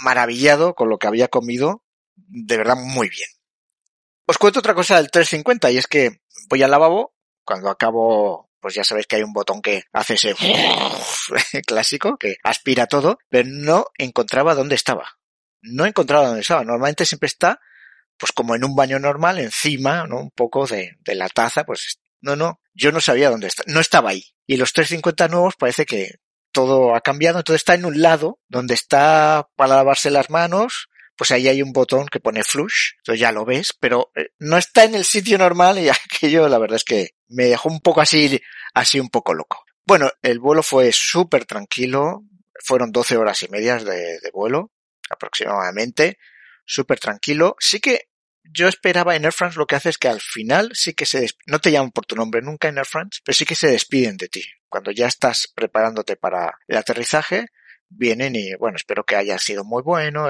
maravillado 0.00 0.74
con 0.74 0.88
lo 0.88 0.98
que 0.98 1.06
había 1.06 1.28
comido. 1.28 1.84
De 2.14 2.56
verdad 2.56 2.76
muy 2.76 3.08
bien. 3.08 3.28
Os 4.26 4.38
cuento 4.38 4.60
otra 4.60 4.74
cosa 4.74 4.96
del 4.96 5.10
350 5.10 5.70
y 5.70 5.78
es 5.78 5.86
que 5.86 6.20
voy 6.48 6.62
al 6.62 6.70
lavabo. 6.70 7.14
Cuando 7.44 7.68
acabo, 7.68 8.50
pues 8.60 8.74
ya 8.74 8.84
sabéis 8.84 9.06
que 9.06 9.16
hay 9.16 9.22
un 9.22 9.34
botón 9.34 9.60
que 9.60 9.84
hace 9.92 10.14
ese 10.14 10.34
clásico 11.66 12.16
que 12.16 12.36
aspira 12.42 12.86
todo, 12.86 13.18
pero 13.28 13.48
no 13.50 13.86
encontraba 13.98 14.54
dónde 14.54 14.76
estaba. 14.76 15.18
No 15.60 15.84
encontraba 15.84 16.26
dónde 16.26 16.40
estaba. 16.40 16.64
Normalmente 16.64 17.04
siempre 17.04 17.26
está 17.26 17.60
pues 18.18 18.32
como 18.32 18.54
en 18.54 18.64
un 18.64 18.76
baño 18.76 18.98
normal, 18.98 19.38
encima, 19.38 20.06
¿no? 20.06 20.20
Un 20.20 20.30
poco 20.30 20.66
de, 20.66 20.96
de 21.00 21.14
la 21.14 21.28
taza, 21.28 21.64
pues 21.64 22.00
no, 22.20 22.36
no, 22.36 22.60
yo 22.72 22.92
no 22.92 23.00
sabía 23.00 23.30
dónde 23.30 23.48
está, 23.48 23.64
no 23.66 23.80
estaba 23.80 24.10
ahí. 24.10 24.24
Y 24.46 24.56
los 24.56 24.72
350 24.72 25.28
nuevos 25.28 25.56
parece 25.56 25.84
que 25.84 26.20
todo 26.54 26.94
ha 26.94 27.02
cambiado, 27.02 27.38
entonces 27.38 27.60
está 27.60 27.74
en 27.74 27.84
un 27.84 28.00
lado, 28.00 28.40
donde 28.48 28.72
está 28.72 29.50
para 29.56 29.74
lavarse 29.76 30.10
las 30.10 30.30
manos, 30.30 30.88
pues 31.16 31.30
ahí 31.30 31.48
hay 31.48 31.62
un 31.62 31.72
botón 31.72 32.06
que 32.08 32.20
pone 32.20 32.42
flush, 32.42 32.92
entonces 32.98 33.20
ya 33.20 33.32
lo 33.32 33.44
ves, 33.44 33.74
pero 33.78 34.10
eh, 34.16 34.28
no 34.38 34.56
está 34.56 34.84
en 34.84 34.94
el 34.94 35.04
sitio 35.04 35.36
normal 35.36 35.78
y 35.78 35.88
aquello 35.90 36.48
la 36.48 36.58
verdad 36.58 36.76
es 36.76 36.84
que 36.84 37.10
me 37.28 37.44
dejó 37.44 37.68
un 37.68 37.80
poco 37.80 38.00
así, 38.00 38.40
así 38.72 38.98
un 38.98 39.10
poco 39.10 39.34
loco. 39.34 39.64
Bueno, 39.86 40.10
el 40.22 40.38
vuelo 40.38 40.62
fue 40.62 40.90
súper 40.92 41.44
tranquilo, 41.44 42.22
fueron 42.64 42.90
12 42.90 43.16
horas 43.16 43.42
y 43.42 43.48
medias 43.48 43.84
de, 43.84 44.18
vuelo 44.32 44.72
aproximadamente, 45.10 46.18
súper 46.64 46.98
tranquilo. 46.98 47.56
Sí 47.58 47.80
que 47.80 48.08
yo 48.42 48.68
esperaba 48.68 49.14
en 49.14 49.24
Air 49.24 49.32
France 49.32 49.58
lo 49.58 49.66
que 49.66 49.76
hace 49.76 49.90
es 49.90 49.98
que 49.98 50.08
al 50.08 50.20
final 50.20 50.70
sí 50.74 50.94
que 50.94 51.06
se, 51.06 51.28
no 51.46 51.58
te 51.60 51.70
llaman 51.70 51.90
por 51.90 52.06
tu 52.06 52.16
nombre 52.16 52.40
nunca 52.40 52.68
en 52.68 52.78
Air 52.78 52.86
France, 52.86 53.20
pero 53.22 53.34
sí 53.34 53.44
que 53.44 53.54
se 53.54 53.68
despiden 53.68 54.16
de 54.16 54.28
ti. 54.28 54.44
Cuando 54.74 54.90
ya 54.90 55.06
estás 55.06 55.52
preparándote 55.54 56.16
para 56.16 56.58
el 56.66 56.76
aterrizaje, 56.76 57.46
vienen 57.88 58.34
y, 58.34 58.56
bueno, 58.56 58.74
espero 58.74 59.04
que 59.04 59.14
haya 59.14 59.38
sido 59.38 59.62
muy 59.62 59.82
bueno. 59.82 60.26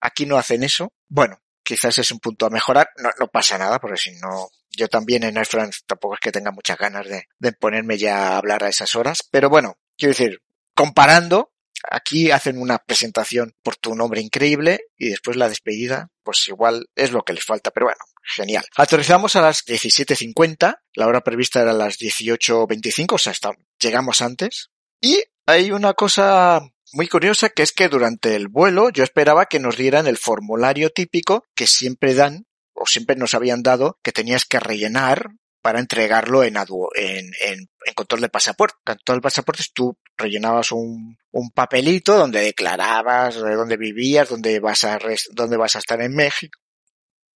Aquí 0.00 0.24
no 0.24 0.38
hacen 0.38 0.62
eso. 0.62 0.92
Bueno, 1.08 1.42
quizás 1.64 1.98
es 1.98 2.12
un 2.12 2.20
punto 2.20 2.46
a 2.46 2.50
mejorar. 2.50 2.90
No, 3.18 3.26
pasa 3.26 3.58
nada, 3.58 3.80
porque 3.80 3.96
si 3.96 4.12
no, 4.20 4.50
yo 4.70 4.86
también 4.86 5.24
en 5.24 5.36
Air 5.36 5.46
France 5.46 5.80
tampoco 5.84 6.14
es 6.14 6.20
que 6.20 6.30
tenga 6.30 6.52
muchas 6.52 6.78
ganas 6.78 7.08
de 7.08 7.52
ponerme 7.54 7.98
ya 7.98 8.28
a 8.28 8.36
hablar 8.36 8.62
a 8.62 8.68
esas 8.68 8.94
horas. 8.94 9.28
Pero 9.28 9.50
bueno, 9.50 9.76
quiero 9.98 10.12
decir, 10.12 10.40
comparando, 10.76 11.52
aquí 11.90 12.30
hacen 12.30 12.58
una 12.58 12.78
presentación 12.78 13.54
por 13.62 13.76
tu 13.76 13.94
nombre 13.94 14.20
increíble 14.20 14.80
y 14.96 15.10
después 15.10 15.36
la 15.36 15.48
despedida, 15.48 16.08
pues 16.22 16.46
igual 16.48 16.86
es 16.94 17.12
lo 17.12 17.22
que 17.22 17.32
les 17.32 17.44
falta, 17.44 17.70
pero 17.70 17.86
bueno, 17.86 18.04
genial. 18.22 18.64
Aterrizamos 18.76 19.36
a 19.36 19.42
las 19.42 19.64
17.50, 19.64 20.78
la 20.94 21.06
hora 21.06 21.22
prevista 21.22 21.60
era 21.60 21.72
las 21.72 21.98
18.25, 21.98 23.14
o 23.14 23.18
sea, 23.18 23.32
está, 23.32 23.52
llegamos 23.80 24.20
antes. 24.22 24.70
Y 25.00 25.22
hay 25.46 25.72
una 25.72 25.94
cosa 25.94 26.62
muy 26.92 27.08
curiosa 27.08 27.48
que 27.48 27.62
es 27.62 27.72
que 27.72 27.88
durante 27.88 28.36
el 28.36 28.48
vuelo 28.48 28.90
yo 28.90 29.02
esperaba 29.02 29.46
que 29.46 29.58
nos 29.58 29.76
dieran 29.76 30.06
el 30.06 30.18
formulario 30.18 30.90
típico 30.90 31.44
que 31.54 31.66
siempre 31.66 32.14
dan 32.14 32.46
o 32.74 32.86
siempre 32.86 33.16
nos 33.16 33.34
habían 33.34 33.62
dado 33.62 33.98
que 34.02 34.12
tenías 34.12 34.44
que 34.44 34.60
rellenar 34.60 35.30
para 35.62 35.78
entregarlo 35.78 36.42
en, 36.42 36.56
en, 36.96 37.68
control 37.94 38.20
de 38.20 38.28
pasaporte. 38.28 38.76
Control 38.84 39.18
de 39.18 39.22
pasaportes 39.22 39.72
tú 39.72 39.96
rellenabas 40.22 40.72
un, 40.72 41.18
papelito 41.54 42.16
donde 42.16 42.40
declarabas 42.40 43.40
de 43.40 43.54
dónde 43.54 43.76
vivías, 43.76 44.28
dónde 44.28 44.60
vas 44.60 44.84
a, 44.84 44.98
dónde 45.30 45.56
vas 45.56 45.76
a 45.76 45.78
estar 45.78 46.00
en 46.00 46.14
México. 46.14 46.58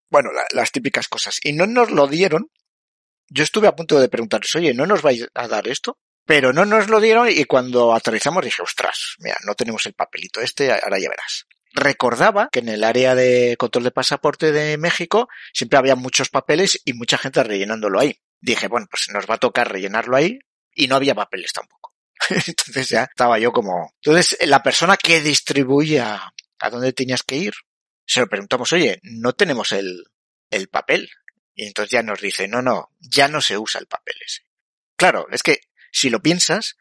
Bueno, 0.08 0.32
la, 0.32 0.44
las 0.52 0.72
típicas 0.72 1.08
cosas. 1.08 1.38
Y 1.42 1.52
no 1.52 1.66
nos 1.66 1.90
lo 1.90 2.06
dieron. 2.06 2.50
Yo 3.28 3.42
estuve 3.42 3.66
a 3.66 3.74
punto 3.74 3.98
de 3.98 4.08
preguntarles, 4.08 4.54
oye, 4.54 4.72
¿no 4.72 4.86
nos 4.86 5.02
vais 5.02 5.26
a 5.34 5.48
dar 5.48 5.66
esto? 5.68 5.98
Pero 6.24 6.52
no 6.52 6.64
nos 6.64 6.88
lo 6.88 7.00
dieron 7.00 7.28
y 7.28 7.44
cuando 7.44 7.94
aterrizamos 7.94 8.44
dije, 8.44 8.62
ostras, 8.62 9.16
mira, 9.18 9.36
no 9.44 9.54
tenemos 9.54 9.84
el 9.86 9.94
papelito 9.94 10.40
este, 10.40 10.72
ahora 10.72 10.98
ya 10.98 11.08
verás 11.08 11.46
recordaba 11.76 12.48
que 12.50 12.60
en 12.60 12.68
el 12.68 12.82
área 12.82 13.14
de 13.14 13.56
control 13.58 13.84
de 13.84 13.90
pasaporte 13.92 14.50
de 14.50 14.78
México 14.78 15.28
siempre 15.52 15.78
había 15.78 15.94
muchos 15.94 16.30
papeles 16.30 16.80
y 16.84 16.94
mucha 16.94 17.18
gente 17.18 17.44
rellenándolo 17.44 18.00
ahí. 18.00 18.18
Dije, 18.40 18.66
bueno, 18.66 18.86
pues 18.90 19.08
nos 19.12 19.26
va 19.26 19.34
a 19.34 19.38
tocar 19.38 19.70
rellenarlo 19.70 20.16
ahí 20.16 20.40
y 20.74 20.88
no 20.88 20.96
había 20.96 21.14
papeles 21.14 21.52
tampoco. 21.52 21.85
Entonces 22.46 22.88
ya 22.88 23.04
estaba 23.04 23.38
yo 23.38 23.52
como... 23.52 23.92
Entonces 24.02 24.38
la 24.46 24.62
persona 24.62 24.96
que 24.96 25.20
distribuía 25.20 26.32
a 26.58 26.70
dónde 26.70 26.92
tenías 26.92 27.22
que 27.22 27.36
ir, 27.36 27.54
se 28.06 28.20
lo 28.20 28.28
preguntamos, 28.28 28.72
oye, 28.72 29.00
no 29.02 29.32
tenemos 29.34 29.72
el, 29.72 30.04
el 30.50 30.68
papel. 30.68 31.10
Y 31.54 31.66
entonces 31.66 31.90
ya 31.90 32.02
nos 32.02 32.20
dice, 32.20 32.48
no, 32.48 32.62
no, 32.62 32.90
ya 33.00 33.28
no 33.28 33.40
se 33.40 33.58
usa 33.58 33.80
el 33.80 33.86
papel 33.86 34.16
ese. 34.24 34.42
Claro, 34.96 35.26
es 35.30 35.42
que 35.42 35.60
si 35.90 36.10
lo 36.10 36.20
piensas, 36.20 36.76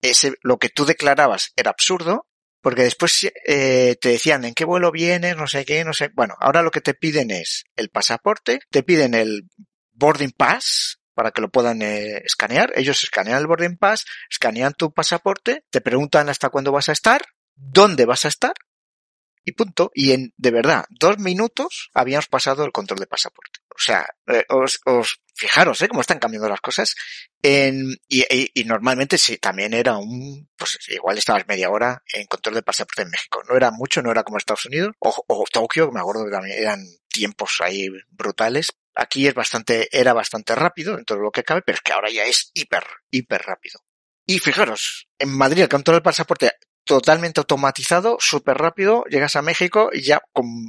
ese, 0.00 0.34
lo 0.42 0.58
que 0.58 0.68
tú 0.68 0.84
declarabas 0.84 1.52
era 1.56 1.70
absurdo 1.70 2.28
porque 2.60 2.82
después 2.82 3.26
eh, 3.46 3.96
te 4.00 4.10
decían 4.10 4.44
en 4.44 4.54
qué 4.54 4.64
vuelo 4.64 4.90
vienes, 4.90 5.36
no 5.36 5.46
sé 5.46 5.64
qué, 5.64 5.84
no 5.84 5.92
sé. 5.92 6.10
Bueno, 6.14 6.34
ahora 6.40 6.62
lo 6.62 6.70
que 6.70 6.80
te 6.80 6.94
piden 6.94 7.30
es 7.30 7.64
el 7.76 7.88
pasaporte, 7.88 8.60
te 8.70 8.82
piden 8.82 9.14
el 9.14 9.48
boarding 9.92 10.32
pass 10.32 10.97
para 11.18 11.32
que 11.32 11.40
lo 11.40 11.48
puedan 11.48 11.82
eh, 11.82 12.22
escanear. 12.24 12.72
Ellos 12.76 13.02
escanean 13.02 13.40
el 13.40 13.48
boarding 13.48 13.76
pass, 13.76 14.06
escanean 14.30 14.72
tu 14.74 14.92
pasaporte, 14.92 15.64
te 15.68 15.80
preguntan 15.80 16.28
hasta 16.28 16.48
cuándo 16.48 16.70
vas 16.70 16.88
a 16.90 16.92
estar, 16.92 17.22
dónde 17.56 18.04
vas 18.04 18.24
a 18.24 18.28
estar 18.28 18.52
y 19.44 19.50
punto. 19.50 19.90
Y 19.94 20.12
en, 20.12 20.32
de 20.36 20.52
verdad, 20.52 20.84
dos 20.90 21.18
minutos 21.18 21.90
habíamos 21.92 22.28
pasado 22.28 22.64
el 22.64 22.70
control 22.70 23.00
de 23.00 23.08
pasaporte. 23.08 23.58
O 23.70 23.80
sea, 23.80 24.06
eh, 24.28 24.44
os, 24.48 24.78
os, 24.84 25.20
fijaros, 25.34 25.82
¿eh? 25.82 25.88
Cómo 25.88 26.02
están 26.02 26.20
cambiando 26.20 26.48
las 26.48 26.60
cosas. 26.60 26.94
En, 27.42 27.96
y, 28.06 28.20
y, 28.32 28.52
y, 28.54 28.62
normalmente 28.62 29.18
sí, 29.18 29.38
también 29.38 29.74
era 29.74 29.96
un, 29.96 30.48
pues 30.56 30.78
igual 30.86 31.18
estabas 31.18 31.48
media 31.48 31.68
hora 31.68 32.00
en 32.12 32.28
control 32.28 32.54
de 32.54 32.62
pasaporte 32.62 33.02
en 33.02 33.10
México. 33.10 33.42
No 33.48 33.56
era 33.56 33.72
mucho, 33.72 34.02
no 34.02 34.12
era 34.12 34.22
como 34.22 34.38
Estados 34.38 34.66
Unidos. 34.66 34.94
O, 35.00 35.24
o 35.26 35.44
Tokio, 35.50 35.90
me 35.90 35.98
acuerdo 35.98 36.26
que 36.26 36.30
también 36.30 36.60
eran 36.60 36.84
tiempos 37.08 37.56
ahí 37.60 37.88
brutales. 38.10 38.68
Aquí 38.98 39.28
es 39.28 39.34
bastante, 39.34 39.88
era 39.96 40.12
bastante 40.12 40.56
rápido 40.56 40.96
dentro 40.96 41.16
de 41.16 41.22
lo 41.22 41.30
que 41.30 41.44
cabe, 41.44 41.62
pero 41.62 41.76
es 41.76 41.82
que 41.82 41.92
ahora 41.92 42.10
ya 42.10 42.24
es 42.24 42.50
hiper, 42.52 42.82
hiper 43.10 43.42
rápido. 43.42 43.80
Y 44.26 44.40
fijaros, 44.40 45.08
en 45.18 45.30
Madrid 45.30 45.62
el 45.62 45.68
control 45.68 45.96
del 45.96 46.02
pasaporte 46.02 46.50
totalmente 46.84 47.38
automatizado, 47.38 48.16
súper 48.18 48.56
rápido, 48.56 49.04
llegas 49.08 49.36
a 49.36 49.42
México 49.42 49.90
y 49.92 50.02
ya 50.02 50.20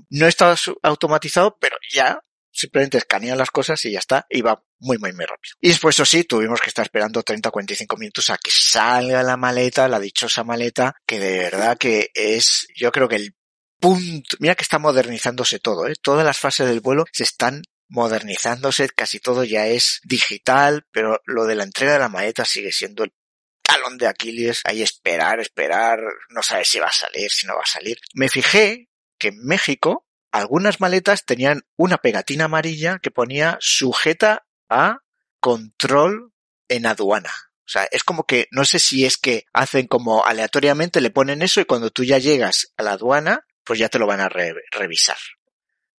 no 0.09 0.27
está 0.27 0.55
automatizado, 0.83 1.57
pero 1.59 1.77
ya 1.91 2.19
simplemente 2.51 2.99
escanean 2.99 3.37
las 3.37 3.49
cosas 3.49 3.83
y 3.85 3.93
ya 3.93 3.99
está, 3.99 4.27
y 4.29 4.41
va 4.41 4.61
muy, 4.79 4.97
muy, 4.97 5.11
muy 5.13 5.25
rápido. 5.25 5.55
Y 5.59 5.69
después, 5.69 5.95
eso 5.95 6.05
sí, 6.05 6.23
tuvimos 6.25 6.61
que 6.61 6.67
estar 6.69 6.85
esperando 6.85 7.23
30 7.23 7.49
o 7.49 7.51
45 7.51 7.97
minutos 7.97 8.29
a 8.29 8.37
que 8.37 8.51
salga 8.53 9.23
la 9.23 9.37
maleta, 9.37 9.87
la 9.87 9.99
dichosa 9.99 10.43
maleta, 10.43 10.95
que 11.07 11.19
de 11.19 11.37
verdad 11.39 11.77
que 11.77 12.11
es, 12.13 12.67
yo 12.75 12.91
creo 12.91 13.07
que 13.07 13.15
el 13.15 13.35
punto, 13.79 14.37
mira 14.39 14.55
que 14.55 14.63
está 14.63 14.77
modernizándose 14.77 15.59
todo, 15.59 15.87
¿eh? 15.87 15.95
Todas 16.01 16.25
las 16.25 16.37
fases 16.37 16.67
del 16.67 16.81
vuelo 16.81 17.05
se 17.11 17.23
están 17.23 17.61
modernizándose, 17.89 18.89
casi 18.89 19.19
todo 19.19 19.43
ya 19.43 19.67
es 19.67 19.99
digital, 20.03 20.87
pero 20.91 21.21
lo 21.25 21.45
de 21.45 21.55
la 21.55 21.63
entrega 21.63 21.93
de 21.93 21.99
la 21.99 22.09
maleta 22.09 22.45
sigue 22.45 22.71
siendo 22.71 23.03
el 23.03 23.13
talón 23.61 23.97
de 23.97 24.07
Aquiles, 24.07 24.61
ahí 24.63 24.81
esperar, 24.81 25.39
esperar, 25.39 25.99
no 26.29 26.41
sabes 26.41 26.69
si 26.69 26.79
va 26.79 26.87
a 26.87 26.91
salir, 26.91 27.29
si 27.29 27.45
no 27.45 27.55
va 27.55 27.63
a 27.63 27.71
salir. 27.71 27.99
Me 28.13 28.29
fijé 28.29 28.89
que 29.17 29.29
en 29.29 29.43
México 29.45 30.07
algunas 30.31 30.79
maletas 30.79 31.25
tenían 31.25 31.63
una 31.75 31.97
pegatina 31.97 32.45
amarilla 32.45 32.99
que 32.99 33.11
ponía 33.11 33.57
sujeta 33.59 34.45
a 34.69 34.99
control 35.39 36.33
en 36.67 36.85
aduana. 36.85 37.31
O 37.65 37.71
sea, 37.71 37.87
es 37.91 38.03
como 38.03 38.23
que, 38.23 38.47
no 38.51 38.65
sé 38.65 38.79
si 38.79 39.05
es 39.05 39.17
que 39.17 39.45
hacen 39.53 39.87
como 39.87 40.25
aleatoriamente, 40.25 41.01
le 41.01 41.11
ponen 41.11 41.41
eso 41.41 41.61
y 41.61 41.65
cuando 41.65 41.91
tú 41.91 42.03
ya 42.03 42.17
llegas 42.17 42.73
a 42.77 42.83
la 42.83 42.93
aduana, 42.93 43.45
pues 43.63 43.77
ya 43.77 43.89
te 43.89 43.99
lo 43.99 44.07
van 44.07 44.21
a 44.21 44.29
re 44.29 44.55
revisar. 44.71 45.17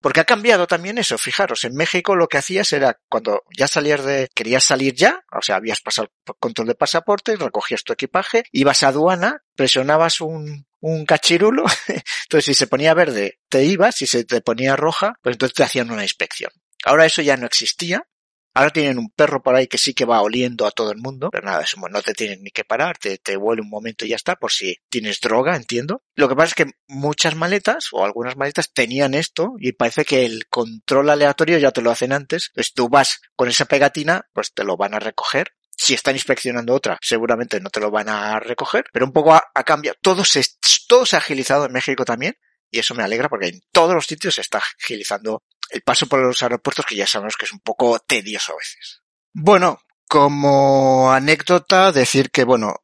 Porque 0.00 0.20
ha 0.20 0.24
cambiado 0.24 0.66
también 0.66 0.98
eso, 0.98 1.18
fijaros, 1.18 1.64
en 1.64 1.74
México 1.74 2.16
lo 2.16 2.26
que 2.26 2.38
hacías 2.38 2.72
era 2.72 2.98
cuando 3.08 3.42
ya 3.56 3.68
salías 3.68 4.02
de, 4.04 4.28
querías 4.34 4.64
salir 4.64 4.94
ya, 4.94 5.22
o 5.30 5.42
sea, 5.42 5.56
habías 5.56 5.80
pasado 5.80 6.10
control 6.38 6.68
de 6.68 6.74
pasaporte, 6.74 7.36
recogías 7.36 7.84
tu 7.84 7.92
equipaje, 7.92 8.44
ibas 8.52 8.82
a 8.82 8.88
aduana, 8.88 9.42
presionabas 9.54 10.22
un, 10.22 10.66
un 10.80 11.04
cachirulo, 11.04 11.64
entonces 12.24 12.44
si 12.44 12.54
se 12.54 12.66
ponía 12.66 12.94
verde 12.94 13.38
te 13.48 13.64
ibas, 13.64 13.96
si 13.96 14.06
se 14.06 14.24
te 14.24 14.40
ponía 14.40 14.74
roja, 14.74 15.14
pues 15.22 15.34
entonces 15.34 15.54
te 15.54 15.64
hacían 15.64 15.90
una 15.90 16.02
inspección. 16.02 16.50
Ahora 16.84 17.04
eso 17.04 17.20
ya 17.20 17.36
no 17.36 17.46
existía, 17.46 18.06
Ahora 18.52 18.70
tienen 18.70 18.98
un 18.98 19.10
perro 19.10 19.42
por 19.42 19.54
ahí 19.54 19.68
que 19.68 19.78
sí 19.78 19.94
que 19.94 20.04
va 20.04 20.22
oliendo 20.22 20.66
a 20.66 20.72
todo 20.72 20.90
el 20.90 20.98
mundo, 20.98 21.30
pero 21.30 21.46
nada, 21.46 21.64
no 21.90 22.02
te 22.02 22.14
tienen 22.14 22.42
ni 22.42 22.50
que 22.50 22.64
parar, 22.64 22.98
te, 22.98 23.18
te 23.18 23.36
huele 23.36 23.62
un 23.62 23.68
momento 23.68 24.04
y 24.04 24.08
ya 24.08 24.16
está, 24.16 24.36
por 24.36 24.50
si 24.50 24.76
tienes 24.88 25.20
droga, 25.20 25.56
entiendo. 25.56 26.02
Lo 26.14 26.28
que 26.28 26.34
pasa 26.34 26.48
es 26.48 26.54
que 26.54 26.72
muchas 26.88 27.36
maletas, 27.36 27.88
o 27.92 28.04
algunas 28.04 28.36
maletas, 28.36 28.72
tenían 28.72 29.14
esto, 29.14 29.54
y 29.58 29.72
parece 29.72 30.04
que 30.04 30.26
el 30.26 30.46
control 30.48 31.10
aleatorio 31.10 31.58
ya 31.58 31.70
te 31.70 31.82
lo 31.82 31.90
hacen 31.90 32.12
antes. 32.12 32.50
Entonces 32.50 32.74
tú 32.74 32.88
vas 32.88 33.20
con 33.36 33.48
esa 33.48 33.66
pegatina, 33.66 34.22
pues 34.32 34.52
te 34.52 34.64
lo 34.64 34.76
van 34.76 34.94
a 34.94 34.98
recoger. 34.98 35.52
Si 35.76 35.94
están 35.94 36.16
inspeccionando 36.16 36.74
otra, 36.74 36.98
seguramente 37.00 37.60
no 37.60 37.70
te 37.70 37.80
lo 37.80 37.90
van 37.90 38.08
a 38.08 38.38
recoger, 38.40 38.84
pero 38.92 39.06
un 39.06 39.12
poco 39.12 39.32
a, 39.32 39.44
a 39.54 39.64
cambio, 39.64 39.94
todo 40.02 40.24
se, 40.24 40.44
todo 40.86 41.06
se 41.06 41.16
ha 41.16 41.20
agilizado 41.20 41.64
en 41.64 41.72
México 41.72 42.04
también, 42.04 42.36
y 42.70 42.80
eso 42.80 42.94
me 42.94 43.02
alegra 43.02 43.28
porque 43.28 43.48
en 43.48 43.60
todos 43.72 43.94
los 43.94 44.06
sitios 44.06 44.34
se 44.34 44.42
está 44.42 44.58
agilizando 44.58 45.42
el 45.70 45.82
paso 45.82 46.06
por 46.06 46.20
los 46.20 46.42
aeropuertos 46.42 46.86
que 46.86 46.96
ya 46.96 47.06
sabemos 47.06 47.36
que 47.36 47.46
es 47.46 47.52
un 47.52 47.60
poco 47.60 47.98
tedioso 47.98 48.52
a 48.52 48.56
veces. 48.56 49.02
Bueno, 49.32 49.80
como 50.08 51.12
anécdota 51.12 51.92
decir 51.92 52.30
que 52.30 52.44
bueno, 52.44 52.76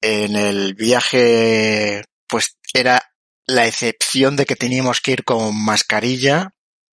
en 0.00 0.36
el 0.36 0.74
viaje 0.74 2.04
pues 2.28 2.58
era 2.74 3.02
la 3.46 3.66
excepción 3.66 4.36
de 4.36 4.44
que 4.44 4.56
teníamos 4.56 5.00
que 5.00 5.12
ir 5.12 5.24
con 5.24 5.56
mascarilla, 5.64 6.52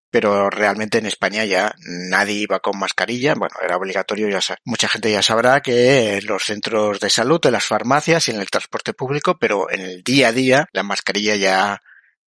pero 0.10 0.50
realmente 0.50 0.98
en 0.98 1.06
España 1.06 1.46
ya 1.46 1.74
nadie 1.80 2.36
iba 2.36 2.60
con 2.60 2.78
mascarilla, 2.78 3.34
bueno, 3.36 3.56
era 3.64 3.78
obligatorio, 3.78 4.30
ya 4.30 4.40
mucha 4.66 4.90
gente 4.90 5.12
ya 5.12 5.24
sabrá 5.24 5.62
que 5.62 6.18
en 6.18 6.26
los 6.26 6.44
centros 6.44 7.00
de 7.00 7.10
salud, 7.10 7.40
en 7.46 7.54
las 7.54 7.66
farmacias 7.66 8.28
y 8.28 8.32
en 8.32 8.42
el 8.42 8.50
transporte 8.50 8.94
público, 8.94 9.38
pero 9.40 9.72
en 9.72 9.80
el 9.80 10.04
día 10.04 10.28
a 10.28 10.32
día 10.34 10.68
la 10.74 10.84
mascarilla 10.84 11.36
ya 11.36 11.82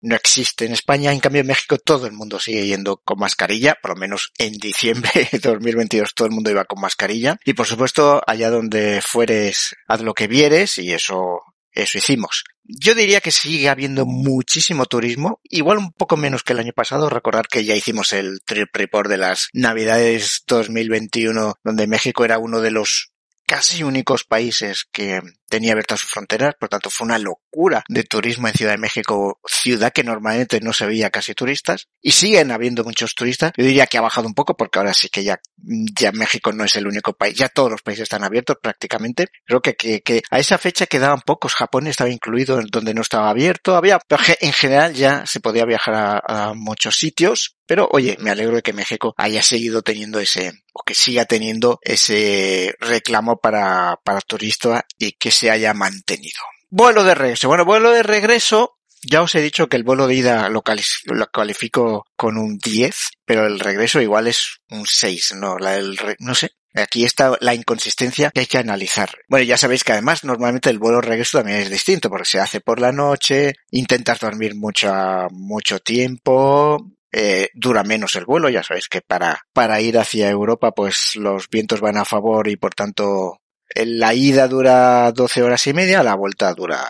no 0.05 0.15
existe 0.15 0.67
en 0.67 0.73
España, 0.73 1.13
en 1.13 1.21
cambio 1.21 1.41
en 1.41 1.47
México 1.47 1.79
todo 1.79 2.07
el 2.07 2.13
mundo 2.13 2.39
sigue 2.39 2.67
yendo 2.67 2.99
con 2.99 3.19
mascarilla, 3.19 3.77
por 3.81 3.93
lo 3.93 3.97
menos 3.97 4.33
en 4.39 4.53
diciembre 4.53 5.29
de 5.33 5.39
2022 5.39 6.15
todo 6.15 6.29
el 6.29 6.35
mundo 6.35 6.51
iba 6.51 6.67
con 6.67 6.81
mascarilla 6.81 7.39
y 7.45 7.55
por 7.55 7.67
supuesto 7.67 8.23
allá 8.27 8.51
donde 8.51 9.01
fueres 9.01 9.75
haz 9.89 10.03
lo 10.03 10.15
que 10.15 10.29
vieres 10.29 10.79
y 10.79 10.93
eso 10.93 11.41
eso 11.73 11.99
hicimos. 11.99 12.45
Yo 12.63 12.95
diría 12.95 13.21
que 13.21 13.33
sigue 13.33 13.69
habiendo 13.69 14.07
muchísimo 14.07 14.87
turismo, 14.87 15.41
igual 15.43 15.79
un 15.79 15.93
poco 15.93 16.17
menos 16.17 16.43
que 16.43 16.53
el 16.53 16.61
año 16.61 16.73
pasado. 16.73 17.11
Recordar 17.11 17.49
que 17.49 17.65
ya 17.65 17.75
hicimos 17.75 18.13
el 18.13 18.41
trip 18.45 18.69
report 18.73 19.11
de 19.11 19.19
las 19.19 19.49
Navidades 19.53 20.45
2021, 20.47 21.57
donde 21.65 21.87
México 21.89 22.25
era 22.25 22.39
uno 22.39 22.61
de 22.61 22.71
los 22.71 23.11
casi 23.47 23.83
únicos 23.83 24.25
países 24.25 24.87
que 24.91 25.21
tenía 25.49 25.73
abiertas 25.73 26.01
sus 26.01 26.11
fronteras, 26.11 26.55
por 26.59 26.69
tanto 26.69 26.91
fue 26.91 27.07
una 27.07 27.19
locura 27.19 27.85
de 27.89 28.05
turismo 28.05 28.49
en 28.49 28.55
Ciudad 28.55 28.73
de 28.73 28.79
México, 28.79 29.41
ciudad 29.47 29.93
que 29.93 30.05
normalmente 30.05 30.61
no 30.61 30.73
se 30.73 30.87
veía 30.87 31.11
casi 31.11 31.35
turistas, 31.35 31.89
y 32.01 32.13
siguen 32.13 32.51
habiendo 32.51 32.85
muchos 32.85 33.15
turistas. 33.15 33.53
Yo 33.57 33.65
diría 33.65 33.87
que 33.87 33.99
ha 33.99 34.03
bajado 34.03 34.27
un 34.27 34.35
poco 34.35 34.57
porque 34.57 34.79
ahora 34.79 34.95
sí 34.95 35.09
que 35.09 35.25
ya, 35.25 35.41
ya 35.57 36.13
México 36.13 36.53
no 36.53 36.65
es 36.65 36.77
el 36.77 36.87
único 36.87 37.13
país, 37.13 37.37
ya 37.37 37.49
todos 37.49 37.71
los 37.71 37.83
países 37.83 38.05
están 38.05 38.25
abiertos 38.25 38.57
prácticamente. 38.63 39.29
Creo 39.45 39.61
que, 39.61 39.75
que, 39.75 40.03
que 40.03 40.23
a 40.31 40.39
esa 40.39 40.59
fecha 40.59 40.87
quedaban 40.87 41.21
pocos, 41.21 41.55
Japón 41.55 41.87
estaba 41.87 42.11
incluido 42.11 42.61
donde 42.71 42.95
no 42.95 43.03
estaba 43.03 43.31
abierto, 43.31 43.77
había, 43.77 44.01
en 44.41 44.53
general 44.53 44.95
ya 44.95 45.27
se 45.27 45.41
podía 45.41 45.65
viajar 45.65 45.95
a, 45.95 46.23
a 46.27 46.55
muchos 46.55 46.97
sitios, 46.97 47.57
pero 47.67 47.89
oye, 47.93 48.17
me 48.21 48.31
alegro 48.31 48.57
de 48.57 48.63
que 48.63 48.73
México 48.73 49.15
haya 49.17 49.43
seguido 49.43 49.83
teniendo 49.83 50.21
ese, 50.21 50.53
o 50.73 50.83
que 50.83 50.95
siga 50.95 51.25
teniendo 51.25 51.79
ese 51.83 52.75
reclamo 52.79 53.39
para, 53.39 53.99
para 54.05 54.21
turistas 54.21 54.83
y 54.99 55.13
que 55.13 55.31
se 55.31 55.44
haya 55.51 55.75
mantenido. 55.75 56.41
Vuelo 56.71 57.05
de 57.05 57.15
regreso. 57.15 57.49
Bueno, 57.49 57.65
vuelo 57.65 57.91
de 57.91 58.03
regreso. 58.03 58.79
Ya 59.03 59.21
os 59.21 59.35
he 59.35 59.43
dicho 59.43 59.69
que 59.69 59.77
el 59.77 59.85
vuelo 59.85 60.07
de 60.07 60.15
ida 60.15 60.49
lo, 60.49 60.63
califico 60.63 62.07
con 62.17 62.39
un 62.39 62.57
10, 62.57 62.97
pero 63.27 63.47
el 63.47 63.61
regreso 63.61 64.01
igual 64.01 64.29
es 64.29 64.61
un 64.71 64.87
6, 64.87 65.35
no, 65.37 65.59
la 65.59 65.79
no 66.21 66.35
sé, 66.35 66.53
Aquí 66.75 67.05
está 67.05 67.37
la 67.41 67.55
inconsistencia 67.55 68.33
que 68.33 68.41
hay 68.41 68.47
que 68.47 68.59
analizar. 68.59 69.11
Bueno, 69.29 69.45
ya 69.45 69.57
sabéis 69.57 69.85
que 69.85 69.93
además 69.93 70.25
normalmente 70.25 70.71
el 70.71 70.81
vuelo 70.81 71.01
de 71.01 71.07
regreso 71.07 71.39
también 71.39 71.59
es 71.59 71.71
distinto 71.71 72.11
porque 72.11 72.25
se 72.25 72.41
hace 72.41 72.61
por 72.61 72.81
la 72.81 72.91
noche, 72.91 73.55
intentas 73.71 74.19
dormir 74.19 74.57
mucho, 74.57 74.93
mucho 75.31 75.79
tiempo, 75.79 76.85
eh, 77.13 77.51
dura 77.55 77.85
menos 77.85 78.17
el 78.17 78.25
vuelo. 78.25 78.49
Ya 78.49 78.65
sabéis 78.65 78.89
que 78.89 79.03
para, 79.03 79.47
para 79.53 79.81
ir 79.81 79.99
hacia 79.99 80.29
Europa, 80.29 80.73
pues 80.73 81.15
los 81.15 81.49
vientos 81.49 81.81
van 81.81 81.97
a 81.97 82.05
favor 82.05 82.49
y 82.49 82.57
por 82.57 82.75
tanto 82.75 83.41
la 83.75 84.15
ida 84.15 84.49
dura 84.49 85.11
12 85.13 85.43
horas 85.43 85.67
y 85.67 85.73
media, 85.73 86.03
la 86.03 86.15
vuelta 86.15 86.53
dura 86.55 86.87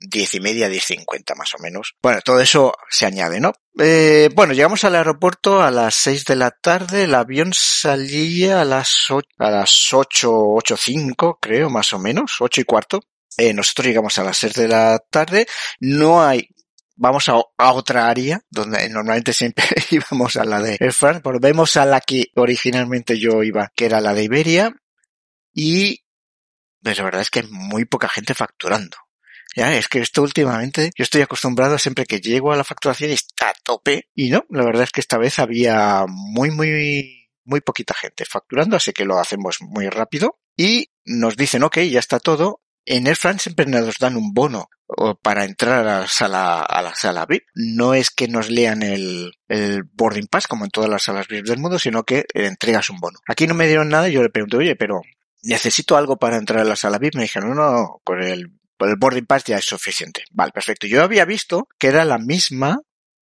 10 0.00 0.34
y 0.34 0.40
media, 0.40 0.68
10 0.68 0.84
cincuenta 0.84 1.34
más 1.34 1.54
o 1.54 1.58
menos. 1.58 1.94
Bueno, 2.02 2.20
todo 2.24 2.40
eso 2.40 2.74
se 2.88 3.06
añade, 3.06 3.40
¿no? 3.40 3.52
Eh, 3.78 4.30
bueno, 4.34 4.52
llegamos 4.52 4.84
al 4.84 4.94
aeropuerto 4.94 5.62
a 5.62 5.70
las 5.70 5.94
6 5.96 6.24
de 6.24 6.36
la 6.36 6.50
tarde, 6.50 7.04
el 7.04 7.14
avión 7.14 7.52
salía 7.52 8.60
a 8.60 8.64
las 8.64 9.10
8, 9.10 9.28
a 9.38 9.50
las 9.50 9.92
8, 9.92 10.30
8 10.32 10.76
5, 10.76 11.38
creo, 11.40 11.70
más 11.70 11.92
o 11.92 11.98
menos, 11.98 12.36
8 12.40 12.60
y 12.60 12.64
cuarto. 12.64 13.00
Eh, 13.36 13.52
nosotros 13.52 13.86
llegamos 13.86 14.18
a 14.18 14.24
las 14.24 14.36
6 14.38 14.54
de 14.54 14.68
la 14.68 14.98
tarde, 15.10 15.46
no 15.80 16.22
hay 16.22 16.48
vamos 17.00 17.28
a, 17.28 17.34
a, 17.58 17.72
otra 17.74 18.08
área 18.08 18.40
donde 18.50 18.88
normalmente 18.88 19.32
siempre 19.32 19.64
íbamos 19.92 20.36
a 20.36 20.44
la 20.44 20.60
de 20.60 20.76
Air 20.80 20.92
France, 20.92 21.20
volvemos 21.22 21.76
a 21.76 21.86
la 21.86 22.00
que 22.00 22.26
originalmente 22.34 23.18
yo 23.20 23.44
iba, 23.44 23.70
que 23.76 23.84
era 23.84 24.00
la 24.00 24.14
de 24.14 24.24
Iberia, 24.24 24.74
y 25.54 26.04
pues 26.82 26.98
la 26.98 27.04
verdad 27.04 27.22
es 27.22 27.30
que 27.30 27.40
hay 27.40 27.46
muy 27.48 27.84
poca 27.84 28.08
gente 28.08 28.34
facturando. 28.34 28.96
Ya, 29.56 29.74
es 29.76 29.88
que 29.88 30.00
esto 30.00 30.22
últimamente, 30.22 30.90
yo 30.96 31.02
estoy 31.02 31.22
acostumbrado 31.22 31.78
siempre 31.78 32.04
que 32.04 32.20
llego 32.20 32.52
a 32.52 32.56
la 32.56 32.64
facturación 32.64 33.10
está 33.10 33.50
a 33.50 33.54
tope, 33.64 34.08
y 34.14 34.30
no, 34.30 34.44
la 34.50 34.64
verdad 34.64 34.84
es 34.84 34.90
que 34.90 35.00
esta 35.00 35.18
vez 35.18 35.38
había 35.38 36.04
muy, 36.06 36.50
muy, 36.50 37.30
muy 37.44 37.60
poquita 37.60 37.94
gente 37.94 38.24
facturando, 38.24 38.76
así 38.76 38.92
que 38.92 39.04
lo 39.04 39.18
hacemos 39.18 39.56
muy 39.60 39.88
rápido, 39.88 40.38
y 40.56 40.90
nos 41.04 41.36
dicen, 41.36 41.62
ok, 41.62 41.78
ya 41.78 41.98
está 41.98 42.20
todo, 42.20 42.60
en 42.84 43.06
Air 43.06 43.16
France 43.16 43.44
siempre 43.44 43.66
nos 43.66 43.98
dan 43.98 44.16
un 44.16 44.32
bono 44.32 44.68
para 45.22 45.44
entrar 45.44 45.86
a 45.86 46.00
la 46.00 46.08
sala, 46.08 46.62
a 46.62 46.82
la 46.82 46.94
sala 46.94 47.26
VIP. 47.26 47.44
No 47.54 47.92
es 47.92 48.10
que 48.10 48.28
nos 48.28 48.48
lean 48.48 48.82
el, 48.82 49.32
el 49.48 49.82
boarding 49.84 50.26
pass 50.26 50.46
como 50.46 50.64
en 50.64 50.70
todas 50.70 50.88
las 50.88 51.02
salas 51.02 51.28
VIP 51.28 51.46
del 51.46 51.58
mundo, 51.58 51.78
sino 51.78 52.04
que 52.04 52.24
entregas 52.32 52.88
un 52.88 52.98
bono. 52.98 53.18
Aquí 53.28 53.46
no 53.46 53.54
me 53.54 53.66
dieron 53.66 53.90
nada 53.90 54.08
y 54.08 54.12
yo 54.12 54.22
le 54.22 54.30
pregunté, 54.30 54.56
oye, 54.56 54.76
pero 54.76 55.02
necesito 55.42 55.96
algo 55.96 56.16
para 56.16 56.36
entrar 56.36 56.60
a 56.60 56.64
la 56.64 56.76
sala 56.76 56.98
VIP. 56.98 57.16
Me 57.16 57.22
dijeron, 57.22 57.54
no, 57.54 57.70
no, 57.70 58.00
con 58.04 58.22
el, 58.22 58.52
el 58.80 58.96
boarding 58.98 59.26
pass 59.26 59.44
ya 59.44 59.58
es 59.58 59.64
suficiente. 59.64 60.24
Vale, 60.30 60.52
perfecto. 60.52 60.86
Yo 60.86 61.02
había 61.02 61.24
visto 61.24 61.68
que 61.78 61.88
era 61.88 62.04
la 62.04 62.18
misma, 62.18 62.80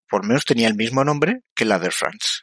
por 0.09 0.25
menos 0.25 0.45
tenía 0.45 0.67
el 0.67 0.75
mismo 0.75 1.03
nombre 1.03 1.41
que 1.53 1.65
la 1.65 1.79
de 1.79 1.91
France. 1.91 2.41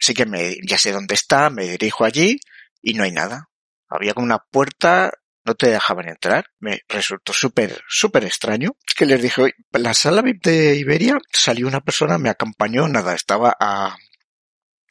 Así 0.00 0.14
que 0.14 0.58
ya 0.66 0.78
sé 0.78 0.92
dónde 0.92 1.14
está, 1.14 1.50
me 1.50 1.64
dirijo 1.68 2.04
allí 2.04 2.40
y 2.80 2.94
no 2.94 3.04
hay 3.04 3.12
nada. 3.12 3.48
Había 3.88 4.14
como 4.14 4.24
una 4.24 4.38
puerta 4.38 5.12
no 5.44 5.54
te 5.54 5.70
dejaban 5.70 6.08
entrar. 6.08 6.46
Me 6.58 6.80
resultó 6.88 7.32
súper, 7.32 7.82
súper 7.88 8.24
extraño. 8.24 8.76
Es 8.86 8.94
que 8.94 9.06
les 9.06 9.20
dije, 9.20 9.54
la 9.72 9.94
sala 9.94 10.22
VIP 10.22 10.44
de 10.44 10.76
Iberia 10.76 11.18
salió 11.32 11.66
una 11.66 11.80
persona, 11.80 12.18
me 12.18 12.30
acompañó, 12.30 12.88
nada, 12.88 13.14
estaba 13.14 13.56
a, 13.58 13.96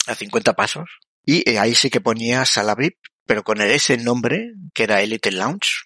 a 0.07 0.15
50 0.15 0.53
pasos. 0.53 0.89
Y 1.23 1.49
eh, 1.49 1.59
ahí 1.59 1.75
sí 1.75 1.89
que 1.89 2.01
ponía 2.01 2.45
sala 2.45 2.75
VIP, 2.75 2.97
pero 3.31 3.45
con 3.45 3.61
ese 3.61 3.95
nombre, 3.95 4.55
que 4.73 4.83
era 4.83 5.01
Elite 5.01 5.31
Lounge. 5.31 5.85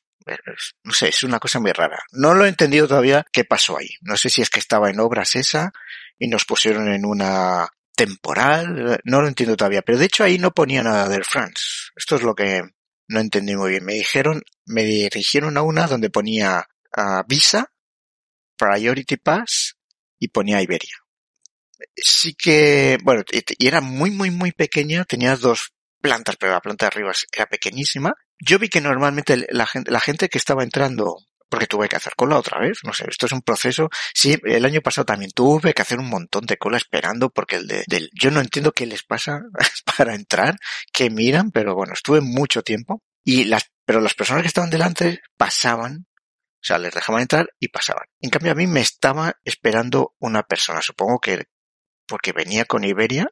No 0.84 0.94
sé, 0.94 1.10
es 1.10 1.22
una 1.22 1.40
cosa 1.40 1.60
muy 1.60 1.72
rara. 1.74 2.00
No 2.12 2.34
lo 2.34 2.44
he 2.44 2.50
entendido 2.50 2.88
todavía 2.88 3.24
qué 3.32 3.46
pasó 3.46 3.78
ahí. 3.78 3.90
No 4.02 4.18
sé 4.18 4.32
si 4.32 4.42
es 4.42 4.50
que 4.50 4.58
estaba 4.58 4.90
en 4.90 5.00
obras 5.00 5.36
esa 5.36 5.72
y 6.18 6.28
nos 6.28 6.44
pusieron 6.46 6.92
en 6.92 7.06
una 7.06 7.70
temporal, 7.96 9.00
no 9.04 9.22
lo 9.22 9.28
entiendo 9.28 9.56
todavía, 9.56 9.84
pero 9.84 10.00
de 10.00 10.06
hecho 10.06 10.24
ahí 10.24 10.40
no 10.40 10.56
ponía 10.56 10.82
nada 10.82 11.08
de 11.08 11.18
Air 11.18 11.24
France. 11.24 11.92
Esto 11.96 12.16
es 12.16 12.24
lo 12.24 12.34
que 12.34 12.64
no 13.10 13.20
entendí 13.20 13.56
muy 13.56 13.70
bien. 13.70 13.86
Me 13.86 13.94
dijeron, 13.94 14.42
me 14.66 14.84
dirigieron 14.84 15.56
a 15.56 15.62
una 15.62 15.86
donde 15.86 16.10
ponía 16.10 16.68
Visa, 17.28 17.72
Priority 18.58 19.18
Pass 19.18 19.78
y 20.18 20.30
ponía 20.30 20.64
Iberia. 20.64 20.98
Sí 21.96 22.34
que, 22.34 22.98
bueno, 23.04 23.24
y 23.32 23.68
era 23.68 23.82
muy, 23.82 24.10
muy, 24.10 24.32
muy 24.32 24.52
pequeña, 24.52 25.06
tenía 25.06 25.36
dos 25.36 25.75
plantas, 26.08 26.36
pero 26.38 26.54
la 26.54 26.62
planta 26.62 26.86
de 26.86 26.88
arriba 26.88 27.12
era 27.32 27.46
pequeñísima. 27.48 28.14
Yo 28.40 28.60
vi 28.60 28.70
que 28.70 28.82
normalmente 28.82 29.46
la 29.50 29.66
gente, 29.66 29.92
la 29.92 30.00
gente 30.00 30.30
que 30.30 30.38
estaba 30.38 30.64
entrando 30.64 31.18
porque 31.50 31.68
tuve 31.68 31.88
que 31.88 31.96
hacer 31.96 32.14
cola 32.16 32.38
otra 32.38 32.60
vez. 32.60 32.80
No 32.84 32.94
sé, 32.94 33.06
esto 33.10 33.26
es 33.26 33.32
un 33.32 33.42
proceso. 33.42 33.90
Sí, 34.14 34.38
el 34.44 34.66
año 34.66 34.82
pasado 34.82 35.06
también 35.06 35.32
tuve 35.32 35.74
que 35.74 35.82
hacer 35.82 36.00
un 36.00 36.10
montón 36.10 36.46
de 36.46 36.58
cola 36.58 36.78
esperando 36.78 37.30
porque 37.30 37.58
el 37.58 37.68
de, 37.68 37.84
del, 37.88 38.10
yo 38.14 38.32
no 38.32 38.42
entiendo 38.42 38.72
qué 38.72 38.86
les 38.86 39.04
pasa 39.04 39.42
para 39.98 40.16
entrar, 40.16 40.58
que 40.92 41.10
miran, 41.10 41.52
pero 41.52 41.76
bueno, 41.76 41.94
estuve 41.94 42.22
mucho 42.22 42.62
tiempo 42.62 43.02
y 43.24 43.46
las, 43.46 43.72
pero 43.86 44.02
las 44.02 44.14
personas 44.14 44.44
que 44.44 44.48
estaban 44.48 44.70
delante 44.70 45.22
pasaban, 45.38 46.08
o 46.10 46.64
sea, 46.66 46.78
les 46.78 46.94
dejaban 46.94 47.22
entrar 47.22 47.48
y 47.60 47.70
pasaban. 47.70 48.06
En 48.20 48.30
cambio 48.30 48.52
a 48.52 48.56
mí 48.56 48.68
me 48.68 48.82
estaba 48.82 49.34
esperando 49.44 50.14
una 50.20 50.44
persona, 50.44 50.82
supongo 50.82 51.20
que 51.20 51.46
porque 52.08 52.34
venía 52.34 52.66
con 52.66 52.84
Iberia, 52.84 53.28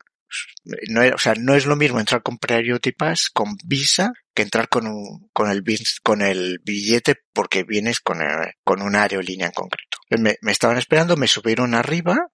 no 0.90 1.02
o 1.14 1.18
sea, 1.18 1.34
no 1.36 1.56
es 1.56 1.66
lo 1.66 1.76
mismo 1.76 2.00
entrar 2.00 2.22
con 2.22 2.38
Priority 2.38 2.92
Pass, 2.92 3.30
con 3.34 3.56
Visa, 3.64 4.12
que 4.34 4.42
entrar 4.42 4.70
con 4.70 4.88
un, 4.88 5.30
con 5.34 5.50
el, 5.50 5.64
con 6.04 6.22
el 6.22 6.60
billete 6.64 7.16
porque 7.34 7.64
vienes 7.64 8.00
con, 8.00 8.22
el, 8.22 8.54
con 8.64 8.82
una 8.82 9.04
aerolínea 9.04 9.48
en 9.48 9.54
concreto. 9.54 9.98
Me, 10.10 10.38
me 10.42 10.52
estaban 10.52 10.78
esperando, 10.78 11.18
me 11.18 11.28
subieron 11.28 11.74
arriba 11.74 12.28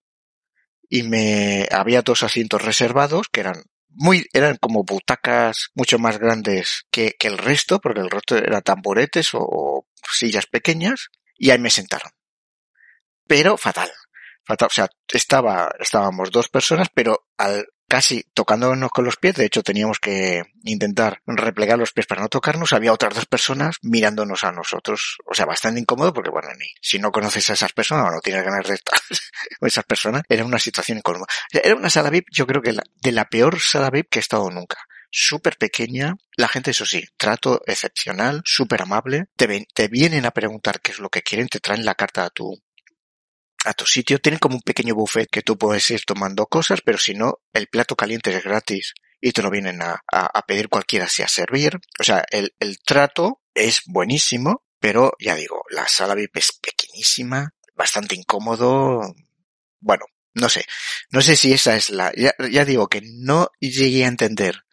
y 0.90 1.04
me, 1.04 1.68
había 1.72 2.02
dos 2.02 2.24
asientos 2.24 2.64
reservados 2.64 3.28
que 3.32 3.42
eran 3.42 3.64
muy, 3.90 4.26
eran 4.34 4.58
como 4.58 4.84
butacas 4.84 5.70
mucho 5.74 6.00
más 6.00 6.20
grandes 6.20 6.86
que, 6.92 7.16
que 7.18 7.28
el 7.28 7.38
resto, 7.38 7.80
porque 7.80 8.02
el 8.02 8.10
resto 8.10 8.38
eran 8.38 8.62
tamboretes 8.62 9.34
o, 9.34 9.40
o 9.42 9.88
sillas 10.12 10.46
pequeñas, 10.46 11.10
y 11.38 11.50
ahí 11.50 11.60
me 11.60 11.70
sentaron. 11.70 12.12
Pero 13.28 13.58
fatal. 13.58 13.92
Fatal. 14.44 14.68
O 14.68 14.74
sea, 14.74 14.90
estaba, 15.08 15.72
estábamos 15.80 16.32
dos 16.32 16.50
personas, 16.50 16.88
pero 16.94 17.28
al 17.38 17.68
casi 17.90 18.24
tocándonos 18.34 18.92
con 18.92 19.04
los 19.04 19.18
pies, 19.18 19.36
de 19.36 19.46
hecho 19.46 19.64
teníamos 19.64 20.00
que 20.00 20.44
intentar 20.64 21.22
replegar 21.26 21.78
los 21.78 21.92
pies 21.92 22.06
para 22.06 22.22
no 22.22 22.30
tocarnos, 22.30 22.72
había 22.72 22.94
otras 22.94 23.16
dos 23.16 23.26
personas 23.26 23.78
mirándonos 23.82 24.44
a 24.44 24.52
nosotros, 24.52 25.18
o 25.26 25.34
sea, 25.34 25.46
bastante 25.46 25.82
incómodo 25.82 26.14
porque 26.14 26.30
bueno, 26.30 26.50
ni, 26.58 26.68
si 26.82 27.00
no 27.00 27.12
conoces 27.12 27.50
a 27.50 27.54
esas 27.54 27.74
personas 27.74 28.08
o 28.08 28.12
no 28.12 28.22
tienes 28.22 28.46
ganas 28.46 28.68
de 28.68 28.76
estar 28.76 29.00
con 29.60 29.68
esas 29.68 29.84
personas, 29.84 30.22
era 30.30 30.46
una 30.46 30.60
situación 30.60 31.00
incómoda. 31.00 31.26
Era 31.52 31.76
una 31.76 31.90
sala 31.90 32.12
VIP, 32.12 32.28
yo 32.32 32.46
creo 32.46 32.62
que 32.62 32.74
la, 32.74 32.84
de 33.02 33.12
la 33.12 33.26
peor 33.26 33.60
sala 33.60 33.90
VIP 33.90 34.10
que 34.10 34.20
he 34.20 34.22
estado 34.22 34.50
nunca. 34.52 34.78
Súper 35.12 35.58
pequeña, 35.58 36.16
la 36.38 36.48
gente 36.48 36.70
eso 36.70 36.86
sí, 36.86 37.04
trato 37.18 37.64
excepcional, 37.66 38.44
súper 38.46 38.84
amable, 38.84 39.26
te, 39.36 39.48
ven, 39.48 39.66
te 39.74 39.88
vienen 39.88 40.28
a 40.28 40.32
preguntar 40.32 40.82
qué 40.82 40.92
es 40.92 41.00
lo 41.00 41.10
que 41.10 41.24
quieren, 41.24 41.48
te 41.48 41.60
traen 41.60 41.84
la 41.84 41.96
carta 41.96 42.26
a 42.26 42.30
tu, 42.30 42.62
a 43.66 43.74
tu 43.74 43.86
sitio. 43.86 44.20
Tienen 44.20 44.40
como 44.40 44.56
un 44.56 44.62
pequeño 44.62 44.96
buffet 44.96 45.30
que 45.30 45.42
tú 45.42 45.58
puedes 45.58 45.90
ir 45.92 46.04
tomando 46.06 46.46
cosas, 46.48 46.82
pero 46.82 46.98
si 46.98 47.14
no, 47.14 47.40
el 47.54 47.68
plato 47.68 47.96
caliente 47.96 48.36
es 48.36 48.44
gratis 48.44 48.94
y 49.22 49.32
te 49.32 49.42
lo 49.42 49.50
vienen 49.50 49.82
a, 49.82 50.04
a, 50.12 50.26
a 50.26 50.46
pedir 50.46 50.70
cualquiera 50.70 51.08
si 51.08 51.22
a 51.22 51.28
servir. 51.28 51.80
O 52.00 52.04
sea, 52.04 52.24
el, 52.32 52.54
el 52.60 52.80
trato 52.80 53.42
es 53.54 53.82
buenísimo, 53.86 54.64
pero 54.80 55.14
ya 55.20 55.36
digo, 55.36 55.64
la 55.70 55.88
sala 55.88 56.16
VIP 56.16 56.38
es 56.38 56.54
pequeñísima, 56.54 57.54
bastante 57.76 58.16
incómodo. 58.16 59.16
Bueno, 59.80 60.06
no 60.34 60.50
sé. 60.50 60.66
No 61.12 61.22
sé 61.22 61.36
si 61.36 61.54
esa 61.54 61.76
es 61.76 61.90
la, 61.90 62.14
ya, 62.16 62.34
ya 62.52 62.66
digo 62.66 62.88
que 62.88 63.02
no 63.04 63.50
llegué 63.60 64.06
a 64.06 64.10
entender 64.10 64.64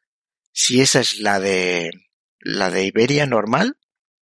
si 0.52 0.80
esa 0.80 1.00
es 1.00 1.18
la 1.18 1.40
de, 1.40 1.90
la 2.38 2.70
de 2.70 2.84
Iberia 2.84 3.26
normal 3.26 3.76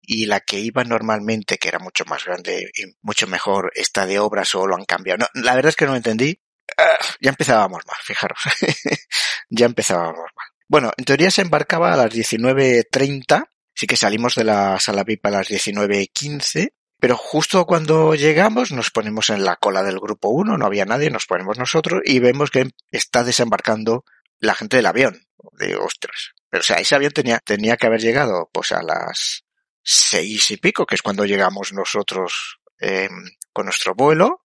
y 0.06 0.26
la 0.26 0.40
que 0.40 0.58
iba 0.58 0.84
normalmente, 0.84 1.58
que 1.58 1.68
era 1.68 1.78
mucho 1.78 2.04
más 2.04 2.24
grande 2.24 2.70
y 2.74 2.84
mucho 3.02 3.26
mejor, 3.26 3.72
está 3.74 4.06
de 4.06 4.18
obras 4.18 4.54
o 4.54 4.66
lo 4.66 4.76
han 4.76 4.84
cambiado. 4.84 5.18
No, 5.18 5.42
la 5.42 5.54
verdad 5.54 5.70
es 5.70 5.76
que 5.76 5.86
no 5.86 5.96
entendí. 5.96 6.40
Uh, 6.78 7.04
ya 7.20 7.30
empezábamos 7.30 7.82
mal, 7.86 7.96
fijaros. 8.02 8.38
ya 9.50 9.66
empezábamos 9.66 10.30
mal. 10.34 10.46
Bueno, 10.66 10.92
en 10.96 11.04
teoría 11.04 11.30
se 11.30 11.42
embarcaba 11.42 11.92
a 11.92 11.96
las 11.96 12.10
19.30 12.10 13.46
Sí 13.74 13.86
que 13.86 13.96
salimos 13.96 14.36
de 14.36 14.44
la 14.44 14.78
sala 14.78 15.02
VIP 15.02 15.26
a 15.26 15.30
las 15.30 15.48
19.15, 15.48 16.72
pero 17.00 17.16
justo 17.16 17.66
cuando 17.66 18.14
llegamos 18.14 18.70
nos 18.70 18.90
ponemos 18.90 19.30
en 19.30 19.44
la 19.44 19.56
cola 19.56 19.82
del 19.82 19.98
grupo 19.98 20.28
1, 20.28 20.56
no 20.56 20.66
había 20.66 20.84
nadie, 20.84 21.10
nos 21.10 21.26
ponemos 21.26 21.58
nosotros 21.58 22.00
y 22.04 22.20
vemos 22.20 22.50
que 22.50 22.70
está 22.92 23.24
desembarcando 23.24 24.04
la 24.38 24.54
gente 24.54 24.76
del 24.76 24.86
avión. 24.86 25.26
Digo, 25.58 25.84
ostras. 25.84 26.34
Pero 26.48 26.60
o 26.60 26.64
sea, 26.64 26.76
ese 26.76 26.94
avión 26.94 27.12
tenía, 27.12 27.40
tenía 27.40 27.76
que 27.76 27.86
haber 27.88 28.00
llegado 28.00 28.48
pues 28.52 28.70
a 28.70 28.82
las 28.82 29.43
seis 29.84 30.50
y 30.50 30.56
pico, 30.56 30.86
que 30.86 30.94
es 30.94 31.02
cuando 31.02 31.24
llegamos 31.26 31.72
nosotros 31.72 32.58
eh, 32.80 33.08
con 33.52 33.66
nuestro 33.66 33.94
vuelo. 33.94 34.40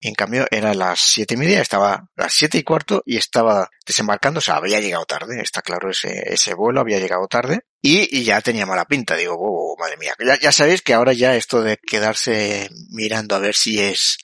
En 0.00 0.14
cambio 0.14 0.46
era 0.50 0.74
las 0.74 1.00
siete 1.00 1.34
y 1.34 1.36
media, 1.38 1.60
estaba 1.60 2.10
las 2.16 2.32
siete 2.32 2.58
y 2.58 2.62
cuarto 2.62 3.02
y 3.06 3.16
estaba 3.16 3.70
desembarcando, 3.84 4.38
o 4.38 4.40
sea, 4.42 4.56
había 4.56 4.78
llegado 4.78 5.06
tarde, 5.06 5.40
está 5.40 5.62
claro, 5.62 5.90
ese, 5.90 6.32
ese 6.32 6.54
vuelo 6.54 6.80
había 6.80 6.98
llegado 6.98 7.26
tarde 7.28 7.60
y, 7.80 8.22
ya 8.22 8.42
tenía 8.42 8.66
mala 8.66 8.84
pinta, 8.84 9.16
digo, 9.16 9.74
madre 9.78 9.96
mía, 9.96 10.14
ya, 10.24 10.38
ya 10.38 10.52
sabéis 10.52 10.82
que 10.82 10.92
ahora 10.92 11.14
ya 11.14 11.34
esto 11.34 11.62
de 11.62 11.78
quedarse 11.78 12.68
mirando 12.90 13.36
a 13.36 13.38
ver 13.38 13.54
si 13.54 13.80
es, 13.80 14.18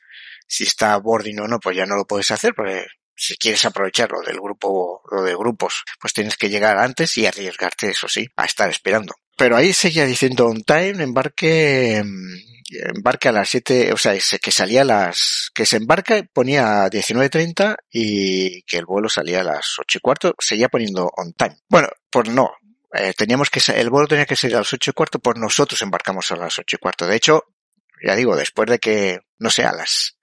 si 0.46 0.64
está 0.64 0.96
boarding 0.98 1.40
o 1.40 1.48
no, 1.48 1.58
pues 1.58 1.74
ya 1.74 1.86
no 1.86 1.96
lo 1.96 2.06
puedes 2.06 2.30
hacer, 2.30 2.54
porque 2.54 2.86
si 3.16 3.36
quieres 3.36 3.64
aprovechar 3.64 4.10
lo 4.10 4.20
del 4.20 4.40
grupo, 4.40 5.02
lo 5.10 5.22
de 5.22 5.34
grupos, 5.34 5.84
pues 6.00 6.12
tienes 6.12 6.36
que 6.36 6.50
llegar 6.50 6.76
antes 6.78 7.16
y 7.18 7.26
arriesgarte, 7.26 7.88
eso 7.88 8.08
sí, 8.08 8.26
a 8.36 8.44
estar 8.44 8.68
esperando. 8.68 9.14
Pero 9.42 9.56
ahí 9.56 9.72
seguía 9.72 10.06
diciendo 10.06 10.46
on 10.46 10.62
time, 10.62 11.02
embarque, 11.02 12.00
embarque 12.94 13.28
a 13.28 13.32
las 13.32 13.48
7, 13.48 13.92
o 13.92 13.96
sea, 13.96 14.16
que 14.40 14.52
salía 14.52 14.82
a 14.82 14.84
las, 14.84 15.50
que 15.52 15.66
se 15.66 15.78
embarca 15.78 16.22
ponía 16.32 16.86
19.30 16.86 17.74
y 17.90 18.62
que 18.62 18.76
el 18.76 18.86
vuelo 18.86 19.08
salía 19.08 19.40
a 19.40 19.42
las 19.42 19.80
8 19.80 19.98
y 19.98 20.00
cuarto, 20.00 20.34
seguía 20.38 20.68
poniendo 20.68 21.10
on 21.16 21.32
time. 21.32 21.56
Bueno, 21.68 21.88
pues 22.08 22.28
no. 22.28 22.52
Eh, 22.92 23.14
teníamos 23.16 23.50
que, 23.50 23.60
el 23.74 23.90
vuelo 23.90 24.06
tenía 24.06 24.26
que 24.26 24.36
salir 24.36 24.54
a 24.54 24.60
las 24.60 24.72
8 24.72 24.92
y 24.92 24.94
cuarto, 24.94 25.18
pues 25.18 25.36
nosotros 25.36 25.82
embarcamos 25.82 26.30
a 26.30 26.36
las 26.36 26.56
8 26.60 26.76
y 26.76 26.78
cuarto. 26.78 27.08
De 27.08 27.16
hecho, 27.16 27.42
ya 28.00 28.14
digo, 28.14 28.36
después 28.36 28.70
de 28.70 28.78
que, 28.78 29.22
no 29.40 29.50
sé, 29.50 29.64
a 29.64 29.72
las 29.72 30.18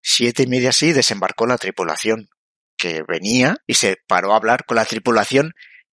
siete 0.00 0.44
y 0.44 0.46
media 0.46 0.72
sí 0.72 0.94
desembarcó 0.94 1.46
la 1.46 1.58
tripulación 1.58 2.30
que 2.78 3.02
venía 3.06 3.58
y 3.66 3.74
se 3.74 3.98
paró 4.06 4.32
a 4.32 4.36
hablar 4.36 4.64
con 4.64 4.76
la 4.76 4.86
tripulación 4.86 5.52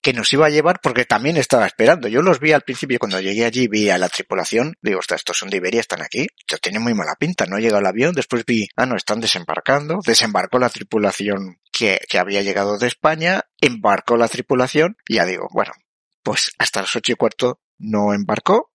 que 0.10 0.14
nos 0.14 0.34
iba 0.34 0.48
a 0.48 0.50
llevar 0.50 0.80
porque 0.82 1.06
también 1.06 1.38
estaba 1.38 1.68
esperando. 1.68 2.08
Yo 2.08 2.24
los 2.24 2.40
vi 2.40 2.52
al 2.52 2.64
principio 2.64 2.98
cuando 2.98 3.22
llegué 3.22 3.46
allí, 3.46 3.68
vi 3.68 3.92
a 3.92 4.00
la 4.00 4.10
tripulación, 4.10 4.74
digo, 4.82 5.02
estos 5.08 5.38
son 5.38 5.52
de 5.52 5.58
Iberia, 5.58 5.82
están 5.82 6.02
aquí. 6.02 6.26
Yo 6.48 6.58
tiene 6.58 6.80
muy 6.80 6.96
mala 6.96 7.14
pinta, 7.14 7.46
no 7.46 7.60
llega 7.60 7.78
el 7.78 7.86
avión, 7.86 8.16
después 8.16 8.44
vi, 8.44 8.68
ah, 8.76 8.88
no, 8.88 8.96
están 8.96 9.20
desembarcando. 9.20 10.00
Desembarcó 10.04 10.58
la 10.58 10.70
tripulación 10.70 11.60
que, 11.72 12.00
que 12.10 12.18
había 12.18 12.42
llegado 12.42 12.80
de 12.80 12.88
España, 12.88 13.44
embarcó 13.62 14.18
la 14.18 14.28
tripulación 14.28 14.98
y 15.08 15.18
ya 15.18 15.28
digo, 15.28 15.48
bueno, 15.54 15.74
pues 16.24 16.54
hasta 16.58 16.82
las 16.82 16.96
ocho 16.96 17.12
y 17.12 17.16
cuarto 17.16 17.62
no 17.78 18.12
embarcó. 18.12 18.72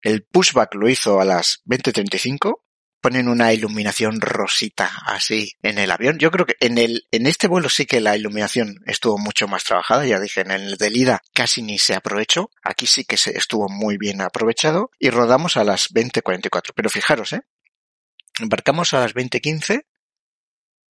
El 0.00 0.24
pushback 0.24 0.74
lo 0.74 0.88
hizo 0.88 1.20
a 1.20 1.26
las 1.26 1.60
20.35 1.66 2.62
ponen 3.00 3.28
una 3.28 3.52
iluminación 3.52 4.20
rosita 4.20 4.90
así 5.06 5.52
en 5.62 5.78
el 5.78 5.90
avión. 5.90 6.18
Yo 6.18 6.30
creo 6.30 6.46
que 6.46 6.56
en 6.60 6.78
el, 6.78 7.06
en 7.10 7.26
este 7.26 7.48
vuelo 7.48 7.68
sí 7.68 7.86
que 7.86 8.00
la 8.00 8.16
iluminación 8.16 8.76
estuvo 8.86 9.18
mucho 9.18 9.48
más 9.48 9.64
trabajada. 9.64 10.06
Ya 10.06 10.20
dije, 10.20 10.40
en 10.40 10.50
el 10.50 10.76
del 10.76 10.96
ida 10.96 11.22
casi 11.32 11.62
ni 11.62 11.78
se 11.78 11.94
aprovechó. 11.94 12.50
Aquí 12.62 12.86
sí 12.86 13.04
que 13.04 13.16
se 13.16 13.36
estuvo 13.36 13.68
muy 13.68 13.98
bien 13.98 14.20
aprovechado 14.20 14.90
y 14.98 15.10
rodamos 15.10 15.56
a 15.56 15.64
las 15.64 15.92
20.44. 15.92 16.72
Pero 16.74 16.90
fijaros, 16.90 17.32
eh. 17.32 17.42
Embarcamos 18.40 18.94
a 18.94 19.00
las 19.00 19.14
20.15 19.14 19.84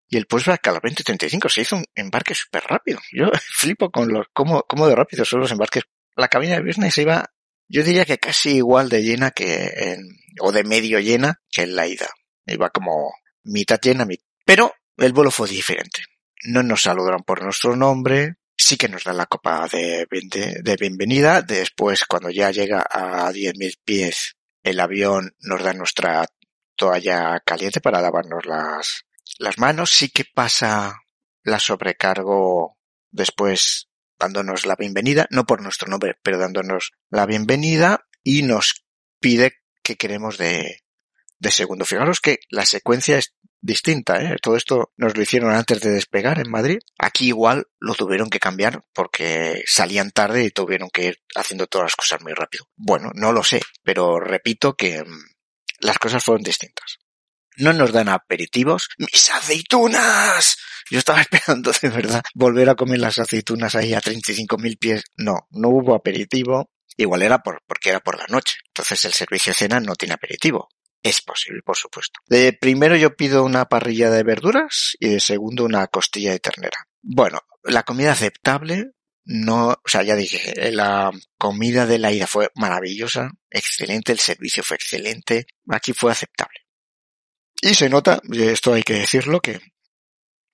y 0.10 0.18
el 0.18 0.26
pushback 0.26 0.68
a 0.68 0.72
las 0.74 0.82
20.35 0.82 1.50
se 1.50 1.62
hizo 1.62 1.76
un 1.76 1.86
embarque 1.96 2.34
súper 2.34 2.64
rápido. 2.64 3.00
Yo 3.12 3.30
flipo 3.58 3.92
con 3.92 4.10
los, 4.10 4.28
cómo, 4.34 4.64
cómo 4.64 4.88
de 4.88 4.96
rápido 4.96 5.26
son 5.26 5.42
los 5.42 5.52
embarques. 5.52 5.84
La 6.16 6.30
cabina 6.30 6.56
de 6.56 6.64
business 6.64 6.98
iba 6.98 7.30
yo 7.70 7.84
diría 7.84 8.06
que 8.06 8.18
casi 8.18 8.58
igual 8.58 8.90
de 8.90 9.04
llena 9.04 9.32
que 9.32 9.72
en, 9.76 10.18
o 10.40 10.52
de 10.52 10.64
medio 10.64 11.00
llena 11.00 11.42
que 11.52 11.64
en 11.64 11.76
la 11.76 11.88
ida. 11.88 12.08
Iba 12.46 12.70
como 12.70 13.14
mitad 13.44 13.80
llena, 13.82 14.06
mitad. 14.06 14.24
Pero 14.46 14.74
el 14.98 15.14
vuelo 15.14 15.32
fue 15.32 15.50
diferente. 15.50 16.04
No 16.46 16.64
nos 16.64 16.84
saludaron 16.84 17.24
por 17.24 17.44
nuestro 17.44 17.76
nombre, 17.76 18.36
sí 18.56 18.78
que 18.78 18.88
nos 18.88 19.04
dan 19.04 19.18
la 19.18 19.26
copa 19.26 19.68
de, 19.68 20.08
bienvenida. 20.80 21.42
Después, 21.42 22.06
cuando 22.06 22.30
ya 22.30 22.52
llega 22.52 22.86
a 22.90 23.32
10.000 23.32 23.80
pies, 23.84 24.36
el 24.64 24.80
avión 24.80 25.36
nos 25.40 25.64
da 25.64 25.74
nuestra 25.74 26.26
toalla 26.76 27.40
caliente 27.42 27.82
para 27.82 28.02
lavarnos 28.02 28.46
las, 28.46 29.06
las 29.40 29.58
manos. 29.58 29.92
Sí 29.92 30.10
que 30.10 30.26
pasa 30.26 31.02
la 31.44 31.60
sobrecargo 31.60 32.78
después 33.12 33.87
dándonos 34.20 34.66
la 34.66 34.76
bienvenida, 34.76 35.28
no 35.30 35.46
por 35.46 35.62
nuestro 35.62 35.90
nombre, 35.90 36.16
pero 36.24 36.38
dándonos 36.38 36.92
la 37.10 37.26
bienvenida 37.26 38.08
y 38.24 38.44
nos 38.44 38.86
pide 39.20 39.54
que 39.84 39.96
queremos 39.96 40.38
de, 40.38 40.84
de 41.40 41.52
segundo. 41.52 41.86
Fijaros 41.86 42.20
que 42.20 42.40
la 42.50 42.66
secuencia 42.66 43.18
es 43.18 43.34
distinta, 43.62 44.22
¿eh? 44.22 44.36
Todo 44.42 44.56
esto 44.56 44.94
nos 44.98 45.16
lo 45.16 45.22
hicieron 45.22 45.52
antes 45.52 45.80
de 45.82 45.92
despegar 45.92 46.40
en 46.40 46.50
Madrid. 46.50 46.80
Aquí 46.98 47.28
igual 47.28 47.68
lo 47.80 47.96
tuvieron 47.96 48.30
que 48.30 48.40
cambiar 48.40 48.84
porque 48.94 49.64
salían 49.66 50.12
tarde 50.12 50.44
y 50.44 50.52
tuvieron 50.52 50.90
que 50.90 51.06
ir 51.06 51.20
haciendo 51.36 51.68
todas 51.68 51.86
las 51.86 51.96
cosas 51.96 52.22
muy 52.22 52.34
rápido. 52.34 52.66
Bueno, 52.76 53.12
no 53.14 53.32
lo 53.32 53.44
sé, 53.44 53.62
pero 53.84 54.20
repito 54.20 54.76
que 54.76 55.04
mm, 55.04 55.26
las 55.82 55.98
cosas 56.00 56.24
fueron 56.24 56.44
distintas. 56.44 57.00
No 57.58 57.74
nos 57.74 57.92
dan 57.92 58.10
aperitivos. 58.10 58.90
¡Mis 58.98 59.30
aceitunas! 59.30 60.58
Yo 60.90 61.00
estaba 61.00 61.22
esperando 61.30 61.72
de 61.72 61.90
verdad 61.90 62.24
volver 62.34 62.70
a 62.70 62.76
comer 62.76 63.00
las 63.00 63.20
aceitunas 63.20 63.76
ahí 63.76 63.94
a 63.94 64.02
35.000 64.02 64.78
pies. 64.80 65.04
No, 65.18 65.48
no 65.52 65.70
hubo 65.70 65.96
aperitivo. 65.96 66.72
Igual 66.96 67.22
era 67.22 67.40
por, 67.40 67.62
porque 67.68 67.90
era 67.90 68.00
por 68.00 68.18
la 68.18 68.26
noche. 68.28 68.58
Entonces 68.68 69.06
el 69.06 69.14
servicio 69.14 69.52
de 69.52 69.58
cena 69.58 69.80
no 69.80 69.96
tiene 69.96 70.16
aperitivo. 70.16 70.70
Es 71.04 71.22
posible, 71.22 71.62
por 71.64 71.78
supuesto. 71.78 72.20
De 72.28 72.54
primero 72.54 72.96
yo 72.96 73.16
pido 73.16 73.44
una 73.44 73.66
parrilla 73.66 74.10
de 74.10 74.24
verduras 74.24 74.96
y 75.00 75.10
de 75.10 75.20
segundo 75.20 75.64
una 75.64 75.88
costilla 75.88 76.32
de 76.32 76.40
ternera. 76.40 76.88
Bueno, 77.02 77.42
la 77.64 77.84
comida 77.84 78.12
aceptable, 78.12 78.92
no, 79.24 79.70
o 79.70 79.82
sea, 79.86 80.04
ya 80.04 80.16
dije, 80.16 80.72
la 80.72 81.12
comida 81.38 81.86
de 81.86 82.00
la 82.00 82.12
ida 82.12 82.28
fue 82.28 82.50
maravillosa, 82.56 83.32
excelente, 83.50 84.12
el 84.12 84.20
servicio 84.20 84.64
fue 84.64 84.76
excelente, 84.76 85.46
aquí 85.70 85.94
fue 85.94 86.12
aceptable. 86.12 86.67
Y 87.62 87.74
se 87.74 87.90
nota, 87.90 88.22
esto 88.32 88.74
hay 88.74 88.84
que 88.84 88.94
decirlo, 88.94 89.40
que 89.40 89.60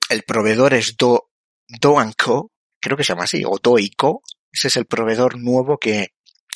el 0.10 0.24
proveedor 0.24 0.74
es 0.74 0.96
Do, 0.98 1.30
Do 1.68 1.96
Co, 2.18 2.52
creo 2.80 2.98
que 2.98 3.04
se 3.04 3.14
llama 3.14 3.26
así, 3.26 3.44
o 3.46 3.60
Do 3.62 3.76
Co. 3.98 4.22
Ese 4.52 4.68
es 4.68 4.78
el 4.78 4.86
proveedor 4.86 5.38
nuevo 5.40 5.78
que 5.78 6.10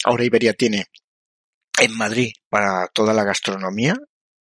ahora 0.03 0.23
Iberia 0.23 0.53
tiene 0.53 0.85
en 1.79 1.95
Madrid 1.95 2.31
para 2.49 2.87
toda 2.87 3.13
la 3.13 3.23
gastronomía, 3.23 3.95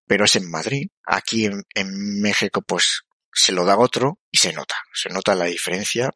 pero 0.07 0.27
es 0.27 0.37
en 0.37 0.51
Madrid. 0.51 0.89
Aquí 1.05 1.47
en, 1.47 1.63
en 1.75 2.21
México 2.21 2.63
pues 2.63 3.03
se 3.33 3.53
lo 3.53 3.65
da 3.65 3.79
otro 3.79 4.19
y 4.31 4.39
se 4.39 4.53
nota, 4.53 4.77
se 4.93 5.09
nota 5.09 5.35
la 5.35 5.47
diferencia 5.47 6.11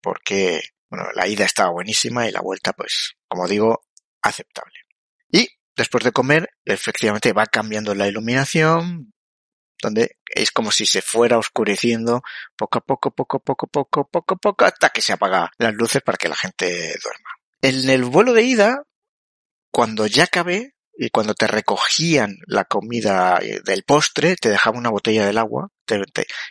porque 0.00 0.62
bueno, 0.92 1.06
la 1.14 1.26
ida 1.26 1.46
estaba 1.46 1.70
buenísima 1.70 2.28
y 2.28 2.32
la 2.32 2.42
vuelta 2.42 2.74
pues, 2.74 3.14
como 3.26 3.48
digo, 3.48 3.86
aceptable. 4.20 4.74
Y 5.30 5.48
después 5.74 6.04
de 6.04 6.12
comer, 6.12 6.50
efectivamente 6.66 7.32
va 7.32 7.46
cambiando 7.46 7.94
la 7.94 8.06
iluminación, 8.06 9.14
donde 9.82 10.16
es 10.26 10.50
como 10.50 10.70
si 10.70 10.86
se 10.86 11.02
fuera 11.02 11.36
oscureciendo 11.36 12.22
poco 12.56 12.78
a 12.78 12.80
poco, 12.80 13.10
poco 13.10 13.36
a 13.36 13.40
poco, 13.40 13.66
poco, 13.66 14.08
poco 14.08 14.34
a 14.34 14.38
poco, 14.38 14.64
hasta 14.64 14.88
que 14.88 15.02
se 15.02 15.12
apaga 15.12 15.50
las 15.58 15.74
luces 15.74 16.00
para 16.00 16.16
que 16.16 16.28
la 16.28 16.36
gente 16.36 16.96
duerma. 17.02 17.30
En 17.60 17.90
el 17.90 18.04
vuelo 18.04 18.32
de 18.32 18.42
ida, 18.42 18.82
cuando 19.70 20.06
ya 20.06 20.24
acabé, 20.24 20.74
y 20.94 21.10
cuando 21.10 21.34
te 21.34 21.46
recogían 21.46 22.36
la 22.46 22.64
comida 22.64 23.40
del 23.64 23.82
postre, 23.82 24.36
te 24.36 24.50
dejaban 24.50 24.78
una 24.78 24.90
botella 24.90 25.26
del 25.26 25.38
agua, 25.38 25.68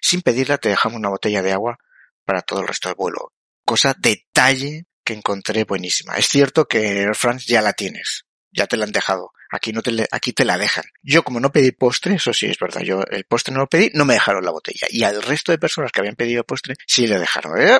sin 0.01 0.21
pedirla 0.21 0.57
te 0.57 0.69
dejaban 0.69 0.97
una 0.97 1.09
botella 1.09 1.41
de 1.41 1.53
agua 1.53 1.77
para 2.25 2.41
todo 2.41 2.61
el 2.61 2.67
resto 2.67 2.89
del 2.89 2.95
vuelo. 2.95 3.33
Cosa, 3.65 3.95
detalle 3.97 4.85
que 5.03 5.13
encontré 5.13 5.63
buenísima. 5.63 6.15
Es 6.15 6.27
cierto 6.27 6.67
que 6.67 7.01
Air 7.01 7.15
France 7.15 7.45
ya 7.47 7.61
la 7.61 7.73
tienes, 7.73 8.25
ya 8.51 8.67
te 8.67 8.77
la 8.77 8.85
han 8.85 8.91
dejado. 8.91 9.31
Aquí 9.51 9.73
no 9.73 9.81
te, 9.81 10.07
aquí 10.11 10.33
te 10.33 10.45
la 10.45 10.57
dejan. 10.57 10.85
Yo 11.01 11.23
como 11.23 11.39
no 11.39 11.51
pedí 11.51 11.71
postre, 11.71 12.15
eso 12.15 12.33
sí 12.33 12.47
es 12.47 12.57
verdad, 12.57 12.81
yo 12.81 13.03
el 13.09 13.25
postre 13.25 13.53
no 13.53 13.59
lo 13.59 13.67
pedí, 13.67 13.91
no 13.93 14.05
me 14.05 14.13
dejaron 14.13 14.45
la 14.45 14.51
botella. 14.51 14.87
Y 14.89 15.03
al 15.03 15.21
resto 15.21 15.51
de 15.51 15.57
personas 15.57 15.91
que 15.91 15.99
habían 15.99 16.15
pedido 16.15 16.43
postre, 16.43 16.75
sí 16.87 17.05
le 17.07 17.19
dejaron. 17.19 17.61
¿Eh? 17.61 17.79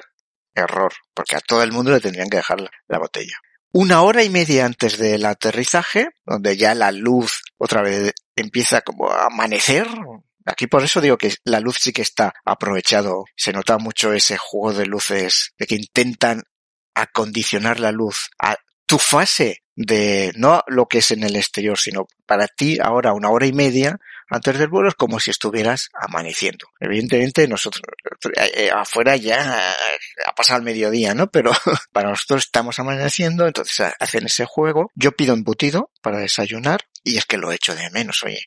Error, 0.53 0.93
porque 1.13 1.37
a 1.37 1.39
todo 1.39 1.63
el 1.63 1.71
mundo 1.71 1.91
le 1.91 2.01
tendrían 2.01 2.29
que 2.29 2.37
dejar 2.37 2.59
la, 2.59 2.69
la 2.87 2.99
botella. 2.99 3.37
Una 3.71 4.01
hora 4.01 4.21
y 4.21 4.29
media 4.29 4.65
antes 4.65 4.97
del 4.97 5.25
aterrizaje, 5.25 6.09
donde 6.25 6.57
ya 6.57 6.75
la 6.75 6.91
luz 6.91 7.41
otra 7.57 7.81
vez 7.81 8.13
empieza 8.35 8.81
como 8.81 9.09
a 9.09 9.27
amanecer, 9.27 9.87
Aquí 10.45 10.67
por 10.67 10.83
eso 10.83 11.01
digo 11.01 11.17
que 11.17 11.35
la 11.43 11.59
luz 11.59 11.77
sí 11.79 11.93
que 11.93 12.01
está 12.01 12.33
aprovechado. 12.45 13.25
Se 13.35 13.53
nota 13.53 13.77
mucho 13.77 14.13
ese 14.13 14.37
juego 14.37 14.73
de 14.73 14.85
luces 14.85 15.53
de 15.57 15.67
que 15.67 15.75
intentan 15.75 16.43
acondicionar 16.95 17.79
la 17.79 17.91
luz 17.91 18.29
a 18.39 18.57
tu 18.85 18.97
fase 18.97 19.60
de 19.75 20.31
no 20.35 20.61
lo 20.67 20.87
que 20.87 20.99
es 20.99 21.11
en 21.11 21.23
el 21.23 21.35
exterior, 21.35 21.77
sino 21.77 22.07
para 22.25 22.47
ti 22.47 22.77
ahora 22.81 23.13
una 23.13 23.29
hora 23.29 23.45
y 23.45 23.53
media 23.53 23.99
antes 24.31 24.57
del 24.57 24.69
vuelo 24.69 24.87
es 24.87 24.95
como 24.95 25.19
si 25.19 25.29
estuvieras 25.29 25.89
amaneciendo. 25.93 26.67
Evidentemente 26.79 27.47
nosotros, 27.47 27.83
eh, 28.35 28.71
afuera 28.73 29.17
ya 29.17 29.75
ha 30.25 30.35
pasado 30.35 30.59
el 30.59 30.63
mediodía, 30.63 31.13
¿no? 31.13 31.29
Pero 31.29 31.51
para 31.91 32.09
nosotros 32.09 32.45
estamos 32.45 32.79
amaneciendo, 32.79 33.45
entonces 33.45 33.93
hacen 33.99 34.25
ese 34.25 34.45
juego. 34.45 34.89
Yo 34.95 35.11
pido 35.11 35.33
embutido 35.33 35.91
para 36.01 36.19
desayunar 36.19 36.87
y 37.03 37.17
es 37.17 37.25
que 37.25 37.37
lo 37.37 37.51
echo 37.51 37.75
de 37.75 37.89
menos, 37.89 38.23
oye. 38.23 38.41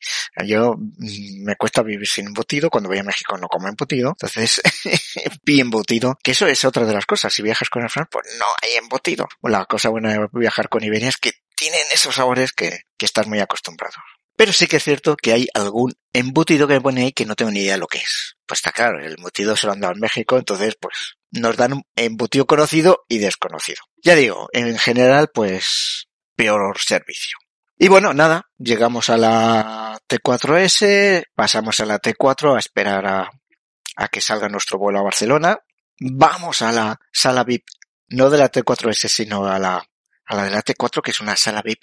Yo 0.47 0.74
mm, 0.77 1.44
me 1.44 1.56
cuesta 1.56 1.82
vivir 1.82 2.09
sin 2.09 2.28
embutido, 2.28 2.70
cuando 2.70 2.89
voy 2.89 2.98
a 2.98 3.05
México 3.05 3.36
no 3.36 3.48
como 3.48 3.69
embutido, 3.69 4.11
entonces 4.11 4.62
pi 5.44 5.61
embutido, 5.61 6.16
que 6.23 6.31
eso 6.31 6.47
es 6.47 6.65
otra 6.65 6.86
de 6.86 6.94
las 6.94 7.05
cosas. 7.05 7.32
Si 7.32 7.43
viajas 7.43 7.69
con 7.69 7.82
el 7.82 7.90
Fran, 7.90 8.09
pues 8.11 8.27
no 8.39 8.47
hay 8.62 8.78
embutido. 8.78 9.28
La 9.43 9.66
cosa 9.66 9.90
buena 9.90 10.12
de 10.12 10.28
viajar 10.32 10.70
con 10.70 10.82
Iberia 10.82 11.11
es 11.11 11.19
que 11.19 11.32
tienen 11.55 11.82
esos 11.93 12.15
sabores 12.15 12.52
que 12.52 12.81
estás 12.98 13.27
muy 13.27 13.40
acostumbrado. 13.40 13.97
Pero 14.36 14.52
sí 14.52 14.66
que 14.66 14.77
es 14.77 14.85
cierto 14.85 15.16
que 15.16 15.32
hay 15.32 15.47
algún 15.55 15.93
embutido 16.12 16.66
que 16.66 16.74
me 16.74 16.81
pone 16.81 17.02
ahí 17.02 17.12
que 17.12 17.27
no 17.27 17.36
tengo 17.36 17.51
ni 17.51 17.61
idea 17.61 17.74
de 17.74 17.78
lo 17.78 17.86
que 17.86 17.98
es. 17.98 18.36
Pues 18.47 18.59
está 18.59 18.73
claro, 18.73 18.98
el 18.98 19.15
embutido 19.15 19.56
se 19.56 19.66
lo 19.66 19.73
han 19.73 19.81
dado 19.81 19.94
en 19.94 20.01
México, 20.01 20.36
entonces 20.36 20.77
pues 20.81 21.16
nos 21.31 21.56
dan 21.56 21.74
un 21.74 21.82
embutido 21.97 22.47
conocido 22.47 23.05
y 23.09 23.19
desconocido. 23.19 23.82
Ya 24.02 24.15
digo, 24.15 24.48
en 24.52 24.77
general 24.78 25.31
pues 25.32 26.09
peor 26.35 26.78
servicio. 26.78 27.39
Y 27.77 27.89
bueno, 27.89 28.12
nada, 28.12 28.48
llegamos 28.59 29.09
a 29.11 29.16
la 29.16 30.01
T4S, 30.09 31.24
pasamos 31.35 31.81
a 31.81 31.86
la 31.86 32.01
T4 32.01 32.56
a 32.56 32.59
esperar 32.59 33.06
a, 33.06 34.09
que 34.09 34.20
salga 34.20 34.48
nuestro 34.48 34.78
vuelo 34.78 35.01
a 35.01 35.05
Barcelona. 35.05 35.59
Vamos 36.01 36.62
a 36.62 36.73
la 36.73 37.01
sala 37.12 37.44
VIP, 37.44 37.65
no 38.09 38.31
de 38.31 38.39
la 38.39 38.51
T4S, 38.51 39.09
sino 39.09 39.47
a 39.47 39.59
la 39.59 39.86
de 40.28 40.51
la 40.51 40.62
T4, 40.62 41.02
que 41.02 41.11
es 41.11 41.20
una 41.20 41.36
sala 41.36 41.62
VIP 41.62 41.81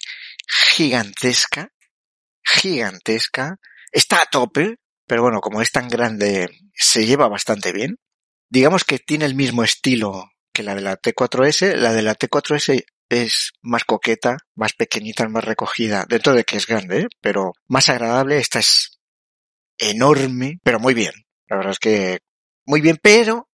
gigantesca, 0.48 1.72
gigantesca. 2.44 3.58
Está 3.92 4.22
a 4.22 4.26
tope, 4.26 4.78
pero 5.08 5.22
bueno, 5.24 5.42
como 5.42 5.62
es 5.62 5.72
tan 5.72 5.88
grande, 5.88 6.50
se 6.74 7.06
lleva 7.06 7.28
bastante 7.28 7.72
bien. 7.72 7.98
Digamos 8.50 8.84
que 8.84 9.00
tiene 9.00 9.26
el 9.26 9.36
mismo 9.36 9.64
estilo 9.64 10.30
que 10.54 10.64
la 10.64 10.76
de 10.76 10.82
la 10.82 10.98
T4S. 10.98 11.76
La 11.76 11.94
de 11.94 12.02
la 12.02 12.16
T4S 12.16 12.84
es 13.10 13.52
más 13.62 13.84
coqueta, 13.84 14.38
más 14.56 14.74
pequeñita, 14.74 15.28
más 15.28 15.44
recogida, 15.44 16.06
dentro 16.08 16.34
de 16.34 16.44
que 16.44 16.58
es 16.58 16.66
grande, 16.66 17.02
¿eh? 17.02 17.08
pero 17.22 17.54
más 17.68 17.90
agradable. 17.90 18.38
Esta 18.38 18.60
es 18.60 19.00
enorme, 19.78 20.60
pero 20.64 20.80
muy 20.80 20.94
bien. 20.94 21.14
La 21.48 21.58
verdad 21.58 21.74
es 21.74 21.80
que 21.80 22.20
muy 22.66 22.82
bien, 22.82 22.98
pero 23.02 23.50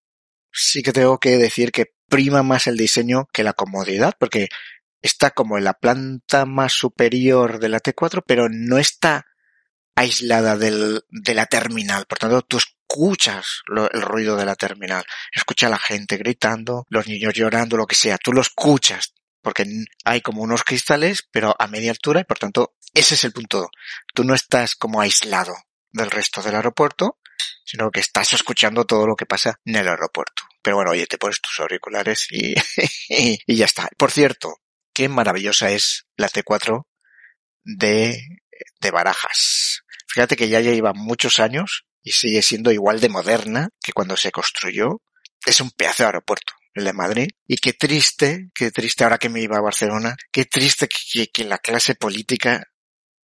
sí 0.52 0.82
que 0.84 0.94
tengo 0.94 1.20
que 1.20 1.38
decir 1.38 1.72
que 1.72 1.86
prima 2.08 2.44
más 2.44 2.68
el 2.68 2.78
diseño 2.78 3.26
que 3.34 3.44
la 3.44 3.54
comodidad, 3.54 4.14
porque 4.20 4.48
está 5.02 5.32
como 5.32 5.58
en 5.58 5.64
la 5.64 5.74
planta 5.74 6.46
más 6.46 6.74
superior 6.74 7.60
de 7.60 7.70
la 7.70 7.80
T4, 7.80 8.24
pero 8.26 8.48
no 8.50 8.78
está 8.78 9.26
aislada 9.96 10.58
del, 10.58 11.04
de 11.10 11.34
la 11.34 11.46
terminal. 11.48 12.06
Por 12.06 12.20
tanto, 12.20 12.42
tú 12.44 12.58
escuchas 12.58 13.62
el 13.68 14.02
ruido 14.02 14.38
de 14.38 14.46
la 14.46 14.56
terminal. 14.56 15.04
Escucha 15.34 15.68
a 15.68 15.72
la 15.72 15.80
gente 15.80 16.18
gritando, 16.18 16.86
los 16.90 17.08
niños 17.08 17.34
llorando, 17.34 17.78
lo 17.78 17.88
que 17.88 17.96
sea. 17.96 18.18
Tú 18.18 18.32
lo 18.32 18.42
escuchas 18.42 19.14
porque 19.42 19.66
hay 20.04 20.20
como 20.20 20.42
unos 20.42 20.64
cristales, 20.66 21.26
pero 21.32 21.56
a 21.58 21.68
media 21.68 21.92
altura 21.92 22.20
y 22.20 22.26
por 22.26 22.38
tanto 22.38 22.76
ese 22.94 23.16
es 23.16 23.24
el 23.24 23.32
punto. 23.32 23.70
Tú 24.14 24.24
no 24.24 24.34
estás 24.34 24.76
como 24.76 25.00
aislado 25.00 25.56
del 25.90 26.12
resto 26.12 26.42
del 26.42 26.56
aeropuerto, 26.56 27.20
sino 27.64 27.90
que 27.90 28.02
estás 28.02 28.34
escuchando 28.34 28.86
todo 28.86 29.08
lo 29.08 29.16
que 29.16 29.26
pasa 29.26 29.60
en 29.64 29.76
el 29.76 29.88
aeropuerto. 29.88 30.44
Pero 30.62 30.76
bueno, 30.76 30.92
oye, 30.92 31.08
te 31.08 31.18
pones 31.18 31.40
tus 31.40 31.60
auriculares 31.60 32.28
y 32.32 32.56
ya 33.48 33.66
está. 33.66 33.90
Por 33.98 34.12
cierto, 34.12 34.62
qué 34.98 35.10
maravillosa 35.10 35.70
es 35.70 36.08
la 36.16 36.28
T4 36.28 36.88
de, 37.64 38.20
de 38.82 38.92
Barajas. 38.92 39.84
Fíjate 40.08 40.36
que 40.36 40.50
ya 40.50 40.60
lleva 40.60 40.92
muchos 40.94 41.40
años 41.40 41.86
y 42.02 42.14
sigue 42.14 42.42
siendo 42.42 42.72
igual 42.72 43.00
de 43.00 43.10
moderna 43.10 43.70
que 43.80 43.92
cuando 43.92 44.18
se 44.18 44.32
construyó. 44.32 45.04
Es 45.46 45.62
un 45.62 45.70
pedazo 45.70 46.02
de 46.02 46.08
aeropuerto 46.08 46.54
el 46.74 46.86
de 46.86 46.94
Madrid. 46.94 47.28
Y 47.46 47.58
qué 47.58 47.74
triste, 47.74 48.50
qué 48.56 48.72
triste 48.72 49.04
ahora 49.04 49.20
que 49.20 49.30
me 49.30 49.40
iba 49.40 49.58
a 49.58 49.62
Barcelona, 49.62 50.16
qué 50.32 50.46
triste 50.46 50.88
que, 50.88 51.28
que 51.28 51.44
la 51.44 51.60
clase 51.60 51.94
política 51.94 52.64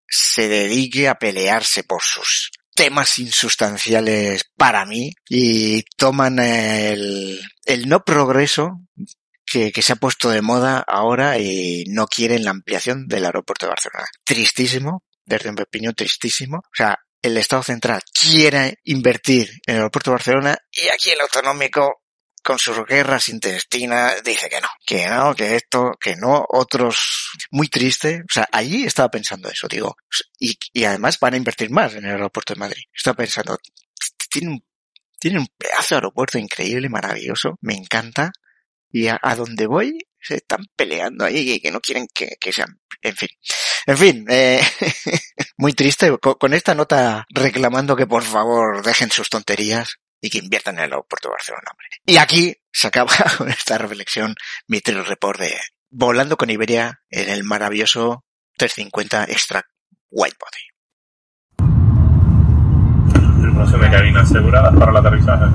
se 0.07 0.49
dedique 0.49 1.09
a 1.09 1.15
pelearse 1.15 1.85
por 1.85 2.03
sus 2.03 2.51
temas 2.75 3.19
insustanciales 3.19 4.45
para 4.59 4.85
mí 4.85 5.15
y 5.27 5.85
toman 5.97 6.39
el, 6.39 7.41
el 7.65 7.89
no 7.89 8.05
progreso 8.05 8.79
que, 9.53 9.83
se 9.83 9.93
ha 9.93 9.97
puesto 9.97 10.31
de 10.31 10.43
moda 10.43 10.85
ahora 10.87 11.39
y 11.39 11.85
no 11.89 12.07
quieren 12.07 12.45
la 12.45 12.51
ampliación 12.51 13.07
del 13.07 13.27
aeropuerto 13.27 13.67
de 13.67 13.71
Barcelona. 13.71 14.07
Tristísimo, 14.25 15.03
desde 15.25 15.53
mi 15.53 15.61
opinión 15.61 15.95
tristísimo. 15.95 16.59
O 16.59 16.75
sea, 16.75 16.99
el 17.21 17.37
Estado 17.37 17.63
central 17.63 18.03
quiere 18.13 18.79
invertir 18.85 19.51
en 19.67 19.75
el 19.75 19.81
aeropuerto 19.81 20.11
de 20.11 20.15
Barcelona 20.15 20.59
y 20.71 20.89
aquí 20.89 21.11
el 21.11 21.21
autonómico 21.21 22.03
con 22.43 22.59
sus 22.59 22.85
guerras 22.85 23.29
intestinas 23.29 24.23
dice 24.25 24.49
que 24.49 24.61
no, 24.61 24.69
que 24.85 25.07
no, 25.07 25.35
que 25.35 25.55
esto, 25.55 25.93
que 26.01 26.17
no, 26.17 26.45
otros 26.49 27.31
muy 27.51 27.69
triste. 27.69 28.23
O 28.23 28.33
sea, 28.33 28.49
allí 28.51 28.85
estaba 28.85 29.11
pensando 29.11 29.49
eso, 29.49 29.69
digo, 29.69 29.97
y, 30.41 30.59
y 30.73 30.85
además 30.85 31.19
van 31.21 31.35
a 31.35 31.37
invertir 31.37 31.71
más 31.71 31.95
en 31.95 32.05
el 32.05 32.13
aeropuerto 32.13 32.55
de 32.55 32.61
Madrid. 32.61 32.83
Estaba 32.93 33.19
pensando, 33.19 33.57
tiene 34.29 34.49
un, 34.49 34.65
tiene 35.21 35.39
un 35.39 35.47
pedazo 35.57 35.95
de 35.95 35.99
aeropuerto 35.99 36.39
increíble, 36.39 36.89
maravilloso, 36.89 37.59
me 37.61 37.75
encanta, 37.75 38.33
y 38.93 39.09
a, 39.09 39.19
a 39.23 39.35
donde 39.35 39.67
voy 39.67 39.99
se 40.23 40.37
están 40.37 40.65
peleando 40.77 41.25
ahí 41.25 41.51
y 41.51 41.61
que 41.61 41.71
no 41.71 41.81
quieren 41.81 42.07
que, 42.15 42.37
que 42.41 42.53
sean, 42.53 42.81
en 43.03 43.17
fin. 43.17 43.29
En 43.87 43.99
fin, 43.99 44.25
eh, 44.29 44.61
muy 45.57 45.73
triste 45.73 46.17
con, 46.19 46.55
esta 46.55 46.75
nota 46.75 47.27
reclamando 47.31 47.97
que 47.97 48.07
por 48.07 48.23
favor 48.23 48.85
dejen 48.85 49.11
sus 49.11 49.29
tonterías 49.29 49.97
y 50.21 50.31
que 50.31 50.39
inviertan 50.39 50.77
en 50.77 50.85
el 50.85 50.93
aeropuerto 50.93 51.31
Barcelona. 51.31 51.65
Hombre. 51.73 51.87
Y 52.07 52.17
aquí 52.19 52.55
se 52.71 52.87
acaba 52.87 53.13
con 53.39 53.49
esta 53.49 53.79
reflexión 53.79 54.37
mi 54.69 54.81
trail 54.81 55.05
report 55.05 55.41
de 55.41 55.59
volando 55.91 56.37
con 56.37 56.51
Iberia 56.51 57.03
en 57.11 57.29
el 57.29 57.43
maravilloso 57.43 58.25
350 58.57 59.25
Extra 59.25 59.65
Whitebody. 60.11 60.73
Tripulación 63.43 63.81
de 63.81 63.91
cabina 63.91 64.21
asegurada 64.21 64.71
para 64.73 64.93
el 64.93 64.97
aterrizaje. 64.97 65.47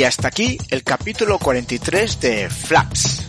Y 0.00 0.04
hasta 0.04 0.28
aquí 0.28 0.56
el 0.70 0.82
capítulo 0.82 1.38
43 1.38 2.20
de 2.20 2.48
Flaps. 2.48 3.22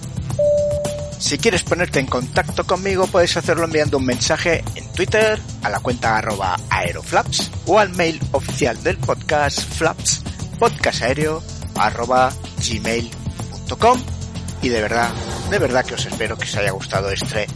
Si 1.19 1.37
quieres 1.37 1.63
ponerte 1.63 1.99
en 1.99 2.05
contacto 2.05 2.65
conmigo 2.65 3.07
puedes 3.07 3.35
hacerlo 3.35 3.65
enviando 3.65 3.97
un 3.97 4.05
mensaje 4.05 4.63
en 4.75 4.89
Twitter 4.93 5.37
a 5.63 5.69
la 5.69 5.81
cuenta 5.81 6.17
arroba 6.17 6.57
aeroflaps 6.69 7.51
o 7.65 7.77
al 7.77 7.89
mail 7.89 8.21
oficial 8.31 8.81
del 8.83 8.95
podcast 8.95 9.59
flaps 9.59 10.23
podcastaéreo 10.59 11.43
arroba 11.75 12.31
gmail.com 12.65 13.99
y 14.61 14.69
de 14.69 14.81
verdad, 14.81 15.11
de 15.49 15.59
verdad 15.59 15.83
que 15.83 15.95
os 15.95 16.05
espero 16.05 16.37
que 16.37 16.45
os 16.45 16.55
haya 16.55 16.71
gustado 16.71 17.11
este 17.11 17.47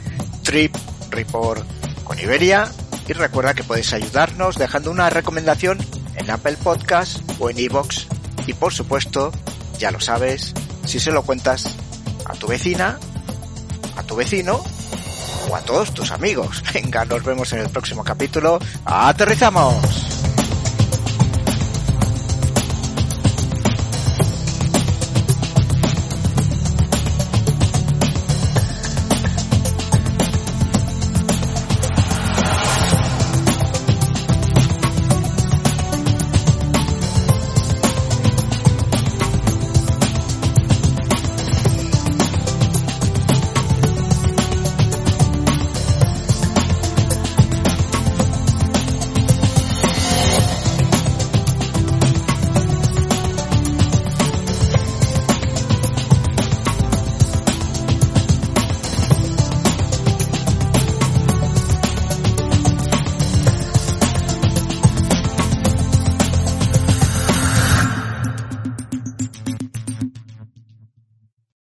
trip 0.43 0.75
report 1.11 1.65
con 2.03 2.19
Iberia. 2.19 2.69
Y 3.07 3.13
recuerda 3.13 3.53
que 3.53 3.63
podéis 3.63 3.93
ayudarnos 3.93 4.57
dejando 4.57 4.91
una 4.91 5.09
recomendación 5.09 5.77
en 6.17 6.29
Apple 6.29 6.57
Podcast 6.61 7.21
o 7.39 7.49
en 7.49 7.59
iVoox 7.59 8.07
y 8.47 8.53
por 8.53 8.73
supuesto, 8.73 9.31
ya 9.77 9.91
lo 9.91 9.99
sabes, 9.99 10.53
si 10.85 10.99
se 10.99 11.11
lo 11.11 11.23
cuentas 11.23 11.75
a 12.25 12.33
tu 12.33 12.47
vecina, 12.47 12.99
a 13.95 14.03
tu 14.03 14.15
vecino 14.15 14.63
o 15.49 15.55
a 15.55 15.61
todos 15.61 15.93
tus 15.93 16.11
amigos. 16.11 16.63
Venga, 16.73 17.05
nos 17.05 17.23
vemos 17.23 17.51
en 17.53 17.59
el 17.59 17.69
próximo 17.69 18.03
capítulo. 18.03 18.59
¡Aterrizamos! 18.85 20.34